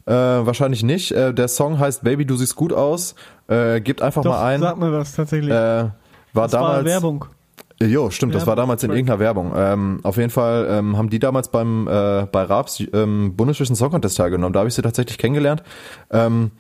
Äh, 0.06 0.14
wahrscheinlich 0.14 0.84
nicht. 0.84 1.12
Äh, 1.12 1.34
der 1.34 1.48
Song 1.48 1.80
heißt 1.80 2.04
Baby, 2.04 2.26
du 2.26 2.36
siehst 2.36 2.56
gut 2.56 2.74
aus. 2.74 3.16
Äh, 3.48 3.82
gibt 3.82 4.02
einfach 4.02 4.22
Doch, 4.24 4.32
mal 4.34 4.46
ein. 4.46 4.62
sag 4.62 4.78
mir 4.78 4.92
was 4.92 5.14
tatsächlich. 5.16 5.52
Äh, 5.52 5.54
war 5.54 5.94
das 6.34 6.54
war 6.54 6.62
damals 6.62 6.86
Werbung. 6.86 7.26
äh, 7.80 7.86
Jo, 7.86 8.10
stimmt, 8.10 8.36
das 8.36 8.42
war 8.44 8.52
Werbung, 8.52 8.64
damals 8.64 8.84
in 8.84 8.92
irgendeiner 8.92 9.20
Werbung. 9.20 9.54
Ähm, 9.56 10.00
auf 10.04 10.18
jeden 10.18 10.30
Fall 10.30 10.68
ähm, 10.70 10.98
haben 10.98 11.10
die 11.10 11.20
damals 11.20 11.50
beim 11.50 11.88
äh, 11.88 12.26
bei 12.32 12.44
Raps 12.44 12.84
ähm, 12.94 13.36
Bundesvision 13.36 13.76
Song 13.76 13.90
Contest 13.92 14.18
teilgenommen. 14.18 14.54
Da 14.54 14.60
habe 14.60 14.70
ich 14.70 14.76
sie 14.76 14.82
tatsächlich 14.82 15.18
kennengelernt. 15.18 15.64
Ähm, 16.12 16.52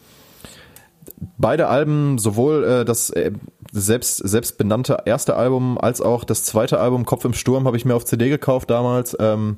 beide 1.37 1.67
Alben, 1.67 2.17
sowohl 2.17 2.63
äh, 2.63 2.85
das 2.85 3.09
äh, 3.11 3.31
selbst 3.75 4.17
selbst 4.17 4.57
benannte 4.57 4.99
erste 5.05 5.35
Album 5.35 5.77
als 5.77 5.99
auch 5.99 6.23
das 6.23 6.45
zweite 6.45 6.79
Album 6.79 7.05
Kopf 7.05 7.25
im 7.25 7.33
Sturm 7.33 7.67
habe 7.67 7.75
ich 7.75 7.83
mir 7.83 7.93
auf 7.93 8.05
CD 8.05 8.29
gekauft 8.29 8.69
damals. 8.69 9.17
Ähm, 9.19 9.57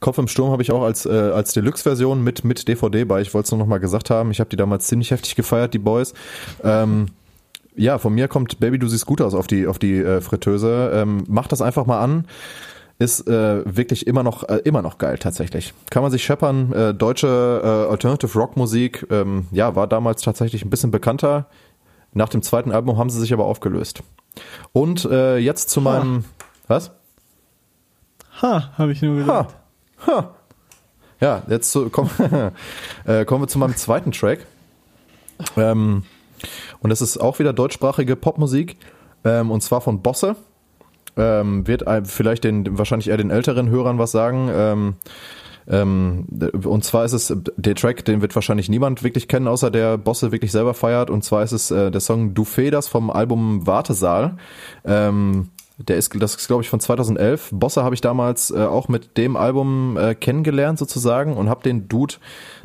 Kopf 0.00 0.18
im 0.18 0.26
Sturm 0.26 0.50
habe 0.50 0.62
ich 0.62 0.72
auch 0.72 0.82
als 0.82 1.06
äh, 1.06 1.10
als 1.10 1.52
Deluxe-Version 1.52 2.24
mit 2.24 2.44
mit 2.44 2.66
DVD 2.66 3.04
bei. 3.04 3.20
Ich 3.20 3.32
wollte 3.34 3.46
es 3.46 3.50
nur 3.52 3.58
noch 3.58 3.66
mal 3.66 3.78
gesagt 3.78 4.10
haben. 4.10 4.32
Ich 4.32 4.40
habe 4.40 4.50
die 4.50 4.56
damals 4.56 4.88
ziemlich 4.88 5.12
heftig 5.12 5.36
gefeiert, 5.36 5.74
die 5.74 5.78
Boys. 5.78 6.12
Ähm, 6.64 7.06
ja, 7.76 7.98
von 7.98 8.12
mir 8.12 8.26
kommt 8.26 8.58
Baby, 8.58 8.78
du 8.80 8.88
siehst 8.88 9.06
gut 9.06 9.20
aus 9.20 9.34
auf 9.34 9.46
die 9.46 9.68
auf 9.68 9.78
die 9.78 9.98
äh, 9.98 10.20
Fritteuse. 10.20 10.90
Ähm, 10.92 11.22
mach 11.28 11.46
das 11.46 11.62
einfach 11.62 11.86
mal 11.86 12.00
an. 12.00 12.26
Ist 12.98 13.28
äh, 13.28 13.62
wirklich 13.64 14.08
immer 14.08 14.24
noch 14.24 14.48
äh, 14.48 14.56
immer 14.64 14.82
noch 14.82 14.98
geil 14.98 15.18
tatsächlich. 15.18 15.72
Kann 15.90 16.02
man 16.02 16.10
sich 16.10 16.24
scheppern. 16.24 16.72
Äh, 16.72 16.94
deutsche 16.94 17.60
äh, 17.62 17.90
Alternative 17.90 18.36
Rock 18.36 18.56
Musik, 18.56 19.06
ähm, 19.10 19.46
ja, 19.52 19.76
war 19.76 19.86
damals 19.86 20.22
tatsächlich 20.22 20.64
ein 20.64 20.70
bisschen 20.70 20.90
bekannter. 20.90 21.46
Nach 22.12 22.28
dem 22.28 22.42
zweiten 22.42 22.72
Album 22.72 22.98
haben 22.98 23.10
sie 23.10 23.20
sich 23.20 23.32
aber 23.32 23.46
aufgelöst. 23.46 24.02
Und 24.72 25.04
äh, 25.06 25.38
jetzt 25.38 25.70
zu 25.70 25.80
meinem 25.80 26.24
was? 26.68 26.90
Ha, 28.40 28.72
habe 28.76 28.92
ich 28.92 29.02
nur 29.02 29.16
gesagt. 29.16 29.56
Ja, 31.20 31.42
jetzt 31.48 31.70
zu, 31.70 31.88
komm, 31.90 32.10
äh, 33.04 33.24
kommen 33.24 33.44
wir 33.44 33.48
zu 33.48 33.58
meinem 33.58 33.76
zweiten 33.76 34.10
Track. 34.10 34.46
Ähm, 35.56 36.02
und 36.80 36.90
das 36.90 37.00
ist 37.00 37.18
auch 37.18 37.38
wieder 37.38 37.52
deutschsprachige 37.52 38.16
Popmusik. 38.16 38.76
Ähm, 39.24 39.50
und 39.50 39.62
zwar 39.62 39.80
von 39.80 40.02
Bosse. 40.02 40.36
Ähm, 41.16 41.66
wird 41.66 41.84
vielleicht 42.08 42.44
den, 42.44 42.78
wahrscheinlich 42.78 43.08
eher 43.08 43.18
den 43.18 43.30
älteren 43.30 43.68
Hörern 43.68 43.98
was 43.98 44.12
sagen. 44.12 44.96
Ähm, 45.68 46.26
und 46.64 46.84
zwar 46.84 47.04
ist 47.04 47.12
es 47.12 47.34
der 47.56 47.74
Track, 47.74 48.04
den 48.04 48.22
wird 48.22 48.34
wahrscheinlich 48.34 48.68
niemand 48.68 49.02
wirklich 49.02 49.28
kennen, 49.28 49.48
außer 49.48 49.70
der 49.70 49.98
Bosse 49.98 50.32
wirklich 50.32 50.52
selber 50.52 50.74
feiert. 50.74 51.10
Und 51.10 51.22
zwar 51.24 51.42
ist 51.42 51.52
es 51.52 51.70
äh, 51.70 51.90
der 51.90 52.00
Song 52.00 52.34
Du 52.34 52.44
Feders 52.44 52.88
vom 52.88 53.10
Album 53.10 53.66
Wartesaal. 53.66 54.36
Ähm, 54.84 55.48
der 55.88 55.96
ist, 55.96 56.12
das 56.20 56.34
ist 56.36 56.46
glaube 56.46 56.62
ich 56.62 56.68
von 56.70 56.80
2011. 56.80 57.50
Bosse 57.52 57.82
habe 57.84 57.94
ich 57.94 58.00
damals 58.00 58.50
äh, 58.50 58.58
auch 58.58 58.88
mit 58.88 59.16
dem 59.16 59.36
Album 59.36 59.96
äh, 59.96 60.14
kennengelernt 60.14 60.78
sozusagen 60.78 61.36
und 61.36 61.48
habe 61.48 61.62
den 61.62 61.88
Dude 61.88 62.14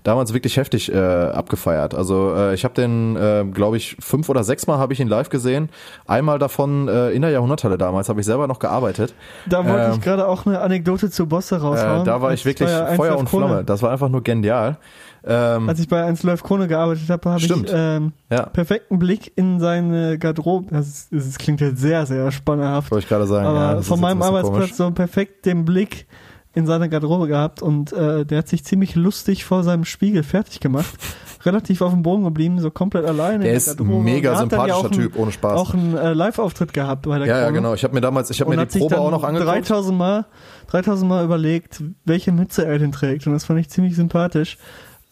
damals 0.03 0.33
wirklich 0.33 0.57
heftig 0.57 0.91
äh, 0.93 0.97
abgefeiert. 0.97 1.93
Also 1.93 2.33
äh, 2.35 2.53
ich 2.53 2.63
habe 2.63 2.73
den, 2.75 3.15
äh, 3.17 3.45
glaube 3.51 3.77
ich, 3.77 3.97
fünf 3.99 4.29
oder 4.29 4.43
sechs 4.43 4.67
Mal 4.67 4.77
habe 4.77 4.93
ich 4.93 4.99
ihn 4.99 5.07
live 5.07 5.29
gesehen. 5.29 5.69
Einmal 6.05 6.39
davon 6.39 6.87
äh, 6.87 7.09
in 7.11 7.21
der 7.21 7.31
Jahrhunderthalle 7.31 7.77
damals, 7.77 8.07
habe 8.09 8.19
ich 8.21 8.25
selber 8.25 8.47
noch 8.47 8.59
gearbeitet. 8.59 9.13
Da 9.47 9.65
wollte 9.67 9.85
Ähm, 9.87 9.91
ich 9.95 10.01
gerade 10.01 10.27
auch 10.27 10.45
eine 10.45 10.61
Anekdote 10.61 11.09
zu 11.11 11.25
Bosse 11.27 11.59
raushauen. 11.59 12.01
Äh, 12.01 12.05
da 12.05 12.21
war 12.21 12.33
ich 12.33 12.45
wirklich 12.45 12.69
bei 12.69 12.85
1 12.85 12.95
Feuer 12.95 13.17
und 13.17 13.27
Krone- 13.29 13.47
Flamme. 13.47 13.63
Das 13.65 13.81
war 13.81 13.91
einfach 13.91 14.09
nur 14.09 14.21
genial. 14.23 14.77
Ähm, 15.25 15.67
Als 15.67 15.79
ich 15.79 15.87
bei 15.87 16.03
1 16.03 16.23
Live 16.23 16.43
Krone 16.43 16.67
gearbeitet 16.67 17.09
habe, 17.09 17.29
habe 17.29 17.41
ich 17.41 17.51
ähm, 17.73 18.13
Ja. 18.31 18.45
perfekten 18.45 18.99
Blick 18.99 19.31
in 19.35 19.59
seine 19.59 20.17
Garderobe. 20.17 20.67
Das, 20.71 20.87
ist, 20.87 21.07
das 21.11 21.37
klingt 21.37 21.59
jetzt 21.61 21.79
sehr, 21.81 22.05
sehr 22.05 22.31
spannerhaft. 22.31 22.91
wollte 22.91 23.03
ich 23.03 23.09
gerade 23.09 23.27
sagen. 23.27 23.45
Aber 23.47 23.75
ja, 23.75 23.81
von 23.81 23.99
meinem 23.99 24.21
ein 24.21 24.27
Arbeitsplatz 24.27 24.55
komisch. 24.59 24.73
so 24.75 24.91
perfekt 24.91 25.45
den 25.45 25.65
Blick 25.65 26.07
in 26.53 26.65
seiner 26.65 26.87
Garderobe 26.87 27.27
gehabt 27.27 27.61
und 27.61 27.93
äh, 27.93 28.25
der 28.25 28.39
hat 28.39 28.47
sich 28.47 28.63
ziemlich 28.63 28.95
lustig 28.95 29.45
vor 29.45 29.63
seinem 29.63 29.85
Spiegel 29.85 30.23
fertig 30.23 30.59
gemacht. 30.59 30.95
Relativ 31.45 31.81
auf 31.81 31.91
dem 31.91 32.01
Boden 32.01 32.23
geblieben, 32.23 32.59
so 32.59 32.71
komplett 32.71 33.05
alleine. 33.05 33.43
Der 33.43 33.51
in 33.51 33.57
ist 33.57 33.67
der 33.67 33.75
Garderobe. 33.75 34.03
mega 34.03 34.31
ja 34.31 34.37
sympathischer 34.39 34.79
einen- 34.85 34.91
Typ, 34.91 35.15
ohne 35.17 35.31
Spaß. 35.31 35.59
Auch 35.59 35.73
einen 35.75 35.95
äh, 35.95 36.13
Live-Auftritt 36.13 36.73
gehabt 36.73 37.03
bei 37.03 37.19
der 37.19 37.27
Ja, 37.27 37.39
ja, 37.41 37.49
genau. 37.51 37.73
Ich 37.75 37.83
habe 37.83 37.93
mir 37.93 38.01
damals, 38.01 38.31
ich 38.31 38.41
habe 38.41 38.55
mir 38.55 38.65
die 38.65 38.79
Probe 38.79 38.99
auch 38.99 39.11
noch 39.11 39.23
angeguckt. 39.23 39.51
3000 39.69 39.95
Mal, 39.97 40.25
3000 40.71 41.07
Mal 41.07 41.23
überlegt, 41.23 41.83
welche 42.05 42.31
Mütze 42.31 42.65
er 42.65 42.79
denn 42.79 42.91
trägt. 42.91 43.27
Und 43.27 43.33
das 43.33 43.45
fand 43.45 43.59
ich 43.59 43.69
ziemlich 43.69 43.95
sympathisch. 43.95 44.57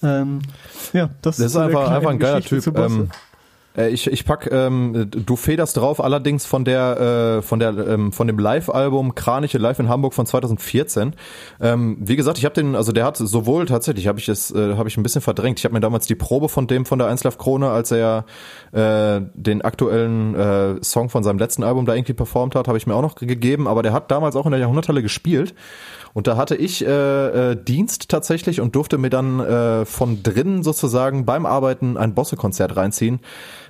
Ähm, 0.06 0.42
ja, 0.94 1.10
das, 1.22 1.38
Das 1.38 1.48
ist 1.48 1.56
einfach, 1.58 1.90
einfach 1.90 2.12
ein 2.12 2.20
geiler 2.20 2.42
Typ. 2.42 2.66
Ähm, 2.78 3.10
äh, 3.78 3.90
ich, 3.90 4.08
ich 4.08 4.26
pack, 4.26 4.50
ähm, 4.52 5.10
du 5.10 5.36
federst 5.36 5.78
drauf, 5.78 6.04
allerdings 6.04 6.46
von 6.46 6.66
der, 6.66 7.38
äh, 7.38 7.42
von 7.42 7.60
der, 7.60 7.78
ähm, 7.88 8.12
von 8.12 8.28
dem 8.28 8.40
Live-Album 8.40 9.16
Kraniche 9.16 9.58
Live 9.58 9.80
in 9.80 9.90
Hamburg 9.90 10.14
von 10.14 10.26
2014. 10.26 11.14
Ähm, 11.62 11.98
wie 12.00 12.16
gesagt, 12.16 12.38
ich 12.38 12.46
habe 12.46 12.56
den, 12.56 12.76
also 12.76 12.92
der 12.92 13.06
hat 13.06 13.18
sowohl 13.18 13.66
tatsächlich, 13.66 14.08
habe 14.08 14.20
ich 14.20 14.30
es, 14.30 14.52
äh, 14.52 14.76
habe 14.76 14.90
ich 14.90 14.98
ein 14.98 15.04
bisschen 15.04 15.22
verdrängt. 15.22 15.60
Ich 15.60 15.66
habe 15.66 15.74
mir 15.74 15.82
damals 15.82 16.08
die 16.08 16.16
Probe 16.16 16.50
von 16.50 16.68
dem 16.68 16.86
von 16.86 17.00
der 17.00 17.08
1 17.08 17.24
Live 17.24 17.38
Krone, 17.38 17.70
als 17.70 17.92
er 17.92 18.26
äh, 18.72 19.22
den 19.34 19.62
aktuellen 19.62 20.36
äh, 20.36 20.84
Song 20.84 21.10
von 21.10 21.24
seinem 21.24 21.40
letzten 21.40 21.64
Album 21.64 21.86
da 21.86 21.96
irgendwie 21.96 22.14
performt 22.14 22.56
hat, 22.56 22.68
habe 22.68 22.78
ich 22.78 22.88
mir 22.88 22.96
auch 22.96 23.02
noch 23.02 23.16
gegeben. 23.16 23.68
Aber 23.68 23.84
der 23.84 23.94
hat 23.94 24.12
damals 24.12 24.36
auch 24.36 24.46
in 24.46 24.52
der 24.52 24.60
Jahrhunderthalle 24.60 25.02
gespielt. 25.02 25.54
Und 26.16 26.28
da 26.28 26.38
hatte 26.38 26.56
ich 26.56 26.86
äh, 26.86 27.52
äh, 27.52 27.56
Dienst 27.62 28.08
tatsächlich 28.08 28.62
und 28.62 28.74
durfte 28.74 28.98
mir 28.98 29.10
dann 29.10 29.42
äh, 29.42 29.84
von 29.84 30.24
drinnen 30.24 30.64
sozusagen 30.64 31.26
beim 31.26 31.46
Arbeiten 31.46 31.98
ein 31.98 32.14
Bosse-Konzert 32.14 32.78
reinziehen. 32.78 33.20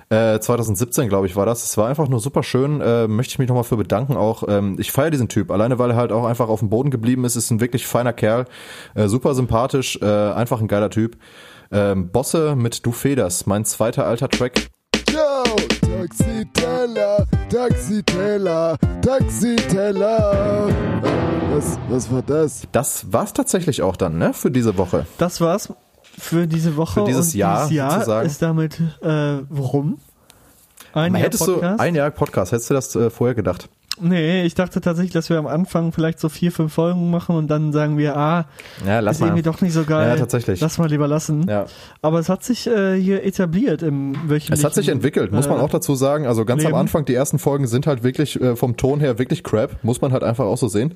Äh, 0.08 0.38
2017, 0.38 1.08
glaube 1.08 1.26
ich, 1.26 1.34
war 1.34 1.46
das. 1.46 1.64
Es 1.64 1.76
war 1.76 1.88
einfach 1.88 2.08
nur 2.08 2.20
super 2.20 2.42
schön. 2.44 2.80
Äh, 2.80 3.08
möchte 3.08 3.32
ich 3.32 3.38
mich 3.40 3.48
nochmal 3.48 3.64
für 3.64 3.76
bedanken 3.76 4.16
auch. 4.16 4.44
Ähm, 4.48 4.76
ich 4.78 4.92
feiere 4.92 5.10
diesen 5.10 5.28
Typ, 5.28 5.50
alleine 5.50 5.78
weil 5.80 5.90
er 5.90 5.96
halt 5.96 6.12
auch 6.12 6.24
einfach 6.24 6.48
auf 6.48 6.60
dem 6.60 6.70
Boden 6.70 6.90
geblieben 6.90 7.24
ist. 7.24 7.34
Ist 7.34 7.50
ein 7.50 7.60
wirklich 7.60 7.86
feiner 7.86 8.12
Kerl. 8.12 8.44
Äh, 8.94 9.08
super 9.08 9.34
sympathisch, 9.34 9.98
äh, 10.00 10.04
einfach 10.06 10.60
ein 10.60 10.68
geiler 10.68 10.90
Typ. 10.90 11.16
Ähm, 11.72 12.10
Bosse 12.12 12.54
mit 12.54 12.86
Du 12.86 12.92
Feders, 12.92 13.46
mein 13.46 13.64
zweiter 13.64 14.06
alter 14.06 14.28
Track. 14.28 14.68
Yo, 15.10 15.42
Taxiteller, 15.80 17.26
Taxiteller, 17.48 18.76
Taxiteller. 19.02 20.68
Äh, 20.68 21.54
Was, 21.56 21.78
was 21.88 22.12
war 22.12 22.22
das? 22.22 22.62
Das 22.70 23.12
war's 23.12 23.32
tatsächlich 23.32 23.82
auch 23.82 23.96
dann, 23.96 24.18
ne, 24.18 24.32
für 24.32 24.50
diese 24.52 24.78
Woche. 24.78 25.06
Das 25.18 25.40
war's 25.40 25.72
für 26.18 26.46
diese 26.46 26.76
Woche. 26.76 27.00
Für 27.00 27.06
dieses 27.06 27.32
und 27.32 27.38
Jahr, 27.38 27.56
dieses 27.68 27.76
Jahr 27.76 27.90
sozusagen. 27.92 28.26
ist 28.26 28.42
damit 28.42 28.80
äh, 29.02 29.38
rum. 29.54 29.98
Ein 30.92 31.12
Jahr 31.14 31.22
hättest 31.24 31.44
Podcast. 31.44 31.78
du 31.78 31.82
ein 31.82 31.94
Jahr 31.94 32.10
Podcast, 32.10 32.52
hättest 32.52 32.70
du 32.70 32.74
das 32.74 32.96
äh, 32.96 33.10
vorher 33.10 33.34
gedacht? 33.34 33.68
Nee, 33.98 34.42
ich 34.42 34.54
dachte 34.54 34.82
tatsächlich, 34.82 35.12
dass 35.14 35.30
wir 35.30 35.38
am 35.38 35.46
Anfang 35.46 35.90
vielleicht 35.90 36.20
so 36.20 36.28
vier, 36.28 36.52
fünf 36.52 36.74
Folgen 36.74 37.10
machen 37.10 37.34
und 37.34 37.48
dann 37.48 37.72
sagen 37.72 37.96
wir, 37.96 38.14
ah, 38.14 38.44
Ja, 38.86 38.98
ist 39.00 39.20
mal. 39.20 39.28
irgendwie 39.28 39.42
doch 39.42 39.62
nicht 39.62 39.72
so 39.72 39.84
geil. 39.84 40.08
Ja, 40.10 40.16
tatsächlich. 40.16 40.60
Lass 40.60 40.76
mal 40.76 40.88
lieber 40.90 41.08
lassen. 41.08 41.46
Ja. 41.48 41.64
Aber 42.02 42.18
es 42.18 42.28
hat 42.28 42.44
sich 42.44 42.66
äh, 42.66 43.00
hier 43.00 43.24
etabliert 43.24 43.82
im 43.82 44.12
wöchentlichen. 44.28 44.52
Es 44.52 44.64
hat 44.64 44.74
sich 44.74 44.88
entwickelt, 44.90 45.32
muss 45.32 45.48
man 45.48 45.58
äh, 45.58 45.62
auch 45.62 45.70
dazu 45.70 45.94
sagen. 45.94 46.26
Also 46.26 46.44
ganz 46.44 46.62
Leben. 46.62 46.74
am 46.74 46.80
Anfang, 46.80 47.06
die 47.06 47.14
ersten 47.14 47.38
Folgen 47.38 47.66
sind 47.66 47.86
halt 47.86 48.02
wirklich 48.02 48.38
äh, 48.38 48.54
vom 48.54 48.76
Ton 48.76 49.00
her 49.00 49.18
wirklich 49.18 49.42
crap, 49.42 49.82
muss 49.82 50.02
man 50.02 50.12
halt 50.12 50.22
einfach 50.24 50.44
auch 50.44 50.58
so 50.58 50.68
sehen. 50.68 50.94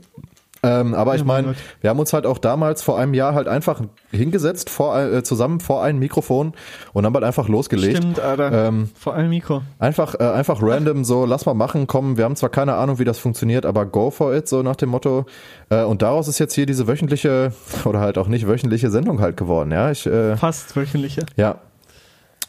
Ähm, 0.63 0.95
aber 0.95 1.15
ich 1.15 1.21
Ja, 1.21 1.27
mein 1.27 1.45
meine, 1.47 1.57
wir 1.81 1.91
haben 1.91 1.99
uns 1.99 2.13
halt 2.13 2.27
auch 2.27 2.39
damals 2.39 2.83
vor 2.83 2.99
einem 2.99 3.15
Jahr 3.15 3.35
halt 3.35 3.49
einfach 3.49 3.81
hingesetzt, 4.11 4.69
vor, 4.69 4.99
äh, 4.99 5.23
zusammen 5.23 5.61
vor 5.61 5.83
ein 5.83 5.99
Mikrofon 5.99 6.53
und 6.93 7.07
haben 7.07 7.15
halt 7.15 7.25
einfach 7.25 7.49
losgelegt. 7.49 7.97
Stimmt, 7.99 8.21
Alter. 8.21 8.69
Ähm, 8.69 8.91
Vor 8.95 9.15
allem 9.15 9.31
Mikro. 9.31 9.63
Einfach, 9.79 10.15
äh, 10.19 10.25
einfach 10.25 10.61
random 10.63 11.05
so, 11.05 11.25
lass 11.25 11.47
mal 11.47 11.55
machen, 11.55 11.87
komm, 11.87 12.19
wir 12.19 12.25
haben 12.25 12.37
zwar 12.37 12.51
keine 12.51 12.75
Ahnung, 12.75 12.99
wie 12.99 13.05
das 13.05 13.19
funktioniert, 13.19 13.65
aber 13.65 13.87
go 13.87 14.11
for 14.11 14.35
it, 14.35 14.49
so 14.49 14.63
nach 14.63 14.77
dem 14.77 14.91
Motto. 14.91 15.25
Äh, 15.71 15.85
und 15.85 16.03
daraus 16.03 16.29
ist 16.29 16.39
jetzt 16.39 16.55
hier 16.55 16.67
diese 16.67 16.87
wöchentliche 16.87 17.53
oder 17.87 18.01
halt 18.01 18.19
auch 18.19 18.29
nicht 18.29 18.47
wöchentliche 18.47 18.91
Sendung 18.91 19.21
halt 19.21 19.37
geworden, 19.37 19.73
ja. 19.73 19.91
Ich, 19.91 20.07
äh, 20.07 20.37
Fast 20.37 20.77
wöchentliche. 20.77 21.25
ja. 21.37 21.59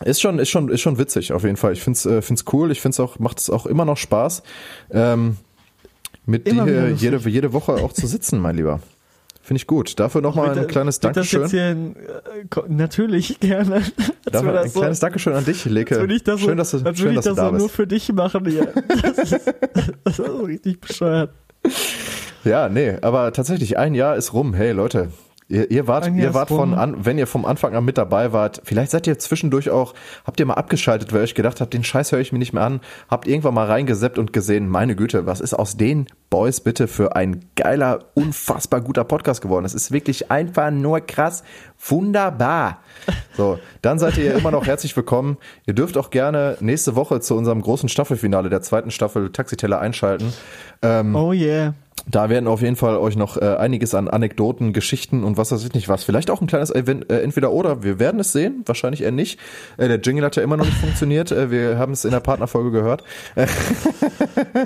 Ist 0.03 0.19
schon, 0.19 0.39
ist 0.39 0.49
schon, 0.49 0.69
ist 0.69 0.81
schon 0.81 0.97
witzig, 0.97 1.31
auf 1.31 1.43
jeden 1.43 1.57
Fall. 1.57 1.73
Ich 1.73 1.83
find's, 1.83 2.07
äh, 2.07 2.23
find's 2.23 2.45
cool. 2.51 2.71
Ich 2.71 2.81
find's 2.81 2.99
auch, 2.99 3.19
macht 3.19 3.37
es 3.37 3.51
auch 3.51 3.67
immer 3.67 3.85
noch 3.85 3.97
Spaß, 3.97 4.41
ähm, 4.91 5.37
mit 6.25 6.47
Immer 6.47 6.65
dir 6.65 6.89
jede, 6.91 7.17
jede 7.29 7.53
Woche 7.53 7.73
auch 7.73 7.93
zu 7.93 8.07
sitzen, 8.07 8.39
mein 8.39 8.55
Lieber. 8.55 8.79
Finde 9.43 9.57
ich 9.57 9.67
gut. 9.67 9.99
Dafür 9.99 10.21
nochmal 10.21 10.57
ein 10.57 10.67
kleines 10.67 10.99
Das 10.99 11.13
Dankeschön. 11.13 11.43
ein, 11.59 11.95
äh, 11.95 12.61
natürlich 12.67 13.39
gerne. 13.39 13.81
Dafür 14.25 14.49
ein 14.49 14.55
das 14.63 14.73
so, 14.73 14.79
kleines 14.79 14.99
Dankeschön 14.99 15.33
an 15.33 15.45
dich, 15.45 15.65
Leke. 15.65 16.07
das 16.23 16.39
schön, 16.39 16.57
dass 16.57 16.71
du, 16.71 16.83
würde 16.83 16.97
schön, 16.97 17.09
ich 17.09 17.15
dass 17.15 17.25
du 17.25 17.29
das 17.31 17.37
da 17.37 17.45
so 17.45 17.51
nur 17.51 17.63
bist. 17.63 17.75
für 17.75 17.87
dich 17.87 18.13
machen 18.13 18.45
hier. 18.45 18.71
Das 19.01 19.17
ist, 19.17 19.31
das 19.73 20.19
ist 20.19 20.25
so 20.25 20.43
richtig 20.43 20.79
bescheuert. 20.79 21.31
Ja, 22.43 22.69
nee, 22.69 22.97
aber 23.01 23.33
tatsächlich, 23.33 23.77
ein 23.77 23.95
Jahr 23.95 24.15
ist 24.15 24.33
rum. 24.33 24.53
Hey, 24.53 24.71
Leute. 24.71 25.09
Ihr, 25.51 25.69
ihr 25.69 25.85
wart, 25.85 26.07
ihr 26.07 26.33
wart 26.33 26.47
von 26.47 26.73
an, 26.73 27.05
wenn 27.05 27.17
ihr 27.17 27.27
vom 27.27 27.45
Anfang 27.45 27.75
an 27.75 27.83
mit 27.83 27.97
dabei 27.97 28.31
wart, 28.31 28.61
vielleicht 28.63 28.91
seid 28.91 29.05
ihr 29.05 29.19
zwischendurch 29.19 29.69
auch, 29.69 29.93
habt 30.25 30.39
ihr 30.39 30.45
mal 30.45 30.53
abgeschaltet, 30.53 31.11
weil 31.11 31.19
ihr 31.19 31.23
euch 31.23 31.35
gedacht 31.35 31.59
habt, 31.59 31.73
den 31.73 31.83
Scheiß 31.83 32.13
höre 32.13 32.21
ich 32.21 32.31
mir 32.31 32.39
nicht 32.39 32.53
mehr 32.53 32.63
an, 32.63 32.79
habt 33.09 33.27
irgendwann 33.27 33.53
mal 33.53 33.67
reingeseppt 33.67 34.17
und 34.17 34.31
gesehen, 34.31 34.69
meine 34.69 34.95
Güte, 34.95 35.25
was 35.25 35.41
ist 35.41 35.53
aus 35.53 35.75
den 35.75 36.07
Boys 36.29 36.61
bitte 36.61 36.87
für 36.87 37.17
ein 37.17 37.41
geiler, 37.57 37.99
unfassbar 38.13 38.79
guter 38.79 39.03
Podcast 39.03 39.41
geworden. 39.41 39.65
Es 39.65 39.73
ist 39.73 39.91
wirklich 39.91 40.31
einfach 40.31 40.71
nur 40.71 41.01
krass, 41.01 41.43
wunderbar. 41.85 42.79
So, 43.35 43.59
dann 43.81 43.99
seid 43.99 44.17
ihr 44.17 44.35
immer 44.35 44.51
noch 44.51 44.65
herzlich 44.65 44.95
willkommen. 44.95 45.37
Ihr 45.65 45.73
dürft 45.73 45.97
auch 45.97 46.11
gerne 46.11 46.55
nächste 46.61 46.95
Woche 46.95 47.19
zu 47.19 47.35
unserem 47.35 47.61
großen 47.61 47.89
Staffelfinale 47.89 48.49
der 48.49 48.61
zweiten 48.61 48.91
Staffel 48.91 49.31
Taxiteller 49.33 49.81
einschalten. 49.81 50.31
Ähm, 50.81 51.13
Oh 51.13 51.33
yeah. 51.33 51.73
Da 52.09 52.29
werden 52.29 52.47
auf 52.47 52.61
jeden 52.61 52.75
Fall 52.75 52.97
euch 52.97 53.15
noch 53.15 53.37
äh, 53.37 53.55
einiges 53.57 53.93
an 53.93 54.07
Anekdoten, 54.07 54.73
Geschichten 54.73 55.23
und 55.23 55.37
was 55.37 55.51
weiß 55.51 55.63
ich 55.65 55.73
nicht 55.73 55.87
was. 55.87 56.03
Vielleicht 56.03 56.29
auch 56.31 56.41
ein 56.41 56.47
kleines 56.47 56.71
Event, 56.73 57.11
äh, 57.11 57.21
entweder 57.21 57.51
oder. 57.51 57.83
Wir 57.83 57.99
werden 57.99 58.19
es 58.19 58.31
sehen, 58.31 58.63
wahrscheinlich 58.65 59.03
eher 59.03 59.11
nicht. 59.11 59.39
Äh, 59.77 59.87
der 59.87 59.99
Jingle 60.01 60.25
hat 60.25 60.35
ja 60.35 60.43
immer 60.43 60.57
noch 60.57 60.65
nicht 60.65 60.77
funktioniert. 60.81 61.31
Äh, 61.31 61.51
wir 61.51 61.77
haben 61.77 61.93
es 61.93 62.03
in 62.05 62.11
der 62.11 62.19
Partnerfolge 62.19 62.71
gehört. 62.71 63.03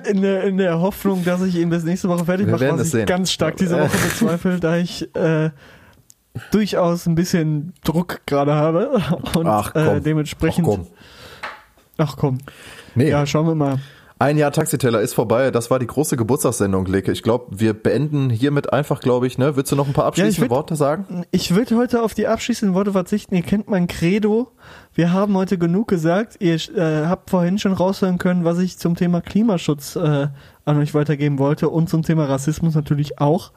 In 0.10 0.22
der, 0.22 0.44
in 0.46 0.58
der 0.58 0.80
Hoffnung, 0.80 1.24
dass 1.26 1.42
ich 1.42 1.56
ihn 1.56 1.70
bis 1.70 1.84
nächste 1.84 2.10
Woche 2.10 2.26
fertig 2.26 2.46
Wir 2.48 2.54
mache, 2.54 2.62
werden 2.62 2.80
was 2.80 2.88
ich 2.88 2.92
sehen. 2.94 3.06
ganz 3.06 3.32
stark 3.32 3.58
diese 3.58 3.78
Woche 3.80 3.98
bezweifle, 3.98 4.60
da 4.60 4.78
ich 4.78 5.14
äh, 5.16 5.50
durchaus 6.52 7.06
ein 7.06 7.16
bisschen 7.16 7.74
Druck 7.84 8.22
gerade 8.26 8.54
habe 8.54 8.90
und 9.36 9.48
Ach 9.48 9.74
komm. 9.74 9.88
äh, 9.98 10.02
dementsprechend. 10.02 10.68
Ach, 10.68 10.72
komm. 10.76 10.88
Ach 11.98 12.18
komm. 12.18 12.38
Nee, 12.96 13.10
Ja, 13.10 13.26
schauen 13.26 13.48
wir 13.48 13.56
mal. 13.56 13.80
Ein 14.18 14.38
Jahr 14.38 14.52
Taxiteller 14.52 15.02
ist 15.02 15.14
vorbei. 15.14 15.52
Das 15.52 15.70
war 15.70 15.78
die 15.80 15.88
große 15.88 16.16
Geburtstagssendung, 16.16 16.86
Leke. 16.86 17.12
Ich 17.12 17.22
glaube, 17.22 17.48
wir 17.60 17.74
beenden 17.74 18.30
hiermit 18.30 18.72
einfach, 18.72 19.02
glaube 19.02 19.28
ich. 19.28 19.38
Ne? 19.38 19.56
Willst 19.58 19.72
du 19.72 19.76
noch 19.76 19.88
ein 19.88 19.94
paar 19.94 20.06
abschließende 20.06 20.48
würd- 20.48 20.56
Worte 20.56 20.76
sagen? 20.76 21.26
Ich 21.32 21.54
würde 21.54 21.76
heute 21.76 22.02
auf 22.02 22.14
die 22.14 22.28
abschließenden 22.28 22.74
Worte 22.76 22.94
verzichten. 22.94 23.36
Ihr 23.36 23.42
kennt 23.42 23.70
mein 23.70 23.88
Credo. 23.88 24.52
Wir 24.94 25.12
haben 25.12 25.36
heute 25.36 25.58
genug 25.58 25.90
gesagt. 25.90 26.38
Ihr 26.40 26.56
äh, 26.56 27.06
habt 27.08 27.30
vorhin 27.30 27.60
schon 27.60 27.74
raushören 27.74 28.18
können, 28.18 28.46
was 28.46 28.60
ich 28.60 28.78
zum 28.78 28.96
Thema 28.96 29.20
Klimaschutz 29.22 29.98
äh, 29.98 30.28
an 30.66 30.78
euch 30.80 30.94
weitergeben 30.94 31.40
wollte 31.40 31.70
und 31.70 31.90
zum 31.90 32.02
Thema 32.02 32.26
Rassismus 32.26 32.76
natürlich 32.76 33.20
auch. 33.20 33.52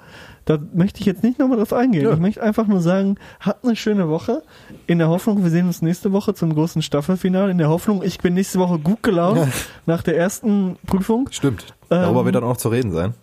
Da 0.45 0.59
möchte 0.75 1.01
ich 1.01 1.07
jetzt 1.07 1.23
nicht 1.23 1.39
nochmal 1.39 1.59
drauf 1.59 1.73
eingehen. 1.73 2.05
Ja. 2.05 2.13
Ich 2.13 2.19
möchte 2.19 2.43
einfach 2.43 2.67
nur 2.67 2.81
sagen, 2.81 3.17
habt 3.41 3.65
eine 3.65 3.77
schöne 3.77 4.09
Woche. 4.09 4.43
In 4.87 4.99
der 4.99 5.09
Hoffnung, 5.09 5.43
wir 5.43 5.51
sehen 5.51 5.67
uns 5.67 5.83
nächste 5.83 6.13
Woche 6.13 6.35
zum 6.35 6.55
großen 6.55 6.83
Staffelfinale. 6.83 7.51
In 7.51 7.59
der 7.59 7.69
Hoffnung, 7.69 8.03
ich 8.03 8.19
bin 8.19 8.35
nächste 8.35 8.59
Woche 8.59 8.79
gut 8.79 9.03
gelaunt 9.03 9.47
nach 9.87 10.03
der 10.03 10.17
ersten 10.17 10.77
Prüfung. 10.87 11.29
Stimmt. 11.31 11.75
Darüber 11.89 12.21
Ähm, 12.21 12.27
wird 12.27 12.35
dann 12.37 12.45
auch 12.45 12.57
zu 12.57 12.69
reden 12.69 12.93
sein. 12.93 13.15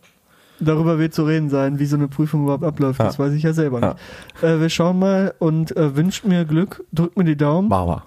Darüber 0.60 1.00
wird 1.00 1.14
zu 1.14 1.26
reden 1.26 1.50
sein, 1.50 1.80
wie 1.80 1.86
so 1.86 1.98
eine 1.98 2.08
Prüfung 2.08 2.44
überhaupt 2.44 2.64
abläuft. 2.64 3.00
Ja. 3.00 3.06
Das 3.06 3.20
weiß 3.20 3.34
ich 3.34 3.44
ja 3.44 3.54
selber 3.54 3.82
nicht. 3.82 4.44
Äh, 4.44 4.60
wir 4.60 4.70
schauen 4.70 5.00
mal 5.00 5.34
und 5.40 5.76
äh, 5.76 5.96
wünscht 5.96 6.26
mir 6.26 6.46
Glück, 6.46 6.84
drückt 6.94 7.18
mir 7.18 7.26
die 7.26 7.36
Daumen 7.36 7.70
wir. 7.70 8.04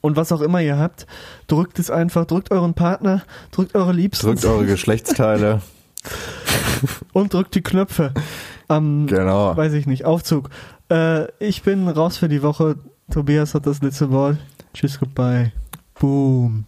Und 0.00 0.16
was 0.16 0.32
auch 0.32 0.40
immer 0.40 0.60
ihr 0.60 0.78
habt, 0.78 1.06
drückt 1.46 1.78
es 1.78 1.90
einfach, 1.90 2.24
drückt 2.24 2.50
euren 2.50 2.74
Partner, 2.74 3.22
drückt 3.50 3.74
eure 3.74 3.92
Liebsten 3.92 4.26
Drückt 4.26 4.44
eure 4.44 4.66
Geschlechtsteile. 4.66 5.60
und 7.12 7.34
drückt 7.34 7.54
die 7.54 7.62
Knöpfe 7.62 8.12
am, 8.68 9.06
Genau. 9.06 9.56
weiß 9.56 9.72
ich 9.72 9.86
nicht, 9.86 10.04
Aufzug. 10.04 10.50
Äh, 10.90 11.26
ich 11.38 11.62
bin 11.62 11.88
raus 11.88 12.16
für 12.18 12.28
die 12.28 12.42
Woche. 12.42 12.76
Tobias 13.10 13.54
hat 13.54 13.66
das 13.66 13.82
letzte 13.82 14.10
Wort. 14.10 14.36
Tschüss, 14.74 15.00
goodbye. 15.00 15.52
Boom. 15.98 16.64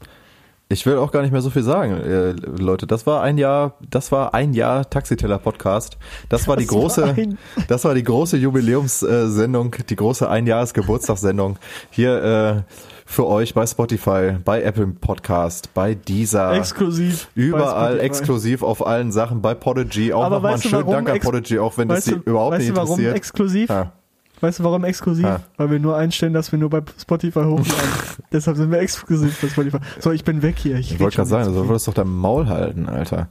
Ich 0.72 0.86
will 0.86 0.98
auch 0.98 1.10
gar 1.10 1.22
nicht 1.22 1.32
mehr 1.32 1.42
so 1.42 1.50
viel 1.50 1.64
sagen, 1.64 1.92
äh, 2.00 2.30
Leute. 2.30 2.86
Das 2.86 3.04
war 3.04 3.22
ein 3.22 3.38
Jahr, 3.38 3.74
das 3.90 4.12
war 4.12 4.34
ein 4.34 4.54
Jahr 4.54 4.88
Taxiteller 4.88 5.38
Podcast. 5.38 5.98
Das 6.28 6.46
war 6.46 6.56
die 6.56 6.64
Das 6.64 6.74
war 6.74 6.80
große, 6.80 7.04
ein- 7.06 7.38
das 7.68 7.84
war 7.84 7.94
die 7.94 8.04
große 8.04 8.36
Jubiläumssendung, 8.36 9.74
die 9.88 9.96
große 9.96 10.28
Einjahresgeburtstagssendung 10.30 11.58
hier 11.90 12.64
äh, 12.68 12.72
für 13.10 13.26
euch 13.26 13.54
bei 13.54 13.66
Spotify, 13.66 14.36
bei 14.44 14.62
Apple 14.62 14.86
Podcast, 14.86 15.74
bei 15.74 15.94
Deezer, 15.94 16.52
Exklusiv. 16.54 17.28
überall 17.34 17.98
exklusiv 17.98 18.62
auf 18.62 18.86
allen 18.86 19.10
Sachen, 19.10 19.42
bei 19.42 19.54
Podigy. 19.54 20.12
Auch 20.12 20.30
nochmal 20.30 20.52
einen 20.52 20.62
schönen 20.62 20.88
Dank 20.88 21.10
an 21.10 21.18
Podigy, 21.18 21.58
auch 21.58 21.76
wenn 21.76 21.88
das 21.88 22.04
sie 22.04 22.12
überhaupt 22.24 22.52
weißt 22.52 22.60
nicht 22.60 22.70
du 22.70 22.76
warum 22.76 22.90
interessiert. 22.90 23.16
exklusiv? 23.16 23.68
Ja. 23.68 23.92
Weißt 24.40 24.58
du, 24.58 24.64
warum 24.64 24.84
exklusiv? 24.84 25.26
Ah. 25.26 25.40
Weil 25.56 25.70
wir 25.70 25.78
nur 25.78 25.96
einstellen, 25.96 26.32
dass 26.32 26.50
wir 26.50 26.58
nur 26.58 26.70
bei 26.70 26.82
Spotify 26.98 27.40
hochladen. 27.40 27.90
Deshalb 28.32 28.56
sind 28.56 28.70
wir 28.70 28.78
exklusiv 28.78 29.38
bei 29.40 29.48
Spotify. 29.48 29.78
So, 29.98 30.12
ich 30.12 30.24
bin 30.24 30.42
weg 30.42 30.56
hier. 30.58 30.76
Ich, 30.76 30.92
Ich 30.92 31.00
wollte 31.00 31.16
gerade 31.16 31.28
sagen, 31.28 31.48
also 31.48 31.62
zu 31.62 31.68
wolltest 31.68 31.88
doch 31.88 31.94
dein 31.94 32.08
Maul 32.08 32.48
halten, 32.48 32.88
Alter. 32.88 33.28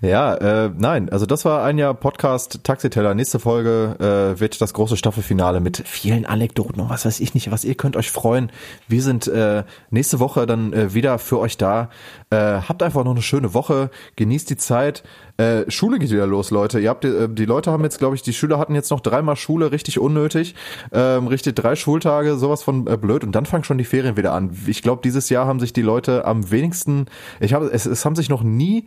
Ja, 0.00 0.34
äh, 0.34 0.70
nein, 0.76 1.10
also 1.10 1.26
das 1.26 1.44
war 1.44 1.64
ein 1.64 1.76
Jahr 1.78 1.92
Podcast 1.94 2.64
Taxiteller. 2.64 3.14
Nächste 3.14 3.38
Folge 3.38 3.96
äh, 4.36 4.40
wird 4.40 4.60
das 4.60 4.72
große 4.72 4.96
Staffelfinale 4.96 5.60
mit 5.60 5.82
vielen 5.86 6.24
Anekdoten 6.24 6.80
und 6.80 6.88
was 6.88 7.04
weiß 7.04 7.20
ich 7.20 7.34
nicht, 7.34 7.50
was 7.50 7.64
ihr 7.64 7.74
könnt 7.74 7.96
euch 7.96 8.10
freuen. 8.10 8.50
Wir 8.88 9.02
sind 9.02 9.26
äh, 9.26 9.64
nächste 9.90 10.20
Woche 10.20 10.46
dann 10.46 10.72
äh, 10.72 10.94
wieder 10.94 11.18
für 11.18 11.38
euch 11.38 11.58
da. 11.58 11.90
Äh, 12.30 12.36
habt 12.36 12.82
einfach 12.82 13.04
noch 13.04 13.12
eine 13.12 13.22
schöne 13.22 13.52
Woche, 13.52 13.90
genießt 14.16 14.48
die 14.48 14.56
Zeit. 14.56 15.02
Äh, 15.36 15.70
Schule 15.70 15.98
geht 15.98 16.10
wieder 16.10 16.26
los, 16.26 16.50
Leute. 16.50 16.80
Ihr 16.80 16.88
habt 16.88 17.04
äh, 17.04 17.28
die 17.28 17.44
Leute 17.44 17.70
haben 17.70 17.84
jetzt, 17.84 17.98
glaube 17.98 18.14
ich, 18.14 18.22
die 18.22 18.32
Schüler 18.32 18.58
hatten 18.58 18.74
jetzt 18.74 18.90
noch 18.90 19.00
dreimal 19.00 19.36
Schule, 19.36 19.72
richtig 19.72 19.98
unnötig, 19.98 20.54
ähm, 20.92 21.26
richtig 21.26 21.54
drei 21.54 21.76
Schultage, 21.76 22.36
sowas 22.36 22.62
von 22.62 22.86
äh, 22.86 22.96
blöd 22.96 23.24
und 23.24 23.32
dann 23.32 23.46
fangen 23.46 23.64
schon 23.64 23.78
die 23.78 23.84
Ferien 23.84 24.16
wieder 24.16 24.32
an. 24.32 24.56
Ich 24.66 24.82
glaube, 24.82 25.02
dieses 25.04 25.28
Jahr 25.28 25.46
haben 25.46 25.60
sich 25.60 25.72
die 25.72 25.82
Leute 25.82 26.24
am 26.24 26.50
wenigsten, 26.50 27.06
ich 27.40 27.52
habe, 27.52 27.66
es, 27.66 27.86
es 27.86 28.04
haben 28.04 28.16
sich 28.16 28.28
noch 28.28 28.42
nie 28.42 28.86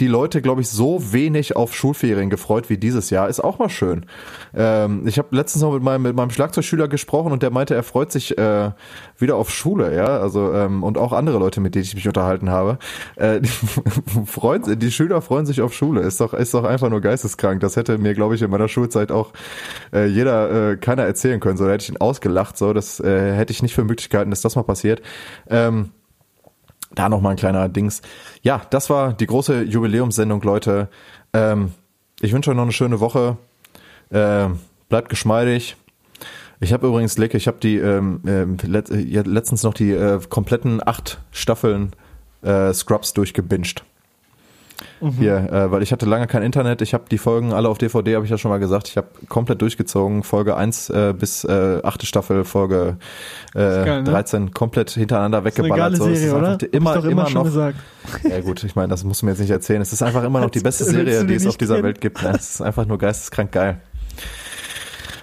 die 0.00 0.06
Leute, 0.06 0.40
glaube 0.42 0.60
ich, 0.60 0.68
so 0.68 1.12
wenig 1.12 1.56
auf 1.56 1.74
Schulferien 1.74 2.30
gefreut 2.30 2.70
wie 2.70 2.78
dieses 2.78 3.10
Jahr. 3.10 3.28
Ist 3.28 3.40
auch 3.40 3.58
mal 3.58 3.68
schön. 3.68 4.06
Ähm, 4.54 5.06
ich 5.06 5.18
habe 5.18 5.34
letztens 5.34 5.62
noch 5.62 5.72
mit 5.72 5.82
meinem, 5.82 6.02
mit 6.02 6.14
meinem 6.14 6.30
Schlagzeugschüler 6.30 6.86
gesprochen 6.86 7.32
und 7.32 7.42
der 7.42 7.50
meinte, 7.50 7.74
er 7.74 7.82
freut 7.82 8.12
sich 8.12 8.38
äh, 8.38 8.70
wieder 9.18 9.36
auf 9.36 9.50
Schule, 9.50 9.94
ja. 9.96 10.06
Also 10.06 10.52
ähm, 10.52 10.84
und 10.84 10.98
auch 10.98 11.12
andere 11.12 11.38
Leute, 11.38 11.60
mit 11.60 11.74
denen 11.74 11.84
ich 11.84 11.94
mich 11.94 12.06
unterhalten 12.06 12.48
habe. 12.48 12.78
Äh, 13.16 13.40
die, 13.42 13.48
freuen, 14.26 14.78
die 14.78 14.90
Schüler 14.92 15.20
freuen 15.20 15.46
sich 15.46 15.60
auf 15.60 15.74
Schule. 15.74 16.02
Ist 16.02 16.20
doch, 16.20 16.32
ist 16.32 16.54
doch 16.54 16.64
einfach 16.64 16.90
nur 16.90 17.00
geisteskrank. 17.00 17.60
Das 17.60 17.74
hätte 17.76 17.98
mir, 17.98 18.14
glaube 18.14 18.36
ich, 18.36 18.42
in 18.42 18.50
meiner 18.50 18.68
Schulzeit 18.68 19.10
auch 19.10 19.32
äh, 19.92 20.06
jeder, 20.06 20.70
äh, 20.70 20.76
keiner 20.76 21.02
erzählen 21.02 21.40
können. 21.40 21.56
So, 21.56 21.64
da 21.64 21.72
hätte 21.72 21.82
ich 21.82 21.90
ihn 21.90 22.00
ausgelacht. 22.00 22.56
So, 22.56 22.72
das 22.72 23.00
äh, 23.00 23.32
hätte 23.34 23.52
ich 23.52 23.62
nicht 23.62 23.74
für 23.74 23.84
möglich 23.84 24.10
gehalten, 24.10 24.30
dass 24.30 24.42
das 24.42 24.54
mal 24.54 24.62
passiert. 24.62 25.02
Ähm, 25.48 25.90
da 26.94 27.08
noch 27.08 27.20
mal 27.20 27.30
ein 27.30 27.36
kleiner 27.36 27.68
Dings. 27.68 28.02
Ja, 28.42 28.62
das 28.70 28.90
war 28.90 29.12
die 29.12 29.26
große 29.26 29.62
Jubiläumssendung, 29.62 30.42
Leute. 30.42 30.88
Ähm, 31.32 31.72
ich 32.20 32.32
wünsche 32.32 32.50
euch 32.50 32.56
noch 32.56 32.64
eine 32.64 32.72
schöne 32.72 33.00
Woche. 33.00 33.36
Ähm, 34.10 34.58
bleibt 34.88 35.08
geschmeidig. 35.08 35.76
Ich 36.60 36.72
habe 36.72 36.88
übrigens, 36.88 37.18
Leck, 37.18 37.34
ich 37.34 37.46
habe 37.46 37.58
die 37.60 37.76
ähm, 37.76 38.20
ähm, 38.26 38.56
let, 38.62 38.90
äh, 38.90 39.22
letztens 39.22 39.62
noch 39.62 39.74
die 39.74 39.92
äh, 39.92 40.18
kompletten 40.28 40.80
acht 40.84 41.20
Staffeln 41.30 41.92
äh, 42.42 42.72
Scrubs 42.72 43.12
durchgebinged. 45.00 45.18
Hier, 45.18 45.36
äh, 45.52 45.70
weil 45.70 45.82
ich 45.82 45.92
hatte 45.92 46.06
lange 46.06 46.26
kein 46.26 46.42
Internet. 46.42 46.82
Ich 46.82 46.94
habe 46.94 47.04
die 47.10 47.18
Folgen 47.18 47.52
alle 47.52 47.68
auf 47.68 47.78
DVD, 47.78 48.14
habe 48.16 48.24
ich 48.24 48.30
ja 48.30 48.38
schon 48.38 48.50
mal 48.50 48.58
gesagt. 48.58 48.88
Ich 48.88 48.96
habe 48.96 49.08
komplett 49.28 49.60
durchgezogen. 49.62 50.22
Folge 50.22 50.56
1 50.56 50.90
äh, 50.90 51.14
bis 51.18 51.44
äh, 51.44 51.80
achte 51.82 52.06
Staffel, 52.06 52.44
Folge 52.44 52.96
äh, 53.54 53.58
geil, 53.58 54.02
ne? 54.02 54.10
13 54.10 54.52
komplett 54.54 54.90
hintereinander 54.90 55.38
Ist 55.38 55.58
eine 55.58 55.68
weggeballert. 55.68 55.78
geile 55.78 55.96
so. 55.96 56.04
Serie, 56.04 56.26
ist 56.28 56.32
oder? 56.34 56.72
Immer, 56.72 56.90
ich 56.96 56.96
doch 57.02 57.04
immer, 57.04 57.12
immer 57.22 57.26
schon 57.26 57.34
noch. 57.38 57.44
gesagt. 57.44 57.78
Ja 58.28 58.40
gut, 58.40 58.64
ich 58.64 58.74
meine, 58.76 58.88
das 58.88 59.04
musst 59.04 59.22
du 59.22 59.26
mir 59.26 59.32
jetzt 59.32 59.40
nicht 59.40 59.50
erzählen. 59.50 59.80
Es 59.82 59.92
ist 59.92 60.02
einfach 60.02 60.24
immer 60.24 60.40
noch 60.40 60.50
die 60.50 60.60
beste 60.62 60.84
Serie, 60.84 61.24
die 61.24 61.34
es 61.34 61.46
auf 61.46 61.56
dieser 61.56 61.74
kennen? 61.76 61.86
Welt 61.86 62.00
gibt. 62.00 62.22
Ne? 62.22 62.30
Es 62.34 62.54
ist 62.54 62.60
einfach 62.62 62.86
nur 62.86 62.98
geisteskrank 62.98 63.52
geil. 63.52 63.80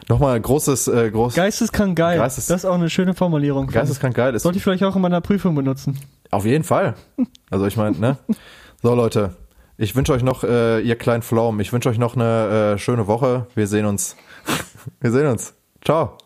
Nochmal 0.07 0.39
großes, 0.39 0.87
äh, 0.87 1.09
groß, 1.09 1.33
Geisteskrank 1.33 1.97
geil. 1.97 2.19
Geistes- 2.19 2.45
das 2.45 2.61
ist 2.63 2.65
auch 2.65 2.75
eine 2.75 2.89
schöne 2.91 3.15
Formulierung. 3.15 3.67
geisteskrank 3.67 4.15
geil 4.15 4.35
ist. 4.35 4.43
Sollte 4.43 4.57
ich 4.59 4.63
vielleicht 4.63 4.83
auch 4.83 4.95
in 4.95 5.01
meiner 5.01 5.19
Prüfung 5.21 5.55
benutzen. 5.55 5.99
Auf 6.29 6.45
jeden 6.45 6.63
Fall. 6.63 6.93
Also 7.49 7.65
ich 7.65 7.75
meine, 7.77 7.97
ne? 7.97 8.17
So 8.83 8.93
Leute, 8.93 9.31
ich 9.77 9.95
wünsche 9.95 10.13
euch 10.13 10.23
noch, 10.23 10.43
äh, 10.43 10.79
ihr 10.81 10.95
kleinen 10.95 11.23
Pflaumen, 11.23 11.59
ich 11.59 11.73
wünsche 11.73 11.89
euch 11.89 11.97
noch 11.97 12.15
eine 12.15 12.73
äh, 12.75 12.77
schöne 12.77 13.07
Woche. 13.07 13.47
Wir 13.55 13.67
sehen 13.67 13.85
uns. 13.85 14.15
Wir 14.99 15.11
sehen 15.11 15.27
uns. 15.27 15.53
Ciao. 15.83 16.17